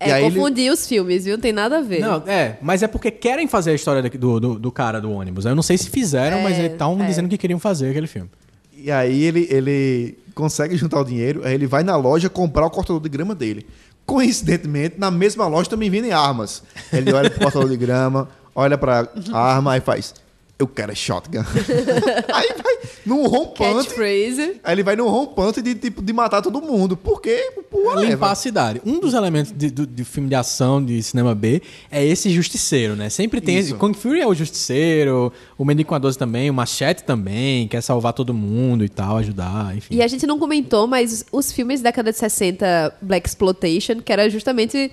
E 0.00 0.04
É, 0.10 0.12
aí 0.14 0.24
ele... 0.24 0.34
confundir 0.34 0.72
os 0.72 0.86
filmes, 0.86 1.24
viu? 1.24 1.34
Não 1.36 1.40
tem 1.42 1.52
nada 1.52 1.78
a 1.78 1.80
ver. 1.80 2.00
Não, 2.00 2.22
é, 2.26 2.58
mas 2.60 2.82
é 2.82 2.86
porque 2.86 3.10
querem 3.10 3.46
fazer 3.46 3.70
a 3.70 3.74
história 3.74 4.02
do, 4.10 4.40
do, 4.40 4.58
do 4.58 4.72
cara 4.72 5.00
do 5.00 5.10
ônibus. 5.10 5.44
Eu 5.44 5.54
não 5.54 5.62
sei 5.62 5.78
se 5.78 5.88
fizeram, 5.90 6.38
É, 6.38 6.42
mas 6.42 6.58
estavam 6.58 7.02
é. 7.02 7.06
dizendo 7.06 7.28
que 7.28 7.38
queriam 7.38 7.58
fazer 7.58 7.90
aquele 7.90 8.06
filme. 8.06 8.28
E 8.76 8.90
aí 8.90 9.22
ele, 9.24 9.46
ele 9.50 10.18
consegue 10.34 10.76
juntar 10.76 11.00
o 11.00 11.04
dinheiro, 11.04 11.42
aí 11.44 11.54
ele 11.54 11.66
vai 11.66 11.82
na 11.82 11.96
loja 11.96 12.28
comprar 12.28 12.66
o 12.66 12.70
cortador 12.70 13.00
de 13.00 13.08
grama 13.08 13.34
dele. 13.34 13.66
Coincidentemente, 14.04 14.96
na 14.98 15.10
mesma 15.10 15.46
loja 15.46 15.70
também 15.70 15.88
vendem 15.88 16.12
armas. 16.12 16.62
Ele 16.92 17.10
olha 17.12 17.30
pro 17.30 17.40
cortador 17.40 17.68
de 17.70 17.76
grama, 17.76 18.28
olha 18.54 18.76
pra 18.76 19.08
arma 19.32 19.76
e 19.76 19.80
faz. 19.80 20.14
Eu 20.56 20.68
quero 20.68 20.92
é 20.92 20.94
shotgun. 20.94 21.40
aí 22.32 22.48
vai 22.62 22.74
num 23.04 23.26
rompante. 23.26 23.88
Catchphrase. 23.88 24.60
Aí 24.62 24.72
ele 24.74 24.82
vai 24.84 24.94
num 24.94 25.08
rompante 25.08 25.60
de 25.60 25.74
tipo 25.74 26.00
de 26.00 26.12
matar 26.12 26.40
todo 26.42 26.62
mundo. 26.62 26.96
Por 26.96 27.20
quê? 27.20 27.50
Por 27.68 27.78
Limpar 27.80 27.94
whatever. 27.96 28.24
a 28.30 28.34
cidade. 28.36 28.82
Um 28.86 29.00
dos 29.00 29.14
elementos 29.14 29.52
de, 29.52 29.68
do- 29.70 29.86
de 29.86 30.04
filme 30.04 30.28
de 30.28 30.36
ação, 30.36 30.82
de 30.84 31.02
cinema 31.02 31.34
B, 31.34 31.60
é 31.90 32.04
esse 32.06 32.30
justiceiro, 32.30 32.94
né? 32.94 33.10
Sempre 33.10 33.40
tem. 33.40 33.58
Isso. 33.58 33.70
Esse, 33.70 33.74
Kung 33.78 33.92
Fury 33.94 34.20
é 34.20 34.26
o 34.28 34.34
justiceiro, 34.34 35.32
o 35.58 35.64
Mendigo 35.64 35.88
com 35.88 35.96
a 35.96 35.98
12 35.98 36.16
também, 36.16 36.48
o 36.48 36.54
Machete 36.54 37.02
também, 37.02 37.66
quer 37.66 37.80
salvar 37.82 38.12
todo 38.12 38.32
mundo 38.32 38.84
e 38.84 38.88
tal, 38.88 39.16
ajudar, 39.16 39.76
enfim. 39.76 39.96
E 39.96 40.02
a 40.02 40.06
gente 40.06 40.24
não 40.24 40.38
comentou, 40.38 40.86
mas 40.86 41.26
os 41.32 41.50
filmes 41.50 41.80
da 41.80 41.90
década 41.90 42.12
de 42.12 42.18
60, 42.18 42.94
Black 43.02 43.28
Exploitation, 43.28 44.00
que 44.00 44.12
era 44.12 44.30
justamente 44.30 44.90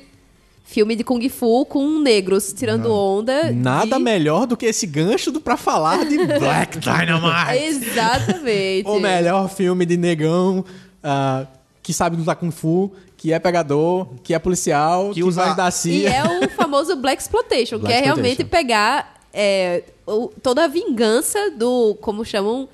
filme 0.71 0.95
de 0.95 1.03
Kung 1.03 1.27
Fu 1.29 1.65
com 1.65 1.99
negros 1.99 2.53
tirando 2.53 2.91
onda. 2.93 3.51
Nada 3.51 3.97
de... 3.97 4.01
melhor 4.03 4.47
do 4.47 4.55
que 4.55 4.65
esse 4.65 4.87
gancho 4.87 5.29
do, 5.31 5.41
pra 5.41 5.57
falar 5.57 6.05
de 6.05 6.17
Black 6.39 6.79
Dynamite. 6.79 7.63
Exatamente. 7.63 8.87
o 8.87 8.99
melhor 8.99 9.49
filme 9.49 9.85
de 9.85 9.97
negão 9.97 10.63
ah, 11.03 11.45
que 11.83 11.93
sabe 11.93 12.15
lutar 12.15 12.35
Kung 12.37 12.51
Fu, 12.51 12.91
que 13.17 13.33
é 13.33 13.39
pegador, 13.39 14.07
que 14.23 14.33
é 14.33 14.39
policial, 14.39 15.11
que, 15.11 15.23
usa- 15.23 15.45
vai 15.47 15.55
da 15.55 15.67
E 15.67 15.71
CIA. 15.71 16.09
é 16.09 16.45
o 16.45 16.49
famoso 16.51 16.95
Black 16.95 17.21
Exploitation, 17.21 17.79
que 17.79 17.91
é 17.91 17.99
realmente 18.01 18.43
pegar 18.45 19.19
é, 19.33 19.83
o- 20.07 20.29
toda 20.41 20.63
a 20.63 20.67
vingança 20.67 21.51
do, 21.51 21.95
como 22.01 22.23
chamam, 22.23 22.67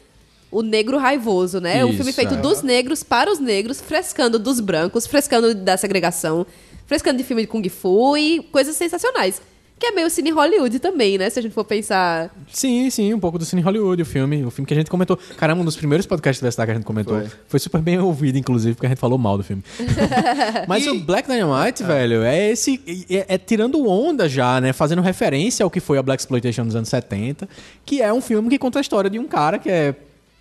o 0.52 0.62
negro 0.62 0.98
raivoso, 0.98 1.60
né? 1.60 1.84
um 1.84 1.88
Isso, 1.89 1.98
filme 1.98 2.14
feito 2.14 2.36
é. 2.36 2.38
dos 2.38 2.62
negros 2.62 3.04
para 3.04 3.32
os 3.32 3.39
negros, 3.39 3.82
frescando 3.82 4.38
dos 4.39 4.60
brancos, 4.60 5.06
frescando 5.08 5.54
da 5.56 5.76
segregação, 5.76 6.45
frescando 6.88 7.17
de 7.19 7.23
filme 7.23 7.43
de 7.43 7.47
Kung 7.47 7.67
Fu 7.69 8.17
e 8.17 8.41
coisas 8.51 8.75
sensacionais. 8.75 9.39
Que 9.79 9.85
é 9.88 9.91
meio 9.91 10.09
cine 10.09 10.31
Hollywood 10.31 10.79
também, 10.79 11.19
né? 11.19 11.29
Se 11.29 11.38
a 11.38 11.41
gente 11.41 11.51
for 11.51 11.63
pensar. 11.63 12.33
Sim, 12.51 12.89
sim, 12.89 13.13
um 13.13 13.19
pouco 13.19 13.38
do 13.38 13.45
Cine 13.45 13.61
Hollywood, 13.61 14.01
o 14.01 14.05
filme. 14.07 14.43
O 14.43 14.49
filme 14.49 14.65
que 14.67 14.73
a 14.73 14.77
gente 14.77 14.89
comentou. 14.89 15.15
Caramba, 15.38 15.61
um 15.61 15.65
dos 15.65 15.75
primeiros 15.75 16.07
podcasts 16.07 16.55
da 16.55 16.65
que 16.65 16.71
a 16.71 16.73
gente 16.73 16.83
comentou. 16.83 17.19
Foi. 17.19 17.29
Foi. 17.47 17.59
super 17.59 17.79
bem 17.79 17.99
ouvido, 17.99 18.39
inclusive, 18.39 18.73
porque 18.73 18.88
a 18.88 18.89
gente 18.89 18.97
falou 18.97 19.19
mal 19.19 19.38
do 19.38 19.43
filme. 19.43 19.61
Mas 20.67 20.83
E- 20.83 20.89
o 20.89 20.99
Black 21.01 21.29
Dynamite, 21.29 21.83
velho, 21.83 22.23
é 22.23 22.49
esse. 22.49 22.81
É, 23.07 23.35
é 23.35 23.38
tirando 23.38 23.88
onda 23.88 24.27
já, 24.27 24.59
né? 24.59 24.73
Fazendo 24.73 25.03
referência 25.03 25.63
ao 25.63 25.69
que 25.69 25.79
foi 25.79 25.99
a 25.99 26.01
Black 26.01 26.21
Exploitation 26.23 26.63
nos 26.63 26.75
anos 26.75 26.89
70, 26.89 27.47
que 27.85 28.01
é 28.01 28.11
um 28.11 28.19
filme 28.19 28.49
que 28.49 28.57
conta 28.57 28.79
a 28.79 28.81
história 28.81 29.11
de 29.11 29.19
um 29.19 29.27
cara 29.27 29.59
que 29.59 29.69
é 29.69 29.93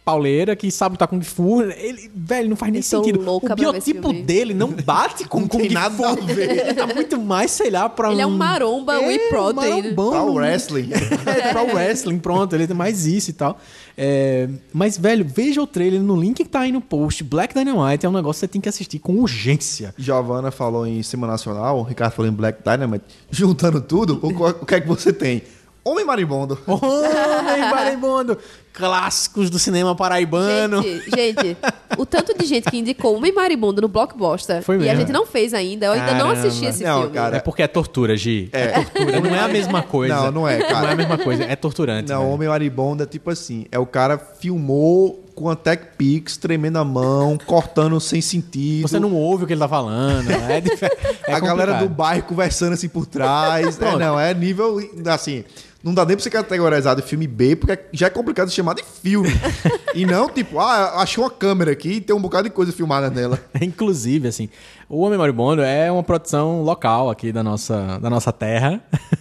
pauleira, 0.06 0.54
que 0.54 0.70
sabe 0.70 0.92
lutar 0.92 1.08
Kung 1.08 1.20
Fu. 1.20 1.60
Ele, 1.62 2.08
velho, 2.14 2.48
não 2.48 2.54
faz 2.56 2.72
nem 2.72 2.80
sentido. 2.80 3.20
louca 3.20 3.52
O 3.54 3.56
biotipo 3.56 4.12
dele 4.12 4.54
não 4.54 4.68
bate 4.70 5.26
com 5.28 5.40
Não 5.42 5.48
Kung 5.48 5.58
tem 5.62 5.70
nada 5.70 5.96
Fu. 5.96 6.04
a 6.04 6.14
ver. 6.14 6.50
Ele 6.68 6.74
tá 6.74 6.86
muito 6.86 7.20
mais, 7.20 7.50
sei 7.50 7.70
lá, 7.70 7.88
pra 7.88 8.12
Ele 8.12 8.20
é 8.22 8.26
um 8.26 8.30
um 8.30 8.36
maromba 8.36 9.00
whey 9.00 9.18
protein. 9.28 9.82
marombão, 9.82 10.10
Pra 10.10 10.22
o 10.22 10.30
um- 10.30 10.34
wrestling. 10.36 10.90
é, 11.26 11.52
pra 11.52 11.62
wrestling, 11.62 12.18
pronto, 12.20 12.54
ele 12.54 12.68
tem 12.68 12.76
mais 12.76 13.04
isso 13.04 13.30
e 13.30 13.32
tal. 13.32 13.58
É, 13.98 14.48
mas, 14.72 14.96
velho, 14.96 15.26
veja 15.28 15.60
o 15.60 15.66
trailer 15.66 16.00
no 16.00 16.14
link 16.14 16.36
que 16.44 16.48
tá 16.48 16.60
aí 16.60 16.70
no 16.70 16.80
post. 16.80 17.24
Black 17.24 17.52
Dynamite 17.52 18.06
é 18.06 18.08
um 18.08 18.12
negócio 18.12 18.38
que 18.38 18.46
você 18.46 18.48
tem 18.48 18.60
que 18.60 18.68
assistir 18.68 19.00
com 19.00 19.14
urgência. 19.16 19.92
Giovana 19.98 20.52
falou 20.52 20.86
em 20.86 21.02
Cinema 21.02 21.26
Nacional, 21.26 21.78
o 21.80 21.82
Ricardo 21.82 22.12
falou 22.12 22.30
em 22.30 22.34
Black 22.34 22.60
Dynamite. 22.62 23.04
Juntando 23.30 23.80
tudo, 23.80 24.20
o, 24.22 24.28
o 24.28 24.64
que 24.66 24.74
é 24.76 24.80
que 24.80 24.86
você 24.86 25.12
tem? 25.12 25.42
Homem 25.82 26.04
Maribondo. 26.04 26.58
Homem 26.66 27.70
marimbondo! 27.70 28.36
Clássicos 28.76 29.48
do 29.48 29.58
cinema 29.58 29.94
paraibano. 29.96 30.82
Gente, 30.82 31.10
gente, 31.16 31.56
o 31.96 32.04
tanto 32.04 32.36
de 32.36 32.44
gente 32.44 32.70
que 32.70 32.76
indicou 32.78 33.16
Homem 33.16 33.32
Maribondo 33.32 33.80
no 33.80 33.88
Blockbuster 33.88 34.62
Foi 34.62 34.76
e 34.76 34.78
a 34.80 34.82
mesmo. 34.82 35.00
gente 35.00 35.12
não 35.12 35.24
fez 35.26 35.54
ainda. 35.54 35.86
Eu 35.86 35.92
ainda 35.92 36.12
não 36.12 36.26
Caramba. 36.28 36.46
assisti 36.46 36.66
esse 36.66 36.84
Não, 36.84 37.00
filme. 37.00 37.14
cara. 37.14 37.36
É 37.38 37.40
porque 37.40 37.62
é 37.62 37.66
tortura, 37.66 38.16
Gi. 38.16 38.50
É, 38.52 38.68
tortura. 38.68 39.20
Não 39.20 39.34
é 39.34 39.40
a 39.40 39.48
mesma 39.48 39.82
coisa. 39.82 40.14
Não, 40.14 40.30
não 40.30 40.48
é, 40.48 40.58
cara. 40.58 40.80
Não 40.82 40.88
é 40.88 40.92
a 40.92 40.96
mesma 40.96 41.18
coisa. 41.18 41.44
É 41.44 41.56
torturante. 41.56 42.10
Não, 42.10 42.20
velho. 42.20 42.32
Homem 42.34 42.48
Maribondo 42.48 43.02
é 43.02 43.06
tipo 43.06 43.30
assim: 43.30 43.64
é 43.72 43.78
o 43.78 43.86
cara 43.86 44.18
filmou 44.18 45.24
com 45.34 45.50
a 45.50 45.56
Tech 45.56 45.82
Pix, 45.98 46.36
tremendo 46.36 46.78
a 46.78 46.84
mão, 46.84 47.38
cortando 47.44 47.98
sem 48.00 48.20
sentido. 48.20 48.88
Você 48.88 48.98
não 48.98 49.12
ouve 49.14 49.44
o 49.44 49.46
que 49.46 49.52
ele 49.52 49.60
tá 49.60 49.68
falando. 49.68 50.30
É, 50.30 50.60
dif- 50.60 50.82
é 51.26 51.32
a 51.34 51.40
galera 51.40 51.74
do 51.74 51.88
bairro 51.88 52.22
conversando 52.24 52.72
assim 52.72 52.88
por 52.88 53.04
trás. 53.06 53.80
é, 53.80 53.96
não, 53.96 54.18
é 54.18 54.32
nível 54.34 54.78
assim. 55.06 55.44
Não 55.86 55.94
dá 55.94 56.04
nem 56.04 56.16
pra 56.16 56.24
você 56.24 56.28
categorizar 56.28 56.96
de 56.96 57.02
filme 57.02 57.28
B, 57.28 57.54
porque 57.54 57.78
já 57.92 58.08
é 58.08 58.10
complicado 58.10 58.50
chamar 58.50 58.74
de 58.74 58.82
filme. 58.82 59.28
e 59.94 60.04
não, 60.04 60.28
tipo, 60.28 60.58
ah, 60.58 61.00
achei 61.00 61.22
uma 61.22 61.30
câmera 61.30 61.70
aqui 61.70 61.90
e 61.90 62.00
tem 62.00 62.14
um 62.14 62.20
bocado 62.20 62.48
de 62.48 62.50
coisa 62.52 62.72
filmada 62.72 63.08
nela. 63.08 63.38
Inclusive, 63.62 64.26
assim, 64.26 64.48
o 64.88 64.98
Homem 64.98 65.16
Moribundo 65.16 65.62
é 65.62 65.88
uma 65.88 66.02
produção 66.02 66.64
local 66.64 67.08
aqui 67.08 67.30
da 67.30 67.40
nossa, 67.40 68.00
da 68.00 68.10
nossa 68.10 68.32
terra. 68.32 68.82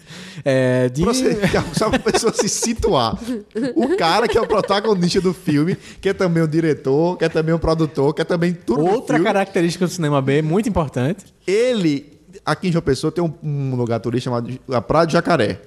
É, 0.48 0.90
de... 0.90 1.02
Pra 1.02 1.12
você, 1.12 1.40
só 1.74 1.90
pra 1.90 1.98
pessoa 1.98 2.32
se 2.32 2.48
situar. 2.48 3.18
O 3.74 3.98
cara 3.98 4.28
que 4.28 4.38
é 4.38 4.42
o 4.42 4.46
protagonista 4.46 5.20
do 5.20 5.34
filme, 5.34 5.76
que 6.00 6.10
é 6.10 6.14
também 6.14 6.44
o 6.44 6.48
diretor, 6.48 7.18
que 7.18 7.26
é 7.26 7.30
também 7.30 7.56
o 7.56 7.58
produtor, 7.58 8.14
que 8.14 8.22
é 8.22 8.26
também 8.26 8.54
tudo 8.54 8.84
do 8.84 8.90
Outra 8.92 9.20
característica 9.20 9.88
do 9.88 9.92
cinema 9.92 10.22
B, 10.22 10.44
muito 10.44 10.70
importante. 10.70 11.26
Ele, 11.48 12.20
aqui 12.46 12.68
em 12.68 12.72
João 12.72 12.84
Pessoa, 12.84 13.12
tem 13.12 13.24
um, 13.24 13.34
um 13.42 13.76
lugar 13.76 14.00
turístico 14.00 14.36
chamado 14.36 14.60
a 14.70 14.82
Praia 14.82 15.08
de 15.08 15.14
Jacaré, 15.14 15.62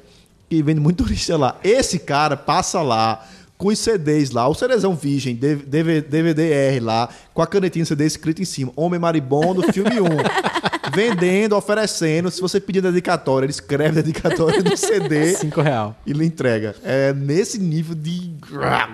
que 0.48 0.62
vende 0.62 0.80
muito 0.80 1.04
turista 1.04 1.36
lá. 1.36 1.56
Esse 1.62 1.98
cara 1.98 2.36
passa 2.36 2.80
lá 2.82 3.26
com 3.56 3.68
os 3.68 3.78
CDs 3.80 4.30
lá, 4.30 4.46
o 4.48 4.54
CDzão 4.54 4.94
virgem, 4.94 5.34
DV- 5.34 6.02
DVD-R 6.02 6.78
lá, 6.80 7.08
com 7.34 7.42
a 7.42 7.46
canetinha 7.46 7.84
CD 7.84 8.06
escrito 8.06 8.40
em 8.40 8.44
cima, 8.44 8.72
Homem 8.76 9.00
Maribondo, 9.00 9.62
filme 9.72 10.00
1. 10.00 10.04
Vendendo, 10.94 11.56
oferecendo. 11.56 12.30
Se 12.30 12.40
você 12.40 12.60
pedir 12.60 12.80
dedicatória, 12.80 13.44
ele 13.46 13.50
escreve 13.52 14.02
dedicatória 14.02 14.62
no 14.62 14.76
CD 14.76 15.34
Cinco 15.34 15.60
real. 15.60 15.96
e 16.06 16.12
lhe 16.12 16.24
entrega. 16.24 16.74
É 16.84 17.12
nesse 17.12 17.58
nível 17.58 17.94
de. 17.94 18.32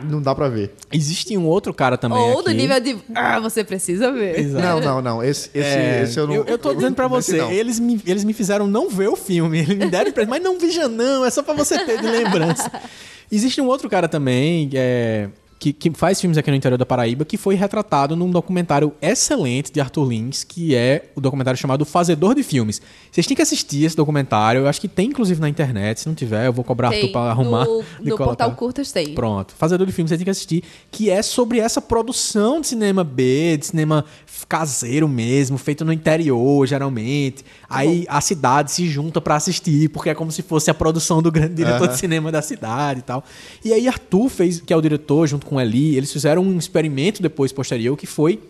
Não 0.09 0.21
dá 0.21 0.35
pra 0.35 0.49
ver. 0.49 0.75
Existe 0.93 1.37
um 1.37 1.47
outro 1.47 1.73
cara 1.73 1.97
também 1.97 2.19
Ou 2.19 2.41
aqui. 2.41 2.45
do 2.45 2.51
nível 2.53 2.81
de. 2.81 2.97
Ah, 3.15 3.39
você 3.41 3.63
precisa 3.65 4.11
ver. 4.13 4.39
Exato. 4.39 4.65
Não, 4.65 4.81
não, 4.81 5.03
não. 5.03 5.23
Esse, 5.25 5.51
esse, 5.55 5.67
É, 5.69 6.03
esse 6.03 6.19
eu 6.19 6.27
não. 6.27 6.35
eu, 6.35 6.45
eu 6.45 6.59
tô 6.59 6.75
dizendo 6.75 6.95
pra 6.95 7.09
você, 7.09 7.41
eles 7.41 7.79
me, 7.79 8.01
eles 8.07 8.25
me 8.25 8.33
fizeram 8.33 8.67
não 8.67 8.89
ver 8.89 9.09
o 9.09 9.17
filme. 9.17 9.59
Eles 9.59 9.77
me 9.79 9.91
deram 9.91 10.13
presente, 10.13 10.31
mas 10.31 10.43
não 10.43 10.59
veja 10.59 10.89
não, 10.89 11.25
é 11.25 11.31
só 11.31 11.43
pra 11.43 11.55
você 11.55 11.79
ter 11.85 12.01
de 12.01 12.07
lembrança. 12.07 12.71
Existe 13.33 13.61
um 13.61 13.67
outro 13.67 13.89
cara 13.89 14.07
também 14.07 14.69
é, 14.75 15.29
que, 15.59 15.73
que 15.73 15.91
faz 15.93 16.21
filmes 16.21 16.37
aqui 16.37 16.51
no 16.51 16.57
interior 16.57 16.77
da 16.77 16.87
Paraíba 16.87 17.25
que 17.25 17.37
foi 17.37 17.55
retratado 17.55 18.17
num 18.17 18.31
documentário 18.31 18.93
excelente 19.01 19.73
de 19.73 19.81
Arthur 19.81 20.09
Lins, 20.09 20.45
que 20.45 20.75
é 20.75 21.11
o 21.15 21.21
documentário 21.21 21.59
chamado 21.59 21.85
Fazedor 21.85 22.35
de 22.35 22.43
Filmes. 22.43 22.81
Vocês 23.11 23.27
têm 23.27 23.37
que 23.37 23.43
assistir 23.43 23.85
esse 23.85 23.97
documentário, 23.97 24.63
eu 24.63 24.69
acho 24.69 24.81
que 24.81 24.89
tem 24.89 25.09
inclusive 25.09 25.41
na 25.41 25.49
internet, 25.49 26.01
se 26.01 26.09
não 26.09 26.15
tiver 26.15 26.47
eu 26.47 26.53
vou 26.53 26.65
cobrar 26.65 26.89
Arthur 26.89 27.01
Tem. 27.03 27.13
pra 27.13 27.23
arrumar. 27.23 27.65
No, 27.65 27.85
no. 28.03 28.17
Portal 28.17 28.53
Curtas 28.53 28.93
tem. 28.93 29.15
Pronto. 29.15 29.55
Fazedor 29.57 29.87
de 29.87 29.93
filmes, 29.93 30.11
você 30.11 30.17
tem 30.17 30.25
que 30.25 30.31
assistir. 30.31 30.65
Que 30.91 31.11
é 31.11 31.23
sobre 31.23 31.59
essa 31.59 31.81
produção 31.81 32.61
de 32.61 32.69
cinema 32.69 33.05
B, 33.05 33.57
de 33.57 33.67
cinema 33.67 34.05
caseiro 34.49 35.09
mesmo, 35.09 35.57
feito 35.59 35.85
no 35.85 35.93
interior, 35.93 36.67
geralmente. 36.67 37.45
Aí 37.77 38.05
a 38.09 38.21
cidade 38.21 38.71
se 38.73 38.87
junta 38.89 39.21
pra 39.21 39.37
assistir, 39.37 39.89
porque 39.91 40.11
é 40.11 40.15
como 40.15 40.31
se 40.33 40.43
fosse 40.43 40.71
a 40.71 40.75
produção 40.75 41.21
do 41.23 41.31
grande 41.33 41.55
diretor 41.55 41.89
de 41.89 41.99
cinema 41.99 42.31
da 42.33 42.41
cidade 42.43 43.01
e 43.01 43.03
tal. 43.03 43.25
E 43.65 43.73
aí 43.73 43.87
Arthur 43.89 44.29
fez, 44.29 44.61
que 44.61 44.73
é 44.73 44.77
o 44.77 44.81
diretor, 44.81 45.27
junto 45.27 45.47
com 45.47 45.61
Eli, 45.61 45.97
eles 45.97 46.13
fizeram 46.13 46.43
um 46.43 46.59
experimento 46.59 47.23
depois, 47.23 47.53
posterior, 47.53 47.97
que 47.97 48.07
foi 48.07 48.41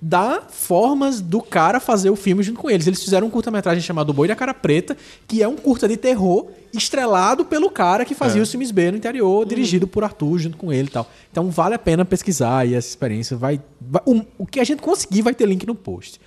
dar 0.00 0.46
formas 0.48 1.20
do 1.20 1.40
cara 1.42 1.80
fazer 1.80 2.08
o 2.10 2.14
filme 2.14 2.40
junto 2.44 2.60
com 2.60 2.70
eles. 2.70 2.86
Eles 2.86 3.02
fizeram 3.02 3.26
um 3.26 3.30
curta-metragem 3.30 3.82
chamado 3.82 4.12
Boi 4.12 4.28
da 4.28 4.36
Cara 4.36 4.54
Preta, 4.54 4.96
que 5.26 5.42
é 5.42 5.48
um 5.48 5.56
curta 5.56 5.88
de 5.88 5.96
terror 5.96 6.46
estrelado 6.72 7.44
pelo 7.44 7.68
cara 7.68 8.04
que 8.04 8.14
fazia 8.14 8.40
os 8.42 8.48
filmes 8.50 8.70
B 8.70 8.92
no 8.92 8.96
interior, 8.98 9.44
dirigido 9.44 9.88
por 9.88 10.04
Arthur 10.04 10.38
junto 10.38 10.56
com 10.56 10.72
ele 10.72 10.86
e 10.86 10.90
tal. 10.92 11.10
Então 11.32 11.50
vale 11.50 11.74
a 11.74 11.78
pena 11.80 12.04
pesquisar 12.04 12.58
aí 12.58 12.74
essa 12.74 12.88
experiência. 12.88 13.36
Vai, 13.36 13.60
vai- 13.80 14.02
o, 14.06 14.22
o 14.38 14.46
que 14.46 14.60
a 14.60 14.64
gente 14.64 14.80
conseguir 14.80 15.22
vai 15.22 15.34
ter 15.34 15.46
link 15.46 15.66
no 15.66 15.74
post. 15.74 16.20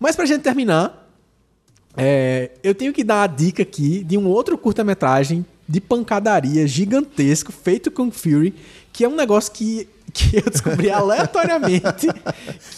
Mas 0.00 0.16
pra 0.16 0.24
gente 0.24 0.40
terminar, 0.40 1.03
é, 1.96 2.50
eu 2.62 2.74
tenho 2.74 2.92
que 2.92 3.04
dar 3.04 3.22
a 3.22 3.26
dica 3.26 3.62
aqui 3.62 4.02
de 4.02 4.18
um 4.18 4.26
outro 4.26 4.58
curta-metragem 4.58 5.44
de 5.68 5.80
pancadaria 5.80 6.66
gigantesco 6.66 7.52
feito 7.52 7.90
com 7.90 8.10
Fury, 8.10 8.54
que 8.92 9.04
é 9.04 9.08
um 9.08 9.14
negócio 9.14 9.52
que, 9.52 9.88
que 10.12 10.36
eu 10.36 10.50
descobri 10.50 10.90
aleatoriamente, 10.90 12.08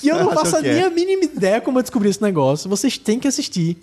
que 0.01 0.09
eu 0.09 0.17
não 0.17 0.33
faço 0.33 0.57
é? 0.57 0.63
nem 0.63 0.83
a 0.83 0.91
mínima 0.91 1.25
ideia 1.25 1.61
como 1.61 1.79
eu 1.79 1.83
descobri 1.83 2.09
esse 2.09 2.23
negócio. 2.23 2.69
Vocês 2.69 2.99
têm 2.99 3.19
que 3.19 3.29
assistir. 3.29 3.77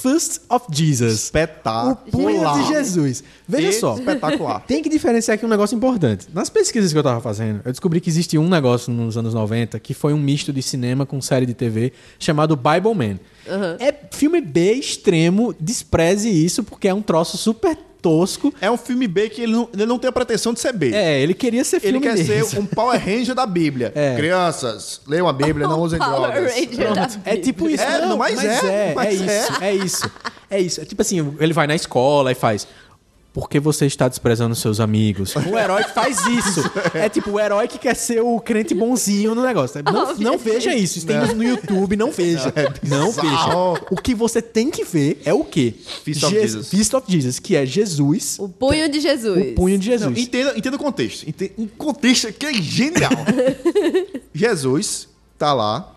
Fist 0.00 0.42
of 0.48 0.66
Jesus. 0.70 1.12
O 1.12 1.16
Espetacular. 1.16 1.96
punho 2.10 2.52
de 2.54 2.68
Jesus. 2.68 3.24
Veja 3.46 3.72
só. 3.72 3.96
Espetacular. 3.96 4.60
Tem 4.60 4.82
que 4.82 4.88
diferenciar 4.88 5.34
aqui 5.34 5.44
um 5.44 5.48
negócio 5.48 5.74
importante. 5.74 6.28
Nas 6.32 6.48
pesquisas 6.48 6.92
que 6.92 6.98
eu 6.98 7.02
tava 7.02 7.20
fazendo, 7.20 7.60
eu 7.64 7.72
descobri 7.72 8.00
que 8.00 8.08
existia 8.08 8.40
um 8.40 8.48
negócio 8.48 8.92
nos 8.92 9.16
anos 9.16 9.34
90 9.34 9.78
que 9.80 9.94
foi 9.94 10.12
um 10.12 10.18
misto 10.18 10.52
de 10.52 10.62
cinema 10.62 11.04
com 11.04 11.20
série 11.20 11.46
de 11.46 11.54
TV 11.54 11.92
chamado 12.18 12.56
Bible 12.56 12.94
Man. 12.94 13.18
É 13.80 13.94
filme 14.12 14.40
B 14.40 14.74
extremo, 14.74 15.54
despreze 15.58 16.28
isso 16.28 16.62
porque 16.62 16.88
é 16.88 16.94
um 16.94 17.02
troço 17.02 17.36
super 17.36 17.76
tosco. 18.00 18.52
É 18.60 18.70
um 18.70 18.76
filme 18.76 19.06
B 19.06 19.28
que 19.28 19.42
ele 19.42 19.52
não, 19.52 19.68
ele 19.72 19.86
não 19.86 19.98
tem 19.98 20.08
a 20.08 20.12
pretensão 20.12 20.52
de 20.52 20.60
ser 20.60 20.72
B. 20.72 20.92
É, 20.94 21.20
ele 21.20 21.34
queria 21.34 21.64
ser 21.64 21.76
Ele 21.76 21.98
filme 21.98 22.00
quer 22.00 22.14
desse. 22.14 22.50
ser 22.50 22.58
um 22.58 22.66
Power 22.66 22.98
Ranger 22.98 23.34
da 23.34 23.46
Bíblia. 23.46 23.92
É. 23.94 24.14
Crianças, 24.16 25.00
leiam 25.06 25.28
a 25.28 25.32
Bíblia, 25.32 25.66
não 25.66 25.80
usem 25.82 25.98
Power 25.98 26.30
drogas. 26.32 26.54
Ranger 26.54 26.94
da 26.94 27.08
É 27.24 27.36
tipo 27.36 27.68
isso. 27.68 27.82
É, 27.82 28.06
não, 28.06 28.16
mas 28.16 28.36
mas, 28.36 28.44
é, 28.64 28.90
é, 28.90 28.94
mas 28.94 29.20
é, 29.20 29.24
isso, 29.24 29.62
é 29.62 29.74
isso. 29.74 30.10
É 30.50 30.60
isso. 30.60 30.80
É 30.80 30.84
tipo 30.84 31.02
assim, 31.02 31.34
ele 31.40 31.52
vai 31.52 31.66
na 31.66 31.74
escola 31.74 32.32
e 32.32 32.34
faz. 32.34 32.66
Por 33.32 33.48
que 33.48 33.60
você 33.60 33.86
está 33.86 34.08
desprezando 34.08 34.54
seus 34.56 34.80
amigos? 34.80 35.36
O 35.36 35.56
herói 35.56 35.84
que 35.84 35.92
faz 35.94 36.26
isso. 36.26 36.60
É 36.94 37.08
tipo 37.08 37.30
o 37.32 37.38
herói 37.38 37.68
que 37.68 37.78
quer 37.78 37.94
ser 37.94 38.20
o 38.20 38.40
crente 38.40 38.74
bonzinho 38.74 39.34
no 39.34 39.42
negócio. 39.42 39.80
Não, 39.84 40.14
não 40.16 40.38
veja 40.38 40.74
isso. 40.74 40.98
Isso 40.98 41.06
tem 41.06 41.16
no 41.34 41.44
YouTube, 41.44 41.94
não 41.96 42.10
veja. 42.10 42.52
Não 42.82 43.12
veja. 43.12 43.20
bizarro. 43.22 43.78
O 43.90 43.96
que 43.96 44.14
você 44.14 44.40
tem 44.42 44.70
que 44.70 44.82
ver 44.84 45.20
é 45.24 45.32
o 45.32 45.44
quê? 45.44 45.74
Feast 46.04 46.24
of 46.24 46.34
Je- 46.34 46.40
Jesus. 46.40 46.68
Feast 46.70 46.94
of 46.94 47.12
Jesus, 47.12 47.38
que 47.38 47.54
é 47.54 47.64
Jesus, 47.66 48.36
O 48.40 48.48
punho 48.48 48.88
de 48.88 48.98
Jesus. 48.98 49.52
o 49.52 49.54
punho 49.54 49.78
de 49.78 49.90
Não, 49.90 49.98
Jesus. 49.98 50.18
entenda, 50.18 50.58
entenda 50.58 50.76
o 50.76 50.80
contexto. 50.80 51.28
Ente- 51.28 51.52
Um 51.58 51.66
contexto 51.68 52.32
que 52.32 52.46
é 52.46 52.54
genial. 52.54 53.12
Jesus 54.34 55.08
tá 55.38 55.52
lá 55.52 55.94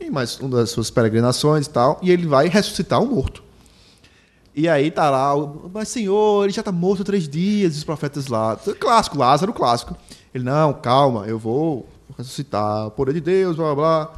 em 0.00 0.10
mais 0.10 0.38
uma 0.40 0.56
das 0.58 0.70
suas 0.70 0.90
peregrinações 0.90 1.66
e 1.66 1.70
tal, 1.70 1.98
e 2.02 2.10
ele 2.10 2.26
vai 2.26 2.48
ressuscitar 2.48 3.02
um 3.02 3.06
morto. 3.06 3.42
E 4.54 4.68
aí 4.68 4.90
tá 4.90 5.08
lá, 5.08 5.32
mas 5.72 5.88
senhor, 5.88 6.44
ele 6.44 6.52
já 6.52 6.62
tá 6.62 6.72
morto 6.72 7.02
há 7.02 7.04
três 7.04 7.28
dias, 7.28 7.76
os 7.76 7.84
profetas 7.84 8.26
lá. 8.26 8.58
Clássico, 8.78 9.16
Lázaro, 9.16 9.52
clássico. 9.52 9.96
Ele, 10.34 10.44
não, 10.44 10.72
calma, 10.72 11.26
eu 11.26 11.38
vou 11.38 11.88
ressuscitar, 12.18 12.90
poder 12.90 13.14
de 13.14 13.20
Deus, 13.20 13.56
blá 13.56 13.74
blá 13.74 13.74
blá. 13.74 14.12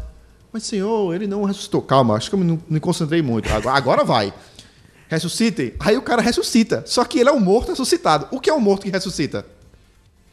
Mas 0.53 0.65
senhor, 0.65 1.15
ele 1.15 1.27
não 1.27 1.45
ressuscitou. 1.45 1.81
Calma, 1.81 2.15
acho 2.15 2.29
que 2.29 2.37
eu 2.37 2.41
não 2.41 2.59
me 2.69 2.81
concentrei 2.81 3.23
muito. 3.23 3.51
Agora, 3.53 3.77
agora 3.77 4.05
vai. 4.05 4.33
Ressuscitem. 5.09 5.75
Aí 5.81 5.97
o 5.97 6.03
cara 6.03 6.21
ressuscita. 6.21 6.85
Só 6.87 7.05
que 7.05 7.19
ele 7.19 7.29
é 7.29 7.33
um 7.33 7.41
morto 7.41 7.71
ressuscitado. 7.71 8.29
O 8.31 8.41
que 8.41 8.51
é 8.51 8.55
um 8.55 8.61
morto 8.61 8.83
que 8.83 8.91
ressuscita? 8.91 9.47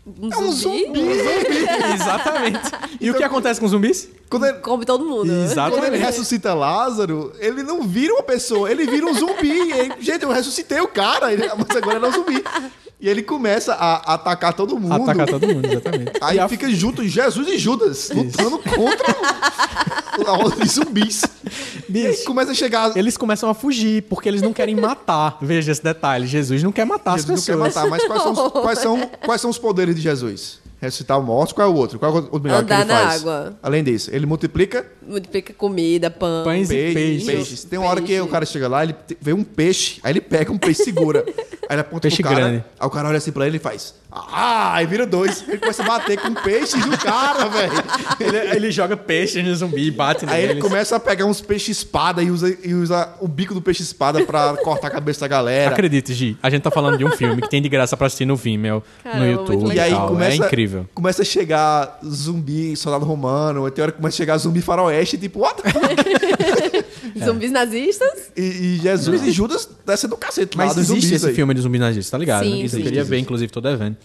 Um 0.05 0.29
É 0.31 0.37
um 0.37 0.51
zumbi. 0.51 1.01
Exatamente. 1.93 2.71
E 2.99 3.11
o 3.11 3.13
que 3.13 3.23
acontece 3.23 3.59
com 3.59 3.65
os 3.65 3.71
zumbis? 3.71 4.09
Quando 4.29 4.45
ele, 4.45 4.57
Come 4.59 4.85
todo 4.85 5.03
mundo. 5.05 5.25
quando 5.27 5.31
ele 5.31 5.43
Exatamente. 5.43 5.97
ressuscita 5.97 6.53
Lázaro, 6.53 7.33
ele 7.39 7.63
não 7.63 7.83
vira 7.83 8.13
uma 8.13 8.23
pessoa, 8.23 8.71
ele 8.71 8.85
vira 8.85 9.05
um 9.05 9.13
zumbi. 9.13 9.71
Ele, 9.71 9.93
gente, 9.99 10.23
eu 10.23 10.29
ressuscitei 10.31 10.79
o 10.79 10.87
cara, 10.87 11.27
mas 11.57 11.77
agora 11.77 11.97
ele 11.97 12.05
é 12.05 12.09
um 12.09 12.11
zumbi. 12.11 12.43
E 13.01 13.07
ele 13.07 13.23
começa 13.23 13.73
a 13.75 14.13
atacar 14.15 14.53
todo 14.53 14.77
mundo. 14.77 14.93
Atacar 14.93 15.25
todo 15.27 15.47
mundo, 15.47 15.65
exatamente. 15.65 16.11
Aí 16.19 16.35
E 16.35 16.39
a- 16.39 16.49
fica 16.49 16.69
junto 16.69 17.07
Jesus 17.07 17.47
e 17.47 17.57
Judas, 17.57 18.09
lutando 18.13 18.59
contra 18.59 19.15
a 20.27 20.55
de 20.63 20.67
zumbis. 20.69 21.23
E 21.87 21.91
Bicho. 21.91 22.25
começa 22.25 22.51
a 22.51 22.53
chegar. 22.53 22.95
Eles 22.97 23.15
começam 23.15 23.49
a 23.49 23.53
fugir, 23.53 24.03
porque 24.03 24.27
eles 24.27 24.41
não 24.41 24.51
querem 24.51 24.75
matar. 24.75 25.37
Veja 25.41 25.71
esse 25.71 25.81
detalhe. 25.83 26.27
Jesus 26.27 26.61
não 26.61 26.71
quer 26.73 26.85
matar 26.85 27.13
Jesus 27.17 27.39
as 27.39 27.47
não 27.47 27.55
quer 27.57 27.63
pessoas. 27.69 27.75
matar, 27.75 27.89
mas 27.89 28.03
quais 28.05 28.21
são, 28.23 28.31
os, 28.33 28.51
quais, 28.51 28.79
são, 28.79 29.09
quais 29.25 29.41
são 29.41 29.49
os 29.49 29.57
poderes 29.57 29.95
de 29.95 30.01
Jesus? 30.01 30.59
Ressuscitar 30.81 31.21
mortos, 31.21 31.51
qual 31.53 31.67
é 31.67 31.71
o 31.71 31.75
outro? 31.75 31.99
Qual 31.99 32.17
é 32.17 32.21
o 32.31 32.39
melhor 32.39 32.63
que 32.63 32.71
Andar 32.73 32.81
ele 32.81 32.85
na 32.93 32.99
faz? 33.01 33.21
água. 33.21 33.59
Além 33.61 33.83
disso, 33.83 34.09
ele 34.13 34.25
multiplica 34.25 34.85
Multiplica 35.05 35.53
comida, 35.53 36.09
pão. 36.09 36.43
Pães 36.45 36.69
e 36.69 36.73
peixe, 36.73 36.93
peixes. 36.93 37.25
peixes. 37.25 37.63
Tem 37.65 37.77
uma 37.79 37.89
hora 37.89 38.01
que 38.01 38.19
o 38.21 38.27
cara 38.27 38.45
chega 38.45 38.67
lá, 38.67 38.83
ele 38.83 38.95
vê 39.19 39.33
um 39.33 39.43
peixe, 39.43 39.99
aí 40.03 40.13
ele 40.13 40.21
pega 40.21 40.51
um 40.51 40.57
peixe 40.57 40.81
e 40.81 40.85
segura. 40.85 41.25
Aí 41.69 41.75
ele 41.75 41.81
aponta 41.81 42.01
Peixe 42.07 42.23
pro 42.23 42.31
cara, 42.31 42.45
grande. 42.47 42.63
aí 42.79 42.87
o 42.87 42.89
cara 42.89 43.07
olha 43.09 43.17
assim 43.19 43.31
pra 43.31 43.45
ele 43.45 43.57
e 43.57 43.59
faz. 43.59 43.93
Ah, 44.11 44.73
aí 44.73 44.87
vira 44.87 45.05
dois. 45.05 45.43
Ele 45.47 45.59
começa 45.59 45.83
a 45.83 45.85
bater 45.85 46.19
com 46.19 46.33
peixes 46.33 46.83
no 46.83 46.97
cara, 46.97 47.45
velho. 47.47 47.71
ele, 48.19 48.37
ele 48.55 48.71
joga 48.71 48.97
peixe 48.97 49.41
no 49.43 49.55
zumbi 49.55 49.85
e 49.87 49.91
bate 49.91 50.25
Aí 50.27 50.43
ele 50.45 50.59
começa 50.59 50.95
a 50.95 50.99
pegar 50.99 51.25
uns 51.25 51.41
peixes 51.41 51.77
espada 51.77 52.21
e 52.23 52.31
usa, 52.31 52.57
e 52.63 52.73
usa 52.73 53.07
o 53.21 53.27
bico 53.27 53.53
do 53.53 53.61
peixe 53.61 53.83
espada 53.83 54.25
pra 54.25 54.55
cortar 54.63 54.87
a 54.87 54.91
cabeça 54.91 55.19
da 55.21 55.27
galera. 55.27 55.71
Acredite, 55.71 56.11
Gi, 56.13 56.37
a 56.41 56.49
gente 56.49 56.63
tá 56.63 56.71
falando 56.71 56.97
de 56.97 57.05
um 57.05 57.11
filme 57.11 57.39
que 57.41 57.49
tem 57.49 57.61
de 57.61 57.69
graça 57.69 57.95
pra 57.95 58.07
assistir 58.07 58.25
no 58.25 58.35
Vimeo, 58.35 58.83
Caramba, 59.03 59.23
no 59.25 59.31
YouTube. 59.31 59.75
E 59.75 59.79
aí 59.79 59.91
tal. 59.91 60.07
começa, 60.07 60.31
É 60.31 60.35
incrível. 60.47 60.89
começa 60.95 61.21
a 61.21 61.25
chegar 61.25 61.99
zumbi, 62.03 62.75
soldado 62.75 63.05
romano, 63.05 63.69
tem 63.69 63.83
hora 63.83 63.91
que 63.91 63.97
começa 63.99 64.15
a 64.15 64.17
chegar 64.17 64.37
zumbi 64.37 64.61
faroeste, 64.61 65.17
tipo, 65.19 65.39
what 65.41 65.61
the 65.61 65.69
fuck? 65.69 65.83
Zumbis 67.17 67.51
nazistas? 67.51 68.31
E, 68.35 68.41
e 68.41 68.79
Jesus 68.81 69.23
e 69.23 69.31
Judas 69.31 69.69
descem 69.85 70.09
do 70.09 70.17
cacete 70.17 70.57
lá 70.57 70.65
Mas 70.65 70.75
dos 70.75 70.83
existe 70.89 71.01
zumbis 71.07 71.11
esse 71.21 71.27
aí. 71.29 71.35
filme 71.35 71.53
de 71.53 71.61
zumbi 71.61 71.79
nazista, 71.79 72.11
tá 72.11 72.17
ligado? 72.17 72.43
Sim, 72.43 72.59
né? 72.59 72.65
Isso 72.65 72.75
eu 72.77 72.81
queria 72.83 72.99
Existe, 72.99 73.09
ver, 73.09 73.19
inclusive, 73.19 73.51
tô 73.51 73.61
devendo. 73.61 73.97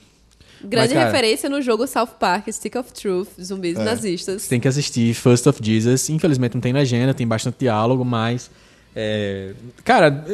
Grande 0.62 0.94
Mas, 0.94 1.02
cara- 1.02 1.04
referência 1.10 1.48
no 1.50 1.60
jogo 1.60 1.86
South 1.86 2.06
Park, 2.18 2.48
Stick 2.50 2.74
of 2.76 2.90
Truth, 2.92 3.28
zumbis 3.42 3.74
nazistas. 3.76 4.42
Você 4.42 4.48
tem 4.48 4.58
que 4.60 4.66
assistir 4.68 5.12
First 5.12 5.46
of 5.46 5.58
Jesus. 5.62 6.08
Infelizmente 6.08 6.54
não 6.54 6.60
tem 6.62 6.72
legenda, 6.72 7.12
tem 7.12 7.26
bastante 7.26 7.56
diálogo, 7.60 8.02
mas. 8.04 8.50
é, 8.96 9.52
Cara, 9.84 10.24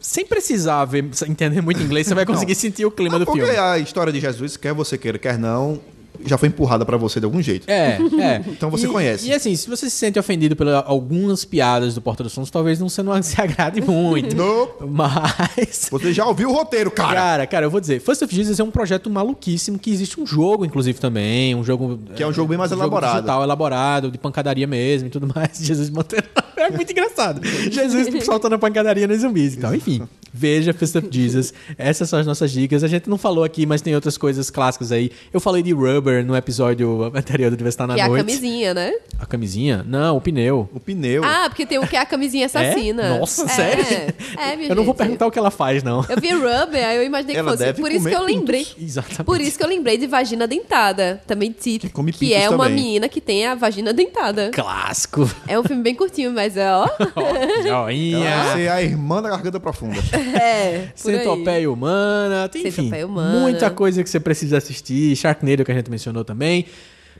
sem 0.00 0.24
precisar 0.24 0.84
ver, 0.86 1.04
entender 1.28 1.60
muito 1.60 1.82
inglês, 1.82 2.06
você 2.06 2.14
vai 2.14 2.24
conseguir 2.26 2.54
sentir 2.54 2.84
o 2.86 2.90
clima 2.90 3.18
do 3.18 3.24
Porque 3.26 3.40
filme. 3.42 3.58
a 3.58 3.78
história 3.78 4.12
de 4.12 4.20
Jesus, 4.20 4.56
quer 4.56 4.72
você 4.72 4.96
queira, 4.98 5.18
quer 5.18 5.38
não, 5.38 5.80
já 6.24 6.38
foi 6.38 6.48
empurrada 6.48 6.84
pra 6.84 6.96
você 6.96 7.18
de 7.20 7.26
algum 7.26 7.40
jeito. 7.42 7.68
É, 7.68 7.98
é. 8.20 8.44
Então 8.48 8.70
você 8.70 8.86
E- 8.86 8.90
conhece. 8.90 9.28
E 9.28 9.32
assim, 9.32 9.54
se 9.56 9.68
você 9.68 9.90
se 9.90 9.96
sente 9.96 10.18
ofendido 10.18 10.54
por 10.56 10.66
algumas 10.68 11.44
piadas 11.44 11.94
do 11.94 12.00
Porta 12.00 12.22
dos 12.22 12.32
Sons, 12.32 12.50
talvez 12.50 12.78
não, 12.78 12.88
você 12.88 13.02
não 13.02 13.20
se 13.22 13.40
agrade 13.40 13.80
muito. 13.80 14.34
Nope. 14.36 14.84
Mas. 14.88 15.88
Você 15.94 16.12
já 16.12 16.26
ouviu 16.26 16.50
o 16.50 16.52
roteiro, 16.52 16.90
cara. 16.90 17.14
Cara, 17.14 17.46
cara, 17.46 17.66
eu 17.66 17.70
vou 17.70 17.80
dizer, 17.80 18.00
First 18.00 18.22
of 18.22 18.34
Jesus 18.34 18.58
é 18.60 18.64
um 18.64 18.70
projeto 18.70 19.08
maluquíssimo 19.10 19.78
que 19.78 19.90
existe 19.90 20.20
um 20.20 20.26
jogo, 20.26 20.64
inclusive, 20.64 20.98
também. 20.98 21.54
Um 21.54 21.64
jogo. 21.64 21.98
Que 22.14 22.22
é 22.22 22.26
um 22.26 22.32
jogo 22.32 22.48
bem 22.48 22.58
mais 22.58 22.70
um 22.72 22.74
elaborado. 22.76 23.14
digital, 23.14 23.42
elaborado, 23.42 24.10
de 24.10 24.18
pancadaria 24.18 24.66
mesmo 24.66 25.08
e 25.08 25.10
tudo 25.10 25.28
mais. 25.34 25.58
Jesus 25.58 25.90
mantendo. 25.90 26.24
É 26.56 26.70
muito 26.70 26.90
engraçado. 26.90 27.40
Jesus 27.70 28.24
soltando 28.24 28.54
a 28.54 28.58
pancadaria 28.58 29.06
nos 29.06 29.20
zumbis. 29.20 29.56
Então, 29.56 29.74
enfim. 29.74 30.02
Veja 30.36 30.72
Fist 30.74 30.96
of 30.96 31.06
Jesus. 31.08 31.54
Essas 31.78 32.08
são 32.08 32.18
as 32.18 32.26
nossas 32.26 32.50
dicas. 32.50 32.82
A 32.82 32.88
gente 32.88 33.08
não 33.08 33.16
falou 33.16 33.44
aqui, 33.44 33.64
mas 33.64 33.80
tem 33.80 33.94
outras 33.94 34.18
coisas 34.18 34.50
clássicas 34.50 34.90
aí. 34.90 35.12
Eu 35.32 35.40
falei 35.40 35.62
de 35.62 35.72
Rubber 35.72 36.26
no 36.26 36.34
episódio 36.36 37.04
anterior 37.14 37.50
do 37.50 37.54
Universitar 37.54 37.86
na 37.86 37.94
Que 37.94 38.00
é 38.00 38.04
a 38.04 38.08
Noite. 38.08 38.24
camisinha, 38.26 38.74
né? 38.74 38.92
A 39.20 39.26
camisinha? 39.26 39.84
Não, 39.86 40.16
o 40.16 40.20
pneu. 40.20 40.68
O 40.74 40.80
pneu. 40.80 41.22
Ah, 41.24 41.44
porque 41.48 41.64
tem 41.64 41.78
o 41.78 41.86
que 41.86 41.94
é 41.96 42.00
a 42.00 42.04
camisinha 42.06 42.46
assassina. 42.46 43.02
É? 43.04 43.18
Nossa, 43.20 43.44
É. 43.44 43.48
sério? 43.48 44.14
É, 44.36 44.56
minha 44.56 44.68
Eu 44.70 44.74
não 44.74 44.84
vou 44.84 44.92
perguntar 44.94 45.24
o 45.26 45.30
que 45.30 45.38
ela 45.38 45.52
faz, 45.52 45.84
não. 45.84 46.04
Eu 46.08 46.20
vi 46.20 46.32
Rubber, 46.32 46.84
aí 46.84 46.96
eu 46.96 47.04
imaginei 47.04 47.34
que 47.36 47.38
Ela 47.38 47.52
fosse. 47.52 47.62
deve 47.64 47.80
Por 47.80 47.92
isso 47.92 48.08
que 48.08 48.14
eu 48.14 48.20
pintos. 48.24 48.34
lembrei. 48.36 48.66
Exatamente. 48.80 49.22
Por 49.24 49.40
isso 49.40 49.56
que 49.56 49.62
eu 49.64 49.68
lembrei 49.68 49.96
de 49.96 50.08
vagina 50.08 50.48
dentada. 50.48 51.22
Também 51.28 51.52
Teeth. 51.52 51.82
Que 51.82 51.88
come 51.90 52.10
Que 52.12 52.18
pintos 52.18 52.36
é 52.42 52.50
uma 52.50 52.64
também. 52.64 52.82
menina 52.82 53.08
que 53.08 53.20
tem 53.20 53.46
a 53.46 53.54
vagina 53.54 53.92
dentada. 53.92 54.50
Clássico. 54.52 55.30
É 55.46 55.56
um 55.58 55.62
filme 55.62 55.82
bem 55.82 55.94
curtinho, 55.94 56.32
mas 56.32 56.56
é 56.56 56.68
ó. 56.72 56.88
Joinha. 57.62 58.52
Você 58.52 58.62
é 58.62 58.68
a 58.70 58.82
irmã 58.82 59.22
da 59.22 59.30
garganta 59.30 59.60
profunda. 59.60 59.94
É. 60.40 60.88
Centopeia 60.94 61.70
humana, 61.70 62.48
tem 62.48 62.62
enfim, 62.62 62.70
Centopeia 62.82 63.06
humana. 63.06 63.40
muita 63.40 63.70
coisa 63.70 64.02
que 64.02 64.08
você 64.10 64.20
precisa 64.20 64.58
assistir. 64.58 65.14
Sharknado 65.16 65.64
que 65.64 65.72
a 65.72 65.74
gente 65.74 65.90
mencionou 65.90 66.24
também. 66.24 66.66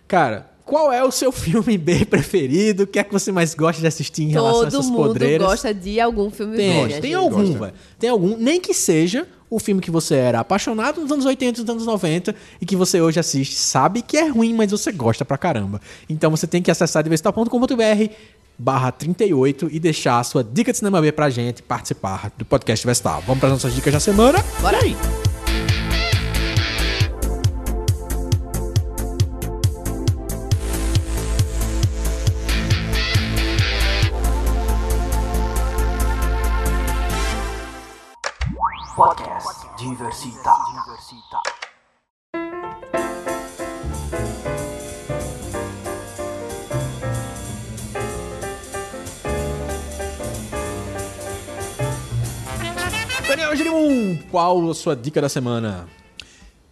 Cara, 0.08 0.50
qual 0.64 0.92
é 0.92 1.02
o 1.04 1.10
seu 1.10 1.30
filme 1.32 1.76
B 1.78 2.04
preferido? 2.04 2.84
O 2.84 2.86
que 2.86 2.98
é 2.98 3.04
que 3.04 3.12
você 3.12 3.30
mais 3.32 3.54
gosta 3.54 3.80
de 3.80 3.86
assistir 3.86 4.22
em 4.24 4.28
relação 4.30 4.60
a 4.62 4.64
Todo 4.64 4.68
essas 4.68 4.86
mundo 4.86 5.08
podreiras? 5.08 5.46
gosta 5.46 5.74
de 5.74 6.00
algum 6.00 6.30
filme 6.30 6.56
Tem, 6.56 6.72
bom. 6.74 6.88
tem 6.88 6.92
gente. 7.02 7.14
algum, 7.14 7.52
velho. 7.58 7.72
Tem 7.98 8.10
algum, 8.10 8.36
nem 8.36 8.60
que 8.60 8.72
seja 8.74 9.26
o 9.50 9.58
filme 9.60 9.80
que 9.80 9.90
você 9.90 10.16
era 10.16 10.40
apaixonado 10.40 11.00
nos 11.00 11.12
anos 11.12 11.24
80 11.26 11.60
nos 11.60 11.70
anos 11.70 11.86
90 11.86 12.34
e 12.60 12.66
que 12.66 12.74
você 12.74 13.00
hoje 13.00 13.20
assiste, 13.20 13.54
sabe 13.54 14.02
que 14.02 14.16
é 14.16 14.26
ruim, 14.26 14.52
mas 14.52 14.70
você 14.72 14.90
gosta 14.90 15.24
pra 15.24 15.38
caramba. 15.38 15.80
Então 16.08 16.30
você 16.30 16.46
tem 16.46 16.60
que 16.60 16.70
acessar 16.70 17.02
diversital.com.br 17.04 18.12
barra 18.58 18.92
38 18.92 19.68
e 19.70 19.78
deixar 19.78 20.18
a 20.18 20.24
sua 20.24 20.44
dica 20.44 20.72
de 20.72 20.78
cinema 20.78 21.00
B 21.00 21.12
pra 21.12 21.30
gente 21.30 21.62
participar 21.62 22.30
do 22.36 22.44
podcast 22.44 22.86
Vestal. 22.86 23.22
Vamos 23.26 23.40
para 23.40 23.50
nossas 23.50 23.74
dicas 23.74 23.92
da 23.92 24.00
semana? 24.00 24.38
Bora 24.60 24.78
aí. 24.78 24.96
Podcast 38.96 39.66
Diversita. 39.76 40.52
Diversita. 40.70 41.43
Girimum, 53.56 54.18
qual 54.30 54.70
a 54.70 54.74
sua 54.74 54.96
dica 54.96 55.20
da 55.20 55.28
semana? 55.28 55.86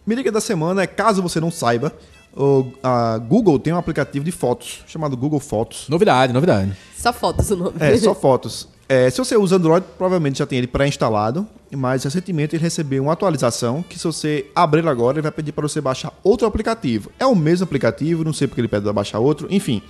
Minha 0.05 0.17
dica 0.17 0.31
da 0.31 0.41
semana 0.41 0.83
é, 0.83 0.87
caso 0.87 1.21
você 1.21 1.39
não 1.39 1.49
saiba, 1.49 1.93
o, 2.35 2.71
a 2.81 3.17
Google 3.17 3.59
tem 3.59 3.71
um 3.71 3.77
aplicativo 3.77 4.25
de 4.25 4.31
fotos 4.31 4.83
chamado 4.87 5.15
Google 5.15 5.39
Fotos. 5.39 5.87
Novidade, 5.87 6.33
novidade. 6.33 6.75
Só 6.97 7.13
fotos 7.13 7.49
o 7.51 7.55
nome. 7.55 7.75
É, 7.79 7.97
só 7.97 8.13
fotos. 8.13 8.67
É, 8.89 9.09
se 9.09 9.17
você 9.17 9.37
usa 9.37 9.55
Android, 9.55 9.85
provavelmente 9.97 10.39
já 10.39 10.45
tem 10.45 10.57
ele 10.57 10.67
pré-instalado, 10.67 11.47
mas 11.71 12.03
recentemente 12.03 12.55
ele 12.55 12.63
recebeu 12.63 13.03
uma 13.03 13.13
atualização 13.13 13.81
que 13.81 13.97
se 13.97 14.03
você 14.03 14.45
abrir 14.53 14.79
ele 14.79 14.89
agora, 14.89 15.15
ele 15.15 15.21
vai 15.21 15.31
pedir 15.31 15.51
para 15.51 15.67
você 15.67 15.79
baixar 15.79 16.11
outro 16.23 16.45
aplicativo. 16.45 17.09
É 17.17 17.25
o 17.25 17.35
mesmo 17.35 17.63
aplicativo, 17.63 18.23
não 18.23 18.33
sei 18.33 18.47
porque 18.47 18.61
ele 18.61 18.67
pede 18.67 18.83
para 18.83 18.93
baixar 18.93 19.19
outro, 19.19 19.47
enfim. 19.49 19.81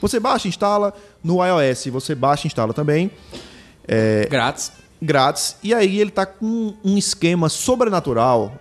Você 0.00 0.18
baixa, 0.18 0.48
instala, 0.48 0.92
no 1.22 1.38
iOS 1.44 1.86
você 1.86 2.14
baixa 2.14 2.46
e 2.46 2.48
instala 2.48 2.74
também, 2.74 3.10
Grátis. 4.28 4.72
Grátis, 5.00 5.56
e 5.62 5.72
aí 5.72 6.00
ele 6.00 6.10
tá 6.10 6.26
com 6.26 6.74
um 6.84 6.98
esquema 6.98 7.48
sobrenatural 7.48 8.52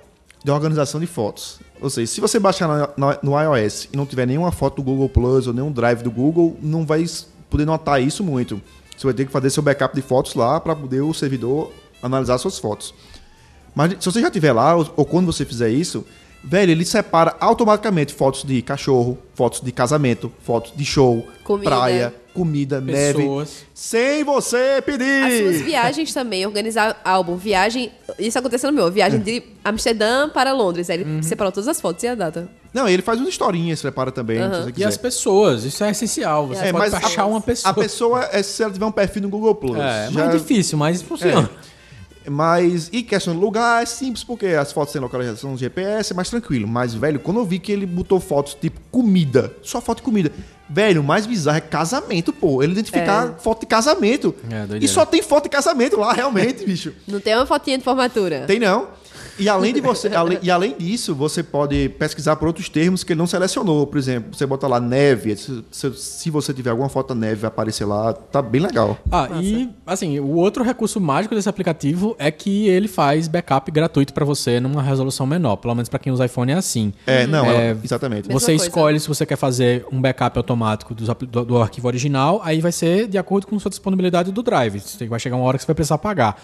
de 0.43 0.51
organização 0.51 0.99
de 0.99 1.07
fotos. 1.07 1.59
Ou 1.81 1.89
seja, 1.89 2.11
se 2.11 2.21
você 2.21 2.39
baixar 2.39 2.93
no 3.21 3.39
iOS 3.39 3.89
e 3.91 3.97
não 3.97 4.05
tiver 4.05 4.25
nenhuma 4.25 4.51
foto 4.51 4.77
do 4.77 4.83
Google 4.83 5.09
Plus 5.09 5.47
ou 5.47 5.53
nenhum 5.53 5.71
drive 5.71 6.01
do 6.01 6.11
Google, 6.11 6.57
não 6.61 6.85
vai 6.85 7.05
poder 7.49 7.65
notar 7.65 8.01
isso 8.01 8.23
muito. 8.23 8.61
Você 8.95 9.05
vai 9.05 9.13
ter 9.13 9.25
que 9.25 9.31
fazer 9.31 9.49
seu 9.49 9.61
backup 9.61 9.95
de 9.95 10.01
fotos 10.01 10.33
lá 10.33 10.59
para 10.59 10.75
poder 10.75 11.01
o 11.01 11.13
servidor 11.13 11.71
analisar 12.01 12.37
suas 12.37 12.57
fotos. 12.57 12.93
Mas 13.75 13.95
se 13.99 14.05
você 14.05 14.21
já 14.21 14.31
tiver 14.31 14.53
lá, 14.53 14.75
ou, 14.75 14.91
ou 14.95 15.05
quando 15.05 15.27
você 15.27 15.45
fizer 15.45 15.69
isso, 15.69 16.03
velho, 16.43 16.71
ele 16.71 16.83
separa 16.83 17.35
automaticamente 17.39 18.13
fotos 18.13 18.43
de 18.43 18.61
cachorro, 18.61 19.17
fotos 19.35 19.61
de 19.61 19.71
casamento, 19.71 20.31
fotos 20.41 20.73
de 20.75 20.83
show, 20.83 21.27
Comida. 21.43 21.69
praia, 21.69 22.13
comida, 22.37 22.79
neve, 22.79 23.19
Pessoas. 23.19 23.65
sem 23.73 24.23
você 24.23 24.75
As 24.79 24.85
pedir. 24.85 25.43
suas 25.43 25.61
viagens 25.61 26.13
também, 26.13 26.45
organizar 26.45 27.01
álbum, 27.03 27.35
viagem. 27.35 27.91
Isso 28.19 28.37
aconteceu 28.37 28.69
no 28.71 28.75
meu, 28.77 28.91
viagem 28.91 29.19
de 29.19 29.41
Amsterdã 29.65 30.29
para 30.29 30.53
Londres. 30.53 30.89
Aí 30.89 30.97
ele 31.01 31.09
Uhum. 31.09 31.23
separou 31.23 31.51
todas 31.51 31.67
as 31.67 31.81
fotos 31.81 32.03
e 32.03 32.07
a 32.07 32.15
data. 32.15 32.47
Não, 32.73 32.87
ele 32.87 33.01
faz 33.01 33.19
uma 33.19 33.27
historinha, 33.29 33.75
separa 33.75 34.11
também, 34.11 34.37
você 34.39 34.71
E 34.77 34.83
as 34.83 34.97
pessoas, 34.97 35.63
isso 35.63 35.83
é 35.83 35.89
essencial. 35.91 36.47
Você 36.47 36.65
É, 36.65 36.71
pode 36.71 36.91
mas 36.91 36.93
achar 36.93 37.23
a, 37.23 37.25
uma 37.25 37.41
pessoa. 37.41 37.71
A 37.71 37.73
pessoa 37.73 38.29
é 38.31 38.43
se 38.43 38.61
ela 38.61 38.71
tiver 38.71 38.85
um 38.85 38.91
perfil 38.91 39.23
no 39.23 39.29
Google 39.29 39.55
Plus. 39.55 39.77
É, 39.77 40.09
Já- 40.11 40.19
mais 40.25 40.31
difícil, 40.41 40.77
mas 40.77 41.01
funciona. 41.01 41.49
Mas, 42.29 42.89
e 42.91 43.03
questão 43.03 43.33
de 43.33 43.39
lugar, 43.39 43.81
é 43.81 43.85
simples, 43.85 44.23
porque 44.23 44.47
as 44.47 44.71
fotos 44.71 44.91
têm 44.93 45.01
localização 45.01 45.51
no 45.51 45.57
GPS, 45.57 46.11
é 46.11 46.15
mais 46.15 46.29
tranquilo. 46.29 46.67
Mas, 46.67 46.93
velho, 46.93 47.19
quando 47.19 47.39
eu 47.39 47.45
vi 47.45 47.59
que 47.59 47.71
ele 47.71 47.85
botou 47.85 48.19
fotos 48.19 48.53
tipo 48.53 48.79
comida, 48.91 49.53
só 49.61 49.79
foto 49.79 49.97
de 49.97 50.03
comida. 50.03 50.31
Velho, 50.69 51.01
o 51.01 51.03
mais 51.03 51.25
bizarro 51.25 51.57
é 51.57 51.61
casamento, 51.61 52.33
pô. 52.33 52.61
Ele 52.61 52.73
identificar 52.73 53.35
foto 53.39 53.61
de 53.61 53.67
casamento. 53.67 54.35
É, 54.49 54.77
e 54.83 54.87
só 54.87 55.05
tem 55.05 55.21
foto 55.21 55.43
de 55.43 55.49
casamento 55.49 55.97
lá, 55.97 56.11
realmente, 56.11 56.63
bicho. 56.67 56.93
Não 57.07 57.21
tem 57.21 57.35
uma 57.35 57.45
fotinha 57.45 57.77
de 57.77 57.83
formatura. 57.83 58.43
Tem 58.45 58.59
não. 58.59 58.89
E 59.39 59.47
além, 59.47 59.73
de 59.73 59.81
você, 59.81 60.07
ale- 60.09 60.39
e 60.41 60.49
além 60.49 60.75
disso, 60.77 61.13
você 61.13 61.43
pode 61.43 61.89
pesquisar 61.89 62.35
por 62.35 62.47
outros 62.47 62.69
termos 62.69 63.03
que 63.03 63.13
ele 63.13 63.17
não 63.19 63.27
selecionou. 63.27 63.85
Por 63.87 63.97
exemplo, 63.97 64.33
você 64.35 64.45
bota 64.45 64.67
lá 64.67 64.79
neve. 64.79 65.35
Se, 65.35 65.63
se- 65.71 65.93
se 65.95 66.29
você 66.29 66.53
tiver 66.53 66.69
alguma 66.71 66.89
foto 66.89 67.09
da 67.09 67.15
neve, 67.15 67.41
vai 67.41 67.47
aparecer 67.47 67.85
lá. 67.85 68.13
Tá 68.13 68.41
bem 68.41 68.61
legal. 68.61 68.97
Ah, 69.11 69.29
e 69.41 69.69
assim, 69.85 70.19
o 70.19 70.31
outro 70.35 70.63
recurso 70.63 70.99
mágico 70.99 71.35
desse 71.35 71.47
aplicativo 71.49 72.15
é 72.17 72.31
que 72.31 72.67
ele 72.67 72.87
faz 72.87 73.27
backup 73.27 73.71
gratuito 73.71 74.13
pra 74.13 74.25
você 74.25 74.59
numa 74.59 74.81
resolução 74.81 75.25
menor. 75.27 75.57
Pelo 75.57 75.75
menos 75.75 75.89
pra 75.89 75.99
quem 75.99 76.11
usa 76.11 76.25
iPhone 76.25 76.51
é 76.51 76.55
assim. 76.55 76.91
É, 77.05 77.27
não, 77.27 77.45
É, 77.45 77.71
é, 77.71 77.77
exatamente. 77.83 78.27
Mesma 78.27 78.39
você 78.39 78.51
coisa. 78.53 78.65
escolhe 78.65 78.99
se 78.99 79.07
você 79.07 79.25
quer 79.25 79.35
fazer 79.37 79.85
um 79.91 80.01
backup 80.01 80.37
automático 80.37 80.95
apli- 81.09 81.27
do, 81.27 81.45
do 81.45 81.61
arquivo 81.61 81.87
original, 81.87 82.41
aí 82.43 82.59
vai 82.61 82.71
ser 82.71 83.07
de 83.07 83.17
acordo 83.17 83.45
com 83.47 83.59
sua 83.59 83.69
disponibilidade 83.69 84.31
do 84.31 84.41
drive. 84.41 84.81
Vai 85.07 85.19
chegar 85.19 85.35
uma 85.35 85.45
hora 85.45 85.57
que 85.57 85.63
você 85.63 85.67
vai 85.67 85.75
precisar 85.75 85.97
pagar. 85.97 86.41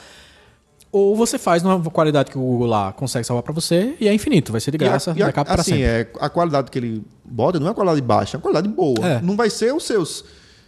Ou 0.94 1.16
você 1.16 1.38
faz 1.40 1.62
numa 1.64 1.82
qualidade 1.90 2.30
que 2.32 2.38
o 2.38 2.42
Google 2.42 2.68
lá 2.68 2.94
consegue 2.94 3.26
salvar 3.26 3.42
pra 3.44 3.52
você 3.52 3.96
e 4.00 4.08
é 4.08 4.14
infinito, 4.14 4.52
vai 4.52 4.62
ser 4.62 4.70
de 4.72 4.78
graça, 4.78 5.10
E 5.10 5.14
a- 5.14 5.18
e 5.18 5.24
a- 5.24 5.26
backup 5.26 5.52
pra 5.52 5.60
assim, 5.62 5.72
sempre. 5.72 5.84
é, 5.86 6.08
a 6.22 6.30
qualidade 6.30 6.70
que 6.72 6.78
ele 6.78 7.04
bota 7.26 7.60
não 7.60 7.68
é 7.68 7.74
qualidade 7.74 8.00
baixa, 8.02 8.36
é 8.36 8.38
uma 8.38 8.44
qualidade 8.44 8.70
boa. 8.70 9.04
É. 9.06 9.20
Não 9.22 9.36
vai 9.36 9.50
ser 9.50 9.74
os 9.74 9.84
seus 9.86 10.24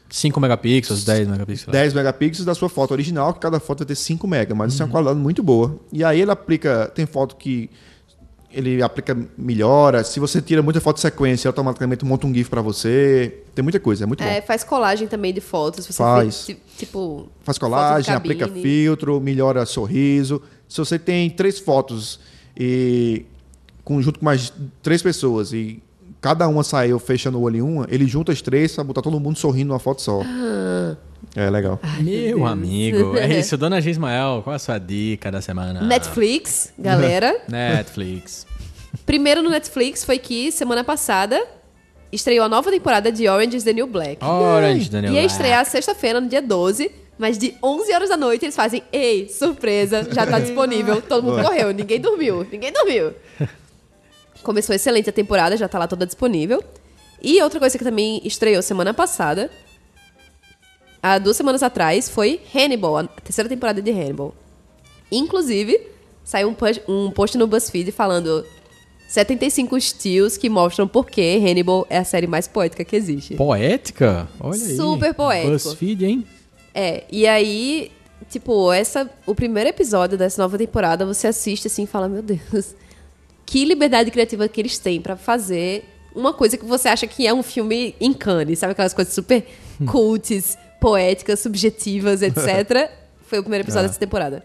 5 0.09 0.39
megapixels, 0.39 1.03
10 1.05 1.27
megapixels. 1.27 1.71
10 1.71 1.93
megapixels 1.93 2.43
da 2.45 2.55
sua 2.55 2.69
foto 2.69 2.91
original, 2.91 3.33
que 3.35 3.39
cada 3.39 3.59
foto 3.59 3.79
vai 3.79 3.87
ter 3.87 3.95
5 3.95 4.27
mega, 4.27 4.55
mas 4.55 4.73
isso 4.73 4.81
é 4.81 4.85
uma 4.85 4.91
qualidade 4.91 5.19
muito 5.19 5.43
boa. 5.43 5.75
E 5.93 6.03
aí 6.03 6.19
ele 6.21 6.31
aplica, 6.31 6.91
tem 6.95 7.05
foto 7.05 7.35
que 7.35 7.69
ele 8.55 8.81
aplica 8.81 9.15
melhora, 9.37 10.03
se 10.03 10.19
você 10.19 10.41
tira 10.41 10.61
muita 10.63 10.79
foto 10.79 10.95
de 10.95 11.01
sequência, 11.01 11.47
automaticamente 11.49 12.05
monta 12.05 12.25
um 12.25 12.33
GIF 12.33 12.49
pra 12.49 12.61
você. 12.61 13.41
Tem 13.53 13.61
muita 13.61 13.79
coisa, 13.79 14.05
é 14.05 14.07
muito 14.07 14.23
É, 14.23 14.39
bom. 14.39 14.47
faz 14.47 14.63
colagem 14.63 15.07
também 15.07 15.33
de 15.33 15.41
fotos. 15.41 15.85
Faz. 15.87 16.45
vê, 16.47 16.57
tipo. 16.77 17.27
Faz 17.43 17.57
colagem, 17.57 18.13
aplica 18.15 18.47
filtro, 18.47 19.19
melhora 19.19 19.65
sorriso. 19.65 20.41
Se 20.69 20.77
você 20.77 20.97
tem 20.97 21.29
três 21.29 21.59
fotos 21.59 22.19
e 22.57 23.25
com, 23.83 24.01
junto 24.01 24.19
com 24.19 24.25
mais 24.25 24.51
três 24.81 25.01
pessoas 25.01 25.51
e 25.53 25.81
cada 26.21 26.47
uma 26.47 26.63
saiu 26.63 26.97
fechando 26.97 27.37
o 27.37 27.41
olho 27.41 27.57
em 27.57 27.61
uma, 27.61 27.85
ele 27.89 28.07
junta 28.07 28.31
as 28.31 28.41
três 28.41 28.73
pra 28.73 28.83
botar 28.83 29.01
todo 29.01 29.19
mundo 29.19 29.37
sorrindo 29.37 29.67
numa 29.69 29.79
foto 29.79 30.01
só. 30.01 30.21
Ah. 30.23 30.95
É 31.35 31.49
legal. 31.49 31.79
Meu 31.99 32.45
amigo, 32.45 33.17
é 33.17 33.27
isso. 33.39 33.57
Dona 33.57 33.81
Gismael, 33.81 34.41
qual 34.43 34.53
é 34.53 34.55
a 34.55 34.59
sua 34.59 34.77
dica 34.77 35.31
da 35.31 35.41
semana? 35.41 35.81
Netflix, 35.81 36.73
galera. 36.77 37.41
Netflix. 37.49 38.45
Primeiro 39.05 39.43
no 39.43 39.49
Netflix 39.49 40.03
foi 40.03 40.17
que, 40.17 40.51
semana 40.51 40.83
passada, 40.83 41.41
estreou 42.11 42.45
a 42.45 42.49
nova 42.49 42.71
temporada 42.71 43.11
de 43.11 43.27
Orange 43.27 43.57
is 43.57 43.63
the 43.63 43.73
New 43.73 43.87
Black. 43.87 44.23
Orange, 44.23 44.89
Daniel. 44.89 45.13
Ia 45.13 45.23
estrear 45.25 45.65
sexta-feira, 45.65 46.21
no 46.21 46.27
dia 46.29 46.41
12, 46.41 46.89
mas 47.17 47.37
de 47.37 47.53
11 47.61 47.93
horas 47.93 48.09
da 48.09 48.17
noite 48.17 48.45
eles 48.45 48.55
fazem, 48.55 48.81
ei, 48.91 49.27
surpresa, 49.29 50.07
já 50.11 50.25
tá 50.25 50.39
disponível. 50.39 51.01
Todo 51.01 51.23
mundo 51.23 51.43
correu, 51.43 51.71
ninguém 51.73 51.99
dormiu, 51.99 52.47
ninguém 52.51 52.71
dormiu. 52.71 53.13
Começou 54.41 54.75
excelente 54.75 55.09
a 55.09 55.13
temporada, 55.13 55.57
já 55.57 55.67
tá 55.67 55.77
lá 55.79 55.87
toda 55.87 56.05
disponível. 56.05 56.63
E 57.21 57.41
outra 57.41 57.59
coisa 57.59 57.77
que 57.77 57.83
também 57.83 58.21
estreou 58.23 58.61
semana 58.61 58.93
passada, 58.93 59.49
há 61.05 61.19
duas 61.19 61.37
semanas 61.37 61.61
atrás, 61.61 62.09
foi 62.09 62.39
Hannibal, 62.53 62.97
a 62.97 63.03
terceira 63.03 63.47
temporada 63.47 63.81
de 63.81 63.91
Hannibal. 63.91 64.33
Inclusive, 65.11 65.79
saiu 66.23 66.49
um, 66.49 66.53
push- 66.53 66.81
um 66.87 67.11
post 67.11 67.37
no 67.37 67.45
BuzzFeed 67.45 67.91
falando 67.91 68.43
75 69.07 69.77
estilos 69.77 70.35
que 70.35 70.49
mostram 70.49 70.87
por 70.87 71.07
que 71.09 71.37
Hannibal 71.37 71.85
é 71.89 71.99
a 71.99 72.03
série 72.03 72.25
mais 72.27 72.47
poética 72.47 72.83
que 72.83 72.95
existe. 72.95 73.35
Poética? 73.35 74.27
Olha 74.39 74.55
aí. 74.55 74.75
Super 74.75 75.13
poético. 75.13 75.51
BuzzFeed, 75.51 76.05
hein? 76.05 76.25
É, 76.73 77.03
e 77.11 77.27
aí, 77.27 77.91
tipo, 78.29 78.71
essa, 78.73 79.09
o 79.27 79.35
primeiro 79.35 79.69
episódio 79.69 80.17
dessa 80.17 80.41
nova 80.41 80.57
temporada, 80.57 81.05
você 81.05 81.27
assiste 81.27 81.67
assim 81.67 81.83
e 81.83 81.87
fala, 81.87 82.09
meu 82.09 82.23
Deus, 82.23 82.73
que 83.45 83.63
liberdade 83.63 84.09
criativa 84.09 84.47
que 84.47 84.59
eles 84.59 84.79
têm 84.79 84.99
pra 84.99 85.15
fazer 85.15 85.85
uma 86.15 86.33
coisa 86.33 86.57
que 86.57 86.65
você 86.65 86.87
acha 86.87 87.05
que 87.05 87.27
é 87.27 87.33
um 87.33 87.43
filme 87.43 87.93
em 87.99 88.11
Cannes, 88.13 88.57
sabe 88.59 88.71
aquelas 88.71 88.93
coisas 88.93 89.13
super 89.13 89.45
cults, 89.85 90.57
poéticas, 90.85 91.39
subjetivas, 91.39 92.21
etc. 92.21 92.91
Foi 93.27 93.39
o 93.39 93.41
primeiro 93.41 93.65
episódio 93.65 93.85
Ah. 93.85 93.87
dessa 93.87 93.99
temporada. 93.99 94.43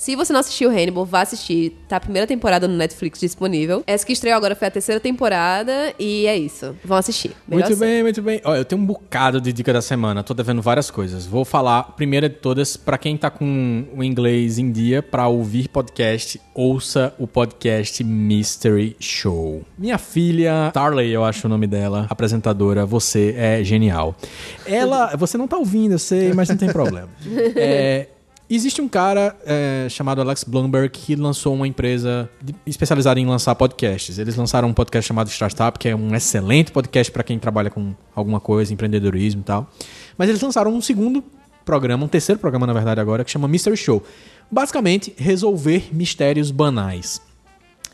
Se 0.00 0.16
você 0.16 0.32
não 0.32 0.40
assistiu 0.40 0.70
Hannibal, 0.70 1.04
vá 1.04 1.20
assistir. 1.20 1.76
Tá 1.86 1.96
a 1.96 2.00
primeira 2.00 2.26
temporada 2.26 2.66
no 2.66 2.74
Netflix 2.74 3.20
disponível. 3.20 3.84
Essa 3.86 4.06
que 4.06 4.14
estreou 4.14 4.34
agora 4.34 4.56
foi 4.56 4.66
a 4.66 4.70
terceira 4.70 4.98
temporada 4.98 5.92
e 5.98 6.26
é 6.26 6.34
isso. 6.34 6.74
Vão 6.82 6.96
assistir. 6.96 7.32
Melhor 7.46 7.68
Muito 7.68 7.78
bem, 7.78 8.02
muito 8.02 8.22
bem. 8.22 8.40
Ó, 8.42 8.56
eu 8.56 8.64
tenho 8.64 8.80
um 8.80 8.86
bocado 8.86 9.42
de 9.42 9.52
dica 9.52 9.74
da 9.74 9.82
semana. 9.82 10.22
Tô 10.22 10.32
devendo 10.32 10.62
várias 10.62 10.90
coisas. 10.90 11.26
Vou 11.26 11.44
falar, 11.44 11.82
primeira 11.82 12.30
de 12.30 12.36
todas, 12.36 12.78
pra 12.78 12.96
quem 12.96 13.14
tá 13.14 13.28
com 13.28 13.88
o 13.94 14.02
inglês 14.02 14.58
em 14.58 14.72
dia, 14.72 15.02
pra 15.02 15.28
ouvir 15.28 15.68
podcast, 15.68 16.40
ouça 16.54 17.14
o 17.18 17.26
podcast 17.26 18.02
Mystery 18.02 18.96
Show. 18.98 19.62
Minha 19.76 19.98
filha, 19.98 20.70
Tarley, 20.72 21.10
eu 21.10 21.22
acho 21.22 21.46
o 21.46 21.50
nome 21.50 21.66
dela, 21.66 22.06
apresentadora, 22.08 22.86
você 22.86 23.34
é 23.36 23.62
genial. 23.62 24.16
Ela, 24.64 25.14
você 25.14 25.36
não 25.36 25.46
tá 25.46 25.58
ouvindo, 25.58 25.92
eu 25.92 25.98
sei, 25.98 26.32
mas 26.32 26.48
não 26.48 26.56
tem 26.56 26.72
problema. 26.72 27.10
É, 27.54 28.06
Existe 28.52 28.82
um 28.82 28.88
cara 28.88 29.36
é, 29.46 29.86
chamado 29.88 30.20
Alex 30.20 30.42
Blumberg 30.42 30.88
que 30.90 31.14
lançou 31.14 31.54
uma 31.54 31.68
empresa 31.68 32.28
de- 32.42 32.52
especializada 32.66 33.20
em 33.20 33.24
lançar 33.24 33.54
podcasts. 33.54 34.18
Eles 34.18 34.34
lançaram 34.34 34.66
um 34.66 34.74
podcast 34.74 35.06
chamado 35.06 35.28
Startup, 35.30 35.78
que 35.78 35.88
é 35.88 35.94
um 35.94 36.12
excelente 36.16 36.72
podcast 36.72 37.12
para 37.12 37.22
quem 37.22 37.38
trabalha 37.38 37.70
com 37.70 37.94
alguma 38.12 38.40
coisa, 38.40 38.72
empreendedorismo 38.72 39.42
e 39.42 39.44
tal. 39.44 39.70
Mas 40.18 40.28
eles 40.28 40.40
lançaram 40.40 40.74
um 40.74 40.80
segundo 40.80 41.22
programa, 41.64 42.04
um 42.04 42.08
terceiro 42.08 42.40
programa, 42.40 42.66
na 42.66 42.72
verdade, 42.72 43.00
agora, 43.00 43.22
que 43.24 43.30
chama 43.30 43.46
Mystery 43.46 43.76
Show. 43.76 44.02
Basicamente, 44.50 45.14
resolver 45.16 45.88
mistérios 45.92 46.50
banais. 46.50 47.22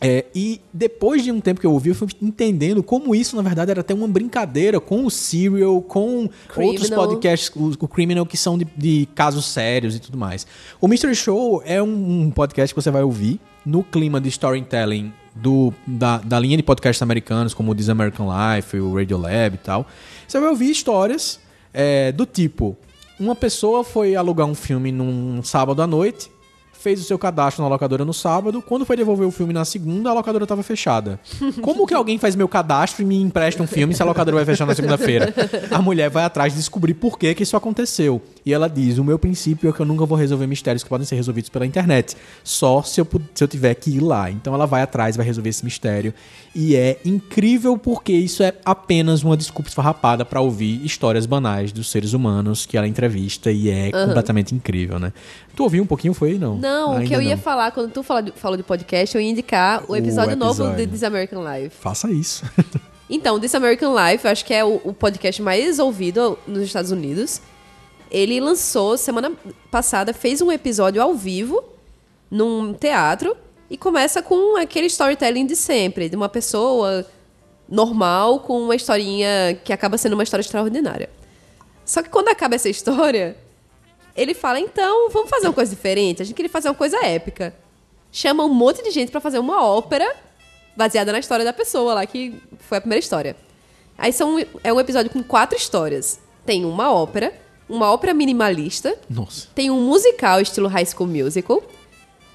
É, 0.01 0.27
e 0.35 0.61
depois 0.73 1.25
de 1.25 1.33
um 1.33 1.41
tempo 1.41 1.59
que 1.59 1.67
eu 1.67 1.73
ouvi, 1.73 1.89
eu 1.89 1.95
fui 1.95 2.09
entendendo 2.21 2.83
como 2.83 3.15
isso, 3.15 3.35
na 3.35 3.43
verdade, 3.43 3.71
era 3.71 3.81
até 3.81 3.95
uma 3.95 4.07
brincadeira 4.07 4.79
com 4.79 5.07
o 5.07 5.11
Serial, 5.11 5.81
com 5.81 6.29
outros 6.57 6.89
Criminal. 6.89 7.09
podcasts, 7.09 7.51
o, 7.57 7.73
o 7.81 7.89
Criminal, 7.89 8.27
que 8.27 8.37
são 8.37 8.59
de, 8.59 8.67
de 8.77 9.09
casos 9.15 9.47
sérios 9.47 9.97
e 9.97 9.99
tudo 9.99 10.19
mais. 10.19 10.47
O 10.81 10.87
Mystery 10.87 11.15
Show 11.15 11.63
é 11.65 11.83
um, 11.83 12.23
um 12.25 12.31
podcast 12.31 12.75
que 12.75 12.81
você 12.81 12.91
vai 12.91 13.03
ouvir 13.03 13.41
no 13.65 13.83
clima 13.83 14.21
de 14.21 14.29
storytelling 14.29 15.13
do, 15.35 15.73
da, 15.87 16.19
da 16.19 16.39
linha 16.39 16.59
de 16.59 16.63
podcasts 16.63 17.03
americanos, 17.03 17.55
como 17.55 17.73
o 17.73 17.75
This 17.75 17.89
American 17.89 18.29
Life, 18.29 18.77
o 18.79 18.95
Radiolab 18.95 19.55
e 19.55 19.59
tal. 19.59 19.87
Você 20.29 20.39
vai 20.39 20.51
ouvir 20.51 20.71
histórias 20.71 21.41
é, 21.73 22.13
do 22.13 22.27
tipo: 22.27 22.77
uma 23.19 23.35
pessoa 23.35 23.83
foi 23.83 24.15
alugar 24.15 24.47
um 24.47 24.55
filme 24.55 24.93
num 24.93 25.43
sábado 25.43 25.81
à 25.81 25.87
noite 25.87 26.31
fez 26.87 27.01
o 27.01 27.03
seu 27.05 27.19
cadastro 27.19 27.65
na 27.65 27.69
locadora 27.69 28.05
no 28.05 28.15
sábado, 28.15 28.63
quando 28.63 28.87
foi 28.87 28.97
devolver 28.97 29.27
o 29.27 29.33
filme 29.33 29.53
na 29.53 29.65
segunda, 29.65 30.09
a 30.09 30.13
locadora 30.13 30.45
estava 30.45 30.63
fechada. 30.63 31.19
Como 31.61 31.85
que 31.85 31.93
alguém 31.93 32.17
faz 32.17 32.37
meu 32.37 32.47
cadastro 32.47 33.03
e 33.03 33.05
me 33.05 33.21
empresta 33.21 33.61
um 33.61 33.67
filme 33.67 33.93
se 33.93 34.01
a 34.01 34.05
locadora 34.05 34.37
vai 34.37 34.45
fechar 34.45 34.67
na 34.67 34.73
segunda-feira? 34.73 35.35
A 35.73 35.83
mulher 35.83 36.09
vai 36.09 36.23
atrás 36.23 36.53
de 36.53 36.61
descobrir 36.61 36.95
por 36.95 37.19
que, 37.19 37.35
que 37.35 37.43
isso 37.43 37.57
aconteceu. 37.57 38.23
E 38.45 38.55
ela 38.55 38.69
diz: 38.69 38.99
o 38.99 39.05
meu 39.05 39.19
princípio 39.19 39.69
é 39.69 39.73
que 39.73 39.81
eu 39.81 39.87
nunca 39.87 40.07
vou 40.07 40.17
resolver 40.17 40.47
mistérios 40.47 40.85
que 40.85 40.89
podem 40.89 41.05
ser 41.05 41.17
resolvidos 41.17 41.51
pela 41.51 41.67
internet. 41.67 42.17
Só 42.45 42.81
se 42.83 43.01
eu, 43.01 43.09
se 43.35 43.43
eu 43.43 43.49
tiver 43.49 43.75
que 43.75 43.91
ir 43.91 44.01
lá. 44.01 44.31
Então 44.31 44.55
ela 44.55 44.65
vai 44.65 44.83
atrás, 44.83 45.17
vai 45.17 45.27
resolver 45.27 45.51
esse 45.51 45.65
mistério. 45.65 46.15
E 46.55 46.77
é 46.77 47.01
incrível 47.05 47.77
porque 47.77 48.13
isso 48.13 48.45
é 48.45 48.55
apenas 48.65 49.25
uma 49.25 49.37
desculpa 49.37 49.69
esfarrapada 49.69 50.25
para 50.25 50.41
ouvir 50.41 50.85
histórias 50.85 51.27
banais 51.27 51.73
dos 51.73 51.91
seres 51.91 52.13
humanos 52.13 52.65
que 52.65 52.79
ela 52.79 52.87
entrevista 52.87 53.51
e 53.51 53.69
é 53.69 53.91
completamente 53.91 54.55
incrível, 54.55 55.01
né? 55.01 55.13
Tu 55.57 55.63
ouviu 55.63 55.83
um 55.83 55.87
pouquinho, 55.87 56.13
foi? 56.13 56.39
Não. 56.39 56.59
Não, 56.59 56.76
o 56.85 56.97
que 56.99 57.03
Ainda 57.05 57.15
eu 57.15 57.23
ia 57.23 57.37
não. 57.37 57.43
falar, 57.43 57.71
quando 57.73 57.91
tu 57.93 58.03
fala 58.03 58.23
de- 58.23 58.33
falou 58.33 58.57
de 58.57 58.63
podcast, 58.63 59.15
eu 59.17 59.21
ia 59.23 59.31
indicar 59.31 59.83
o 59.89 59.93
O 59.93 59.97
episódio, 59.97 60.37
novo 60.37 60.63
episódio. 60.63 60.87
de 60.87 60.93
This 60.93 61.03
American 61.03 61.43
Life. 61.45 61.77
Faça 61.81 62.11
isso. 62.11 62.45
Então, 63.09 63.39
This 63.39 63.55
American 63.55 63.95
Life, 63.95 64.25
eu 64.25 64.33
acho 64.33 64.45
que 64.45 64.53
é 64.53 64.65
o, 64.65 64.81
o 64.83 64.93
podcast 64.93 65.41
mais 65.41 65.79
ouvido 65.79 66.37
nos 66.45 66.63
Estados 66.65 66.91
Unidos. 66.91 67.41
Ele 68.11 68.41
lançou 68.41 68.99
semana 68.99 69.31
passada, 69.71 70.13
fez 70.13 70.43
um 70.43 70.51
episódio 70.51 71.01
ao 71.01 71.15
vivo 71.15 71.63
num 72.29 72.75
teatro 72.75 73.37
e 73.71 73.77
começa 73.77 74.21
com 74.21 74.57
aquele 74.57 74.89
storytelling 74.89 75.47
de 75.47 75.55
sempre, 75.55 76.09
de 76.09 76.17
uma 76.17 76.29
pessoa 76.29 77.07
normal 77.69 78.41
com 78.41 78.61
uma 78.61 78.75
historinha 78.75 79.57
que 79.65 79.73
acaba 79.73 79.97
sendo 79.97 80.15
uma 80.15 80.25
história 80.25 80.43
extraordinária. 80.43 81.09
Só 81.85 82.03
que 82.03 82.09
quando 82.09 82.27
acaba 82.27 82.57
essa 82.57 82.69
história, 82.69 83.37
ele 84.17 84.35
fala: 84.35 84.59
então, 84.59 85.11
vamos 85.11 85.31
fazer 85.31 85.47
uma 85.47 85.53
coisa 85.53 85.75
diferente. 85.75 86.23
A 86.23 86.25
gente 86.25 86.35
queria 86.35 86.51
fazer 86.51 86.69
uma 86.69 86.75
coisa 86.75 87.05
épica. 87.05 87.55
Chama 88.11 88.45
um 88.45 88.55
monte 88.55 88.83
de 88.83 88.91
gente 88.91 89.13
pra 89.13 89.21
fazer 89.21 89.39
uma 89.39 89.65
ópera 89.65 90.15
baseada 90.77 91.13
na 91.13 91.19
história 91.19 91.45
da 91.45 91.53
pessoa 91.53 91.95
lá, 91.95 92.07
que 92.07 92.41
foi 92.61 92.79
a 92.79 92.81
primeira 92.81 93.01
história. 93.01 93.37
Aí 93.99 94.13
são, 94.13 94.39
é 94.63 94.73
um 94.73 94.81
episódio 94.81 95.11
com 95.11 95.23
quatro 95.23 95.57
histórias. 95.57 96.21
Tem 96.45 96.65
uma 96.65 96.93
ópera, 96.93 97.33
uma 97.69 97.91
ópera 97.91 98.15
minimalista, 98.15 98.97
Nossa. 99.09 99.49
tem 99.55 99.71
um 99.71 99.81
musical 99.81 100.41
estilo 100.41 100.69
High 100.69 100.87
School 100.87 101.09
Musical, 101.09 101.63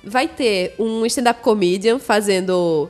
vai 0.04 0.28
ter 0.28 0.76
um 0.78 1.06
stand-up 1.06 1.42
comedian 1.42 2.00
fazendo 2.00 2.90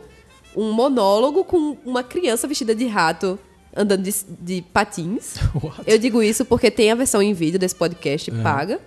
um 0.55 0.71
monólogo 0.71 1.43
com 1.43 1.77
uma 1.85 2.03
criança 2.03 2.47
vestida 2.47 2.73
de 2.73 2.87
rato 2.87 3.37
andando 3.75 4.03
de, 4.03 4.13
de 4.39 4.61
patins. 4.73 5.35
What? 5.55 5.83
Eu 5.85 5.97
digo 5.97 6.21
isso 6.21 6.45
porque 6.45 6.69
tem 6.71 6.91
a 6.91 6.95
versão 6.95 7.21
em 7.21 7.33
vídeo 7.33 7.59
desse 7.59 7.75
podcast 7.75 8.31
paga. 8.31 8.79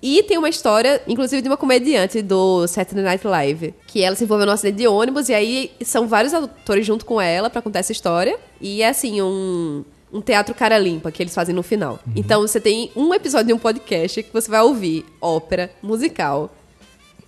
E 0.00 0.22
tem 0.22 0.38
uma 0.38 0.48
história, 0.48 1.02
inclusive, 1.08 1.42
de 1.42 1.48
uma 1.48 1.56
comediante 1.56 2.22
do 2.22 2.68
Saturday 2.68 3.04
Night 3.04 3.26
Live, 3.26 3.74
que 3.86 4.00
ela 4.00 4.14
se 4.14 4.22
envolveu 4.22 4.46
num 4.46 4.52
acidente 4.52 4.78
de 4.78 4.86
ônibus, 4.86 5.28
e 5.28 5.34
aí 5.34 5.72
são 5.82 6.06
vários 6.06 6.32
atores 6.32 6.86
junto 6.86 7.04
com 7.04 7.20
ela 7.20 7.50
pra 7.50 7.60
contar 7.60 7.80
essa 7.80 7.90
história. 7.90 8.38
E 8.60 8.80
é 8.80 8.88
assim, 8.88 9.20
um, 9.20 9.84
um 10.12 10.20
teatro 10.20 10.54
cara 10.54 10.78
limpa 10.78 11.10
que 11.10 11.20
eles 11.20 11.34
fazem 11.34 11.52
no 11.52 11.64
final. 11.64 11.98
Então 12.14 12.42
você 12.42 12.60
tem 12.60 12.92
um 12.94 13.12
episódio 13.12 13.48
de 13.48 13.52
um 13.52 13.58
podcast 13.58 14.22
que 14.22 14.32
você 14.32 14.48
vai 14.48 14.62
ouvir 14.62 15.04
ópera, 15.20 15.68
musical, 15.82 16.54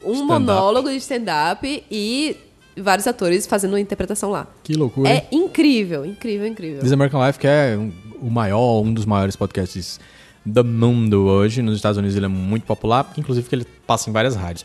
um 0.05 0.25
monólogo 0.25 0.89
de 0.89 0.97
stand-up 0.97 1.85
e 1.91 2.37
vários 2.81 3.07
atores 3.07 3.47
fazendo 3.47 3.73
uma 3.73 3.81
interpretação 3.81 4.31
lá. 4.31 4.47
Que 4.65 4.75
loucura. 4.75 5.09
É 5.11 5.27
incrível, 5.33 6.05
incrível, 6.05 6.47
incrível. 6.47 6.81
This 6.81 6.93
American 6.93 7.25
Life, 7.27 7.39
que 7.39 7.47
é 7.47 7.77
um- 7.79 7.93
o 8.21 8.31
maior, 8.31 8.81
um 8.83 8.93
dos 8.93 9.05
maiores 9.07 9.37
podcasts 9.37 9.99
do 10.45 10.65
mundo 10.65 11.25
hoje. 11.27 11.63
Nos 11.63 11.77
Estados 11.77 11.99
Unidos 11.99 12.17
ele 12.17 12.27
é 12.27 12.29
muito 12.29 12.65
popular, 12.65 13.13
inclusive 13.17 13.49
que 13.49 13.55
ele 13.55 13.67
passa 13.87 14.09
em 14.09 14.13
várias 14.13 14.35
rádios. 14.37 14.65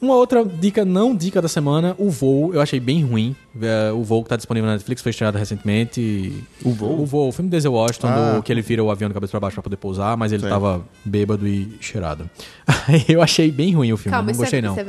Uma 0.00 0.14
outra 0.14 0.44
dica, 0.44 0.84
não 0.84 1.14
dica 1.16 1.40
da 1.40 1.48
semana, 1.48 1.94
o 1.98 2.10
voo, 2.10 2.52
eu 2.52 2.60
achei 2.60 2.78
bem 2.78 3.02
ruim. 3.02 3.34
É, 3.62 3.90
O 3.92 4.02
voo 4.02 4.22
que 4.22 4.28
tá 4.28 4.36
disponível 4.36 4.66
na 4.66 4.74
Netflix 4.74 5.00
foi 5.00 5.08
estreado 5.08 5.38
recentemente. 5.38 6.44
O 6.62 6.70
voo? 6.72 7.00
O 7.00 7.06
voo, 7.06 7.28
o 7.28 7.32
filme 7.32 7.48
do 7.48 7.52
Denzel 7.52 7.72
Washington, 7.72 8.08
Ah. 8.08 8.34
do- 8.36 8.42
que 8.42 8.52
ele 8.52 8.60
vira 8.60 8.84
o 8.84 8.90
avião 8.90 9.08
de 9.08 9.14
cabeça 9.14 9.30
pra 9.30 9.40
baixo 9.40 9.54
pra 9.54 9.62
poder 9.62 9.76
pousar, 9.76 10.14
mas 10.16 10.30
ele 10.32 10.42
Sim. 10.42 10.48
tava 10.50 10.82
bêbado 11.02 11.48
e 11.48 11.78
cheirado. 11.80 12.28
eu 13.08 13.22
achei 13.22 13.50
bem 13.50 13.72
ruim 13.74 13.90
o 13.92 13.96
filme, 13.96 14.10
Calma, 14.12 14.26
não 14.26 14.32
isso 14.32 14.40
gostei 14.40 14.58
é, 14.58 14.62
não. 14.62 14.76
é, 14.76 14.86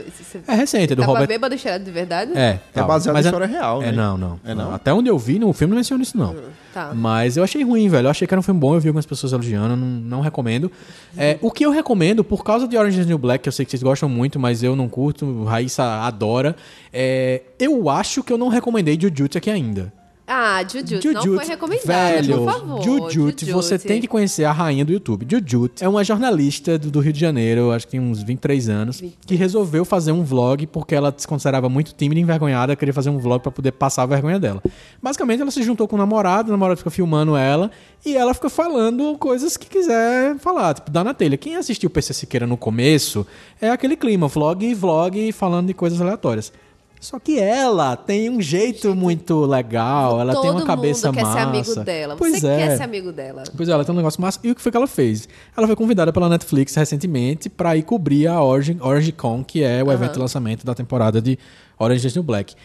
É 0.48 0.56
recente, 0.56 0.92
é 0.92 0.96
do 0.98 1.02
Tava 1.02 1.14
Robert... 1.14 1.28
bêbado 1.30 1.56
e 1.56 1.58
cheirado 1.58 1.86
de 1.86 1.92
verdade? 1.92 2.32
É, 2.36 2.60
tá, 2.74 2.84
baseado 2.84 3.16
mas 3.16 3.26
em 3.26 3.30
história 3.30 3.48
real, 3.48 3.82
É, 3.82 3.86
né? 3.86 3.92
não, 3.94 4.18
não, 4.18 4.40
É 4.44 4.54
não? 4.54 4.74
Até 4.74 4.94
onde 4.94 5.10
eu 5.10 5.18
vi, 5.18 5.40
no 5.40 5.54
filme 5.54 5.72
não 5.72 5.78
menciona 5.78 6.04
isso, 6.04 6.18
não. 6.18 6.36
Tá. 6.74 6.92
Mas 6.94 7.38
eu 7.38 7.44
achei 7.44 7.64
ruim, 7.64 7.88
velho. 7.90 8.06
Eu 8.08 8.12
achei 8.12 8.28
que 8.28 8.34
era 8.34 8.40
um 8.40 8.44
filme 8.44 8.60
bom, 8.60 8.76
eu 8.76 8.80
vi 8.82 8.90
algumas 8.90 9.06
pessoas 9.06 9.32
elogiando, 9.34 9.76
não, 9.76 9.88
não 9.88 10.22
recomendo. 10.22 10.70
É, 11.18 11.38
o 11.42 11.50
que 11.50 11.66
eu 11.66 11.72
recomendo, 11.72 12.24
por 12.24 12.44
causa 12.44 12.68
de 12.68 12.78
Orange 12.78 13.00
is 13.00 13.06
the 13.06 13.10
New 13.10 13.18
Black, 13.18 13.42
que 13.44 13.50
eu 13.50 13.54
sei 13.54 13.66
que 13.66 13.72
vocês 13.72 13.82
gostam 13.82 14.08
muito, 14.10 14.38
mas 14.40 14.62
eu 14.62 14.76
não 14.76 14.88
curto, 14.98 15.44
Raíssa 15.44 15.84
adora, 16.02 16.56
é, 16.92 17.44
eu 17.60 17.88
acho 17.88 18.24
que 18.24 18.34
eu 18.34 18.38
não 18.38 18.48
recomendei 18.48 19.00
Jujutsu 19.00 19.38
aqui 19.38 19.52
ainda. 19.52 19.94
Ah, 20.30 20.62
Jujutsu, 20.62 21.14
não 21.14 21.24
foi 21.24 21.46
recomendado, 21.46 21.86
velho, 21.88 22.38
por 22.40 22.52
favor. 22.52 22.84
Jujutsu, 22.84 23.46
você 23.46 23.80
tem 23.80 24.02
que 24.02 24.10
conhecer 24.10 24.44
a 24.44 24.52
rainha 24.52 24.84
do 24.84 24.92
YouTube. 24.92 25.26
Jujutsu 25.30 25.82
é 25.82 25.88
uma 25.88 26.04
jornalista 26.04 26.78
do, 26.78 26.92
do 26.92 27.00
Rio 27.00 27.14
de 27.14 27.20
Janeiro, 27.20 27.72
acho 27.72 27.86
que 27.86 27.92
tem 27.92 28.02
uns 28.02 28.22
23 28.22 28.68
anos, 28.68 29.02
que 29.26 29.36
resolveu 29.36 29.86
fazer 29.86 30.12
um 30.12 30.26
vlog 30.26 30.68
porque 30.68 30.94
ela 30.94 31.14
se 31.16 31.26
considerava 31.26 31.70
muito 31.70 31.94
tímida 31.94 32.20
e 32.20 32.24
envergonhada, 32.24 32.76
queria 32.76 32.94
fazer 32.94 33.10
um 33.10 33.18
vlog 33.18 33.42
pra 33.42 33.54
poder 33.54 33.72
passar 33.72 34.04
a 34.04 34.06
vergonha 34.06 34.38
dela. 34.38 34.62
Basicamente, 35.02 35.42
ela 35.42 35.52
se 35.52 35.64
juntou 35.64 35.88
com 35.88 35.96
o 35.96 36.00
namorado, 36.00 36.50
o 36.50 36.52
namorado 36.52 36.78
fica 36.78 36.90
filmando 36.90 37.38
ela 37.38 37.72
e 38.06 38.14
ela 38.14 38.34
fica 38.34 38.50
falando 38.50 39.18
coisas 39.18 39.56
que 39.56 39.70
quiser 39.70 40.38
falar, 40.40 40.74
tipo, 40.74 40.92
dá 40.92 41.06
na 41.06 41.14
telha. 41.14 41.38
Quem 41.38 41.56
assistiu 41.56 41.88
o 41.88 41.90
PC 41.90 42.14
Siqueira 42.14 42.46
no 42.46 42.58
começo 42.58 43.26
é 43.62 43.70
aquele 43.70 43.96
clima, 43.96 44.28
vlog, 44.28 44.74
vlog, 44.74 45.32
falando 45.32 45.68
de 45.68 45.74
coisas 45.74 46.02
aleatórias. 46.02 46.52
Só 47.00 47.20
que 47.20 47.40
ela 47.40 47.96
tem 47.96 48.30
um 48.30 48.42
jeito 48.42 48.96
muito 48.96 49.46
legal, 49.46 50.20
ela 50.20 50.34
Todo 50.34 50.42
tem 50.42 50.52
uma 50.52 50.66
cabeça 50.66 51.08
mundo 51.08 51.16
quer 51.16 51.24
massa. 51.24 51.38
ser 51.38 51.46
amigo 51.46 51.86
dela. 51.86 52.16
Pois 52.18 52.40
você 52.40 52.48
é. 52.48 52.58
quer 52.58 52.78
ser 52.78 52.84
amigo 52.84 53.12
dela. 53.12 53.44
Pois 53.56 53.70
é, 53.70 53.72
ela 53.72 53.86
tem 53.86 53.94
um 53.94 53.98
negócio 53.98 54.20
massa. 54.20 54.40
E 54.44 54.50
o 54.50 54.56
que 54.56 54.62
foi 54.62 54.72
que 54.72 54.78
ela 54.78 54.88
fez? 54.88 55.30
Ela 55.56 55.68
foi 55.68 55.76
convidada 55.76 56.12
pela 56.12 56.28
Netflix 56.28 56.74
recentemente 56.76 57.50
pra 57.50 57.78
ir 57.78 57.84
cobrir 57.84 58.28
a 58.28 58.42
Orange, 58.42 58.78
Orange 58.82 59.12
Con, 59.12 59.44
que 59.44 59.64
é 59.64 59.84
o 59.84 59.92
evento 59.92 60.14
de 60.14 60.20
lançamento 60.20 60.66
da 60.66 60.74
temporada 60.74 61.22
de 61.22 61.38
Orange 61.78 62.08
is 62.08 62.14
the 62.14 62.20
New 62.20 62.24
Black. 62.24 62.56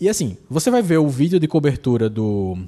E 0.00 0.08
assim, 0.08 0.36
você 0.48 0.70
vai 0.70 0.82
ver 0.82 0.98
o 0.98 1.08
vídeo 1.08 1.40
de 1.40 1.48
cobertura 1.48 2.10
do 2.10 2.58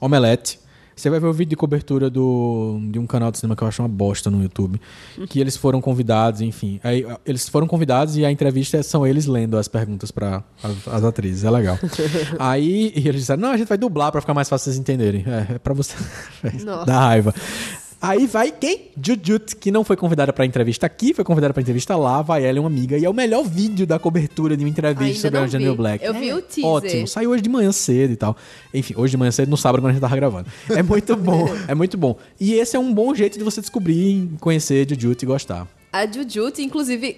Omelette. 0.00 0.58
Você 0.96 1.10
vai 1.10 1.20
ver 1.20 1.26
o 1.26 1.32
vídeo 1.32 1.50
de 1.50 1.56
cobertura 1.56 2.08
do, 2.08 2.80
de 2.90 2.98
um 2.98 3.06
canal 3.06 3.30
de 3.30 3.36
cinema 3.36 3.54
que 3.54 3.62
eu 3.62 3.68
acho 3.68 3.82
uma 3.82 3.88
bosta 3.88 4.30
no 4.30 4.42
YouTube. 4.42 4.80
Que 5.28 5.38
eles 5.38 5.54
foram 5.54 5.78
convidados, 5.78 6.40
enfim. 6.40 6.80
Aí, 6.82 7.06
eles 7.26 7.46
foram 7.50 7.66
convidados 7.66 8.16
e 8.16 8.24
a 8.24 8.30
entrevista 8.30 8.82
são 8.82 9.06
eles 9.06 9.26
lendo 9.26 9.58
as 9.58 9.68
perguntas 9.68 10.10
para 10.10 10.42
as, 10.62 10.88
as 10.88 11.04
atrizes. 11.04 11.44
É 11.44 11.50
legal. 11.50 11.78
Aí 12.40 12.94
eles 12.96 13.20
disseram: 13.20 13.42
não, 13.42 13.50
a 13.50 13.58
gente 13.58 13.68
vai 13.68 13.76
dublar 13.76 14.10
pra 14.10 14.22
ficar 14.22 14.32
mais 14.32 14.48
fácil 14.48 14.64
vocês 14.64 14.78
entenderem. 14.78 15.22
É, 15.26 15.56
é 15.56 15.58
pra 15.58 15.74
você. 15.74 15.94
Nossa. 16.64 16.86
Dá 16.86 16.98
raiva. 16.98 17.34
Aí 18.00 18.26
vai 18.26 18.52
quem? 18.52 18.90
Jujut, 19.02 19.56
que 19.56 19.70
não 19.70 19.82
foi 19.82 19.96
convidada 19.96 20.32
pra 20.32 20.44
entrevista 20.44 20.84
aqui, 20.86 21.14
foi 21.14 21.24
convidada 21.24 21.54
pra 21.54 21.62
entrevista 21.62 21.96
lá, 21.96 22.20
vai 22.20 22.44
ela 22.44 22.58
e 22.58 22.60
uma 22.60 22.68
amiga. 22.68 22.96
E 22.98 23.04
é 23.04 23.10
o 23.10 23.14
melhor 23.14 23.42
vídeo 23.42 23.86
da 23.86 23.98
cobertura 23.98 24.56
de 24.56 24.64
uma 24.64 24.68
entrevista 24.68 25.04
Ainda 25.04 25.20
sobre 25.20 25.38
a 25.38 25.46
Janelle. 25.46 25.76
Black. 25.76 26.04
Eu 26.04 26.14
É 26.14 26.20
vi 26.20 26.32
o 26.32 26.42
teaser. 26.42 26.70
Ótimo, 26.70 27.08
saiu 27.08 27.30
hoje 27.30 27.42
de 27.42 27.48
manhã 27.48 27.72
cedo 27.72 28.12
e 28.12 28.16
tal. 28.16 28.36
Enfim, 28.72 28.94
hoje 28.96 29.12
de 29.12 29.16
manhã 29.16 29.30
cedo, 29.30 29.48
no 29.48 29.56
sábado, 29.56 29.80
quando 29.80 29.90
a 29.90 29.92
gente 29.92 30.00
tava 30.02 30.14
gravando. 30.14 30.48
É 30.68 30.82
muito 30.82 31.16
bom, 31.16 31.46
é 31.66 31.74
muito 31.74 31.96
bom. 31.96 32.16
E 32.38 32.54
esse 32.54 32.76
é 32.76 32.78
um 32.78 32.92
bom 32.92 33.14
jeito 33.14 33.38
de 33.38 33.44
você 33.44 33.60
descobrir, 33.60 34.28
conhecer 34.40 34.86
Jujut 34.88 35.22
e 35.22 35.26
gostar. 35.26 35.66
A 35.92 36.06
Jujutsu, 36.06 36.60
inclusive, 36.60 37.16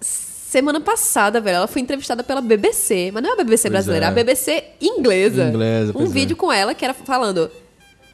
semana 0.00 0.80
passada, 0.80 1.40
velho, 1.40 1.56
ela 1.56 1.66
foi 1.66 1.80
entrevistada 1.80 2.22
pela 2.22 2.42
BBC. 2.42 3.10
Mas 3.12 3.22
não 3.22 3.30
é 3.30 3.32
a 3.32 3.36
BBC 3.36 3.70
brasileira, 3.70 4.06
é. 4.06 4.08
é 4.08 4.10
a 4.10 4.14
BBC 4.14 4.64
inglesa. 4.80 5.48
Inglesa, 5.48 5.90
Um 5.90 5.94
pois 5.94 6.10
é. 6.10 6.12
vídeo 6.12 6.36
com 6.36 6.52
ela 6.52 6.74
que 6.74 6.84
era 6.84 6.92
falando... 6.92 7.50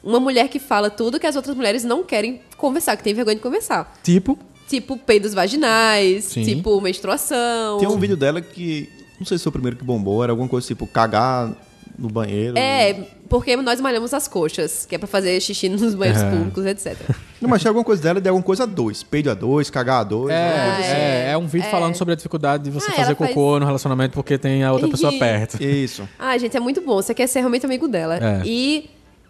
Uma 0.05 0.19
mulher 0.19 0.47
que 0.47 0.59
fala 0.59 0.89
tudo 0.89 1.19
que 1.19 1.25
as 1.27 1.35
outras 1.35 1.55
mulheres 1.55 1.83
não 1.83 2.03
querem 2.03 2.39
conversar, 2.57 2.95
que 2.95 3.03
tem 3.03 3.13
vergonha 3.13 3.35
de 3.35 3.41
conversar. 3.41 3.97
Tipo, 4.03 4.37
Tipo 4.67 4.97
peidos 4.97 5.33
vaginais, 5.33 6.23
Sim. 6.25 6.43
tipo 6.43 6.79
menstruação. 6.81 7.77
Tem 7.77 7.87
um 7.87 7.97
vídeo 7.99 8.17
dela 8.17 8.41
que. 8.41 8.89
Não 9.19 9.25
sei 9.25 9.37
se 9.37 9.43
foi 9.43 9.49
o 9.49 9.53
primeiro 9.53 9.77
que 9.77 9.83
bombou, 9.83 10.23
era 10.23 10.31
alguma 10.31 10.47
coisa 10.49 10.65
tipo 10.67 10.85
cagar 10.87 11.51
no 11.97 12.09
banheiro. 12.09 12.57
É, 12.57 12.93
porque 13.29 13.55
nós 13.55 13.79
malhamos 13.79 14.13
as 14.13 14.27
coxas, 14.27 14.85
que 14.85 14.95
é 14.95 14.97
pra 14.97 15.07
fazer 15.07 15.39
xixi 15.39 15.69
nos 15.69 15.93
banheiros 15.95 16.21
É. 16.23 16.29
públicos, 16.31 16.65
etc. 16.65 16.97
Não, 17.39 17.47
mas 17.49 17.61
tinha 17.61 17.69
alguma 17.69 17.85
coisa 17.85 18.01
dela 18.01 18.19
de 18.19 18.27
alguma 18.27 18.43
coisa 18.43 18.63
a 18.63 18.65
dois. 18.65 19.03
Peido 19.03 19.29
a 19.29 19.33
dois, 19.35 19.69
cagar 19.69 20.01
a 20.01 20.03
dois. 20.03 20.33
coisa 20.33 20.79
assim. 20.79 20.91
é, 20.91 21.29
é 21.31 21.37
um 21.37 21.45
vídeo 21.47 21.69
falando 21.69 21.95
sobre 21.95 22.13
a 22.13 22.15
dificuldade 22.17 22.63
de 22.63 22.71
você 22.71 22.87
Ah, 22.87 22.95
fazer 22.95 23.07
ela 23.09 23.15
faz- 23.15 23.29
cocô 23.33 23.59
no 23.59 23.65
relacionamento 23.67 24.13
porque 24.13 24.37
tem 24.37 24.63
a 24.63 24.71
outra 24.73 24.87
pessoa 24.89 25.13
perto. 25.13 25.61
Isso. 25.63 26.07
Ah, 26.17 26.35
gente, 26.37 26.57
é 26.57 26.59
muito 26.59 26.81
bom. 26.81 26.95
Você 26.95 27.13
quer 27.13 27.27
ser 27.27 27.39
realmente 27.39 27.65
amigo 27.65 27.87
dela. 27.87 28.17
É. 28.17 28.41
E 28.45 28.89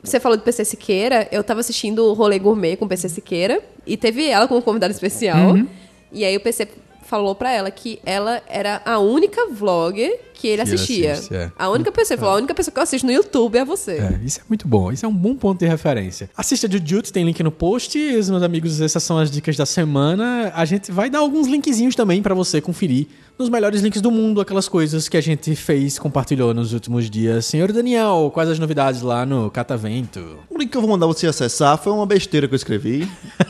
você 0.10 0.20
falou 0.20 0.38
do 0.38 0.44
PC 0.44 0.66
Siqueira, 0.66 1.28
eu 1.32 1.44
tava 1.44 1.60
assistindo 1.60 2.06
o 2.06 2.14
Rolê 2.14 2.40
Gourmet 2.40 2.76
com 2.76 2.86
o 2.86 2.88
PC 2.88 3.10
Siqueira 3.10 3.62
e 3.86 3.98
teve 3.98 4.28
ela 4.28 4.48
como 4.48 4.62
convidada 4.62 4.94
especial. 4.94 5.54
Uhum. 5.54 5.68
E 6.12 6.24
aí 6.24 6.36
o 6.36 6.40
PC 6.40 6.68
falou 7.06 7.36
pra 7.36 7.52
ela 7.52 7.70
que 7.70 8.00
ela 8.04 8.42
era 8.48 8.82
a 8.84 8.98
única 8.98 9.48
vlogger 9.52 10.20
que 10.34 10.48
ele 10.48 10.64
Que 10.64 10.74
assistia. 10.74 11.14
assiste, 11.14 11.34
é. 11.36 11.52
A 11.58 11.70
única 11.70 11.92
pessoa, 11.92 12.16
ele 12.16 12.20
falou, 12.20 12.36
a 12.36 12.38
única 12.38 12.54
pessoa 12.54 12.74
que 12.74 12.80
eu 12.80 12.84
assisto 12.84 13.06
no 13.06 13.14
YouTube 13.14 13.58
é 13.58 13.64
você. 13.64 13.92
É, 13.94 14.20
isso 14.26 14.40
é 14.40 14.44
muito 14.50 14.68
bom. 14.68 14.92
Isso 14.92 15.06
é 15.06 15.10
um 15.10 15.14
bom 15.14 15.36
ponto 15.36 15.60
de 15.60 15.68
referência. 15.68 16.30
Assista 16.36 16.70
Jujutsu, 16.70 17.14
tem 17.14 17.24
link 17.24 17.42
no 17.44 17.52
post. 17.52 17.98
Os 17.98 18.30
meus 18.30 18.42
amigos, 18.44 18.82
essas 18.82 19.04
são 19.04 19.18
as 19.20 19.30
dicas 19.30 19.56
da 19.56 19.66
semana. 19.66 20.52
A 20.56 20.66
gente 20.66 20.92
vai 20.92 21.10
dar 21.10 21.20
alguns 21.20 21.48
linkzinhos 21.48 21.96
também 21.96 22.22
pra 22.22 22.34
você 22.34 22.60
conferir 22.60 23.08
nos 23.38 23.50
melhores 23.50 23.82
links 23.82 24.02
do 24.02 24.10
mundo, 24.10 24.40
aquelas 24.40 24.68
coisas 24.70 25.10
que 25.10 25.18
a 25.18 25.22
gente 25.22 25.56
fez, 25.56 26.00
compartilhou 26.00 26.54
nos 26.54 26.74
últimos 26.74 27.10
dias. 27.10 27.46
Senhor 27.46 27.72
Daniel, 27.72 28.32
quais 28.34 28.50
as 28.50 28.60
novidades 28.60 29.02
lá 29.02 29.26
no 29.26 29.52
Catavento? 29.52 30.40
O 30.50 30.58
link 30.58 30.70
que 30.70 30.78
eu 30.78 30.82
vou 30.82 30.90
mandar 30.90 31.06
você 31.06 31.28
acessar 31.28 31.78
foi 31.78 31.92
uma 31.92 32.06
besteira 32.06 32.48
que 32.48 32.54
eu 32.54 32.58
escrevi. 32.58 33.10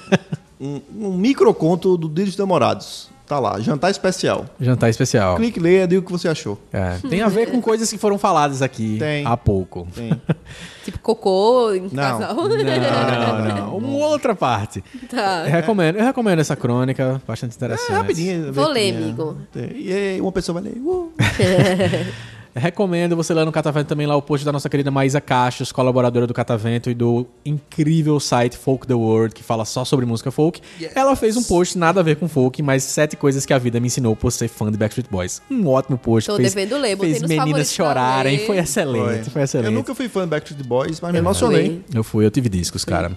um, 0.59 0.81
um 0.99 1.13
microconto 1.17 1.97
do 1.97 2.09
Dia 2.09 2.25
dos 2.25 2.37
Namorados. 2.37 3.14
Tá 3.27 3.39
lá, 3.39 3.59
jantar 3.59 3.89
especial. 3.89 4.45
Jantar 4.59 4.89
especial. 4.89 5.35
Clique, 5.37 5.59
leia, 5.59 5.87
diga 5.87 5.99
o 5.99 6.03
que 6.03 6.11
você 6.11 6.27
achou. 6.27 6.59
É, 6.71 6.97
tem 7.09 7.21
a 7.21 7.27
ver 7.27 7.49
com 7.49 7.59
coisas 7.59 7.89
que 7.91 7.97
foram 7.97 8.19
faladas 8.19 8.61
aqui 8.61 8.97
Tem. 8.99 9.25
há 9.25 9.35
pouco. 9.35 9.87
Tem. 9.95 10.11
Tipo 10.85 10.99
cocô 10.99 11.73
em 11.73 11.81
Não. 11.81 11.89
casal. 11.95 12.35
Não, 12.35 12.47
não, 12.47 13.55
não. 13.55 13.77
Uma 13.77 14.05
outra 14.05 14.35
parte. 14.35 14.83
Tá. 15.09 15.43
Eu 15.47 15.51
recomendo, 15.51 15.97
eu 15.97 16.05
recomendo 16.05 16.39
essa 16.39 16.55
crônica, 16.55 17.19
bastante 17.27 17.55
interessante. 17.55 17.91
É 17.91 17.95
rapidinho. 17.95 18.53
Vou 18.53 18.67
ler, 18.67 18.95
amigo. 18.95 19.37
E 19.55 19.91
aí 19.91 20.21
uma 20.21 20.31
pessoa 20.31 20.61
vai 20.61 20.71
ler. 20.71 20.79
Uh. 20.79 21.11
Recomendo 22.57 23.17
você 23.17 23.33
ler 23.33 23.45
no 23.45 23.51
Catavento 23.51 23.89
também 23.89 24.07
lá 24.07 24.15
o 24.15 24.21
post 24.21 24.45
da 24.45 24.51
nossa 24.51 24.69
querida 24.69 24.89
Maísa 24.89 25.19
Cachos, 25.19 25.73
colaboradora 25.73 26.25
do 26.25 26.33
Catavento 26.33 26.89
e 26.89 26.93
do 26.93 27.27
incrível 27.45 28.17
site 28.17 28.57
Folk 28.57 28.87
the 28.87 28.93
World, 28.93 29.35
que 29.35 29.43
fala 29.43 29.65
só 29.65 29.83
sobre 29.83 30.05
música 30.05 30.31
folk. 30.31 30.61
Ela 30.95 31.17
fez 31.17 31.35
um 31.35 31.43
post 31.43 31.77
nada 31.77 31.99
a 31.99 32.03
ver 32.03 32.15
com 32.15 32.29
folk, 32.29 32.61
mas 32.63 32.83
sete 32.83 33.17
coisas 33.17 33.45
que 33.45 33.53
a 33.53 33.57
vida 33.57 33.79
me 33.79 33.87
ensinou 33.87 34.15
por 34.15 34.31
ser 34.31 34.47
fã 34.47 34.71
de 34.71 34.77
Backstreet 34.77 35.09
Boys. 35.09 35.41
Um 35.51 35.67
ótimo 35.67 35.97
post. 35.97 36.29
Tô 36.29 36.37
fez, 36.37 36.53
devendo 36.53 36.79
ler, 36.79 36.97
fez 36.97 37.21
meninas 37.23 37.73
chorarem. 37.73 38.45
Foi 38.45 38.57
excelente, 38.57 39.29
foi, 39.29 39.41
excelente. 39.41 39.67
Eu 39.67 39.71
nunca 39.73 39.93
fui 39.93 40.07
fã 40.07 40.21
do 40.21 40.27
Backstreet 40.27 40.65
Boys, 40.65 41.01
mas 41.01 41.11
me 41.11 41.17
emocionei. 41.19 41.83
Eu 41.93 42.05
fui, 42.05 42.25
eu 42.25 42.31
tive 42.31 42.47
discos, 42.47 42.85
cara. 42.85 43.11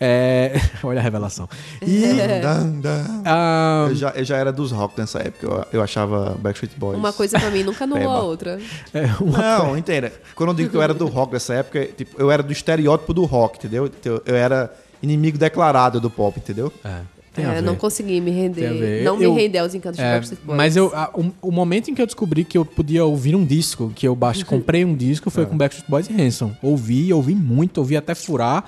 É, 0.00 0.52
Olha 0.84 1.00
a 1.00 1.02
revelação. 1.02 1.48
E. 1.82 2.00
Dan, 2.40 2.80
dan. 2.80 3.22
ah, 3.26 3.86
Eu, 3.88 3.94
já, 3.96 4.10
eu 4.10 4.24
já 4.24 4.36
era 4.36 4.52
dos 4.52 4.70
rock 4.70 4.98
nessa 4.98 5.18
época. 5.18 5.46
Eu, 5.46 5.66
eu 5.72 5.82
achava 5.82 6.36
Backstreet 6.38 6.72
Boys. 6.76 6.96
Uma 6.96 7.12
coisa 7.12 7.38
pra 7.38 7.50
mim 7.50 7.62
nunca 7.62 7.84
anulou 7.84 8.10
a 8.10 8.22
outra. 8.22 8.58
É, 8.92 9.06
uma- 9.22 9.38
Não, 9.58 9.76
entenda. 9.78 10.12
Quando 10.34 10.50
eu 10.50 10.54
digo 10.54 10.70
que 10.70 10.76
eu 10.76 10.82
era 10.82 10.92
do 10.94 11.06
rock 11.06 11.32
nessa 11.32 11.54
época, 11.54 11.84
tipo, 11.96 12.20
eu 12.20 12.30
era 12.30 12.42
do 12.42 12.52
estereótipo 12.52 13.14
do 13.14 13.24
rock, 13.24 13.58
entendeu? 13.58 13.90
Eu, 14.04 14.22
eu 14.26 14.34
era 14.36 14.72
inimigo 15.02 15.38
declarado 15.38 16.00
do 16.00 16.10
pop, 16.10 16.38
entendeu? 16.38 16.72
É, 16.84 17.00
tem 17.32 17.44
a 17.44 17.52
É, 17.52 17.54
ver. 17.56 17.62
não 17.62 17.74
consegui 17.76 18.20
me 18.20 18.30
render. 18.30 19.02
Não 19.04 19.20
Eu- 19.20 19.34
me 19.34 19.42
render 19.42 19.58
aos 19.58 19.74
encantos 19.74 19.98
de 19.98 20.04
É, 20.04 20.12
Backstreet 20.14 20.40
Boys. 20.44 20.56
mas 20.56 20.76
eu, 20.76 20.90
a- 20.94 21.10
o, 21.14 21.32
o 21.48 21.50
momento 21.50 21.90
em 21.90 21.94
que 21.94 22.00
eu 22.02 22.06
descobri 22.06 22.44
que 22.44 22.56
eu 22.56 22.64
podia 22.64 23.04
ouvir 23.04 23.34
um 23.34 23.44
disco, 23.44 23.92
que 23.94 24.06
eu 24.06 24.14
baixei, 24.14 24.44
comprei 24.44 24.84
um 24.84 24.94
disco, 24.94 25.28
É. 25.28 25.32
foi 25.32 25.46
com 25.46 25.56
Backstreet 25.56 25.90
Boys 25.90 26.08
e 26.08 26.12
Hanson. 26.20 26.52
Ouvi, 26.62 27.12
ouvi 27.12 27.34
muito, 27.34 27.78
ouvi 27.78 27.96
até 27.96 28.14
furar. 28.14 28.64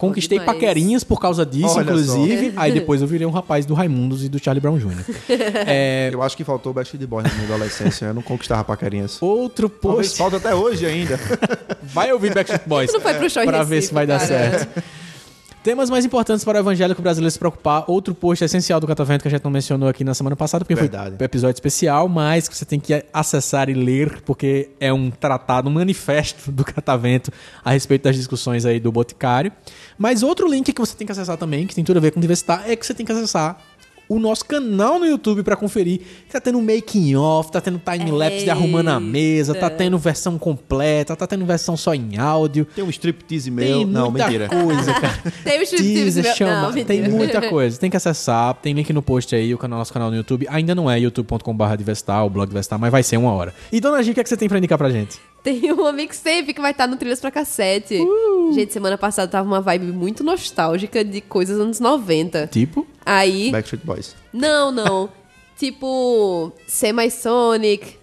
Conquistei 0.00 0.38
demais. 0.38 0.54
paquerinhas 0.58 1.04
por 1.04 1.20
causa 1.20 1.44
disso, 1.44 1.74
Olha 1.76 1.82
inclusive. 1.82 2.52
Aí 2.56 2.72
depois 2.72 3.02
eu 3.02 3.06
virei 3.06 3.26
um 3.26 3.30
rapaz 3.30 3.66
do 3.66 3.74
Raimundos 3.74 4.24
e 4.24 4.28
do 4.30 4.42
Charlie 4.42 4.60
Brown 4.60 4.78
Jr. 4.78 5.04
É, 5.66 6.10
Eu 6.12 6.22
acho 6.22 6.36
que 6.36 6.42
faltou 6.42 6.72
Backstreet 6.72 7.06
Boys 7.06 7.24
na 7.24 7.32
minha 7.34 7.44
adolescência. 7.54 8.06
Eu 8.06 8.14
não 8.14 8.22
conquistava 8.22 8.64
paquerinhas. 8.64 9.18
outro 9.20 9.68
Talvez 9.68 10.08
post. 10.08 10.18
falta 10.18 10.36
até 10.38 10.54
hoje 10.54 10.86
ainda. 10.86 11.20
Vai 11.82 12.12
ouvir 12.12 12.32
Backstreet 12.32 12.66
Boys. 12.66 12.90
Não 12.94 13.00
foi 13.00 13.14
pro 13.14 13.28
show 13.28 13.44
Pra 13.44 13.62
ver 13.62 13.74
Recife, 13.76 13.88
se 13.88 13.94
vai 13.94 14.06
dar 14.06 14.18
cara. 14.20 14.28
certo. 14.58 14.82
Temas 15.62 15.90
mais 15.90 16.06
importantes 16.06 16.42
para 16.42 16.56
o 16.56 16.60
evangélico 16.60 17.02
brasileiro 17.02 17.30
se 17.30 17.38
preocupar. 17.38 17.84
Outro 17.86 18.14
post 18.14 18.42
essencial 18.42 18.80
do 18.80 18.86
Catavento 18.86 19.20
que 19.20 19.28
a 19.28 19.30
gente 19.30 19.44
não 19.44 19.50
mencionou 19.50 19.90
aqui 19.90 20.02
na 20.02 20.14
semana 20.14 20.34
passada, 20.34 20.64
porque 20.64 20.74
Verdade. 20.74 21.16
foi 21.18 21.22
um 21.22 21.26
episódio 21.26 21.54
especial, 21.54 22.08
mas 22.08 22.48
que 22.48 22.56
você 22.56 22.64
tem 22.64 22.80
que 22.80 23.04
acessar 23.12 23.68
e 23.68 23.74
ler, 23.74 24.22
porque 24.22 24.70
é 24.80 24.90
um 24.90 25.10
tratado, 25.10 25.68
um 25.68 25.72
manifesto 25.72 26.50
do 26.50 26.64
Catavento 26.64 27.30
a 27.62 27.72
respeito 27.72 28.04
das 28.04 28.16
discussões 28.16 28.64
aí 28.64 28.80
do 28.80 28.90
Boticário. 28.90 29.52
Mas 29.98 30.22
outro 30.22 30.48
link 30.48 30.72
que 30.72 30.80
você 30.80 30.96
tem 30.96 31.06
que 31.06 31.12
acessar 31.12 31.36
também, 31.36 31.66
que 31.66 31.74
tem 31.74 31.84
tudo 31.84 31.98
a 31.98 32.00
ver 32.00 32.12
com 32.12 32.20
diversidade, 32.20 32.70
é 32.70 32.74
que 32.74 32.86
você 32.86 32.94
tem 32.94 33.04
que 33.04 33.12
acessar 33.12 33.62
o 34.10 34.18
nosso 34.18 34.44
canal 34.44 34.98
no 34.98 35.06
YouTube 35.06 35.42
pra 35.44 35.54
conferir. 35.54 36.00
Tá 36.30 36.40
tendo 36.40 36.60
making 36.60 37.14
off, 37.14 37.50
tá 37.52 37.60
tendo 37.60 37.78
time 37.80 38.10
lapse 38.10 38.44
de 38.44 38.50
arrumando 38.50 38.88
a 38.88 38.98
mesa, 38.98 39.54
tá 39.54 39.70
tendo 39.70 39.96
versão 39.96 40.36
completa, 40.36 41.14
tá 41.14 41.26
tendo 41.28 41.46
versão 41.46 41.76
só 41.76 41.94
em 41.94 42.18
áudio. 42.18 42.66
Tem 42.74 42.82
um 42.82 42.90
striptease 42.90 43.50
Tem 43.52 43.76
meu. 43.78 43.86
Não, 43.86 44.10
muita 44.10 44.26
mentira. 44.26 44.48
coisa, 44.48 44.92
cara. 45.00 45.32
Tem 45.44 45.60
o 45.60 45.62
striptease 45.62 46.22
meu- 46.22 46.34
chama. 46.34 46.62
Não, 46.62 46.72
tem 46.72 46.84
mentira. 47.00 47.08
muita 47.08 47.48
coisa. 47.48 47.78
Tem 47.78 47.88
que 47.88 47.96
acessar. 47.96 48.52
Tem 48.54 48.72
link 48.74 48.92
no 48.92 49.00
post 49.00 49.32
aí, 49.34 49.54
o 49.54 49.58
canal, 49.58 49.78
nosso 49.78 49.92
canal 49.92 50.10
no 50.10 50.16
YouTube. 50.16 50.44
Ainda 50.50 50.74
não 50.74 50.90
é 50.90 50.98
youtube.com.br 50.98 51.76
Diversitar, 51.78 52.26
o 52.26 52.30
blog 52.30 52.48
Diversitar, 52.48 52.78
mas 52.80 52.90
vai 52.90 53.04
ser 53.04 53.16
uma 53.16 53.32
hora. 53.32 53.54
E 53.70 53.80
Dona 53.80 54.02
G, 54.02 54.10
o 54.10 54.14
que, 54.14 54.20
é 54.20 54.22
que 54.24 54.28
você 54.28 54.36
tem 54.36 54.48
pra 54.48 54.58
indicar 54.58 54.76
pra 54.76 54.90
gente? 54.90 55.18
Tem 55.42 55.72
uma 55.72 55.92
mixtape 55.92 56.52
que 56.52 56.60
vai 56.60 56.70
estar 56.72 56.86
no 56.86 56.96
Trilhas 56.96 57.20
pra 57.20 57.30
Cassete. 57.30 57.96
Uh! 57.98 58.52
Gente, 58.52 58.72
semana 58.72 58.98
passada 58.98 59.30
tava 59.30 59.46
uma 59.48 59.60
vibe 59.60 59.86
muito 59.92 60.22
nostálgica 60.22 61.02
de 61.04 61.20
coisas 61.20 61.58
anos 61.58 61.80
90. 61.80 62.46
Tipo? 62.48 62.86
Aí. 63.06 63.50
Backstreet 63.50 63.84
Boys. 63.84 64.14
Não, 64.32 64.70
não. 64.70 65.08
tipo. 65.58 66.52
Semi-Sonic. 66.66 67.98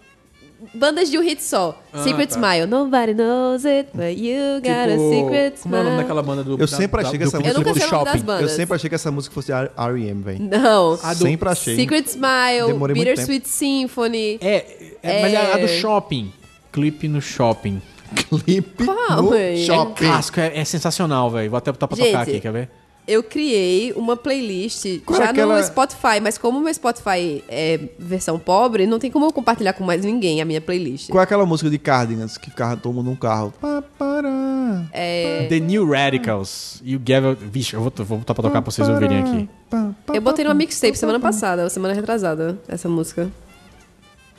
Bandas 0.73 1.11
de 1.11 1.19
um 1.19 1.21
hit 1.21 1.43
só. 1.43 1.79
Ah, 1.93 2.01
Secret 2.03 2.25
tá. 2.29 2.35
Smile. 2.35 2.65
Nobody 2.65 3.13
knows 3.13 3.63
it, 3.63 3.89
but 3.93 4.17
you 4.17 4.59
got 4.59 4.89
a 4.89 4.97
Tipo, 4.97 5.09
secret 5.09 5.53
Como 5.61 5.75
é 5.75 5.79
o 5.79 5.83
nome 5.83 5.89
smile. 5.91 5.97
daquela 6.01 6.23
banda 6.23 6.43
do 6.43 6.57
Eu 6.59 6.67
sempre 6.67 7.01
achei 7.01 7.17
que 7.19 7.23
essa 7.25 7.39
nome 7.39 7.63
das 7.63 7.77
shopping? 7.83 8.19
bandas. 8.23 8.41
Eu 8.41 8.49
sempre 8.49 8.75
achei 8.75 8.89
que 8.89 8.95
essa 8.95 9.11
música 9.11 9.35
fosse 9.35 9.51
R- 9.51 9.69
R.E.M., 9.77 10.23
velho. 10.23 10.39
Não. 10.43 10.97
A 11.03 11.13
do- 11.13 11.23
Sempre 11.25 11.47
achei. 11.49 11.75
Secret 11.75 12.07
Smile, 12.07 12.67
Demorei 12.73 12.95
Bittersweet 12.95 13.47
Symphony. 13.47 14.39
É, 14.41 14.95
é, 15.03 15.21
mas 15.21 15.33
é 15.33 15.53
a 15.53 15.57
do 15.59 15.67
shopping. 15.67 16.33
Clipe 16.77 17.07
no 17.07 17.19
shopping. 17.19 17.81
Clipe 18.29 18.85
Qual, 18.85 19.23
no 19.23 19.29
véi? 19.31 19.65
shopping. 19.65 20.05
Clássico, 20.05 20.39
é, 20.39 20.59
é 20.59 20.63
sensacional, 20.63 21.27
velho. 21.31 21.49
Vou 21.49 21.57
até 21.57 21.71
botar 21.71 21.87
pra 21.87 21.97
Gente, 21.97 22.07
tocar 22.07 22.21
aqui, 22.21 22.39
quer 22.39 22.51
ver? 22.51 22.69
Eu 23.07 23.23
criei 23.23 23.93
uma 23.93 24.15
playlist 24.15 24.85
Qual 25.05 25.19
é 25.19 25.23
já 25.23 25.29
aquela- 25.31 25.57
no 25.57 25.63
Spotify, 25.65 26.19
mas 26.21 26.37
como 26.37 26.59
o 26.59 26.61
meu 26.61 26.71
Spotify 26.73 27.43
é 27.47 27.79
versão 27.97 28.37
pobre, 28.37 28.85
não 28.85 28.99
tem 28.99 29.09
como 29.09 29.25
eu 29.25 29.31
compartilhar 29.33 29.73
com 29.73 29.83
mais 29.83 30.05
ninguém 30.05 30.39
a 30.39 30.45
minha 30.45 30.61
playlist. 30.61 31.09
Qual 31.09 31.19
é 31.19 31.23
aquela 31.23 31.45
música 31.47 31.67
de 31.69 31.79
Cardigans 31.79 32.37
que 32.37 32.51
ficava 32.51 32.77
todo 32.77 32.93
mundo 32.93 33.05
num 33.09 33.15
carro? 33.15 33.51
Pá, 33.59 33.81
pará, 33.97 34.83
É, 34.93 35.47
The 35.49 35.59
New 35.59 35.89
Radicals. 35.89 36.79
E 36.85 36.95
o 36.95 36.99
Gavin... 36.99 37.33
Vixe, 37.51 37.73
eu 37.73 37.81
vou, 37.81 37.91
vou 38.05 38.17
botar 38.19 38.35
pra 38.35 38.43
tocar 38.43 38.61
pra 38.61 38.71
vocês 38.71 38.87
ouvirem 38.87 39.19
aqui. 39.19 39.49
pá, 39.69 39.89
pá, 40.05 40.13
eu 40.13 40.21
botei 40.21 40.43
numa 40.45 40.53
mixtape 40.53 40.95
semana 40.97 41.19
passada, 41.19 41.67
semana 41.71 41.93
retrasada, 41.95 42.59
essa 42.67 42.87
música. 42.87 43.31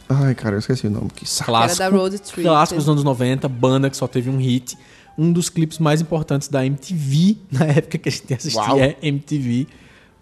Ai, 0.08 0.34
cara, 0.34 0.54
eu 0.56 0.58
esqueci 0.58 0.86
o 0.86 0.90
nome. 0.90 1.10
Que 1.14 1.28
saco. 1.28 1.50
Clássico. 1.50 1.82
Era 1.82 1.90
da 1.90 1.96
Road 1.96 2.18
Trip. 2.18 2.42
Clássico 2.42 2.78
dos 2.80 2.88
anos 2.88 3.04
90, 3.04 3.48
banda 3.48 3.90
que 3.90 3.96
só 3.96 4.06
teve 4.06 4.30
um 4.30 4.38
hit. 4.38 4.76
Um 5.16 5.32
dos 5.32 5.50
clipes 5.50 5.78
mais 5.78 6.00
importantes 6.00 6.48
da 6.48 6.64
MTV, 6.64 7.36
na 7.52 7.66
época 7.66 7.98
que 7.98 8.08
a 8.08 8.12
gente 8.12 8.32
assistia 8.32 8.62
Uau. 8.62 8.94
MTV. 9.02 9.66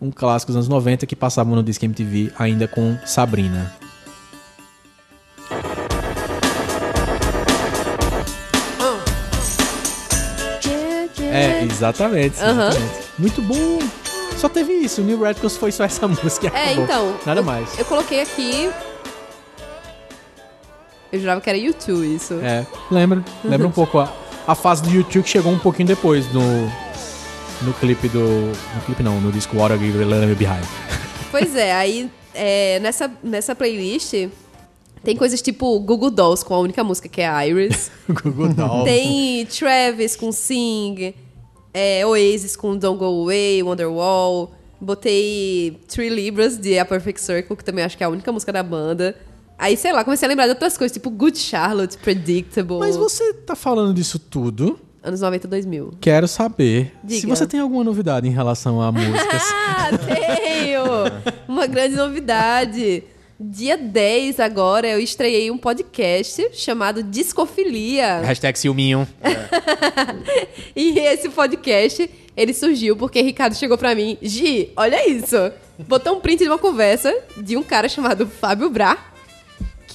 Um 0.00 0.10
clássico 0.10 0.52
dos 0.52 0.56
anos 0.56 0.68
90 0.68 1.06
que 1.06 1.14
passava 1.16 1.54
no 1.54 1.62
Disque 1.62 1.86
MTV 1.86 2.32
ainda 2.38 2.66
com 2.66 2.98
Sabrina. 3.06 3.72
É, 11.18 11.62
exatamente. 11.64 12.36
Exatamente. 12.36 12.80
Muito 13.18 13.42
bom. 13.42 13.78
Só 14.36 14.48
teve 14.48 14.72
isso. 14.72 15.02
New 15.02 15.20
Radicals 15.20 15.56
foi 15.56 15.72
só 15.72 15.84
essa 15.84 16.06
música. 16.08 16.48
É, 16.48 16.72
acabou. 16.72 16.84
então. 16.84 17.16
Nada 17.26 17.40
eu, 17.40 17.44
mais. 17.44 17.78
Eu 17.78 17.84
coloquei 17.84 18.20
aqui. 18.20 18.70
Eu 21.12 21.20
jurava 21.20 21.41
que 21.41 21.49
era 21.49 21.59
YouTube 21.59 22.15
isso. 22.15 22.35
É, 22.35 22.66
lembra. 22.91 23.24
Lembra 23.45 23.66
um 23.66 23.73
pouco 23.73 23.99
a, 23.99 24.12
a 24.47 24.55
fase 24.55 24.83
do 24.83 24.91
YouTube 24.91 25.24
que 25.24 25.31
chegou 25.31 25.53
um 25.53 25.59
pouquinho 25.59 25.89
depois 25.89 26.33
no, 26.33 26.66
no 27.62 27.73
clipe 27.74 28.09
do. 28.09 28.20
No 28.20 28.81
clipe 28.85 29.03
não, 29.03 29.20
no 29.20 29.31
disco 29.33 29.57
I 29.57 29.78
Give 29.78 30.35
Behind. 30.35 30.65
Pois 31.28 31.55
é, 31.57 31.73
aí 31.74 32.11
é, 32.33 32.78
nessa, 32.81 33.11
nessa 33.23 33.55
playlist 33.55 34.15
tem 35.03 35.16
coisas 35.16 35.41
tipo 35.41 35.78
Google 35.81 36.11
Dolls 36.11 36.45
com 36.45 36.55
a 36.55 36.59
única 36.59 36.83
música 36.83 37.09
que 37.09 37.20
é 37.20 37.49
Iris. 37.49 37.91
Google 38.09 38.53
Doll. 38.53 38.85
tem 38.85 39.47
Travis 39.47 40.16
com 40.16 40.33
Sing, 40.33 41.15
é, 41.73 42.05
Oasis 42.07 42.57
com 42.57 42.77
Don't 42.77 42.99
Go 42.99 43.05
Away, 43.05 43.62
Wonderwall. 43.62 44.53
Botei 44.81 45.81
Three 45.89 46.11
Libras 46.11 46.59
de 46.59 46.78
A 46.78 46.85
Perfect 46.85 47.20
Circle, 47.20 47.57
que 47.57 47.65
também 47.65 47.85
acho 47.85 47.97
que 47.97 48.03
é 48.03 48.07
a 48.07 48.11
única 48.11 48.31
música 48.31 48.53
da 48.53 48.62
banda. 48.62 49.16
Aí, 49.59 49.77
sei 49.77 49.93
lá, 49.93 50.05
comecei 50.05 50.27
a 50.27 50.28
lembrar 50.28 50.45
de 50.45 50.51
outras 50.51 50.77
coisas, 50.77 50.93
tipo 50.93 51.09
Good 51.11 51.39
Charlotte, 51.39 51.97
Predictable. 51.99 52.78
Mas 52.78 52.97
você 52.97 53.33
tá 53.33 53.57
falando 53.57 53.95
disso 53.95 54.19
tudo? 54.19 54.78
Anos 55.03 55.20
90 55.20 55.49
2000. 55.49 55.95
Quero 56.01 56.27
saber 56.28 56.93
se 57.07 57.20
Diga. 57.20 57.28
você 57.35 57.47
tem 57.47 57.61
alguma 57.61 57.85
novidade 57.85 58.27
em 58.27 58.33
relação 58.33 58.81
a 58.81 58.91
músicas. 58.93 59.43
Ah, 59.78 59.91
tenho! 59.99 60.83
Uma 61.47 61.66
grande 61.69 61.95
novidade. 61.95 63.05
Dia 63.39 63.77
10 63.77 64.41
agora 64.41 64.89
eu 64.89 64.99
estreiei 64.99 65.49
um 65.51 65.59
podcast 65.59 66.49
chamado 66.55 67.03
Discofilia. 67.05 68.20
Hashtag 68.24 68.59
ciúminho. 68.59 69.07
E 70.74 70.99
esse 70.99 71.28
podcast, 71.28 72.11
ele 72.37 72.53
surgiu 72.53 72.97
porque 72.97 73.20
Ricardo 73.23 73.55
chegou 73.55 73.78
pra 73.78 73.95
mim, 73.95 74.19
Gi, 74.20 74.70
olha 74.77 75.09
isso. 75.09 75.37
Botou 75.87 76.16
um 76.16 76.20
print 76.20 76.43
de 76.43 76.49
uma 76.49 76.59
conversa 76.59 77.15
de 77.37 77.57
um 77.57 77.62
cara 77.62 77.89
chamado 77.89 78.27
Fábio 78.27 78.69
Bra, 78.70 78.99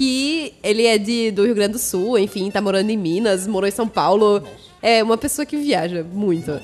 que 0.02 0.56
ele 0.64 0.88
é 0.88 0.98
de, 0.98 1.30
do 1.30 1.46
Rio 1.46 1.54
Grande 1.54 1.74
do 1.74 1.78
Sul, 1.78 2.18
enfim, 2.18 2.50
tá 2.50 2.60
morando 2.60 2.90
em 2.90 2.98
Minas, 2.98 3.46
morou 3.46 3.68
em 3.68 3.72
São 3.72 3.88
Paulo. 3.88 4.42
É 4.82 5.04
uma 5.04 5.16
pessoa 5.16 5.46
que 5.46 5.56
viaja 5.56 6.04
muito. 6.04 6.60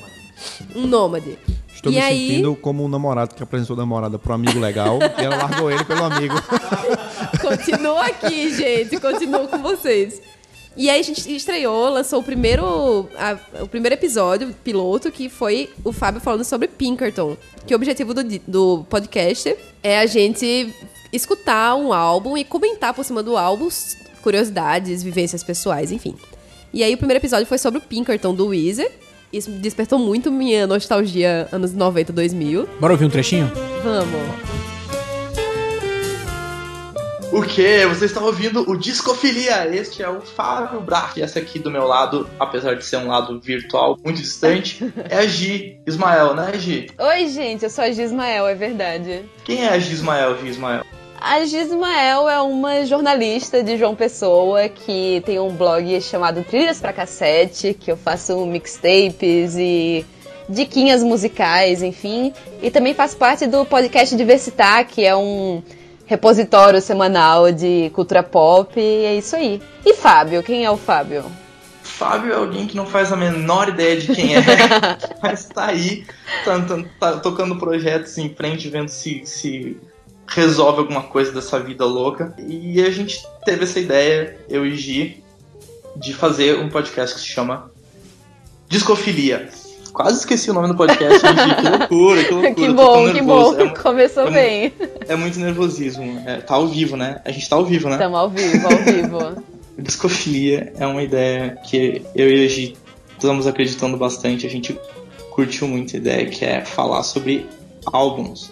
Um 0.76 0.88
nômade. 0.88 1.38
Estou 1.72 1.91
e 1.91 1.95
me 1.97 2.01
aí, 2.01 2.27
sentindo 2.30 2.55
como 2.55 2.84
um 2.84 2.88
namorado 2.88 3.35
que 3.35 3.43
apresentou 3.43 3.76
a 3.76 3.77
namorada 3.77 4.18
pro 4.18 4.34
amigo 4.34 4.59
legal 4.59 4.97
e 5.19 5.23
ela 5.23 5.35
largou 5.35 5.69
ele 5.69 5.85
pelo 5.85 6.05
amigo. 6.05 6.34
Continuo 7.39 7.99
aqui, 7.99 8.49
gente. 8.55 8.99
Continuo 8.99 9.47
com 9.47 9.59
vocês. 9.59 10.19
E 10.77 10.89
aí 10.89 10.99
a 10.99 11.03
gente 11.03 11.35
estreou, 11.35 11.89
lançou 11.89 12.19
o 12.19 12.23
primeiro, 12.23 13.09
a- 13.17 13.37
o 13.63 13.67
primeiro 13.67 13.95
episódio, 13.95 14.53
piloto, 14.63 15.11
que 15.11 15.27
foi 15.27 15.69
o 15.83 15.91
Fábio 15.91 16.21
falando 16.21 16.43
sobre 16.43 16.67
Pinkerton. 16.67 17.35
Que 17.65 17.73
o 17.73 17.75
objetivo 17.77 18.13
do, 18.13 18.23
do 18.47 18.85
podcast 18.89 19.55
é 19.81 19.97
a 19.99 20.05
gente 20.05 20.71
escutar 21.11 21.75
um 21.75 21.91
álbum 21.91 22.37
e 22.37 22.43
comentar 22.43 22.93
por 22.93 23.03
cima 23.03 23.23
do 23.23 23.35
álbum 23.35 23.67
curiosidades, 24.21 25.01
vivências 25.01 25.43
pessoais, 25.43 25.91
enfim. 25.91 26.15
E 26.73 26.83
aí 26.83 26.93
o 26.93 26.97
primeiro 26.97 27.19
episódio 27.19 27.45
foi 27.47 27.57
sobre 27.57 27.79
o 27.79 27.81
Pinkerton 27.81 28.35
do 28.35 28.47
Weezer. 28.47 28.91
Isso 29.33 29.49
despertou 29.51 29.97
muito 29.97 30.31
minha 30.31 30.67
nostalgia 30.67 31.47
anos 31.51 31.73
90, 31.73 32.13
2000. 32.13 32.67
Bora 32.79 32.93
ouvir 32.93 33.05
um 33.05 33.09
trechinho? 33.09 33.51
Vamos. 33.83 34.76
O 37.31 37.41
que? 37.41 37.85
Você 37.87 38.05
está 38.05 38.21
ouvindo 38.21 38.69
o 38.69 38.77
Discofilia. 38.77 39.67
Este 39.75 40.01
é 40.01 40.09
o 40.09 40.21
Fábio 40.21 40.79
Brach. 40.79 41.19
E 41.19 41.21
essa 41.21 41.39
aqui 41.39 41.59
do 41.59 41.69
meu 41.69 41.85
lado, 41.85 42.29
apesar 42.39 42.75
de 42.75 42.85
ser 42.85 42.97
um 42.97 43.07
lado 43.07 43.39
virtual 43.41 43.97
muito 44.03 44.21
distante, 44.21 44.93
é 45.09 45.17
a 45.17 45.27
Gi 45.27 45.77
Ismael, 45.85 46.33
né, 46.33 46.53
Gi? 46.57 46.89
Oi, 46.97 47.27
gente, 47.27 47.63
eu 47.63 47.69
sou 47.69 47.83
a 47.83 47.91
Gismael, 47.91 48.47
é 48.47 48.55
verdade. 48.55 49.25
Quem 49.43 49.65
é 49.65 49.69
a 49.69 49.77
Gi 49.77 49.93
Ismael, 49.93 50.37
Gi 50.39 50.47
Ismael? 50.47 50.83
A 51.19 51.43
Gismael 51.45 52.29
é 52.29 52.39
uma 52.41 52.85
jornalista 52.85 53.61
de 53.61 53.75
João 53.75 53.95
Pessoa 53.95 54.69
que 54.69 55.21
tem 55.25 55.39
um 55.39 55.49
blog 55.49 55.99
chamado 56.01 56.43
Trilhas 56.43 56.79
pra 56.79 56.93
Cassete, 56.93 57.73
que 57.73 57.91
eu 57.91 57.97
faço 57.97 58.45
mixtapes 58.45 59.55
e 59.57 60.05
diquinhas 60.47 61.03
musicais, 61.03 61.83
enfim. 61.83 62.31
E 62.61 62.71
também 62.71 62.93
faço 62.93 63.17
parte 63.17 63.47
do 63.47 63.65
podcast 63.65 64.15
Diversitar, 64.15 64.87
que 64.87 65.03
é 65.03 65.15
um 65.15 65.61
repositório 66.07 66.81
semanal 66.81 67.51
de 67.51 67.91
cultura 67.93 68.23
pop, 68.23 68.79
e 68.79 69.05
é 69.05 69.15
isso 69.15 69.35
aí. 69.35 69.61
E 69.85 69.93
Fábio, 69.93 70.41
quem 70.41 70.65
é 70.65 70.71
o 70.71 70.77
Fábio? 70.77 71.23
Fábio 71.84 72.31
é 72.34 72.35
alguém 72.35 72.65
que 72.65 72.75
não 72.75 72.85
faz 72.85 73.11
a 73.11 73.15
menor 73.15 73.69
ideia 73.69 73.99
de 73.99 74.13
quem 74.15 74.35
é, 74.35 74.39
mas 75.21 75.45
tá 75.45 75.65
aí, 75.67 76.05
tá, 76.45 76.59
tá- 76.61 76.84
tá 76.99 77.19
tocando 77.19 77.57
projetos 77.57 78.17
em 78.17 78.34
frente, 78.34 78.69
vendo 78.69 78.89
se, 78.89 79.23
se 79.25 79.77
resolve 80.27 80.79
alguma 80.79 81.03
coisa 81.03 81.31
dessa 81.31 81.59
vida 81.59 81.85
louca. 81.85 82.34
E 82.38 82.81
a 82.81 82.89
gente 82.91 83.25
teve 83.45 83.63
essa 83.63 83.79
ideia, 83.79 84.38
eu 84.49 84.65
e 84.65 84.75
Gi, 84.75 85.23
de 85.95 86.13
fazer 86.13 86.59
um 86.59 86.69
podcast 86.69 87.15
que 87.15 87.21
se 87.21 87.27
chama 87.27 87.71
Discofilia. 88.69 89.49
Quase 89.98 90.19
esqueci 90.19 90.52
o 90.52 90.53
nome 90.53 90.68
do 90.68 90.76
podcast, 90.76 91.19
Gi? 91.19 91.56
Que 91.56 91.69
loucura, 91.69 92.24
que 92.24 92.32
loucura. 92.36 92.53
que 92.53 92.72
bom, 92.72 93.14
que 93.14 93.22
bom, 93.24 93.60
É, 93.60 93.69
começou 93.69 94.28
é- 94.28 94.32
bem. 94.32 94.74
é 95.07 95.15
muito 95.15 95.40
nervosismo. 95.40 96.22
É, 96.24 96.38
tá 96.38 96.53
ao 96.53 96.68
vivo, 96.68 96.95
né? 96.95 97.19
A 97.26 97.32
gente 97.32 97.49
tá 97.49 97.56
ao 97.56 97.65
vivo, 97.65 97.88
né? 97.90 97.95
Estamos 97.95 98.19
ao 98.19 98.30
vivo, 98.30 98.68
ao 98.68 98.78
vivo. 98.78 99.44
Discofilia 99.80 100.72
é 100.80 100.86
uma 100.86 101.02
ideia 101.02 101.57
que 101.65 102.03
eu 102.14 102.30
e 102.30 102.45
a 102.45 102.48
Gi 102.48 102.78
estamos 103.18 103.48
acreditando 103.48 103.98
bastante. 103.98 104.45
A 104.45 104.49
gente 104.49 104.80
curtiu 105.32 105.68
muito 105.68 105.95
a 105.95 105.98
ideia, 105.98 106.26
que 106.28 106.45
é 106.45 106.64
falar 106.64 107.02
sobre 107.02 107.48
álbuns. 107.91 108.52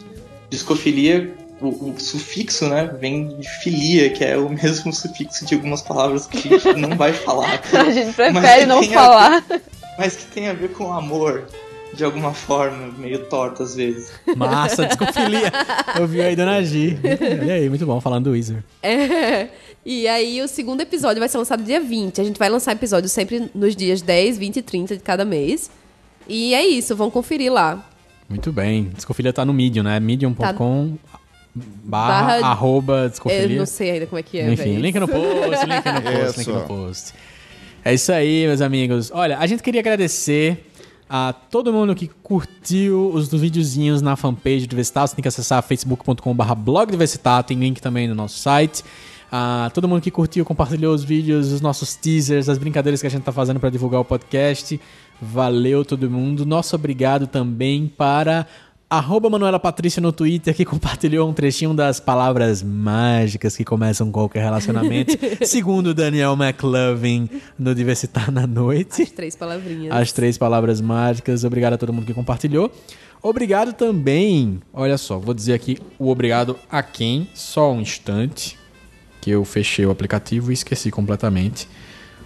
Discofilia, 0.50 1.32
o, 1.62 1.68
o 1.68 1.96
sufixo, 2.00 2.68
né, 2.68 2.90
vem 3.00 3.28
de 3.40 3.48
filia, 3.62 4.10
que 4.10 4.24
é 4.24 4.36
o 4.38 4.50
mesmo 4.50 4.92
sufixo 4.92 5.46
de 5.46 5.54
algumas 5.56 5.82
palavras 5.84 6.26
que 6.26 6.38
a 6.54 6.58
gente 6.58 6.74
não 6.80 6.98
vai 6.98 7.14
falar. 7.14 7.62
A 7.74 7.92
gente 7.92 8.14
prefere 8.14 8.66
não 8.66 8.80
tem 8.82 8.96
a- 8.96 9.00
falar. 9.00 9.46
Mas 9.98 10.16
que 10.16 10.26
tem 10.26 10.48
a 10.50 10.54
ver 10.54 10.70
com 10.72 10.92
amor. 10.94 11.46
de 11.94 12.04
alguma 12.04 12.34
forma, 12.34 12.92
meio 12.98 13.20
torta 13.26 13.64
às 13.64 13.74
vezes. 13.76 14.12
Massa, 14.36 14.86
desconfilia. 14.86 15.50
Eu 15.98 16.06
vi 16.06 16.22
aí 16.22 16.36
Dona 16.36 16.62
G. 16.62 16.98
Olha 17.42 17.54
aí, 17.54 17.70
muito 17.70 17.86
bom, 17.86 18.02
falando 18.02 18.26
do 18.26 18.32
Weezer. 18.32 18.62
É. 18.84 19.48
E 19.86 20.06
aí 20.08 20.42
o 20.42 20.48
segundo 20.48 20.82
episódio 20.82 21.20
vai 21.20 21.30
ser 21.30 21.38
lançado 21.38 21.64
dia 21.64 21.80
20. 21.80 22.20
A 22.20 22.24
gente 22.24 22.38
vai 22.38 22.50
lançar 22.50 22.74
episódios 22.74 23.14
sempre 23.14 23.50
nos 23.56 23.76
dias 23.78 24.02
10, 24.02 24.38
20 24.38 24.58
e 24.58 24.62
30 24.62 24.98
de 24.98 25.04
cada 25.04 25.24
mês. 25.24 25.70
E 26.28 26.54
é 26.54 26.66
isso, 26.66 26.96
vão 26.98 27.10
conferir 27.10 27.54
lá. 27.54 27.88
Muito 28.28 28.52
bem. 28.52 28.90
Desconfilia 28.94 29.32
tá 29.32 29.46
no 29.46 29.54
Medium, 29.54 29.84
né? 29.84 29.98
Medium.com 30.00 30.98
barra, 31.56 32.40
Barra- 32.40 32.48
arroba 32.48 33.04
Eu 33.04 33.10
desconfilia. 33.10 33.58
não 33.60 33.66
sei 33.66 33.92
ainda 33.92 34.08
como 34.08 34.20
é 34.20 34.24
que 34.24 34.38
é, 34.40 34.52
Enfim, 34.52 34.64
velho. 34.64 34.80
link 34.82 35.00
no 35.00 35.08
post, 35.08 35.66
link 35.66 35.86
no 35.86 36.02
post, 36.02 36.40
link 36.40 36.48
no 36.50 36.62
post. 36.68 37.14
É 37.88 37.94
isso 37.94 38.12
aí, 38.12 38.48
meus 38.48 38.62
amigos. 38.62 39.12
Olha, 39.14 39.38
a 39.38 39.45
gente 39.45 39.62
queria 39.62 39.80
agradecer 39.80 40.72
a 41.07 41.32
todo 41.32 41.72
mundo 41.72 41.94
que 41.94 42.07
curtiu 42.07 43.12
os 43.14 43.30
videozinhos 43.30 44.02
na 44.02 44.16
fanpage 44.16 44.62
do 44.62 44.70
Diversitar. 44.70 45.07
Você 45.07 45.16
tem 45.16 45.22
que 45.22 45.28
acessar 45.28 45.62
facebook.com.br 45.62 46.56
blog 46.56 46.90
Diversitar, 46.90 47.44
tem 47.44 47.60
link 47.60 47.80
também 47.80 48.07
no 48.07 48.16
nosso 48.16 48.40
site. 48.40 48.84
A 49.32 49.70
todo 49.72 49.88
mundo 49.88 50.02
que 50.02 50.10
curtiu, 50.10 50.44
compartilhou 50.44 50.95
os 50.95 51.03
vídeos, 51.03 51.52
os 51.52 51.62
nossos 51.62 51.95
teasers, 51.95 52.49
as 52.49 52.57
brincadeiras 52.57 53.02
que 53.02 53.06
a 53.06 53.10
gente 53.10 53.22
tá 53.22 53.32
fazendo 53.32 53.60
para 53.60 53.70
divulgar 53.70 54.02
o 54.02 54.06
podcast. 54.06 54.82
Valeu 55.22 55.86
todo 55.86 56.10
mundo. 56.10 56.44
Nosso 56.44 56.76
obrigado 56.76 57.28
também 57.28 57.88
para 57.88 58.48
Arroba 58.88 59.30
Manuela 59.30 59.60
Patrícia 59.60 59.99
no 59.99 60.12
Twitter, 60.12 60.56
que 60.56 60.64
compartilhou 60.66 61.28
um 61.30 61.34
trechinho 61.34 61.74
das 61.74 61.99
palavras 61.99 62.62
mágicas 62.62 63.57
que 63.57 63.64
começam 63.64 64.12
qualquer 64.12 64.44
relacionamento. 64.44 65.18
segundo 65.45 65.94
Daniel 65.94 66.34
McLovin, 66.34 67.30
no 67.57 67.74
Diversitar 67.74 68.32
na 68.32 68.45
Noite. 68.45 69.02
As 69.02 69.12
três 69.12 69.36
palavrinhas. 69.36 69.95
As 69.95 70.12
três 70.12 70.38
palavras 70.38 70.80
mágicas. 70.80 71.44
Obrigado 71.44 71.74
a 71.74 71.78
todo 71.78 71.91
mundo 71.91 72.06
que 72.06 72.14
compartilhou. 72.14 72.72
Obrigado 73.22 73.74
também. 73.74 74.62
Olha 74.72 74.99
só, 74.99 75.18
vou 75.18 75.34
dizer 75.34 75.53
aqui 75.53 75.80
o 75.98 76.10
obrigado 76.10 76.56
a 76.70 76.84
quem? 76.84 77.28
Só 77.34 77.74
um 77.74 77.82
instante. 77.82 78.56
Que 79.20 79.32
eu 79.32 79.44
fechei 79.44 79.84
o 79.84 79.90
aplicativo 79.90 80.52
e 80.52 80.53
esqueci 80.53 80.91
completamente. 80.91 81.68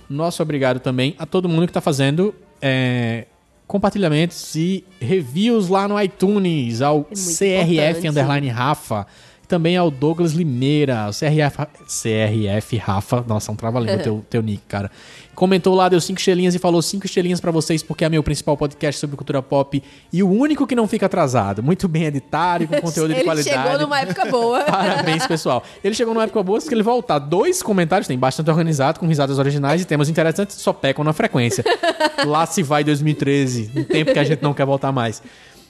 Nosso 0.10 0.44
obrigado 0.44 0.82
também 0.82 1.16
a 1.18 1.26
todo 1.26 1.48
mundo 1.48 1.68
que 1.68 1.70
está 1.70 1.80
fazendo 1.80 2.36
é, 2.62 3.28
compartilhamentos 3.70 4.56
e 4.56 4.84
reviews 5.00 5.70
lá 5.70 5.88
no 5.88 6.02
iTunes, 6.02 6.82
ao 6.82 6.96
muito 7.02 7.14
CRF 7.14 7.70
importante. 7.70 8.08
Underline 8.10 8.48
Rafa. 8.50 9.06
Também 9.50 9.76
ao 9.76 9.90
Douglas 9.90 10.34
Limeira, 10.34 11.08
o 11.10 11.12
CRF, 11.12 11.58
CRF 11.88 12.78
Rafa, 12.78 13.26
nossa, 13.28 13.52
um 13.52 13.56
trava-língua 13.56 13.98
teu, 13.98 14.24
teu 14.30 14.44
nick, 14.44 14.62
cara. 14.68 14.92
Comentou 15.34 15.74
lá, 15.74 15.90
deu 15.90 16.00
cinco 16.00 16.20
estrelinhas 16.20 16.54
e 16.54 16.60
falou 16.60 16.80
cinco 16.84 17.08
estrelinhas 17.08 17.42
pra 17.42 17.50
vocês 17.50 17.82
porque 17.82 18.06
é 18.06 18.10
meu 18.10 18.22
principal 18.22 18.56
podcast 18.56 19.02
sobre 19.02 19.18
cultura 19.18 19.42
pop 19.42 19.82
e 20.14 20.22
o 20.22 20.30
único 20.30 20.68
que 20.68 20.76
não 20.76 20.88
fica 20.88 21.08
atrasado. 21.08 21.64
Muito 21.64 21.88
bem 21.88 22.04
editado 22.04 22.66
e 22.66 22.68
com 22.68 22.76
conteúdo 22.82 23.08
de 23.12 23.22
Ele 23.22 23.24
qualidade. 23.24 23.64
chegou 23.64 23.80
numa 23.80 24.00
época 24.00 24.26
boa. 24.26 24.62
Parabéns, 24.70 25.26
pessoal. 25.26 25.64
Ele 25.84 25.96
chegou 25.96 26.14
numa 26.14 26.26
época 26.26 26.44
boa, 26.44 26.62
que 26.62 26.72
ele 26.72 26.84
voltar. 26.84 27.18
Dois 27.18 27.64
comentários, 27.64 28.08
tem 28.08 28.20
bastante 28.20 28.52
organizado, 28.52 29.00
com 29.00 29.08
risadas 29.08 29.40
originais 29.40 29.82
e 29.82 29.86
temas 29.86 30.10
interessantes, 30.10 30.58
só 30.58 30.72
pecam 30.72 31.04
na 31.04 31.12
frequência. 31.14 31.64
Lá 32.28 32.46
se 32.46 32.62
vai 32.62 32.84
2013, 32.84 33.72
um 33.76 33.84
tempo 33.84 34.14
que 34.14 34.20
a 34.20 34.24
gente 34.24 34.44
não 34.44 34.54
quer 34.54 34.66
voltar 34.68 34.92
mais. 34.92 35.24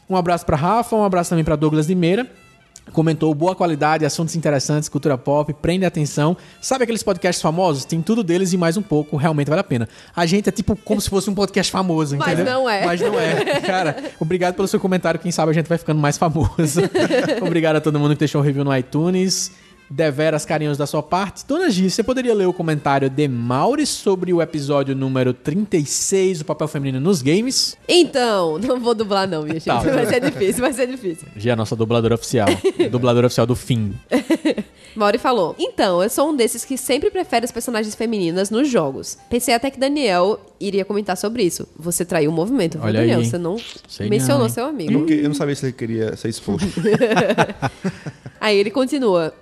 Um 0.09 0.17
abraço 0.17 0.45
pra 0.45 0.57
Rafa, 0.57 0.97
um 0.97 1.03
abraço 1.05 1.29
também 1.29 1.45
pra 1.45 1.55
Douglas 1.55 1.87
Limeira. 1.87 2.27
Comentou 2.93 3.33
boa 3.33 3.55
qualidade, 3.55 4.05
assuntos 4.05 4.35
interessantes, 4.35 4.89
cultura 4.89 5.17
pop, 5.17 5.53
prende 5.53 5.85
atenção. 5.85 6.35
Sabe 6.61 6.83
aqueles 6.83 7.03
podcasts 7.03 7.41
famosos? 7.41 7.85
Tem 7.85 8.01
tudo 8.01 8.23
deles 8.23 8.53
e 8.53 8.57
mais 8.57 8.77
um 8.77 8.81
pouco, 8.81 9.17
realmente 9.17 9.47
vale 9.47 9.61
a 9.61 9.63
pena. 9.63 9.87
A 10.15 10.25
gente 10.25 10.49
é 10.49 10.51
tipo 10.51 10.75
como 10.75 10.99
se 10.99 11.09
fosse 11.09 11.29
um 11.29 11.35
podcast 11.35 11.71
famoso, 11.71 12.17
Mas 12.17 12.33
entendeu? 12.33 12.53
não 12.53 12.69
é. 12.69 12.85
Mas 12.85 13.01
não 13.01 13.19
é. 13.19 13.61
Cara, 13.61 14.03
obrigado 14.19 14.55
pelo 14.55 14.67
seu 14.67 14.79
comentário. 14.79 15.19
Quem 15.19 15.31
sabe 15.31 15.51
a 15.51 15.53
gente 15.53 15.67
vai 15.67 15.77
ficando 15.77 15.99
mais 15.99 16.17
famoso. 16.17 16.81
obrigado 17.41 17.77
a 17.77 17.81
todo 17.81 17.99
mundo 17.99 18.13
que 18.13 18.19
deixou 18.19 18.41
um 18.41 18.43
review 18.43 18.63
no 18.63 18.75
iTunes. 18.75 19.51
Deveras 19.89 20.45
carinhos 20.45 20.77
da 20.77 20.85
sua 20.85 21.01
parte. 21.01 21.45
Dona 21.47 21.69
Gi, 21.69 21.89
você 21.89 22.03
poderia 22.03 22.33
ler 22.35 22.47
o 22.47 22.53
comentário 22.53 23.09
de 23.09 23.27
Mauri 23.27 23.85
sobre 23.87 24.31
o 24.31 24.39
episódio 24.41 24.95
número 24.95 25.33
36, 25.33 26.41
o 26.41 26.45
papel 26.45 26.67
feminino 26.67 26.99
nos 26.99 27.21
games? 27.23 27.75
Então, 27.87 28.59
não 28.59 28.79
vou 28.79 28.93
dublar 28.93 29.27
não, 29.27 29.41
minha 29.41 29.55
gente. 29.55 29.65
Tá. 29.65 29.79
Vai 29.79 30.05
ser 30.05 30.19
difícil, 30.21 30.61
vai 30.61 30.73
ser 30.73 30.87
difícil. 30.87 31.27
Gi 31.35 31.49
é 31.49 31.53
a 31.53 31.55
nossa 31.55 31.75
dubladora 31.75 32.13
oficial. 32.15 32.47
dubladora 32.91 33.25
oficial 33.27 33.47
do 33.47 33.55
fim. 33.55 33.93
Mauri 34.95 35.17
falou: 35.17 35.55
Então, 35.57 36.03
eu 36.03 36.09
sou 36.09 36.29
um 36.29 36.35
desses 36.35 36.63
que 36.63 36.77
sempre 36.77 37.09
prefere 37.09 37.45
as 37.45 37.51
personagens 37.51 37.95
femininas 37.95 38.49
nos 38.51 38.69
jogos. 38.69 39.17
Pensei 39.29 39.53
até 39.53 39.71
que 39.71 39.79
Daniel 39.79 40.39
iria 40.59 40.85
comentar 40.85 41.17
sobre 41.17 41.43
isso. 41.43 41.67
Você 41.77 42.05
traiu 42.05 42.29
o 42.29 42.33
movimento, 42.33 42.77
viu, 42.77 42.85
Olha 42.85 42.99
Daniel? 42.99 43.19
aí. 43.19 43.25
Você 43.25 43.37
não 43.37 43.57
Sei 43.87 44.07
mencionou 44.09 44.43
não, 44.43 44.49
seu 44.49 44.63
Eu 44.65 44.69
amigo. 44.69 44.91
não, 44.91 45.07
eu 45.07 45.29
não 45.29 45.33
sabia 45.35 45.55
se 45.55 45.65
ele 45.65 45.73
queria 45.73 46.15
ser 46.15 46.29
exposto. 46.29 46.67
Aí 48.39 48.57
ele 48.57 48.71
continua. 48.71 49.33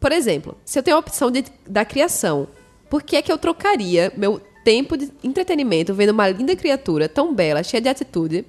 Por 0.00 0.12
exemplo, 0.12 0.56
se 0.64 0.78
eu 0.78 0.82
tenho 0.82 0.96
a 0.96 1.00
opção 1.00 1.30
de- 1.30 1.44
da 1.66 1.84
criação, 1.84 2.48
por 2.88 3.02
que 3.02 3.16
é 3.16 3.22
que 3.22 3.30
eu 3.32 3.38
trocaria 3.38 4.12
meu 4.16 4.40
tempo 4.64 4.96
de 4.96 5.10
entretenimento 5.24 5.94
vendo 5.94 6.10
uma 6.10 6.28
linda 6.28 6.54
criatura 6.54 7.08
tão 7.08 7.34
bela, 7.34 7.62
cheia 7.62 7.80
de 7.80 7.88
atitude, 7.88 8.44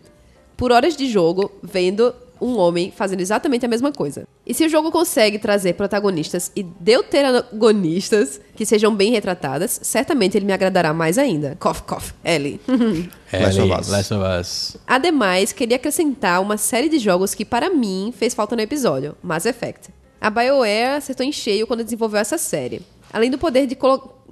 por 0.58 0.72
horas 0.72 0.96
de 0.96 1.08
jogo 1.10 1.52
vendo 1.64 2.14
um 2.42 2.58
homem 2.58 2.92
fazendo 2.96 3.20
exatamente 3.22 3.66
a 3.66 3.70
mesma 3.70 3.92
coisa? 3.92 4.28
E 4.46 4.54
se 4.54 4.66
o 4.66 4.70
jogo 4.70 4.92
consegue 4.92 5.40
trazer 5.40 5.74
protagonistas 5.74 6.52
e 6.56 6.64
deuteragonistas 6.64 8.40
que 8.56 8.66
sejam 8.66 8.94
bem 8.96 9.12
retratadas, 9.12 9.80
certamente 9.84 10.38
ele 10.38 10.46
me 10.46 10.54
agradará 10.54 10.94
mais 10.94 11.18
ainda. 11.18 11.56
Cough, 11.60 11.82
cough, 11.82 12.12
Ellie. 12.24 12.60
Last 13.32 13.60
of 13.60 13.70
Ellie, 13.70 13.80
Us. 13.80 13.88
Last 13.90 14.14
of 14.14 14.24
Us. 14.42 14.78
Ademais, 14.88 15.52
queria 15.52 15.76
acrescentar 15.78 16.42
uma 16.42 16.58
série 16.58 16.90
de 16.90 17.00
jogos 17.00 17.34
que, 17.36 17.46
para 17.46 17.70
mim, 17.70 18.14
fez 18.18 18.34
falta 18.34 18.56
no 18.56 18.62
episódio: 18.62 19.16
Mass 19.22 19.46
Effect. 19.46 19.90
A 20.22 20.30
BioWare 20.30 20.98
acertou 20.98 21.26
em 21.26 21.32
cheio 21.32 21.66
quando 21.66 21.84
desenvolveu 21.84 22.20
essa 22.20 22.38
série. 22.38 22.82
Além 23.12 23.32
do 23.32 23.38
poder 23.38 23.66
de, 23.66 23.78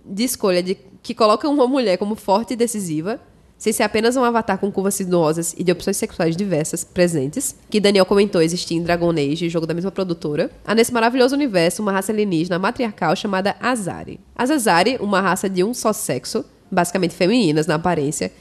de 0.05 0.23
escolha 0.23 0.61
de 0.61 0.76
que 1.01 1.15
coloca 1.15 1.47
uma 1.47 1.65
mulher 1.65 1.97
como 1.97 2.15
forte 2.15 2.53
e 2.53 2.57
decisiva, 2.57 3.22
sem 3.57 3.72
ser 3.72 3.84
apenas 3.84 4.18
um 4.18 4.23
avatar 4.23 4.57
com 4.57 4.69
curvas 4.69 4.95
sinuosas 4.95 5.55
e 5.57 5.64
de 5.64 5.72
opções 5.72 5.95
sexuais 5.95 6.35
diversas 6.35 6.84
presentes, 6.84 7.55
que 7.69 7.80
Daniel 7.80 8.05
comentou 8.05 8.41
existir 8.41 8.76
em 8.76 8.84
Dragon 8.84 9.11
Age, 9.11 9.49
jogo 9.49 9.65
da 9.65 9.73
mesma 9.73 9.89
produtora, 9.89 10.51
há 10.65 10.76
nesse 10.76 10.93
maravilhoso 10.93 11.34
universo 11.34 11.81
uma 11.81 11.93
raça 11.93 12.11
alienígena 12.11 12.59
matriarcal 12.59 13.15
chamada 13.15 13.55
Azari. 13.61 14.19
As 14.35 14.51
Azari, 14.51 14.97
uma 14.99 15.22
raça 15.22 15.49
de 15.49 15.64
um 15.64 15.73
só 15.73 15.93
sexo, 15.93 16.43
basicamente 16.69 17.15
femininas 17.15 17.65
na 17.65 17.76
aparência, 17.76 18.31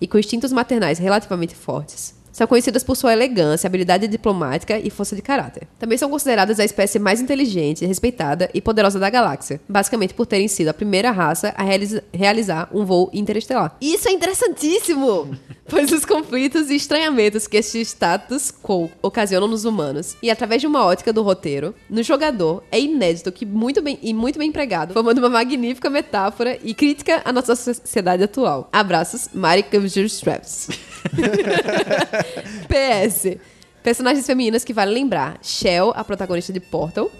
e 0.00 0.08
com 0.08 0.18
instintos 0.18 0.52
maternais 0.52 0.98
relativamente 0.98 1.54
fortes. 1.54 2.15
São 2.36 2.46
conhecidas 2.46 2.84
por 2.84 2.94
sua 2.98 3.14
elegância, 3.14 3.66
habilidade 3.66 4.06
diplomática 4.06 4.78
e 4.78 4.90
força 4.90 5.16
de 5.16 5.22
caráter. 5.22 5.66
Também 5.78 5.96
são 5.96 6.10
consideradas 6.10 6.60
a 6.60 6.66
espécie 6.66 6.98
mais 6.98 7.18
inteligente, 7.18 7.86
respeitada 7.86 8.50
e 8.52 8.60
poderosa 8.60 8.98
da 8.98 9.08
galáxia, 9.08 9.58
basicamente 9.66 10.12
por 10.12 10.26
terem 10.26 10.46
sido 10.46 10.68
a 10.68 10.74
primeira 10.74 11.10
raça 11.10 11.54
a 11.56 11.62
realiza- 11.62 12.04
realizar 12.12 12.68
um 12.74 12.84
voo 12.84 13.08
interestelar. 13.10 13.74
Isso 13.80 14.06
é 14.06 14.12
interessantíssimo! 14.12 15.34
pois 15.66 15.90
os 15.90 16.04
conflitos 16.04 16.68
e 16.68 16.76
estranhamentos 16.76 17.46
que 17.46 17.56
este 17.56 17.80
status 17.80 18.52
quo 18.62 18.90
ocasionam 19.00 19.48
nos 19.48 19.64
humanos, 19.64 20.14
e 20.22 20.30
através 20.30 20.60
de 20.60 20.66
uma 20.66 20.84
ótica 20.84 21.14
do 21.14 21.22
roteiro, 21.22 21.74
no 21.88 22.02
jogador 22.02 22.62
é 22.70 22.78
inédito 22.78 23.32
que 23.32 23.46
muito 23.46 23.80
bem 23.80 23.98
e 24.02 24.12
muito 24.12 24.38
bem 24.38 24.50
empregado, 24.50 24.92
formando 24.92 25.18
uma 25.18 25.30
magnífica 25.30 25.88
metáfora 25.88 26.58
e 26.62 26.74
crítica 26.74 27.22
à 27.24 27.32
nossa 27.32 27.56
sociedade 27.56 28.22
atual. 28.22 28.68
Abraços, 28.70 29.30
Mari 29.32 29.64
Straps. 30.06 30.68
PS. 32.68 33.36
Personagens 33.82 34.26
femininas 34.26 34.64
que 34.64 34.72
vale 34.72 34.92
lembrar: 34.92 35.38
Shell, 35.42 35.92
a 35.94 36.02
protagonista 36.02 36.52
de 36.52 36.60
Portal, 36.60 37.10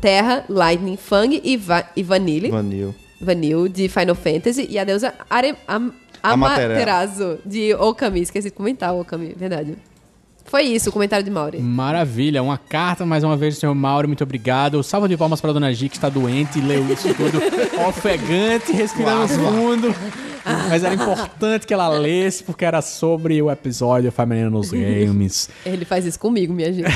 Terra, 0.00 0.44
Lightning, 0.48 0.96
Fang 0.96 1.40
e, 1.42 1.56
Va 1.56 1.88
e 1.96 2.02
Vanille, 2.02 2.50
Vanil. 2.50 2.94
Vanille 3.20 3.68
de 3.68 3.88
Final 3.88 4.14
Fantasy 4.14 4.66
e 4.68 4.78
a 4.78 4.84
deusa 4.84 5.14
Are 5.30 5.54
Am 5.66 5.92
Amaterasu. 6.22 7.38
De 7.44 7.74
Okami. 7.74 8.20
Esqueci 8.20 8.50
de 8.50 8.54
comentar 8.54 8.94
Okami, 8.94 9.34
verdade. 9.36 9.76
Foi 10.48 10.62
isso 10.62 10.88
o 10.88 10.92
comentário 10.92 11.22
de 11.22 11.30
Mauri. 11.30 11.58
Maravilha, 11.58 12.42
uma 12.42 12.56
carta 12.56 13.04
mais 13.04 13.22
uma 13.22 13.36
vez 13.36 13.54
do 13.54 13.60
senhor 13.60 13.74
Mauro, 13.74 14.08
muito 14.08 14.24
obrigado. 14.24 14.82
Salva 14.82 15.06
de 15.06 15.14
palmas 15.14 15.42
para 15.42 15.50
a 15.50 15.52
dona 15.52 15.74
G, 15.74 15.90
que 15.90 15.96
está 15.96 16.08
doente 16.08 16.58
e 16.58 16.62
leu 16.62 16.90
isso 16.90 17.12
tudo 17.12 17.38
ofegante, 17.86 18.72
respirando 18.72 19.28
fundo. 19.28 19.94
Mas 20.68 20.82
era 20.84 20.94
importante 20.94 21.66
que 21.66 21.74
ela 21.74 21.88
lesse, 21.88 22.42
porque 22.44 22.64
era 22.64 22.80
sobre 22.82 23.40
o 23.42 23.50
episódio 23.50 24.10
Feminino 24.10 24.50
nos 24.50 24.70
Games. 24.70 25.48
Ele 25.64 25.84
faz 25.84 26.04
isso 26.06 26.18
comigo, 26.18 26.52
minha 26.52 26.72
gente. 26.72 26.88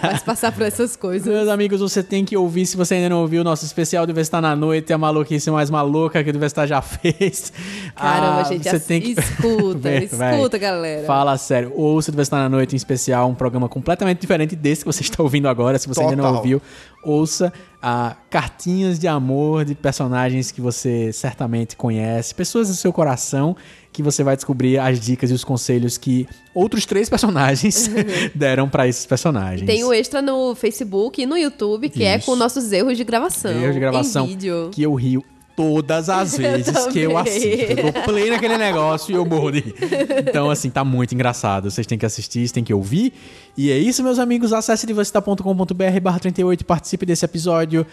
Faz 0.00 0.22
passar 0.22 0.52
por 0.52 0.62
essas 0.62 0.96
coisas. 0.96 1.26
Meus 1.26 1.48
amigos, 1.48 1.80
você 1.80 2.02
tem 2.02 2.24
que 2.24 2.36
ouvir, 2.36 2.66
se 2.66 2.76
você 2.76 2.94
ainda 2.94 3.08
não 3.10 3.20
ouviu, 3.22 3.40
o 3.40 3.44
nosso 3.44 3.64
especial 3.64 4.06
do 4.06 4.14
Vestar 4.14 4.40
na 4.40 4.54
Noite, 4.54 4.92
a 4.92 4.98
maluquice 4.98 5.50
mais 5.50 5.70
maluca 5.70 6.22
que 6.22 6.30
o 6.30 6.38
Vestar 6.38 6.66
já 6.66 6.80
fez. 6.82 7.52
Caramba, 7.94 8.40
Ah, 8.40 8.44
gente, 8.44 8.62
você 8.68 8.76
ass- 8.76 8.84
tem 8.84 9.00
que... 9.00 9.10
escuta, 9.20 9.78
Véi, 9.78 10.06
véi. 10.06 10.34
escuta, 10.36 10.58
galera. 10.58 11.06
Fala 11.06 11.36
sério, 11.38 11.72
ouça 11.74 12.10
o 12.10 12.12
do 12.12 12.16
Vestar 12.16 12.40
na 12.40 12.48
Noite 12.48 12.74
em 12.74 12.76
especial, 12.76 13.28
um 13.28 13.34
programa 13.34 13.68
completamente 13.68 14.20
diferente 14.20 14.54
desse 14.56 14.82
que 14.84 14.86
você 14.92 15.02
está 15.02 15.22
ouvindo 15.22 15.48
agora, 15.48 15.78
se 15.78 15.88
você 15.88 16.00
ainda 16.00 16.16
não 16.16 16.24
Total. 16.24 16.36
ouviu, 16.38 16.62
ouça. 17.04 17.52
ah, 17.82 18.16
cartinhas 18.30 18.98
de 18.98 19.06
amor 19.06 19.64
de 19.64 19.74
personagens 19.74 20.50
que 20.50 20.60
você 20.60 21.12
certamente 21.12 21.76
conhece, 21.76 22.34
pessoas 22.34 22.66
do 22.68 22.74
seu 22.74 22.92
coração 22.92 23.56
que 23.92 24.02
você 24.02 24.22
vai 24.24 24.34
descobrir 24.36 24.78
as 24.78 24.98
dicas 25.00 25.30
e 25.30 25.34
os 25.34 25.42
conselhos 25.44 25.96
que 25.96 26.26
outros 26.54 26.84
três 26.84 27.08
personagens 27.08 27.88
deram 28.34 28.68
pra 28.68 28.86
esses 28.88 29.06
personagens. 29.06 29.64
Tem 29.66 29.84
o 29.84 29.92
extra 29.92 30.20
no 30.20 30.54
Facebook 30.54 31.22
e 31.22 31.26
no 31.26 31.36
YouTube, 31.36 31.88
que 31.88 32.02
é 32.04 32.16
Isso. 32.18 32.26
com 32.26 32.34
nossos 32.36 32.72
erros 32.72 32.96
de 32.96 33.04
gravação. 33.04 33.52
erros 33.52 33.74
de 33.74 33.80
gravação 33.80 34.24
Em 34.26 34.28
vídeo. 34.30 34.70
que 34.72 34.82
eu 34.82 34.92
rio 34.94 35.24
todas 35.56 36.08
as 36.10 36.36
vezes 36.38 36.86
que 36.88 37.00
eu 37.00 37.16
assisto. 37.16 37.72
Eu 37.72 37.90
dou 37.90 38.02
play 38.04 38.30
naquele 38.30 38.58
negócio 38.58 39.10
e 39.10 39.14
eu 39.14 39.24
morro 39.24 39.50
de. 39.50 39.74
Então, 40.18 40.50
assim, 40.50 40.70
tá 40.70 40.84
muito 40.84 41.14
engraçado. 41.14 41.70
Vocês 41.70 41.86
têm 41.86 41.98
que 41.98 42.06
assistir, 42.06 42.40
vocês 42.40 42.52
têm 42.52 42.62
que 42.62 42.74
ouvir. 42.74 43.14
E 43.56 43.70
é 43.70 43.78
isso, 43.78 44.02
meus 44.02 44.18
amigos. 44.18 44.52
Acesse 44.52 44.86
diversita.com.br 44.86 46.00
barra 46.02 46.18
38 46.20 46.60
e 46.60 46.64
participe 46.64 47.06
desse 47.06 47.24
episódio. 47.24 47.86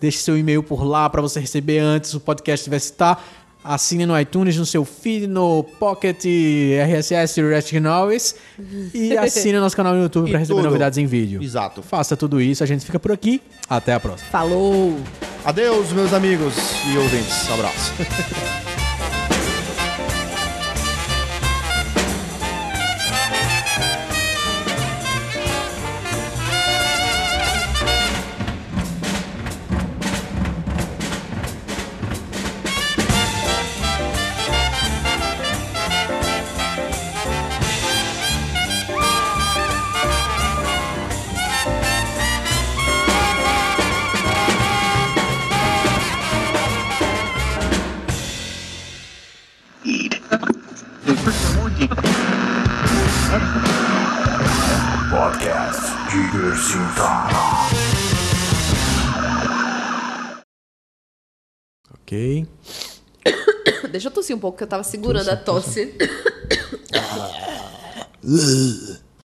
Deixe 0.00 0.18
seu 0.18 0.38
e-mail 0.38 0.62
por 0.62 0.84
lá 0.84 1.10
para 1.10 1.20
você 1.20 1.40
receber 1.40 1.80
antes 1.80 2.14
o 2.14 2.20
podcast 2.20 2.64
Diversitar. 2.64 3.20
Assine 3.70 4.06
no 4.06 4.18
iTunes, 4.18 4.56
no 4.56 4.64
seu 4.64 4.82
feed, 4.82 5.26
no 5.26 5.62
Pocket, 5.62 6.24
RSS, 6.24 7.42
Resting 7.42 7.80
Noise. 7.80 8.34
E 8.94 9.12
assine 9.18 9.52
no 9.56 9.60
nosso 9.60 9.76
canal 9.76 9.92
no 9.92 10.00
YouTube 10.04 10.30
para 10.30 10.38
receber 10.38 10.56
tudo. 10.56 10.64
novidades 10.64 10.96
em 10.96 11.04
vídeo. 11.04 11.42
Exato. 11.42 11.82
Faça 11.82 12.16
tudo 12.16 12.40
isso. 12.40 12.64
A 12.64 12.66
gente 12.66 12.86
fica 12.86 12.98
por 12.98 13.12
aqui. 13.12 13.42
Até 13.68 13.92
a 13.92 14.00
próxima. 14.00 14.30
Falou! 14.30 14.98
Adeus, 15.44 15.92
meus 15.92 16.14
amigos 16.14 16.54
e 16.90 16.96
ouvintes. 16.96 17.50
Abraço. 17.50 17.92
Podcast 55.08 55.80
Diversita. 56.10 57.08
Ok. 61.94 62.46
Deixa 63.90 64.08
eu 64.08 64.12
tossir 64.12 64.36
um 64.36 64.38
pouco, 64.38 64.58
que 64.58 64.64
eu 64.64 64.68
tava 64.68 64.84
segurando 64.84 65.30
a 65.30 65.36
tosse. 65.36 65.96
Ugh. 68.22 68.98